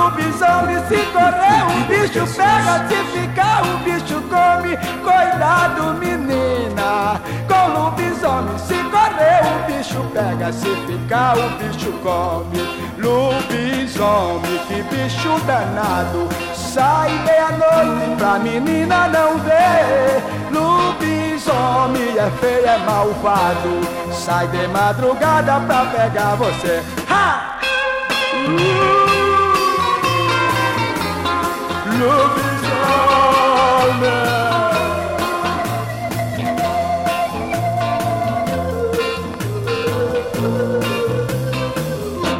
Lobisomem 0.09 0.79
se 0.87 0.97
correr, 1.11 1.63
o 1.67 1.85
bicho 1.85 2.25
pega. 2.35 2.87
Se 2.87 2.95
ficar, 3.19 3.61
o 3.63 3.77
bicho 3.83 4.21
come. 4.23 4.75
Cuidado, 5.03 5.93
menina! 5.99 7.21
Com 7.47 7.73
lobisomem 7.73 8.57
se 8.57 8.73
correr, 8.85 9.43
o 9.45 9.71
bicho 9.71 10.01
pega. 10.11 10.51
Se 10.51 10.75
ficar, 10.87 11.37
o 11.37 11.49
bicho 11.59 11.91
come. 12.01 12.59
Lobisomem, 12.97 14.57
que 14.67 14.81
bicho 14.81 15.39
danado. 15.45 16.27
Sai 16.55 17.11
meia-noite 17.25 18.15
pra 18.17 18.39
menina 18.39 19.07
não 19.09 19.37
ver. 19.37 20.23
Lobisomem 20.51 22.17
é 22.17 22.31
feio, 22.41 22.65
é 22.65 22.79
malvado. 22.79 23.79
Sai 24.11 24.47
de 24.47 24.67
madrugada 24.69 25.59
pra 25.67 25.85
pegar 25.85 26.35
você. 26.35 26.81
Ha! 27.07 27.59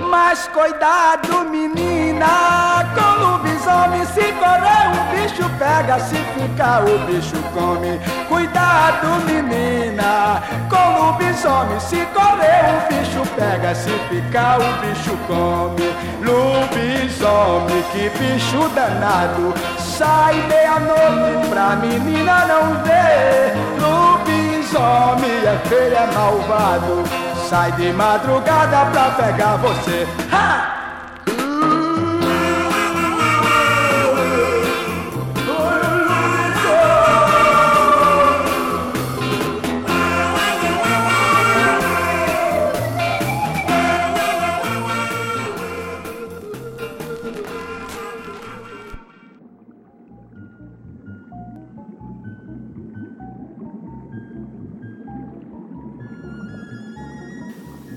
Mas 0.09 0.47
cuidado, 0.47 1.43
menina, 1.49 2.85
com 2.95 3.21
lobisomem 3.21 4.05
se 4.05 4.31
correr 4.33 4.59
o 4.59 4.63
bicho 4.63 4.78
pega, 5.59 5.99
se 5.99 6.15
ficar 6.15 6.83
o 6.83 6.97
bicho 6.99 7.35
come. 7.53 7.99
Cuidado, 8.27 9.07
menina, 9.25 10.41
com 10.69 10.99
lobisomem 10.99 11.79
se 11.79 11.97
correr 12.13 12.77
o 12.77 12.87
bicho 12.87 13.21
pega, 13.35 13.75
se 13.75 13.91
ficar 14.09 14.59
o 14.59 14.71
bicho 14.81 15.15
come. 15.27 15.93
Lobisomem, 16.25 17.83
que 17.91 18.09
bicho 18.17 18.69
danado, 18.69 19.53
sai 19.77 20.35
meia-noite 20.47 21.47
pra 21.49 21.75
menina 21.75 22.45
não 22.45 22.83
ver. 22.83 23.53
Lobisomem 23.81 25.45
é 25.45 25.59
feio, 25.67 25.93
é 25.93 26.11
malvado, 26.13 27.03
sai 27.49 27.71
de 27.73 27.91
madrugada 27.91 28.85
pra 28.91 29.11
pegar 29.11 29.57
você. 29.57 30.07
Ha! 30.31 30.78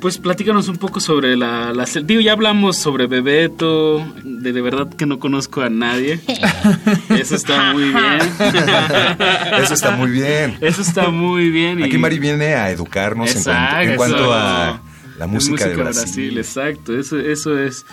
Pues 0.02 0.18
platícanos 0.18 0.66
un 0.66 0.78
poco 0.78 0.98
sobre 0.98 1.36
la, 1.36 1.72
la 1.72 1.84
digo 2.02 2.20
ya 2.20 2.32
hablamos 2.32 2.76
sobre 2.76 3.06
Bebeto, 3.06 4.04
de, 4.24 4.52
de 4.52 4.60
verdad 4.60 4.88
que 4.92 5.06
no 5.06 5.20
conozco 5.20 5.60
a 5.62 5.70
nadie. 5.70 6.20
Eso 7.08 7.36
está 7.36 7.72
muy 7.72 7.84
bien. 7.84 8.18
Eso 9.62 9.74
está 9.74 9.92
muy 9.92 10.10
bien. 10.10 10.58
Eso 10.60 10.82
está 10.82 11.08
muy 11.10 11.50
bien. 11.50 11.78
y- 11.78 11.84
Aquí 11.84 11.98
Mari 11.98 12.18
viene 12.18 12.54
a 12.54 12.70
educarnos 12.70 13.28
en 13.36 13.44
cuanto, 13.44 13.60
Exacto, 13.60 13.90
en 13.90 13.96
cuanto 13.96 14.32
a 14.34 14.80
la 15.18 15.26
música, 15.28 15.68
de 15.68 15.76
Brasil. 15.76 16.36
Exacto, 16.36 16.98
eso, 16.98 17.20
eso 17.20 17.56
es. 17.56 17.84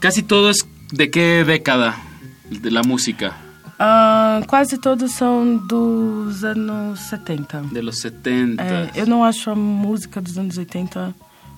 Casi 0.00 0.22
todo 0.22 0.48
es 0.48 0.66
de 0.90 1.10
qué 1.10 1.44
década 1.44 1.96
de 2.48 2.70
la 2.70 2.82
música. 2.82 3.36
Ah, 3.78 4.40
quase 4.46 4.78
todos 4.78 5.10
são 5.12 5.56
dos 5.66 6.44
anos 6.44 6.98
70. 7.10 7.62
De 7.72 7.82
los 7.82 7.98
70. 8.00 8.62
É, 8.62 8.90
eu 8.94 9.06
não 9.06 9.22
acho 9.22 9.50
a 9.50 9.54
música 9.54 10.18
dos 10.20 10.38
anos 10.38 10.56
80 10.56 11.12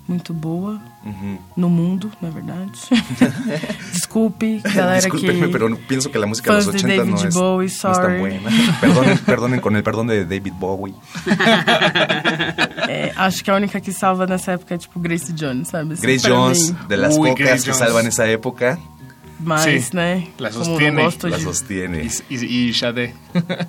muito 0.09 0.32
boa. 0.35 0.81
Ujú. 1.05 1.39
No 1.56 1.68
mundo, 1.68 2.10
na 2.20 2.31
verdade. 2.31 2.72
Desculpe, 3.93 4.60
galera 4.74 5.01
Discúlpenme, 5.01 5.47
que... 5.47 5.52
pero 5.52 5.76
pienso 5.89 6.10
que 6.10 6.18
la 6.18 6.26
música 6.26 6.51
de 6.51 6.56
los 6.56 6.66
fãs 6.66 6.74
de 6.74 6.78
80 6.89 7.05
no 7.05 7.10
David 7.12 7.26
es, 7.28 7.35
Bowie, 7.35 7.66
no 7.68 7.72
es 7.72 7.81
tan 7.81 7.94
sorry. 7.94 8.18
buena. 8.20 8.51
Perdonen, 8.81 9.18
perdonen 9.18 9.60
con 9.60 9.76
el 9.76 9.82
perdón 9.82 10.06
de 10.09 10.24
David 10.24 10.52
Bowie. 10.59 10.94
É, 12.89 13.12
acho 13.16 13.43
que 13.43 13.51
a 13.51 13.55
única 13.55 13.81
que 13.81 13.93
salva 13.93 14.26
nessa 14.26 14.52
época 14.52 14.74
é 14.74 14.78
tipo 14.78 14.98
Grace 15.01 15.32
Jones, 15.32 15.68
sabe? 15.68 15.94
Assim, 15.94 16.02
Grace 16.02 16.28
Jones, 16.28 16.70
mim. 16.70 16.76
de 16.89 16.97
las 16.97 17.16
Uy, 17.16 17.31
pocas 17.31 17.47
Grace 17.47 17.64
que 17.64 17.70
Jones. 17.72 17.78
salvan 17.78 18.06
esa 18.06 18.26
época, 18.26 18.78
Mas, 19.44 19.62
Sí, 19.64 19.96
né? 19.96 20.28
la 20.38 20.50
como 20.50 20.64
sostiene, 20.64 21.02
gosto 21.04 21.28
la 21.28 21.36
de... 21.36 21.42
sostiene. 21.42 22.08
Y, 22.30 22.34
y, 22.34 22.68
y 22.70 22.72
Sade. 22.74 23.14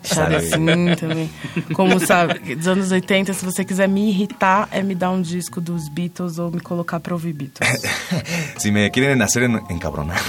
Sabe 0.04 0.38
assim 0.38 0.66
também. 0.96 1.30
Como 1.74 2.00
sabe, 2.00 2.56
dos 2.56 2.68
anos 2.68 2.92
80, 2.92 3.34
se 3.34 3.44
você 3.44 3.66
quiser 3.66 3.88
me 3.90 4.10
irritar, 4.10 4.70
é 4.72 4.82
me 4.82 4.96
dar 4.96 5.12
um 5.12 5.22
disco 5.22 5.60
dos 5.60 5.90
Beatles 5.90 6.40
ou 6.40 6.50
me 6.50 6.62
colocar 6.62 7.00
pra 7.00 7.14
ouvir 7.14 7.34
Beatles. 7.34 7.70
Si 8.58 8.72
me 8.72 8.90
quieren 8.90 9.22
hacer 9.22 9.44
en, 9.44 9.62
encabronar, 9.70 10.20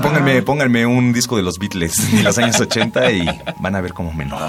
pónganme, 0.00 0.42
pónganme 0.42 0.86
un 0.86 1.12
disco 1.12 1.36
de 1.36 1.42
los 1.42 1.58
Beatles 1.58 1.92
de 2.12 2.22
los 2.22 2.38
años 2.38 2.60
80 2.60 3.10
y 3.12 3.26
van 3.58 3.74
a 3.74 3.80
ver 3.80 3.92
cómo 3.92 4.12
me 4.12 4.24
enojo. 4.24 4.42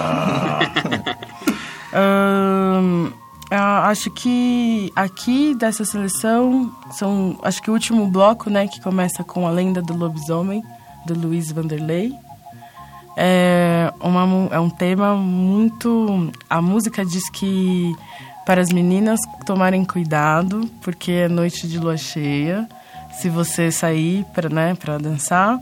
Ahn, 1.93 1.93
ah, 1.93 3.09
acho 3.51 4.09
que 4.11 4.91
aqui 4.95 5.53
dessa 5.55 5.85
seleção 5.85 6.73
são 6.91 7.37
acho 7.43 7.61
que 7.61 7.69
o 7.69 7.73
último 7.73 8.07
bloco, 8.07 8.49
né, 8.49 8.67
que 8.67 8.81
começa 8.81 9.23
com 9.23 9.47
a 9.47 9.51
lenda 9.51 9.81
do 9.81 9.95
lobisomem 9.95 10.63
do 11.05 11.13
Luiz 11.13 11.51
Vanderlei. 11.51 12.13
É, 13.15 13.93
uma, 13.99 14.49
é 14.51 14.59
um 14.59 14.69
tema 14.69 15.15
muito. 15.15 16.31
A 16.49 16.61
música 16.61 17.05
diz 17.05 17.29
que 17.29 17.93
para 18.45 18.61
as 18.61 18.69
meninas 18.69 19.19
tomarem 19.45 19.85
cuidado, 19.85 20.69
porque 20.81 21.11
é 21.11 21.27
noite 21.27 21.67
de 21.67 21.77
lua 21.77 21.97
cheia. 21.97 22.67
Se 23.19 23.29
você 23.29 23.71
sair 23.71 24.25
para 24.33 24.49
né, 24.49 24.73
pra 24.73 24.97
dançar, 24.97 25.59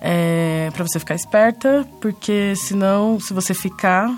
é, 0.00 0.70
para 0.72 0.86
você 0.86 0.98
ficar 1.00 1.16
esperta, 1.16 1.84
porque 2.00 2.54
senão, 2.54 3.18
se 3.18 3.34
você 3.34 3.52
ficar, 3.52 4.08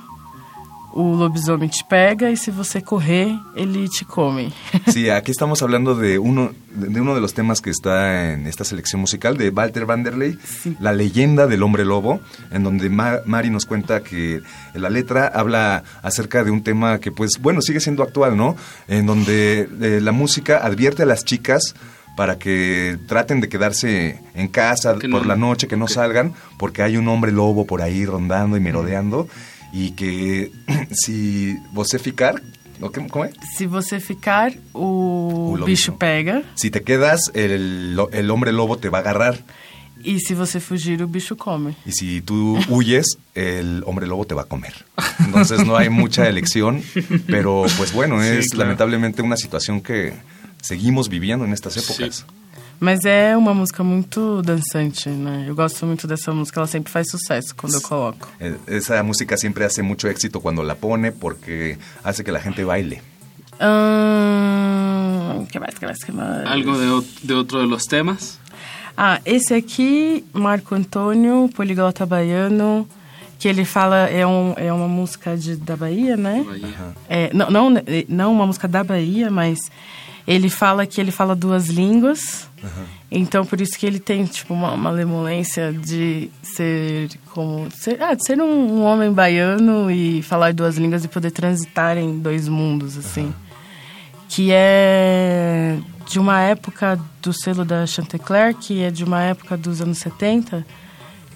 o 1.00 1.14
lobisomem 1.14 1.68
te 1.68 1.84
pega 1.84 2.28
e 2.30 2.36
se 2.36 2.50
você 2.50 2.80
correr, 2.80 3.28
ele 3.54 3.88
te 3.88 4.04
come. 4.04 4.52
Sí, 4.92 5.08
aquí 5.10 5.30
estamos 5.30 5.62
hablando 5.62 5.94
de 5.94 6.18
uno, 6.18 6.50
de 6.74 7.00
uno 7.00 7.14
de 7.14 7.20
los 7.20 7.34
temas 7.34 7.60
que 7.60 7.70
está 7.70 8.32
en 8.32 8.46
esta 8.48 8.64
selección 8.64 9.00
musical 9.00 9.36
de 9.36 9.50
Walter 9.50 9.86
Vanderlei, 9.86 10.36
La 10.80 10.92
leyenda 10.92 11.46
del 11.46 11.62
hombre 11.62 11.84
lobo, 11.84 12.20
en 12.50 12.64
donde 12.64 12.90
Ma- 12.90 13.20
Mari 13.26 13.50
nos 13.50 13.64
cuenta 13.64 14.02
que 14.02 14.40
la 14.74 14.90
letra 14.90 15.28
habla 15.32 15.84
acerca 16.02 16.42
de 16.42 16.50
un 16.50 16.62
tema 16.64 16.98
que, 16.98 17.12
pues, 17.12 17.32
bueno, 17.40 17.60
sigue 17.62 17.80
siendo 17.80 18.02
actual, 18.02 18.36
¿no? 18.36 18.56
En 18.88 19.06
donde 19.06 19.68
eh, 19.80 20.00
la 20.02 20.12
música 20.12 20.58
advierte 20.58 21.04
a 21.04 21.06
las 21.06 21.24
chicas 21.24 21.74
para 22.16 22.38
que 22.40 22.98
traten 23.06 23.40
de 23.40 23.48
quedarse 23.48 24.18
en 24.34 24.48
casa 24.48 24.98
Que 24.98 25.08
por 25.08 25.22
no- 25.22 25.28
la 25.28 25.36
noche, 25.36 25.68
que 25.68 25.76
no 25.76 25.86
salgan, 25.86 26.32
porque 26.58 26.82
hay 26.82 26.96
un 26.96 27.06
hombre 27.06 27.30
lobo 27.30 27.64
por 27.66 27.82
ahí 27.82 28.04
rondando 28.04 28.56
y 28.56 28.60
merodeando, 28.60 29.28
y 29.72 29.92
que 29.92 30.50
si 30.92 31.56
você 31.72 31.98
ficar, 31.98 32.42
¿o 32.80 32.90
qué- 32.90 33.06
¿cómo 33.08 33.24
es? 33.24 33.34
Se 33.56 33.66
você 33.66 34.00
ficar, 34.00 34.52
o, 34.72 35.56
O 35.60 35.64
bicho 35.64 35.96
pega. 35.96 36.42
Si 36.54 36.70
te 36.70 36.82
quedas, 36.82 37.30
el, 37.34 37.98
el 38.12 38.30
hombre 38.30 38.52
lobo 38.52 38.76
te 38.78 38.88
va 38.88 38.98
a 38.98 39.00
agarrar. 39.02 39.38
E 40.04 40.20
se 40.20 40.32
você 40.36 40.60
fugir, 40.60 41.02
o 41.02 41.08
bicho 41.08 41.36
come. 41.36 41.74
Y 41.84 41.90
si 41.90 42.20
tú 42.20 42.56
huyes, 42.68 43.18
el 43.34 43.82
hombre 43.84 44.06
lobo 44.06 44.24
te 44.26 44.34
va 44.34 44.42
a 44.42 44.44
comer. 44.44 44.72
Entonces 45.18 45.66
no 45.66 45.76
hay 45.76 45.88
mucha 45.90 46.28
elección, 46.28 46.82
pero 47.26 47.64
pues 47.76 47.92
bueno, 47.92 48.22
Sí, 48.22 48.28
es 48.28 48.46
claro. 48.50 48.66
lamentablemente 48.66 49.22
una 49.22 49.36
situación 49.36 49.80
que 49.80 50.12
seguimos 50.62 51.08
viviendo 51.08 51.44
en 51.44 51.52
estas 51.52 51.76
épocas. 51.76 52.24
Mas 52.80 53.04
é 53.04 53.36
uma 53.36 53.52
música 53.52 53.82
muito 53.82 54.40
dançante, 54.42 55.08
né? 55.08 55.46
Eu 55.48 55.54
gosto 55.54 55.84
muito 55.84 56.06
dessa 56.06 56.32
música, 56.32 56.60
ela 56.60 56.66
sempre 56.66 56.92
faz 56.92 57.10
sucesso 57.10 57.54
quando 57.56 57.74
eu 57.74 57.80
coloco. 57.82 58.28
Eh, 58.40 58.54
Esa 58.68 59.02
música 59.02 59.36
siempre 59.36 59.64
hace 59.64 59.82
mucho 59.82 60.06
éxito 60.06 60.40
cuando 60.40 60.62
la 60.62 60.74
pone 60.76 61.10
porque 61.10 61.76
hace 62.04 62.22
que 62.22 62.30
la 62.30 62.38
gente 62.40 62.64
baile. 62.64 63.02
Ahn, 63.60 65.46
que 65.46 65.58
mais, 65.58 65.74
que 65.78 65.86
mais, 65.86 65.98
que 66.04 66.12
mais? 66.12 66.46
¿Algo 66.46 66.78
de, 66.78 67.06
de 67.22 67.34
otro 67.34 67.60
de 67.60 67.66
los 67.66 67.84
temas? 67.84 68.38
Ah, 68.96 69.20
esse 69.24 69.54
aqui, 69.54 70.24
Marco 70.32 70.74
Antônio, 70.74 71.48
poliglota 71.54 72.04
baiano, 72.04 72.88
que 73.38 73.46
ele 73.48 73.64
fala, 73.64 74.08
é, 74.08 74.26
um, 74.26 74.54
é 74.56 74.72
uma 74.72 74.88
música 74.88 75.36
de, 75.36 75.54
da 75.56 75.76
Bahia, 75.76 76.16
né? 76.16 76.44
É, 77.08 77.30
não, 77.32 77.48
não, 77.50 77.74
não 78.08 78.32
uma 78.32 78.46
música 78.46 78.66
da 78.66 78.82
Bahia, 78.82 79.30
mas 79.30 79.58
ele 80.28 80.50
fala 80.50 80.86
que 80.86 81.00
ele 81.00 81.10
fala 81.10 81.34
duas 81.34 81.68
línguas. 81.68 82.46
Então, 83.10 83.46
por 83.46 83.58
isso 83.62 83.78
que 83.78 83.86
ele 83.86 83.98
tem, 83.98 84.26
tipo, 84.26 84.52
uma, 84.52 84.90
lemolência 84.90 85.72
de 85.72 86.30
ser 86.42 87.08
como... 87.30 87.66
Ser, 87.70 88.02
ah, 88.02 88.12
de 88.12 88.26
ser 88.26 88.38
um, 88.38 88.44
um 88.44 88.82
homem 88.82 89.10
baiano 89.10 89.90
e 89.90 90.20
falar 90.20 90.52
duas 90.52 90.76
línguas 90.76 91.02
e 91.02 91.08
poder 91.08 91.30
transitar 91.30 91.96
em 91.96 92.18
dois 92.18 92.46
mundos, 92.46 92.98
assim. 92.98 93.32
Que 94.28 94.50
é 94.52 95.78
de 96.06 96.18
uma 96.18 96.42
época 96.42 97.00
do 97.22 97.32
selo 97.32 97.64
da 97.64 97.86
Chantecler, 97.86 98.54
que 98.54 98.82
é 98.82 98.90
de 98.90 99.04
uma 99.04 99.22
época 99.22 99.56
dos 99.56 99.80
anos 99.80 99.96
70, 99.96 100.66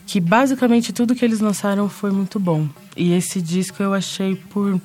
que 0.07 0.21
basicamente 0.21 0.93
tudo 0.93 1.15
que 1.15 1.25
eles 1.25 1.41
lançaram 1.41 1.89
foi 1.89 2.11
muito 2.11 2.39
bom. 2.39 2.69
E 2.95 3.15
esse 3.15 3.41
disco 3.41 3.83
eu 3.83 3.95
achei 3.95 4.37
por 4.37 4.79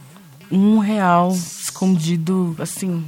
um 0.50 0.78
real 0.78 1.34
escondido, 1.34 2.56
assim, 2.58 3.04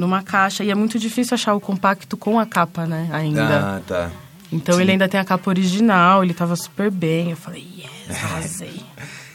numa 0.00 0.22
caixa. 0.22 0.64
E 0.64 0.70
é 0.70 0.74
muito 0.74 0.98
difícil 0.98 1.34
achar 1.34 1.54
o 1.54 1.60
compacto 1.60 2.16
com 2.16 2.40
a 2.40 2.46
capa, 2.46 2.86
né, 2.86 3.08
ainda. 3.12 3.76
Ah, 3.76 3.80
tá. 3.86 4.10
Então 4.52 4.74
Sí. 4.76 4.82
ele 4.82 4.92
ainda 4.92 5.08
tem 5.08 5.20
a 5.20 5.24
capa 5.24 5.48
original, 5.50 6.24
ele 6.24 6.34
tava 6.34 6.56
super 6.56 6.90
bem. 6.90 7.30
Eu 7.30 7.36
falei, 7.36 7.62
yes, 7.76 8.16
arrasei. 8.24 8.80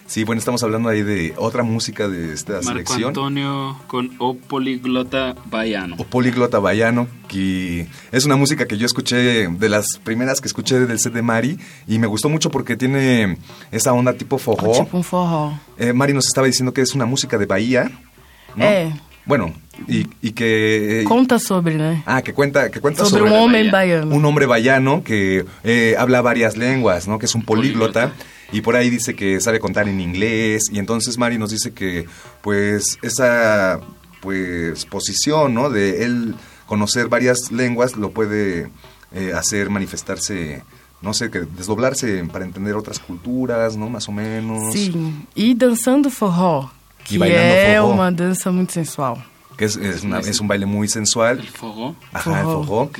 Sí, 0.07 0.23
bueno, 0.23 0.37
estamos 0.37 0.61
hablando 0.63 0.87
ahí 0.87 1.01
de 1.01 1.33
otra 1.35 1.63
música 1.63 2.07
de 2.07 2.31
esta 2.33 2.53
Marco 2.53 2.67
selección. 2.67 3.07
Antonio 3.09 3.75
con 3.87 4.11
O 4.19 4.35
Poliglota 4.35 5.35
Baiano. 5.45 5.95
O 5.97 6.03
Poliglota 6.05 6.59
Baiano, 6.59 7.07
que 7.27 7.87
es 8.11 8.23
una 8.23 8.35
música 8.35 8.67
que 8.67 8.77
yo 8.77 8.85
escuché, 8.85 9.47
de 9.47 9.69
las 9.69 9.97
primeras 10.03 10.41
que 10.41 10.47
escuché 10.47 10.79
del 10.85 10.99
set 10.99 11.11
de 11.11 11.23
Mari, 11.23 11.57
y 11.87 11.97
me 11.97 12.05
gustó 12.05 12.29
mucho 12.29 12.51
porque 12.51 12.77
tiene 12.77 13.39
esa 13.71 13.93
onda 13.93 14.13
tipo 14.13 14.37
forró. 14.37 14.73
Tipo 14.83 14.97
um 14.97 15.03
forró. 15.03 15.59
Eh, 15.79 15.91
Mari 15.91 16.13
nos 16.13 16.27
estaba 16.27 16.45
diciendo 16.45 16.71
que 16.71 16.81
es 16.81 16.93
una 16.93 17.05
música 17.07 17.37
de 17.39 17.47
Bahía. 17.47 17.89
¿no? 18.55 18.63
É, 18.63 18.93
Bueno, 19.25 19.53
y, 19.87 20.07
y 20.21 20.31
que... 20.31 21.03
conta 21.07 21.39
sobre, 21.39 21.75
né? 21.75 22.03
Ah, 22.05 22.21
que 22.21 22.33
cuenta, 22.33 22.71
que 22.71 22.79
cuenta 22.79 23.05
Sobre 23.05 23.21
sobre, 23.21 23.33
un 23.33 23.39
hombre 23.39 23.69
baiano. 23.69 24.15
Un 24.15 24.25
hombre 24.25 24.45
baiano 24.45 25.03
que 25.03 25.45
eh, 25.63 25.95
habla 25.97 26.21
varias 26.21 26.57
lenguas, 26.57 27.07
¿no? 27.07 27.19
Que 27.19 27.25
es 27.25 27.35
un 27.35 27.43
políglota. 27.43 28.13
Y 28.51 28.61
por 28.61 28.75
ahí 28.75 28.89
dice 28.89 29.15
que 29.15 29.39
sabe 29.41 29.59
contar 29.59 29.87
en 29.89 29.99
inglés. 29.99 30.63
Y 30.71 30.79
entonces 30.79 31.17
Mari 31.17 31.37
nos 31.37 31.51
dice 31.51 31.73
que, 31.73 32.05
pues, 32.41 32.97
esa 33.01 33.79
pues 34.21 34.85
posición, 34.85 35.53
¿no? 35.53 35.69
De 35.69 36.03
él 36.03 36.35
conocer 36.65 37.07
varias 37.07 37.51
lenguas 37.51 37.95
lo 37.95 38.09
puede 38.11 38.71
eh, 39.13 39.31
hacer 39.35 39.69
manifestarse, 39.69 40.63
no 41.01 41.13
sé, 41.13 41.29
que 41.29 41.41
desdoblarse 41.41 42.23
para 42.31 42.43
entender 42.43 42.75
otras 42.75 42.99
culturas, 42.99 43.77
¿no? 43.77 43.87
Más 43.87 44.09
o 44.09 44.11
menos. 44.11 44.73
Sim. 44.73 45.27
E 45.35 45.53
dançando 45.53 46.09
forró, 46.09 46.71
que 47.03 47.19
bailando 47.19 47.83
forró. 47.83 47.93
uma 47.93 48.11
dança 48.11 48.51
muito 48.51 48.73
sensual. 48.73 49.21
Que 49.57 49.65
es, 49.65 49.75
es 49.77 50.03
una- 50.03 50.19
es 50.19 50.39
un 50.39 50.47
baile 50.47 50.65
muy 50.65 50.87
sensual. 50.87 51.39
¿El 51.39 51.47
fogó? 51.47 51.95
Ajá, 52.13 52.39
el 52.39 52.45
forró. 52.45 52.91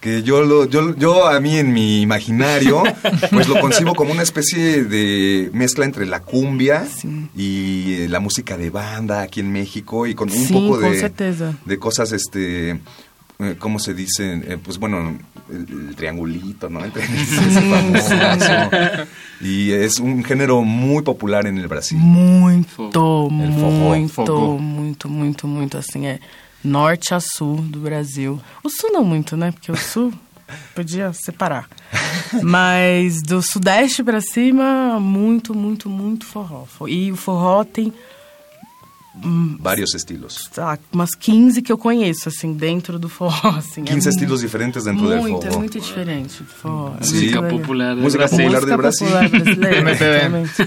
Que 0.00 0.22
yo, 0.22 0.40
lo, 0.40 0.64
yo, 0.64 0.96
yo 0.96 1.26
a 1.28 1.38
mí 1.40 1.58
en 1.58 1.74
mi 1.74 2.00
imaginario, 2.00 2.82
pues 3.30 3.48
lo 3.48 3.60
concibo 3.60 3.94
como 3.94 4.12
una 4.12 4.22
especie 4.22 4.82
de 4.84 5.50
mezcla 5.52 5.84
entre 5.84 6.06
la 6.06 6.20
cumbia 6.20 6.86
y 7.36 7.92
eh, 8.04 8.08
la 8.08 8.18
música 8.18 8.56
de 8.56 8.70
banda 8.70 9.20
aquí 9.20 9.40
en 9.40 9.52
México 9.52 10.06
y 10.06 10.14
con 10.14 10.30
un 10.30 10.48
poco 10.48 10.78
de, 10.78 10.88
de 11.66 11.78
cosas, 11.78 12.12
este, 12.12 12.80
¿cómo 13.58 13.78
se 13.78 13.94
dice? 13.94 14.42
Eh, 14.44 14.58
pues 14.62 14.78
bueno, 14.78 15.16
el, 15.50 15.88
el 15.88 15.96
triangulito, 15.96 16.68
¿no? 16.68 16.84
Entre. 16.84 17.02
Y 19.40 19.72
es 19.72 19.98
un 19.98 20.22
género 20.22 20.62
muy 20.62 21.02
popular 21.02 21.46
en 21.46 21.56
el 21.56 21.66
Brasil. 21.66 21.98
Muito, 21.98 22.90
El 22.92 23.30
muito, 23.30 24.58
muito, 24.58 25.08
muito, 25.08 25.48
muito, 25.48 25.78
assim, 25.78 26.06
é 26.06 26.20
norte 26.62 27.14
a 27.14 27.20
sul 27.20 27.56
do 27.56 27.80
Brasil. 27.80 28.38
O 28.62 28.68
sul 28.68 28.92
não 28.92 29.02
muito, 29.02 29.36
né? 29.36 29.50
Porque 29.50 29.72
o 29.72 29.76
sul 29.76 30.12
podia 30.74 31.12
separar. 31.14 31.68
Mas 32.42 33.22
do 33.22 33.40
sudeste 33.40 34.04
pra 34.04 34.20
cima, 34.20 35.00
muito, 35.00 35.54
muito, 35.54 35.88
muito 35.88 36.26
forró. 36.26 36.66
E 36.86 37.10
o 37.10 37.16
forró 37.16 37.64
tem 37.64 37.92
Varios 39.58 39.92
estilos. 39.94 40.48
ah, 40.56 40.78
umas 40.92 41.10
15 41.16 41.62
que 41.62 41.72
eu 41.72 41.76
conheço, 41.76 42.28
assim, 42.28 42.52
dentro 42.52 42.96
do 42.98 43.08
forró. 43.08 43.50
Assim, 43.58 43.82
15 43.82 44.06
é 44.06 44.10
estilos 44.10 44.40
diferentes 44.40 44.84
dentro 44.84 45.02
muito, 45.04 45.42
forró. 45.42 45.54
É 45.54 45.58
muito 45.58 45.80
diferente. 45.80 46.42
Forró. 46.44 46.94
É 47.00 47.04
Sí. 47.04 47.14
muito 47.14 47.42
Música 47.42 47.42
popular 47.58 47.94
de 47.96 48.00
Música 48.00 48.18
Brasil. 48.28 48.38
popular 48.38 48.60
de 48.60 48.76
Brasil. 48.76 49.08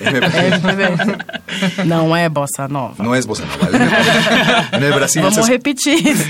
MPB. 0.02 1.86
Não 1.86 2.16
é 2.16 2.28
bossa 2.30 2.68
nova. 2.68 3.02
No 3.04 3.16
es 3.16 3.26
bossa 3.26 3.44
nova. 3.46 3.70
En 4.76 4.84
el 4.84 4.94
Brasil, 4.94 5.22
Vamos 5.22 5.36
vocês, 5.38 5.48
repetir 5.48 6.06
isso. 6.08 6.26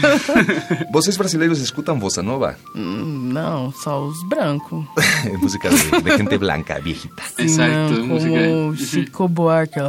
vocês 0.92 1.18
brasileiros 1.18 1.60
escutam 1.60 1.98
bossa 1.98 2.22
nova? 2.22 2.56
Hum, 2.76 3.30
Não, 3.34 3.72
só 3.72 4.04
os 4.06 4.18
brancos. 4.28 4.86
É 5.26 5.38
música 5.38 5.70
de, 5.70 6.02
de 6.02 6.18
gente 6.18 6.38
blanca, 6.38 6.80
viejita. 6.82 7.24
Exacto, 7.40 7.94
não, 7.94 8.08
música. 8.08 8.34
como 8.48 8.76
Chico 8.76 9.28
Buarque. 9.30 9.80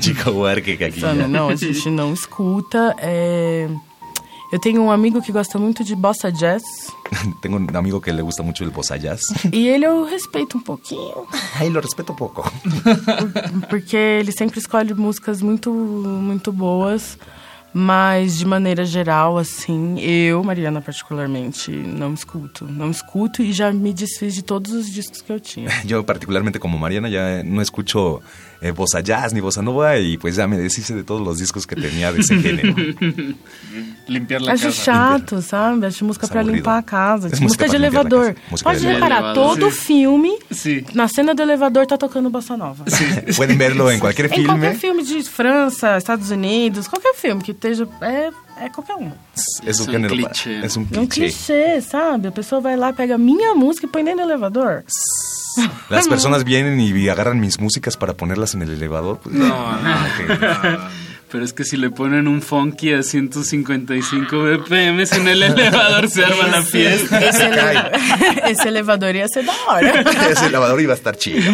Chico 0.00 0.32
Buarque, 0.32 0.76
que 0.76 0.84
aqui. 0.84 1.00
Sabe? 1.22 1.32
Não, 1.32 1.48
a 1.48 1.56
gente 1.56 1.90
não 1.90 2.12
escuta. 2.12 2.94
é, 2.98 3.68
Eu 4.52 4.58
tenho 4.58 4.82
um 4.82 4.90
amigo 4.90 5.22
que 5.22 5.32
gosta 5.32 5.58
muito 5.58 5.82
de 5.82 5.94
bossa 5.96 6.30
jazz. 6.30 6.62
Tengo 7.40 7.56
un 7.56 7.66
amigo 7.74 8.00
que 8.02 8.12
le 8.12 8.20
gusta 8.22 8.42
mucho 8.42 8.64
el 8.64 8.70
bossa 8.70 8.98
jazz. 8.98 9.22
E 9.50 9.66
ele 9.68 9.86
eu 9.86 10.04
respeito 10.04 10.58
um 10.58 10.60
pouquinho. 10.60 11.26
Ay, 11.58 11.70
lo 11.70 11.80
respeto 11.80 12.12
poco. 12.14 12.42
Porque 13.70 13.96
ele 13.96 14.30
sempre 14.32 14.58
escolhe 14.60 14.92
músicas 14.94 15.40
muito, 15.40 15.70
muito 15.72 16.52
boas. 16.52 17.16
Mas, 17.74 18.36
de 18.36 18.44
maneira 18.44 18.84
geral, 18.84 19.38
assim, 19.38 19.98
eu, 19.98 20.44
Mariana, 20.44 20.82
particularmente, 20.82 21.70
não 21.70 22.12
escuto. 22.12 22.66
Não 22.66 22.90
escuto 22.90 23.42
e 23.42 23.50
já 23.50 23.72
me 23.72 23.94
desfiz 23.94 24.34
de 24.34 24.42
todos 24.42 24.72
os 24.72 24.90
discos 24.90 25.22
que 25.22 25.32
eu 25.32 25.40
tinha. 25.40 25.70
Yo 25.88 26.04
particularmente 26.04 26.58
como 26.58 26.78
Mariana 26.78 27.08
ya 27.08 27.42
no 27.42 27.62
escucho 27.62 28.20
eh, 28.62 28.70
bossa 28.72 29.00
jazz 29.02 29.32
ni 29.32 29.40
bossa 29.40 29.60
nova 29.62 29.98
y 29.98 30.16
pues 30.16 30.36
ya 30.36 30.46
me 30.46 30.56
deshice 30.56 30.94
de 30.94 31.02
todos 31.04 31.20
los 31.20 31.38
discos 31.38 31.66
que 31.66 31.74
tenía 31.76 32.12
de 32.12 32.20
ese 32.20 32.38
género. 32.40 32.74
Limpiar 34.08 34.42
la 34.42 34.52
Acho 34.52 34.66
casa. 34.66 34.82
chato, 34.84 35.40
sabe? 35.42 35.86
Acho 35.86 36.04
música 36.04 36.26
pra 36.28 36.40
aburrido. 36.40 36.56
limpar 36.56 36.78
a 36.78 36.82
casa. 36.82 37.26
É 37.26 37.30
música 37.30 37.44
música 37.44 37.68
de 37.68 37.76
elevador. 37.76 38.34
Música 38.50 38.70
Pode 38.70 38.80
de 38.80 38.86
reparar, 38.92 39.18
elevador. 39.20 39.56
todo 39.58 39.70
Sim. 39.70 39.76
filme, 39.76 40.38
Sim. 40.50 40.84
na 40.94 41.08
cena 41.08 41.34
do 41.34 41.42
elevador 41.42 41.86
tá 41.86 41.96
tocando 41.96 42.28
bossa 42.30 42.56
nova. 42.56 42.84
Pueden 43.36 43.56
verlo 43.58 43.90
en 43.90 43.98
cualquier 44.00 44.26
Em 44.32 44.44
qualquer 44.44 44.76
filme. 44.76 45.02
filme 45.04 45.22
de 45.22 45.28
França, 45.28 45.96
Estados 45.96 46.30
Unidos, 46.30 46.86
qualquer 46.88 47.14
filme 47.14 47.42
que 47.42 47.52
esteja. 47.52 47.88
É, 48.00 48.30
é 48.64 48.68
qualquer 48.68 48.96
um. 48.96 49.06
Un 49.06 49.12
Es 49.66 49.80
un 49.80 49.86
género. 49.90 50.14
cliché. 50.14 50.60
Es 50.64 50.76
un 50.76 50.86
É 50.92 50.98
um 51.00 51.06
clichê, 51.06 51.80
sabe? 51.80 52.28
A 52.28 52.32
pessoa 52.32 52.60
vai 52.60 52.76
lá, 52.76 52.92
pega 52.92 53.14
a 53.14 53.18
minha 53.18 53.54
música 53.54 53.86
e 53.86 53.88
põe 53.88 54.04
dentro 54.04 54.24
do 54.24 54.30
elevador. 54.30 54.84
Las 55.88 56.08
personas 56.08 56.44
vienen 56.44 56.80
y 56.80 57.08
agarran 57.08 57.40
mis 57.40 57.60
músicas 57.60 57.96
para 57.96 58.14
ponerlas 58.14 58.54
en 58.54 58.62
el 58.62 58.70
elevador. 58.70 59.20
Pues, 59.22 59.34
No, 59.34 59.72
no. 59.80 59.96
Pero 61.32 61.46
es 61.46 61.54
que 61.54 61.64
si 61.64 61.78
le 61.78 61.88
ponen 61.88 62.28
un 62.28 62.42
funky 62.42 62.92
a 62.92 63.02
155 63.02 64.36
BPM 64.36 65.00
en 65.00 65.28
el 65.28 65.42
elevador 65.42 66.10
se 66.10 66.26
arma 66.26 66.46
la 66.46 66.62
fiesta. 66.62 67.18
Esse 68.46 68.68
elevador 68.68 69.16
ia 69.16 69.26
ser 69.28 69.46
da 69.46 69.54
hora. 69.66 70.04
Ese 70.30 70.46
elevador 70.46 70.78
iba 70.82 70.92
a 70.92 70.96
estar 70.96 71.16
chido. 71.16 71.50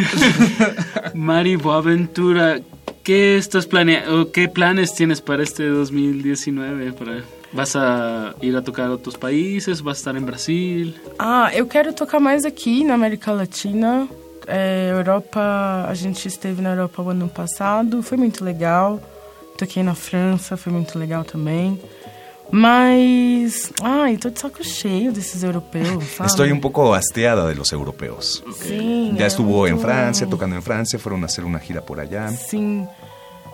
Mari 1.14 1.54
Boaventura, 1.54 2.58
¿qué 3.04 3.36
estás 3.38 3.66
planea 3.66 4.12
o 4.12 4.32
qué 4.32 4.48
planes 4.48 4.96
tienes 4.96 5.20
para 5.20 5.44
este 5.44 5.68
2019 5.68 6.92
para 6.94 7.22
¿Vas 7.52 7.74
a 7.76 8.34
ir 8.42 8.54
a 8.56 8.62
tocar 8.62 8.86
a 8.88 8.92
otros 8.92 9.16
países? 9.16 9.80
¿Vas 9.82 9.98
a 9.98 10.00
estar 10.00 10.16
en 10.16 10.26
Brasil? 10.26 10.94
Ah, 11.18 11.50
eu 11.54 11.66
quero 11.66 11.92
tocar 11.94 12.20
mais 12.20 12.44
aqui 12.44 12.84
na 12.84 12.94
América 12.94 13.32
Latina. 13.32 14.06
É, 14.46 14.90
Europa, 14.92 15.84
a 15.88 15.94
gente 15.94 16.26
esteve 16.26 16.62
na 16.62 16.70
Europa 16.70 17.02
o 17.02 17.10
ano 17.10 17.28
passado, 17.28 18.02
foi 18.02 18.16
muito 18.18 18.44
legal. 18.44 19.00
Toquei 19.58 19.82
na 19.82 19.94
França, 19.94 20.56
foi 20.56 20.72
muito 20.72 20.98
legal 20.98 21.24
também. 21.24 21.78
Mas, 22.50 23.70
ai, 23.82 24.16
tô 24.16 24.30
de 24.30 24.40
saco 24.40 24.64
cheio 24.64 25.12
desses 25.12 25.42
europeus, 25.42 26.04
sabe? 26.16 26.30
Estoy 26.30 26.50
un 26.50 26.60
poco 26.60 26.94
hasteada 26.94 27.46
de 27.46 27.54
los 27.54 27.72
europeos. 27.72 28.42
Sim, 28.54 29.14
Ya 29.16 29.24
é 29.24 29.26
estuvo 29.26 29.66
en 29.66 29.74
muito- 29.74 29.86
Francia, 29.86 30.26
tocando 30.26 30.54
en 30.56 30.62
Francia, 30.62 30.98
fueron 30.98 31.22
a 31.24 31.26
hacer 31.26 31.44
una 31.44 31.58
gira 31.58 31.82
por 31.82 32.00
allá. 32.00 32.28
Sim. 32.28 32.86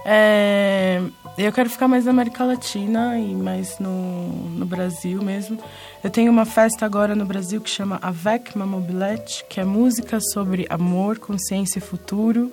É, 0.05 1.01
eu 1.39 1.51
quero 1.51 1.71
ficar 1.71 1.89
mais 1.89 2.05
na 2.05 2.11
América 2.11 2.45
Latina 2.45 3.19
e 3.19 3.35
mais 3.35 3.79
no, 3.79 4.29
no 4.51 4.67
Brasil 4.67 5.23
mesmo. 5.23 5.59
Eu 6.03 6.11
tenho 6.11 6.31
uma 6.31 6.45
festa 6.45 6.85
agora 6.85 7.15
no 7.15 7.25
Brasil 7.25 7.61
que 7.61 7.71
chama 7.71 7.99
Avec 8.03 8.57
Ma 8.57 8.67
Mobilette, 8.67 9.45
que 9.49 9.61
é 9.61 9.65
música 9.65 10.19
sobre 10.21 10.67
amor, 10.69 11.19
consciência 11.19 11.79
e 11.79 11.83
futuro. 11.83 12.53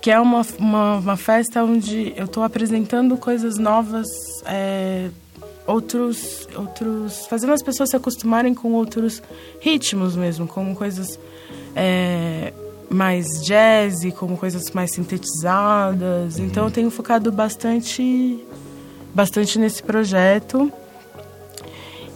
Que 0.00 0.10
é 0.10 0.20
uma, 0.20 0.44
uma, 0.58 0.96
uma 0.96 1.16
festa 1.16 1.62
onde 1.62 2.12
eu 2.16 2.24
estou 2.24 2.42
apresentando 2.42 3.16
coisas 3.16 3.56
novas, 3.58 4.06
é, 4.46 5.10
outros, 5.66 6.48
outros. 6.56 7.26
fazendo 7.26 7.52
as 7.52 7.62
pessoas 7.62 7.90
se 7.90 7.96
acostumarem 7.96 8.54
com 8.54 8.72
outros 8.72 9.22
ritmos 9.60 10.14
mesmo, 10.14 10.46
como 10.46 10.74
coisas 10.74 11.18
é, 11.74 12.52
mais 12.90 13.26
jazz, 13.44 13.96
como 14.16 14.36
coisas 14.36 14.70
mais 14.72 14.92
sintetizadas. 14.94 16.38
Então 16.38 16.64
eu 16.66 16.70
tenho 16.70 16.90
focado 16.90 17.30
bastante, 17.32 18.44
bastante 19.14 19.58
nesse 19.58 19.82
projeto 19.82 20.72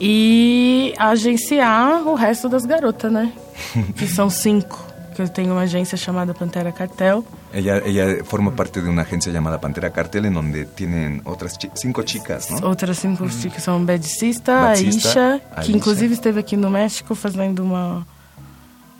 e 0.00 0.94
agenciar 0.98 2.06
o 2.08 2.14
resto 2.14 2.48
das 2.48 2.64
garotas, 2.64 3.12
né? 3.12 3.32
que 3.96 4.06
são 4.06 4.28
cinco. 4.30 4.90
Que 5.14 5.20
eu 5.20 5.28
tenho 5.28 5.52
uma 5.52 5.60
agência 5.62 5.96
chamada 5.98 6.32
Pantera 6.32 6.72
Cartel. 6.72 7.22
Ella, 7.52 7.82
ella 7.84 8.24
forma 8.24 8.50
parte 8.50 8.80
de 8.80 8.88
una 8.88 9.02
agencia 9.02 9.30
llamada 9.30 9.58
Pantera 9.60 9.90
Cartel, 9.90 10.24
en 10.24 10.32
donde 10.32 10.64
tienen 10.64 11.20
otras 11.26 11.58
chi- 11.58 11.70
cinco 11.74 12.02
chicas, 12.02 12.48
¿no? 12.50 12.66
Outras 12.68 12.96
cinco 12.98 13.24
que 13.26 13.60
são 13.60 13.84
Bedicista, 13.84 14.68
Bedicista, 14.70 15.34
Aisha, 15.34 15.40
Aisha. 15.54 15.70
que 15.70 15.76
inclusive 15.76 16.14
esteve 16.14 16.40
aqui 16.40 16.56
no 16.56 16.70
México 16.70 17.14
fazendo 17.14 17.62
uma, 17.62 18.06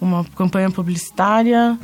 uma 0.03 0.25
campanha 0.37 0.71
publicitária. 0.71 1.79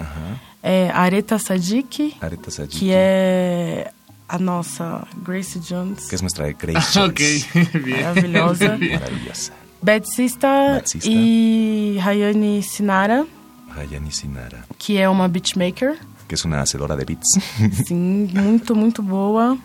É, 0.62 0.90
Areta 0.92 1.38
Sadik, 1.38 2.16
Areta 2.20 2.50
Sadik, 2.50 2.76
que 2.78 2.90
é 2.92 3.90
a 4.28 4.38
nossa 4.38 5.06
Grace 5.24 5.58
Jones. 5.60 6.08
que 6.08 6.14
es 6.16 6.20
nuestra 6.20 6.50
Grace 6.52 6.92
Jones. 6.98 7.10
Ok, 7.10 7.44
bien. 7.84 8.02
Maravilhosa. 8.02 8.76
Maravillosa. 8.76 9.52
Bedcista 9.80 10.48
Bedcista. 10.74 11.08
e 11.08 11.96
Rayane 12.00 12.62
Sinara, 12.62 13.24
Rayani 13.70 14.10
Sinara, 14.10 14.64
que 14.76 14.98
é 14.98 15.08
uma 15.08 15.28
beatmaker. 15.28 15.96
que 16.28 16.34
es 16.34 16.44
una 16.44 16.60
hacedora 16.60 16.96
de 16.96 17.04
beats. 17.04 17.38
Sim, 17.86 18.28
muito, 18.34 18.74
muito 18.74 19.02
boa. 19.02 19.56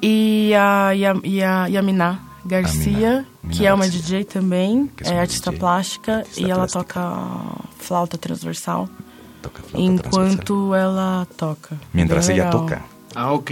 E 0.00 0.52
a, 0.54 0.94
e 0.94 1.04
a, 1.04 1.14
e 1.24 1.42
a 1.42 1.66
Yaminá 1.66 2.18
Garcia, 2.46 3.24
Mina 3.42 3.54
que 3.54 3.66
é 3.66 3.72
uma 3.74 3.84
Garcia. 3.84 4.00
DJ 4.02 4.24
também, 4.24 4.90
é 5.02 5.08
é 5.08 5.12
uma 5.12 5.20
artista 5.20 5.50
DJ, 5.50 5.60
plástica 5.60 6.12
artista 6.18 6.40
e 6.40 6.44
ela 6.50 6.66
plástica. 6.68 6.84
toca 6.84 7.63
flauta 7.84 8.16
transversal. 8.18 8.88
Toca 9.42 9.62
flauta 9.62 9.78
enquanto 9.86 10.74
ela 10.74 11.26
toca. 11.36 11.76
Mientras 11.92 12.26
Bem 12.26 12.36
ella 12.36 12.46
legal. 12.46 12.60
toca. 12.60 12.82
Ah, 13.16 13.30
ok. 13.30 13.50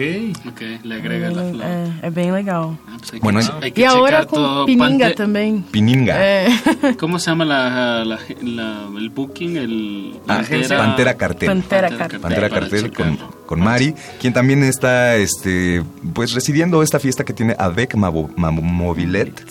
Ok, 0.49 0.61
le 0.83 0.95
agrega 0.97 1.31
la 1.31 1.43
flauta. 1.45 1.65
É, 2.03 2.07
é 2.09 2.11
bem 2.11 2.33
legal. 2.33 2.77
Pues 2.99 3.13
hay 3.13 3.21
Bueno, 3.21 3.39
que- 3.39 3.47
hay- 3.53 3.63
hay 3.63 3.71
que 3.73 3.83
E 3.83 3.87
agora 3.87 4.23
checar 4.23 4.27
com 4.27 4.37
todo. 4.37 4.67
Pininga 4.67 5.07
Pante- 5.07 5.15
também. 5.15 5.63
Pininga. 5.71 6.15
É. 6.19 6.49
¿Cómo 6.99 7.21
se 7.21 7.31
llama 7.31 7.45
la, 7.45 8.05
la- 8.05 8.19
la- 8.43 8.89
el 8.99 9.11
booking? 9.11 9.57
El, 9.57 10.21
Ah, 10.27 10.39
agencia? 10.41 10.77
Pantera 10.77 11.15
Cartel. 11.17 11.49
Pantera 11.49 11.91
Cartel. 11.97 12.19
Pantera 12.21 12.51
Cartel 12.51 12.93
con, 12.93 13.17
con 13.47 13.61
Mari, 13.61 13.95
quien 14.19 14.33
también 14.33 14.65
está 14.65 15.15
este 15.15 15.85
pues 16.13 16.33
residiendo 16.33 16.83
esta 16.83 16.99
fiesta 16.99 17.23
que 17.25 17.33
tiene 17.33 17.55
Avec 17.57 17.95
Ma, 17.95 18.11
Ma 18.37 18.51
Mobilette, 18.51 19.45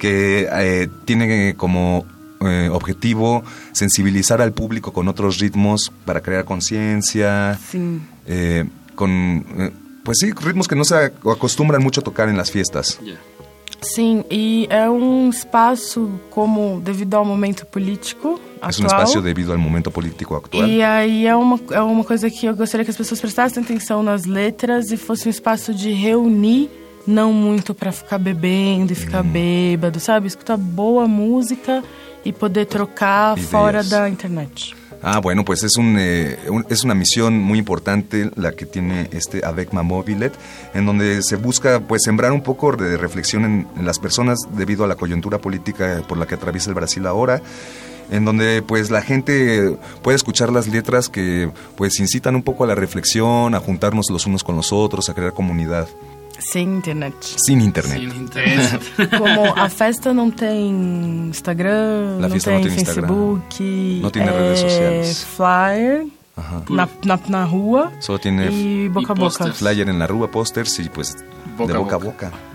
que 0.00 0.48
eh, 0.50 0.88
tiene 1.04 1.54
como 1.56 2.06
eh, 2.46 2.68
objetivo 2.70 3.42
sensibilizar 3.72 4.40
al 4.40 4.52
público 4.52 4.92
con 4.92 5.08
otros 5.08 5.38
ritmos 5.38 5.90
para 6.04 6.20
crear 6.20 6.44
conciencia, 6.44 7.58
Sim. 7.70 8.00
eh, 8.26 8.64
con 8.94 9.10
eh, 9.58 9.70
pues 10.04 10.18
sí, 10.20 10.32
ritmos 10.32 10.68
que 10.68 10.76
no 10.76 10.84
se 10.84 10.94
acostumbran 11.24 11.82
mucho 11.82 12.00
a 12.00 12.04
tocar 12.04 12.28
en 12.28 12.36
las 12.36 12.50
fiestas. 12.50 12.98
Sim, 13.80 14.24
e 14.30 14.66
é 14.70 14.88
um 14.88 15.28
espaço 15.28 16.08
como 16.30 16.80
devido 16.80 17.16
ao 17.16 17.24
momento 17.24 17.66
político 17.66 18.40
Es 18.66 18.78
un 18.78 18.86
atual. 18.86 19.02
espacio 19.02 19.20
debido 19.20 19.52
al 19.52 19.58
momento 19.58 19.90
político 19.90 20.34
actual. 20.36 20.66
E 20.68 20.82
aí 20.82 21.26
é 21.26 21.36
uma, 21.36 21.60
é 21.70 21.80
uma 21.82 22.02
coisa 22.02 22.30
que 22.30 22.46
eu 22.46 22.56
gostaria 22.56 22.82
que 22.84 22.90
as 22.90 22.96
pessoas 22.96 23.20
prestassem 23.20 23.62
atenção 23.62 24.02
nas 24.02 24.24
letras 24.24 24.90
e 24.90 24.96
fosse 24.96 25.28
um 25.28 25.30
espaço 25.30 25.74
de 25.74 25.90
reunir, 25.92 26.70
não 27.06 27.30
muito 27.30 27.74
pra 27.74 27.92
ficar 27.92 28.16
bebendo 28.16 28.90
e 28.90 28.94
Hum. 28.94 28.96
ficar 28.96 29.22
bêbado, 29.22 30.00
sabe? 30.00 30.28
Escutar 30.28 30.56
boa 30.56 31.06
música 31.06 31.84
e 32.24 32.32
poder 32.32 32.66
trocar 32.66 33.36
Ideias. 33.36 33.50
fora 33.50 33.82
da 33.82 34.08
internet. 34.08 34.50
Ah, 35.06 35.18
bueno, 35.20 35.44
pues 35.44 35.62
es, 35.62 35.76
un, 35.76 35.96
eh, 35.98 36.38
un- 36.48 36.64
es 36.70 36.82
una 36.82 36.94
misión 36.94 37.38
muy 37.38 37.58
importante 37.58 38.30
la 38.36 38.52
que 38.52 38.64
tiene 38.64 39.08
este 39.12 39.44
Avec 39.44 39.72
Ma 39.74 39.82
Mobilet, 39.82 40.32
en 40.72 40.86
donde 40.86 41.22
se 41.22 41.36
busca 41.36 41.80
pues 41.80 42.02
sembrar 42.04 42.32
un 42.32 42.40
poco 42.42 42.72
de 42.74 42.96
reflexión 42.96 43.44
en, 43.44 43.68
en 43.76 43.84
las 43.84 43.98
personas 43.98 44.38
debido 44.56 44.82
a 44.82 44.86
la 44.86 44.94
coyuntura 44.96 45.38
política 45.38 46.02
por 46.08 46.16
la 46.16 46.26
que 46.26 46.36
atraviesa 46.36 46.70
el 46.70 46.74
Brasil 46.74 47.06
ahora 47.06 47.42
en 48.10 48.24
donde 48.26 48.60
pues 48.62 48.90
la 48.90 49.00
gente 49.00 49.76
puede 50.02 50.16
escuchar 50.16 50.52
las 50.52 50.68
letras 50.68 51.08
que 51.08 51.50
pues 51.74 51.98
incitan 52.00 52.34
un 52.36 52.42
poco 52.42 52.64
a 52.64 52.66
la 52.66 52.74
reflexión, 52.74 53.54
a 53.54 53.60
juntarnos 53.60 54.06
los 54.10 54.26
unos 54.26 54.44
con 54.44 54.56
los 54.56 54.72
otros, 54.74 55.08
a 55.08 55.14
crear 55.14 55.32
comunidad 55.32 55.88
Sem 56.52 56.62
internet. 56.76 57.14
sin 57.46 57.60
internet. 57.60 58.00
Como 59.18 59.54
a 59.56 59.68
festa 59.68 60.12
não 60.12 60.30
tem 60.30 61.28
Instagram, 61.30 62.18
La 62.20 62.28
não 62.28 62.30
fiesta 62.30 62.50
tem 62.50 62.58
no 62.60 62.66
tiene 62.66 62.80
Instagram, 62.82 63.08
Facebook, 63.08 64.00
no 64.02 64.10
tiene 64.10 64.28
é 64.28 64.32
redes 64.38 64.60
sociales. 64.60 65.24
flyer 65.36 66.06
Ajá. 66.36 66.62
na, 66.68 66.88
na, 67.04 67.18
na 67.28 67.44
rua 67.44 67.92
Solo 68.00 68.18
tiene 68.18 68.48
e 68.50 68.88
boca 68.88 69.12
a 69.12 69.14
boca. 69.14 69.52
flyer 69.52 69.88
en 69.88 69.98
la 69.98 70.06
rúa, 70.06 70.28
pósters 70.30 70.78
y 70.80 70.88
pues 70.88 71.16
Boca 71.56 71.72
de 71.72 71.78
a 71.78 71.80
boca 71.82 71.94
a 71.96 71.98
boca. 71.98 72.26
boca. 72.30 72.53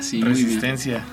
Sí. 0.00 0.20
Resistencia. 0.22 1.04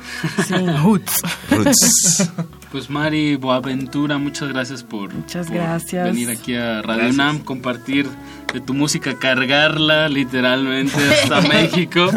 Roots. 0.84 1.22
Pues 2.72 2.89
Mari 2.89 3.38
Boaventura, 3.38 4.18
muchas 4.18 4.49
gracias 4.49 4.84
por, 4.84 5.14
Muchas 5.14 5.47
por 5.47 5.55
gracias. 5.55 6.05
venir 6.05 6.30
aquí 6.30 6.53
a 6.53 6.81
Radio 6.81 6.95
Gracias. 7.03 7.14
UNAM, 7.14 7.39
compartir 7.39 8.07
de 8.53 8.59
tu 8.59 8.73
música, 8.73 9.18
cargarla 9.18 10.09
literalmente 10.09 10.93
hasta 11.09 11.39
México 11.47 12.09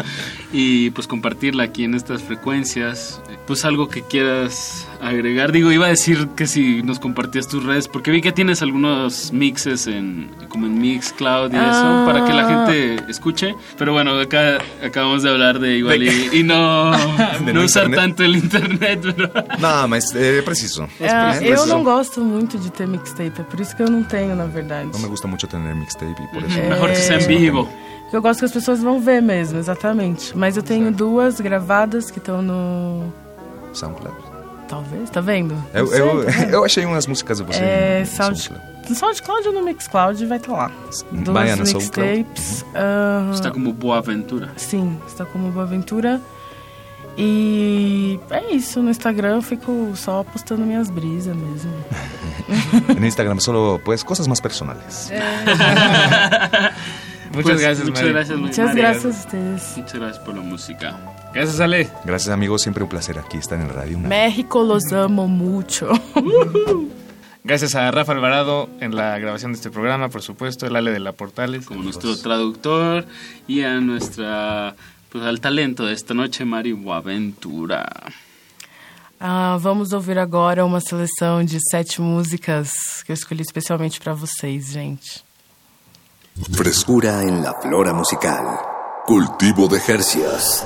y 0.51 0.89
pues 0.89 1.07
compartirla 1.07 1.63
aquí 1.63 1.85
en 1.85 1.95
estas 1.95 2.21
frecuencias. 2.21 3.21
Pues 3.47 3.63
algo 3.63 3.87
que 3.87 4.01
quieras 4.03 4.85
agregar. 5.01 5.51
Digo, 5.51 5.71
iba 5.71 5.87
a 5.87 5.89
decir 5.89 6.27
que 6.35 6.45
si 6.47 6.83
nos 6.83 6.99
compartías 6.99 7.47
tus 7.47 7.63
redes, 7.63 7.87
porque 7.87 8.11
vi 8.11 8.21
que 8.21 8.31
tienes 8.31 8.61
algunos 8.61 9.31
mixes 9.33 9.87
en 9.87 10.29
como 10.49 10.67
en 10.67 10.79
Mixcloud 10.79 11.51
y 11.51 11.55
eso, 11.55 11.65
Ah. 11.65 12.03
para 12.05 12.25
que 12.25 12.33
la 12.33 12.47
gente 12.47 13.03
escuche. 13.11 13.55
Pero 13.77 13.93
bueno, 13.93 14.19
acá 14.19 14.59
acabamos 14.85 15.23
de 15.23 15.29
hablar 15.29 15.59
de 15.59 15.77
igual 15.77 16.03
y, 16.03 16.29
y 16.39 16.43
no, 16.43 16.91
De 17.45 17.53
no 17.53 17.59
no 17.61 17.65
usar 17.65 17.85
internet. 17.85 17.99
tanto 17.99 18.23
el 18.23 18.35
internet, 18.35 18.99
pero... 19.01 19.31
No, 19.59 19.87
mas 19.87 20.13
é 20.15 20.41
preciso. 20.41 20.87
É, 20.99 21.05
É 21.07 21.35
eu 21.35 21.39
preciso. 21.39 21.65
não 21.67 21.83
gosto 21.83 22.21
muito 22.21 22.57
de 22.59 22.69
ter 22.71 22.87
mixtape, 22.87 23.41
é 23.41 23.43
por 23.43 23.59
isso 23.59 23.75
que 23.75 23.81
eu 23.83 23.89
não 23.89 24.03
tenho, 24.03 24.35
na 24.35 24.45
verdade. 24.45 24.89
No 24.93 24.99
me 24.99 25.07
gusta 25.07 25.27
mucho 25.27 25.47
tener 25.47 25.73
mixtape 25.75 26.11
y 26.21 26.27
por 26.33 26.43
Ujú, 26.43 26.51
eso. 26.51 26.69
mejor 26.69 26.89
que 26.91 26.97
eso 26.97 27.27
vivo. 27.27 27.63
tengo. 27.65 27.91
Eu 28.13 28.21
gosto 28.21 28.39
que 28.39 28.45
as 28.45 28.51
pessoas 28.51 28.81
vão 28.83 28.99
ver 28.99 29.21
mesmo, 29.21 29.57
exatamente. 29.57 30.37
Mas 30.37 30.57
eu 30.57 30.63
tenho 30.63 30.91
duas 30.91 31.39
gravadas 31.39 32.11
que 32.11 32.19
estão 32.19 32.41
no. 32.41 33.11
SoundCloud. 33.73 34.30
Talvez, 34.71 35.09
tá 35.09 35.21
vendo? 35.21 35.53
Eu, 35.73 35.83
Não 35.85 35.91
sei, 35.91 36.01
eu, 36.01 36.25
tá 36.25 36.31
vendo? 36.31 36.53
eu 36.53 36.63
achei 36.65 36.85
umas 36.85 37.05
músicas 37.05 37.37
de 37.37 37.43
você 37.43 37.59
É, 37.61 37.99
no 37.99 38.05
Sound... 38.07 38.39
SoundCloud. 38.39 38.89
no 38.89 38.95
SoundCloud 38.95 39.47
ou 39.49 39.53
no 39.53 39.63
Mixcloud 39.65 40.25
vai 40.25 40.37
estar 40.37 40.51
lá. 40.53 40.71
Duas 41.11 41.27
Vai 41.27 41.55
no 41.55 41.65
SoundCloud. 41.65 42.17
mixtapes. 42.19 42.65
aham. 42.73 43.31
Está 43.33 43.51
como 43.51 43.73
Boaventura. 43.73 44.49
Sim, 44.55 44.97
está 45.05 45.25
como 45.25 45.51
Boa 45.51 45.65
Aventura. 45.65 46.21
E 47.17 48.17
é 48.29 48.53
isso, 48.53 48.81
no 48.81 48.89
Instagram 48.89 49.35
eu 49.35 49.41
fico 49.41 49.91
só 49.95 50.23
postando 50.23 50.61
minhas 50.65 50.89
brisas 50.89 51.35
mesmo. 51.35 51.71
En 52.97 53.03
Instagram 53.05 53.39
solo, 53.41 53.79
pues, 53.83 54.03
cosas 54.03 54.27
más 54.29 54.39
personales. 54.41 55.11
Muchas 57.33 57.43
Pues, 57.43 57.61
gracias, 57.61 57.87
muchas 57.87 58.07
gracias, 58.09 58.37
Muchas 58.39 58.75
gracias 58.75 59.05
a 59.05 59.07
ustedes. 59.09 59.73
Muchas 59.77 59.93
gracias 59.99 60.19
por 60.23 60.35
la 60.35 60.41
música. 60.41 60.95
Gracias, 61.33 61.59
Ale. 61.59 61.89
Gracias, 62.05 62.33
amigos. 62.33 62.61
Siempre 62.61 62.83
un 62.83 62.89
placer 62.89 63.17
aquí 63.19 63.37
estar 63.37 63.59
en 63.59 63.67
el 63.67 63.73
radio. 63.73 63.97
Una- 63.97 64.09
México 64.09 64.63
los 64.63 64.91
amo 64.91 65.27
mucho. 65.27 65.89
Gracias 67.43 67.73
a 67.73 67.89
Rafa 67.89 68.11
Alvarado 68.11 68.69
en 68.81 68.95
la 68.95 69.17
grabación 69.17 69.51
de 69.51 69.55
este 69.55 69.71
programa, 69.71 70.09
por 70.09 70.21
supuesto, 70.21 70.67
el 70.67 70.75
Ale 70.75 70.91
de 70.91 70.99
la 70.99 71.13
Portales. 71.13 71.65
Como 71.65 71.81
nuestro 71.81 72.15
traductor 72.17 73.05
y 73.47 73.63
a 73.63 73.79
nuestra 73.79 74.75
pues 75.09 75.23
al 75.23 75.41
talento 75.41 75.85
de 75.85 75.93
esta 75.93 76.13
noche, 76.13 76.45
Mari 76.45 76.73
Boaventura. 76.73 77.85
Ah, 79.19 79.57
vamos 79.59 79.91
ouvir 79.93 80.17
agora 80.19 80.63
uma 80.65 80.79
seleção 80.81 81.43
de 81.43 81.59
sete 81.69 81.99
músicas 82.01 82.71
que 83.05 83.11
eu 83.11 83.13
escolhi 83.15 83.41
especialmente 83.41 83.99
para 83.99 84.13
vocês, 84.13 84.67
gente. 84.71 85.23
Frescura 86.53 87.23
en 87.23 87.41
la 87.43 87.53
flora 87.61 87.93
musical. 87.93 88.45
Cultivo 89.05 89.67
de 89.67 89.79
Jercias. 89.79 90.65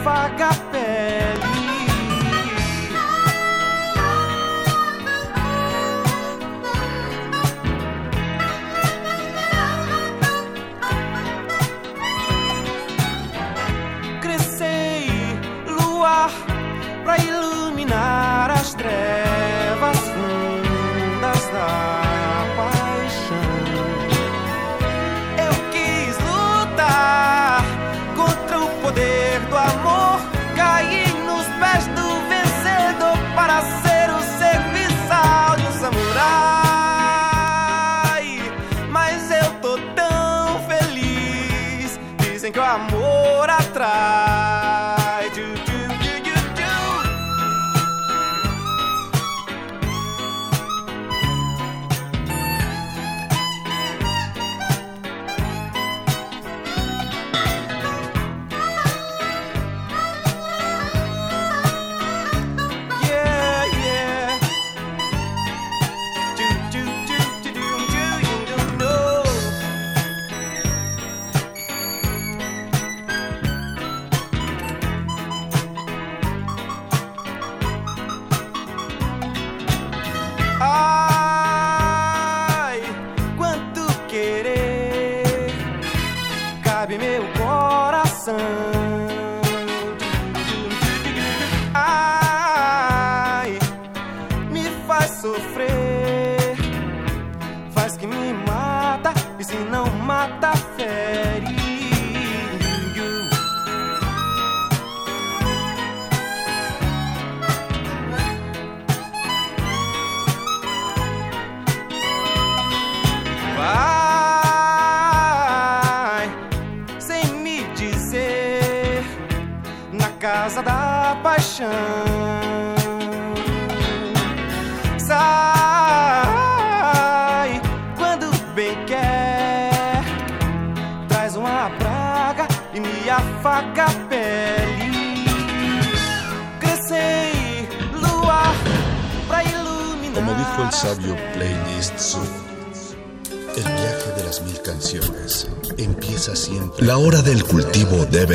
me 0.00 0.06
afaga 0.06 0.48
a 0.48 0.59
que 42.52 42.58
o 42.58 42.62
amor 42.62 43.48
atrai. 43.50 44.29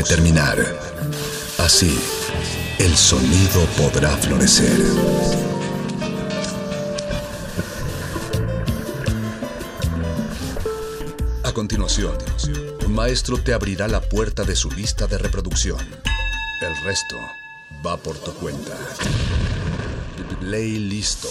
Terminar. 0.08 0.58
Así, 1.58 2.00
el 2.80 2.96
sonido 2.96 3.66
podrá 3.78 4.10
florecer. 4.18 4.80
A 11.44 11.52
continuación, 11.52 12.16
un 12.86 12.94
maestro 12.94 13.38
te 13.38 13.54
abrirá 13.54 13.88
la 13.88 14.02
puerta 14.02 14.44
de 14.44 14.56
su 14.56 14.70
lista 14.72 15.08
de 15.08 15.18
reproducción. 15.18 15.80
El 16.62 16.84
resto 16.84 17.18
va 17.86 17.98
por 17.98 18.18
tu 18.18 18.34
cuenta. 18.34 18.78
Play 20.40 20.78
listo. 20.78 21.28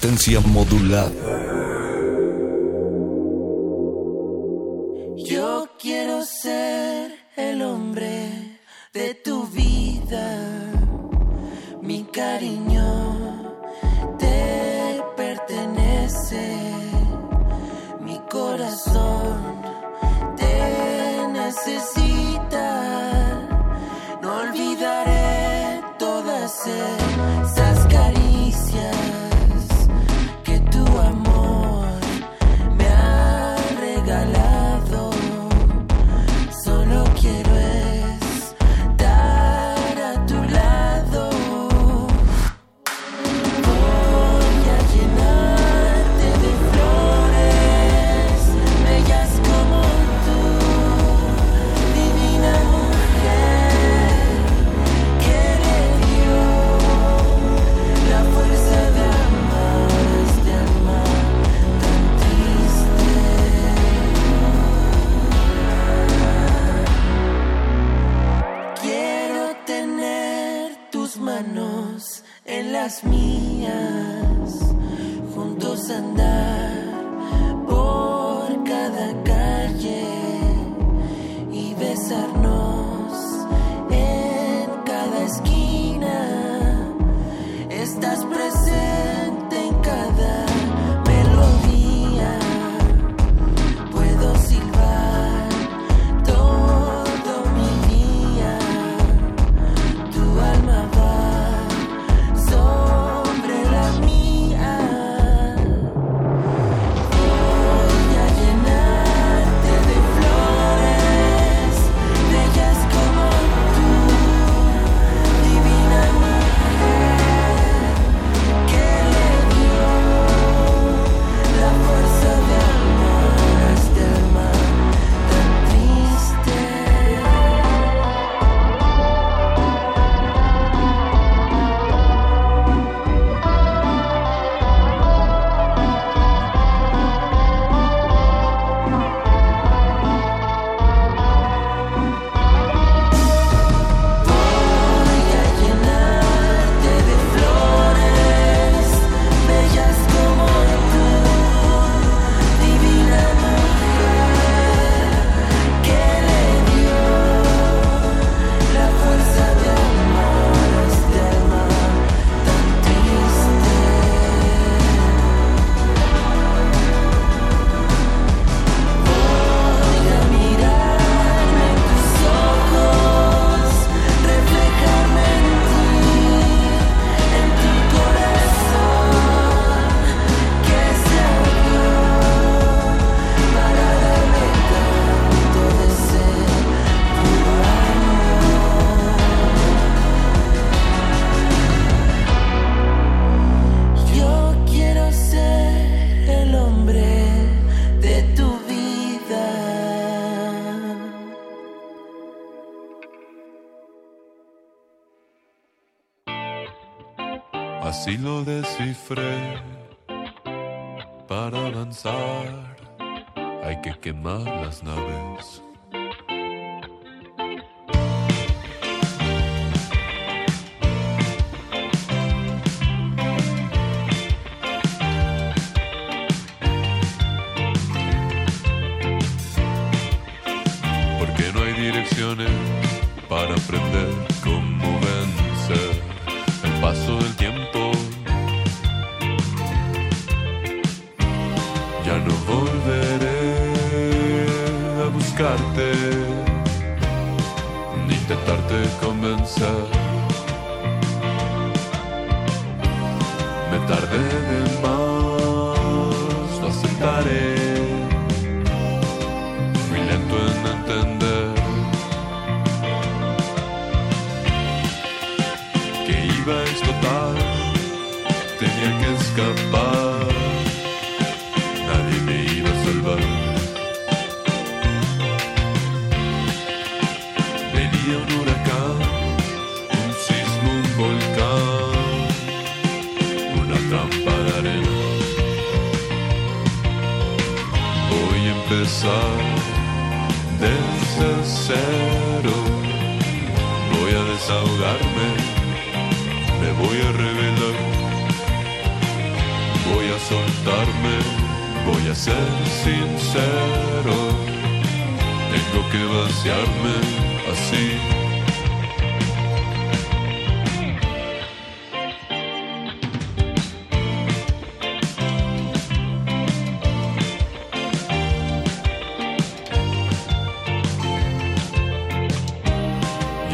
Resistencia 0.00 0.40
modulada. 0.40 1.49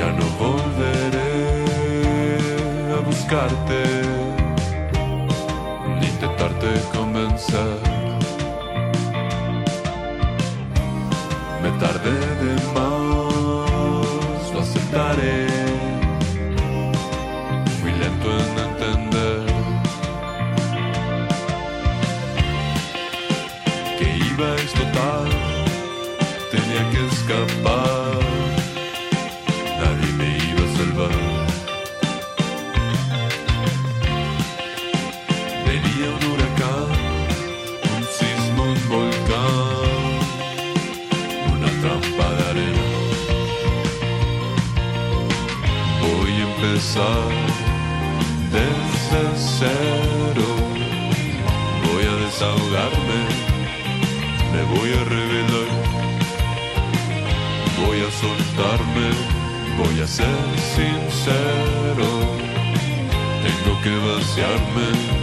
ya 0.07 0.13
no 0.13 0.27
volveré 0.39 1.35
a 2.97 3.01
buscarte, 3.01 3.83
ni 5.99 6.07
intentarte 6.07 6.69
convencer. 6.97 7.79
Me 11.63 11.71
tardé 11.83 12.17
de 12.43 12.55
más, 12.75 14.53
lo 14.53 14.61
aceptaré. 14.61 15.46
pasar 46.97 47.29
desde 48.53 49.23
cero. 49.37 50.47
Voy 51.85 52.05
a 52.05 52.15
desahogarme, 52.25 53.21
me 54.53 54.63
voy 54.75 54.91
a 54.93 55.05
revelar, 55.05 55.69
voy 57.85 57.99
a 58.01 58.11
soltarme, 58.11 59.09
voy 59.79 60.01
a 60.01 60.07
ser 60.07 60.27
sincero. 60.75 62.09
Tengo 63.45 63.81
que 63.83 63.95
vaciarme 64.09 65.16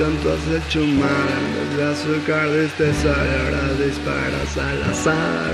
tanto 0.00 0.32
has 0.32 0.46
hecho 0.48 0.80
mal 0.80 1.30
Desde 1.68 1.84
azúcar 1.92 2.48
de 2.48 2.64
este 2.64 2.92
sal 2.94 3.28
ahora 3.44 3.74
disparas 3.84 4.56
al 4.56 4.82
azar. 4.90 5.52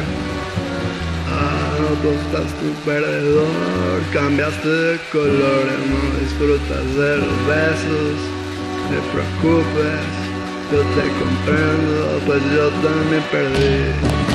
Ah, 1.28 1.62
Apostas 1.92 2.50
tu 2.60 2.68
perdedor, 2.84 4.00
cambiaste 4.12 4.68
de 4.68 4.98
color 5.12 5.64
No 5.90 6.00
disfrutas 6.20 6.86
de 7.00 7.16
los 7.18 7.36
besos, 7.50 8.16
te 8.88 8.98
preocupes 9.12 10.06
Yo 10.72 10.80
te 10.94 11.04
comprendo, 11.20 12.20
pues 12.26 12.42
yo 12.54 12.68
también 12.86 13.24
perdí. 13.32 14.25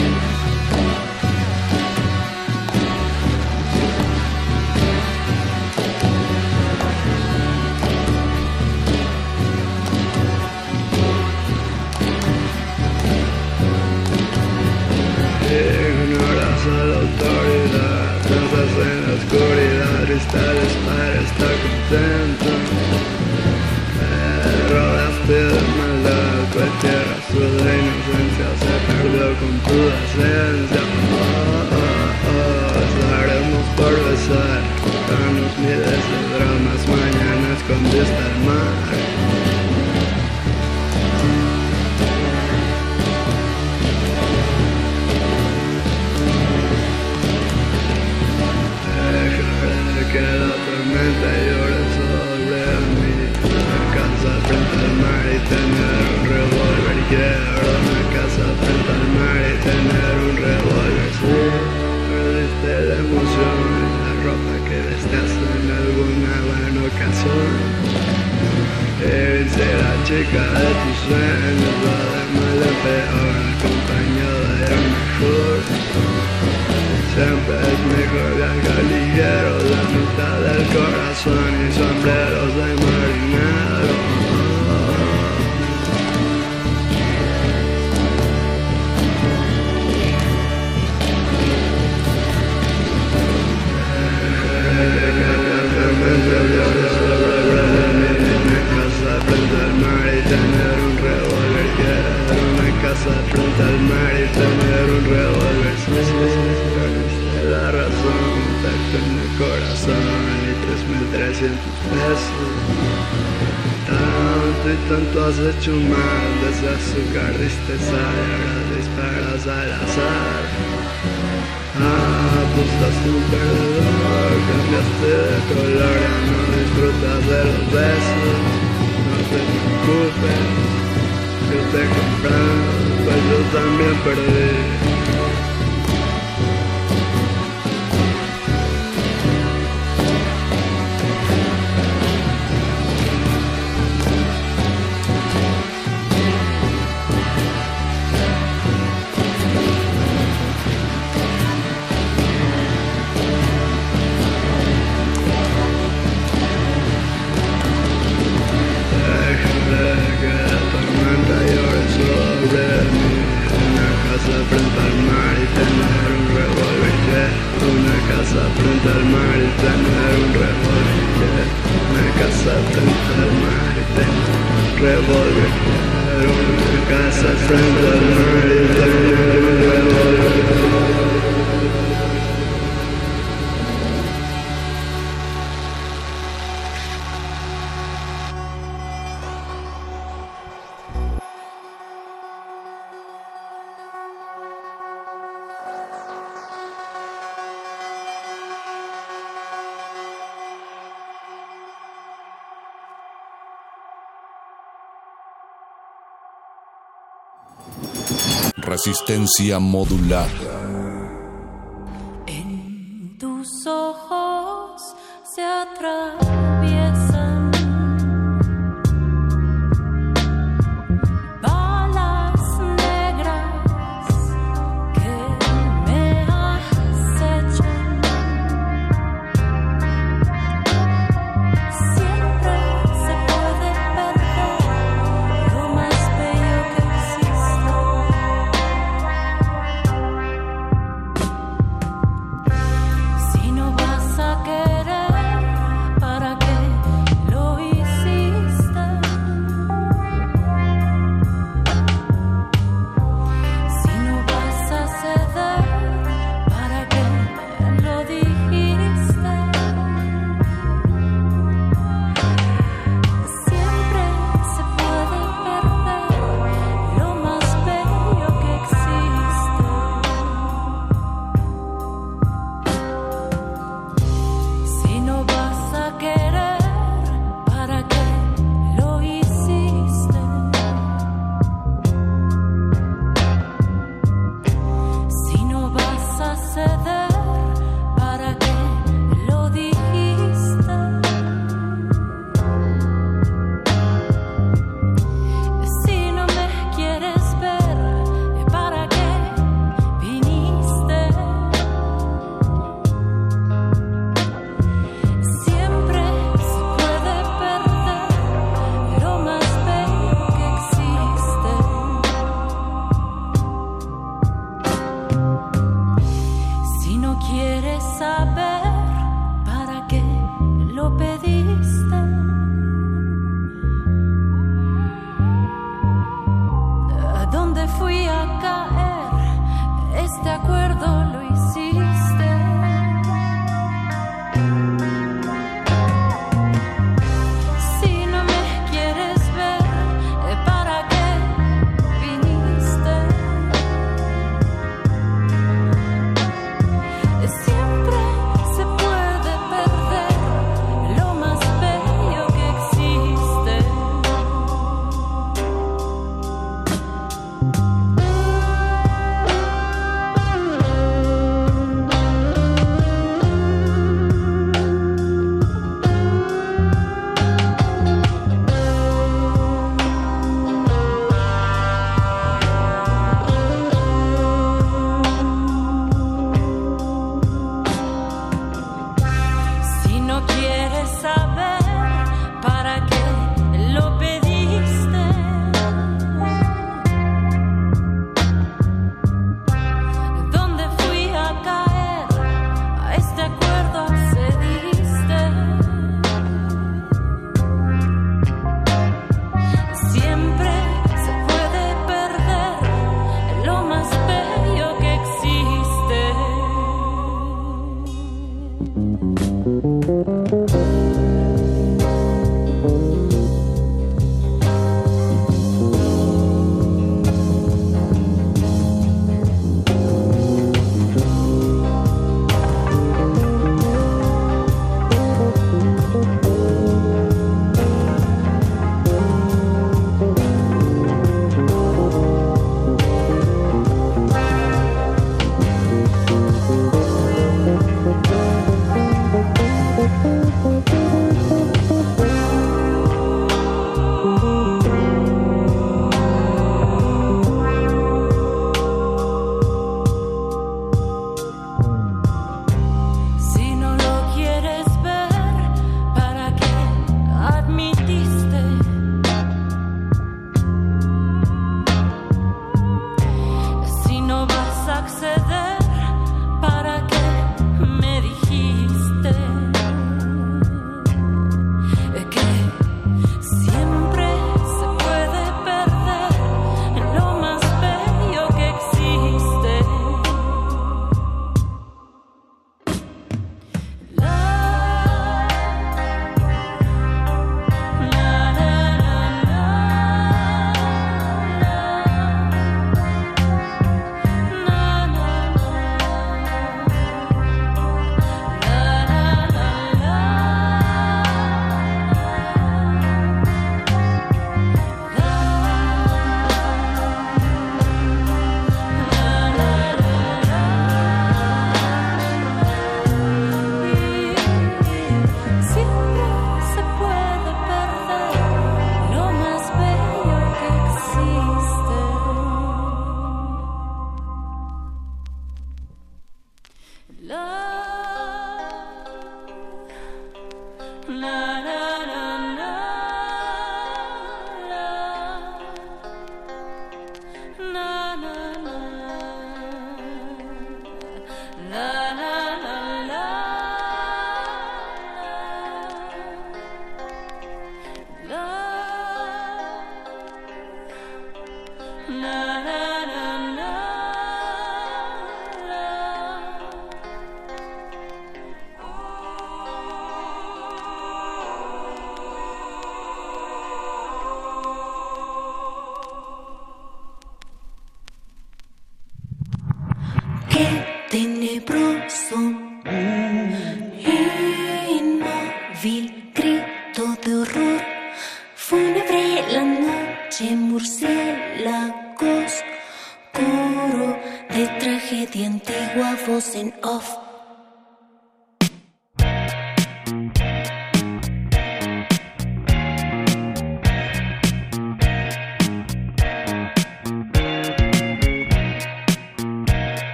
resistencia 208.91 209.57
modulada. 209.57 210.60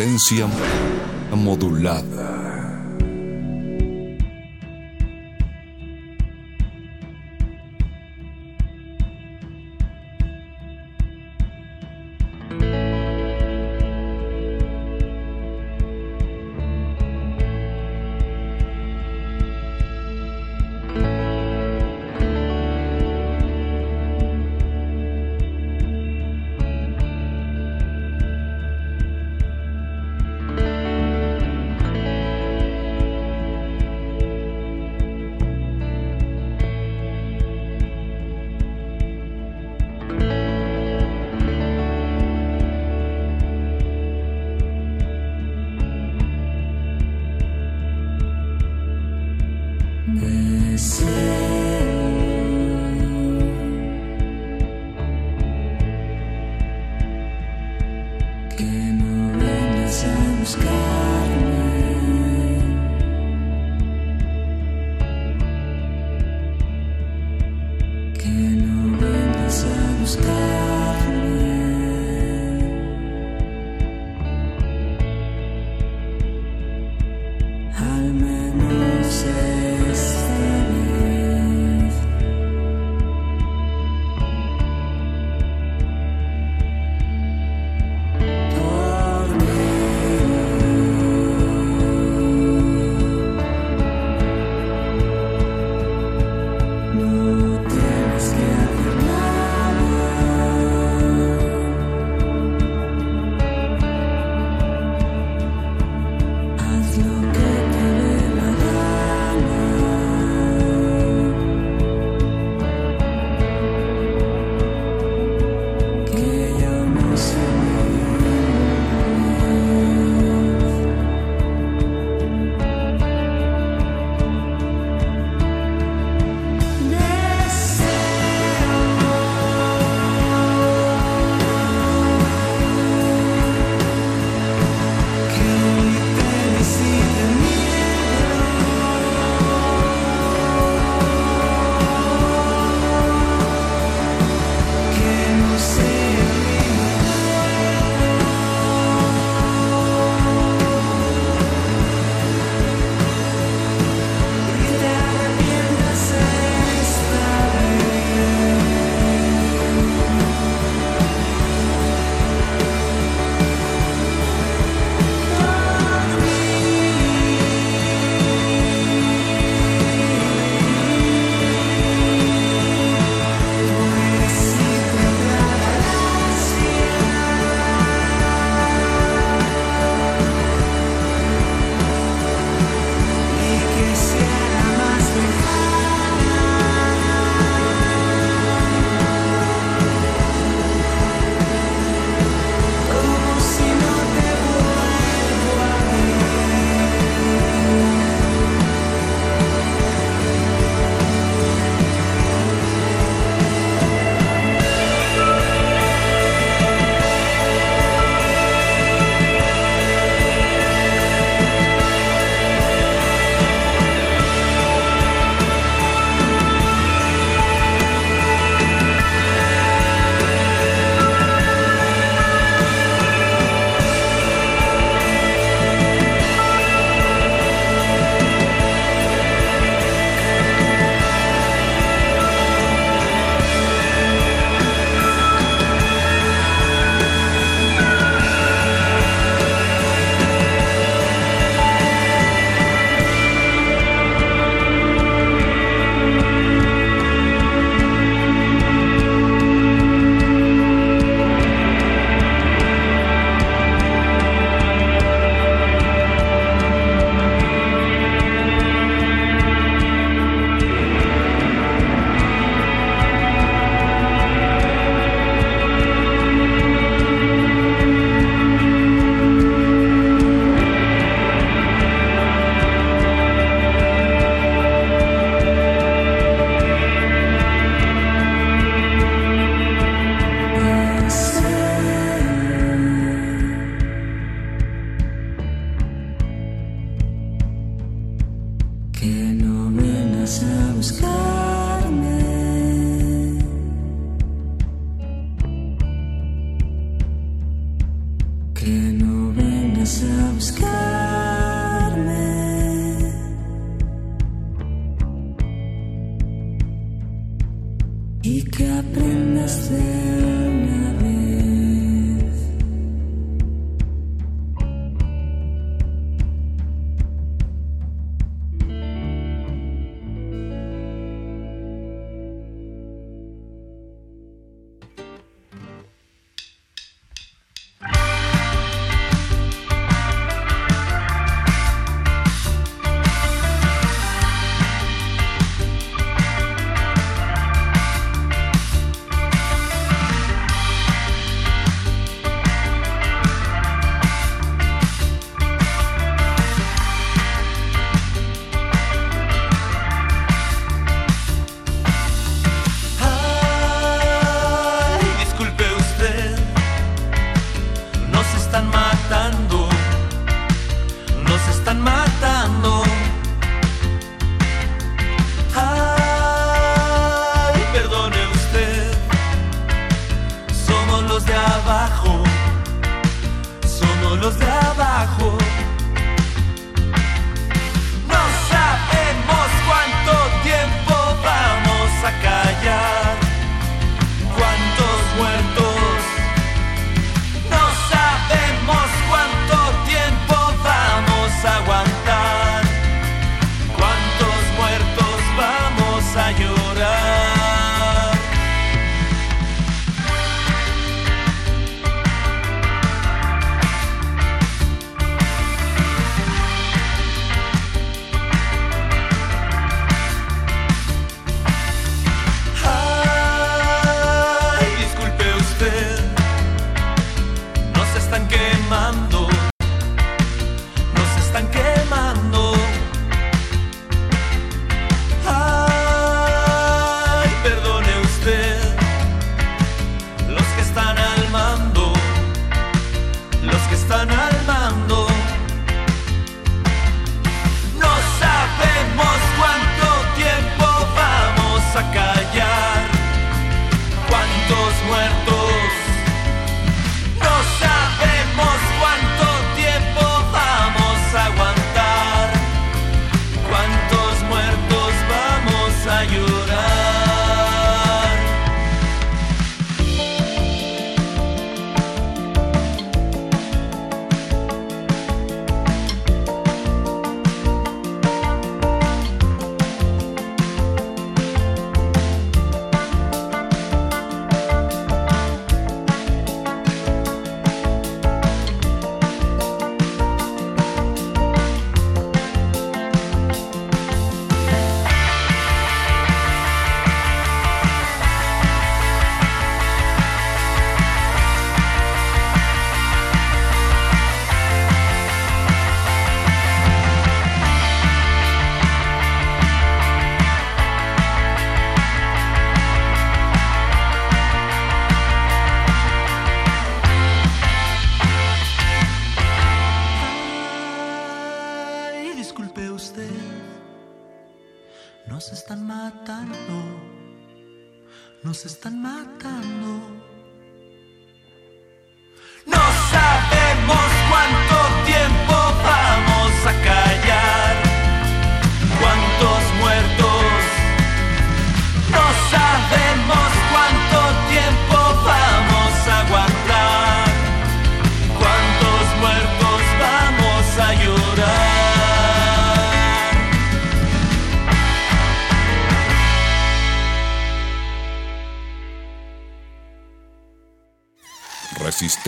Resistencia 0.00 0.48
modulada. 1.30 2.39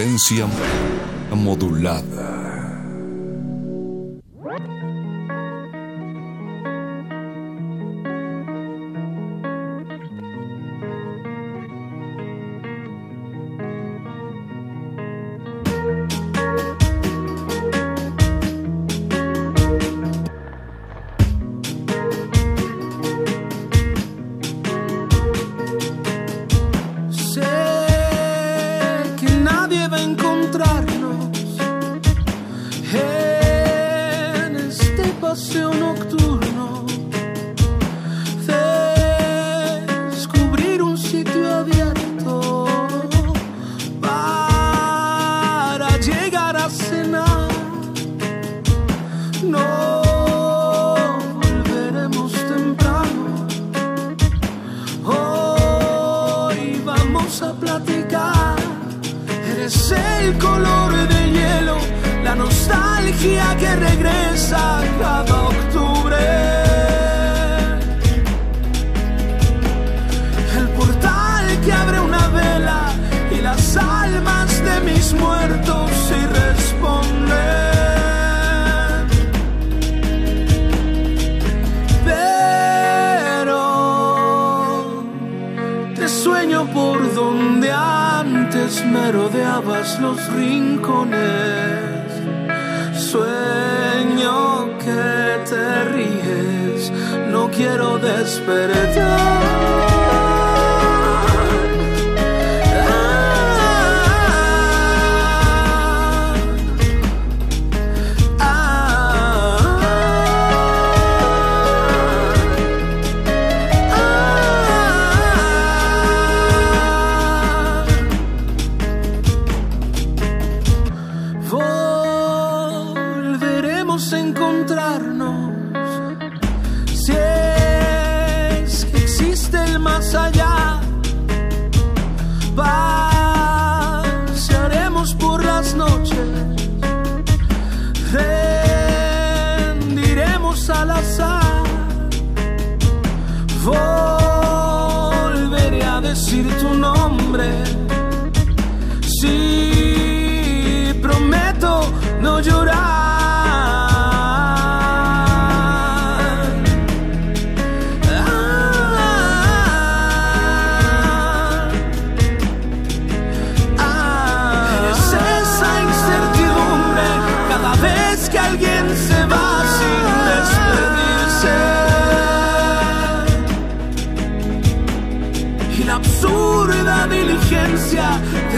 Resistencia 0.03 0.49
modulada. 1.33 2.22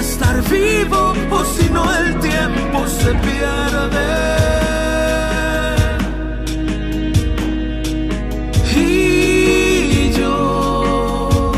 Estar 0.05 0.37
vivo 0.51 1.15
o 1.31 1.45
si 1.55 1.67
no 1.71 1.83
el 2.01 2.09
tiempo 2.21 2.79
se 2.87 3.11
pierde. 3.27 4.11
Y 8.77 10.13
yo, 10.19 11.53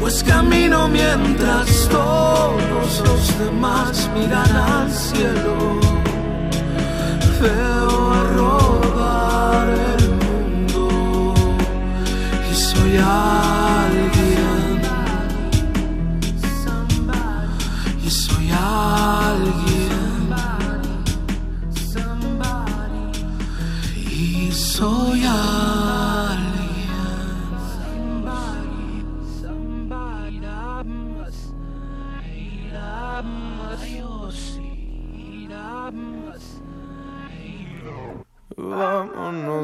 pues 0.00 0.22
camino 0.24 0.88
mientras 0.88 1.88
todos 1.88 2.90
los 3.06 3.22
demás 3.38 4.10
miran 4.14 4.52
al 4.56 4.90
cielo. 4.92 5.54
Veo 7.40 7.93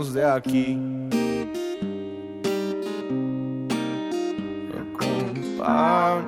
De 0.01 0.25
aquí. 0.25 0.79
Acompáñame. 4.81 6.25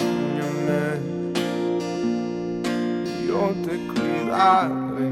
Yo 3.26 3.54
te 3.64 3.74
cuidaré. 3.88 5.08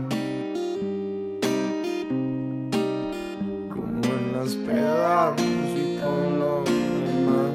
Como 3.70 4.04
en 4.04 4.24
las 4.36 4.54
pedas 4.56 5.40
y 5.40 5.98
por 5.98 6.22
lo 6.38 6.62
demás. 6.64 7.52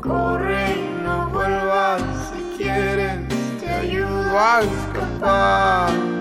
Corre 0.00 0.66
no 1.04 1.28
vuelvas 1.28 2.02
si 2.32 2.40
quieres. 2.56 3.18
Te 3.60 3.68
ayudo 3.68 4.38
a 4.38 4.60
escapar. 4.62 6.11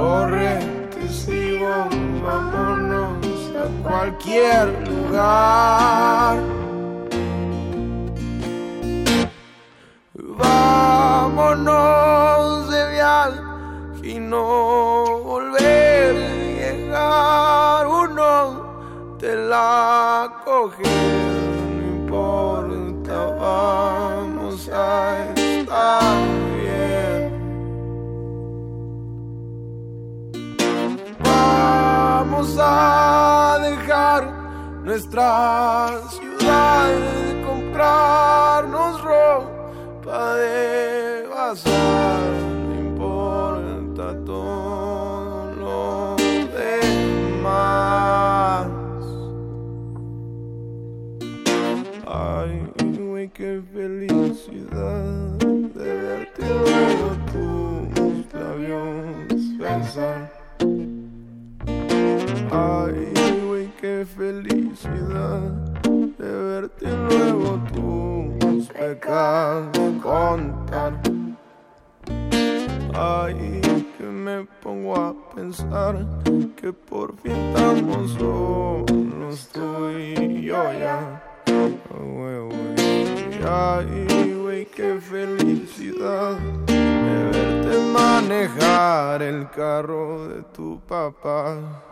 Corre, 0.00 0.56
te 0.94 1.04
sigo, 1.08 1.76
vámonos 2.24 3.20
a 3.54 3.64
cualquier 3.82 4.64
lugar. 4.88 6.38
Vámonos 11.18 12.70
de 12.70 12.80
viaje 12.92 13.40
y 14.02 14.18
no 14.18 15.20
volver 15.22 16.16
a 16.16 16.28
llegar. 16.60 17.86
Uno 17.86 18.32
te 19.18 19.36
la 19.36 20.32
coge, 20.46 20.82
no 21.76 21.82
importa, 21.98 23.16
vamos 23.38 24.70
a 24.72 25.26
estar 25.36 26.39
Vamos 32.40 32.56
a 32.58 33.58
dejar 33.60 34.32
nuestra 34.82 36.00
ciudad, 36.08 36.88
comprarnos 37.46 39.02
ropa 39.02 40.36
de 40.36 41.26
bazar. 41.28 42.22
No 42.66 42.74
importa 42.80 44.24
todo 44.24 45.52
lo 45.54 46.16
demás. 46.56 47.58
Ay, 52.06 52.72
güey, 52.96 53.28
qué 53.28 53.60
felicidad 53.70 55.04
de 55.74 55.94
verte 55.94 56.42
luego 56.48 57.06
tus 57.34 58.32
labios 58.32 59.58
besar. 59.58 60.29
Ay, 62.52 63.12
güey, 63.46 63.68
qué 63.80 64.04
felicidad 64.04 65.40
de 66.18 66.28
verte 66.28 66.86
luego 67.08 67.60
tus 67.72 68.66
pecados 68.68 70.02
contar. 70.02 71.00
Ay, 72.92 73.60
que 73.96 74.04
me 74.04 74.44
pongo 74.62 74.96
a 74.96 75.14
pensar 75.34 76.04
que 76.56 76.72
por 76.72 77.16
fin 77.18 77.32
estamos 77.32 78.10
solos 78.12 79.48
tú 79.52 79.90
y 79.90 80.42
yo 80.42 80.72
ya. 80.72 81.22
Oh, 81.94 82.46
güey. 82.46 82.80
Ay, 83.48 84.34
güey, 84.42 84.66
qué 84.66 85.00
felicidad 85.00 86.36
de 86.66 87.30
verte 87.30 87.78
manejar 87.92 89.22
el 89.22 89.48
carro 89.50 90.28
de 90.28 90.42
tu 90.52 90.80
papá. 90.80 91.89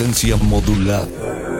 Resistencia 0.00 0.34
modulada. 0.38 1.59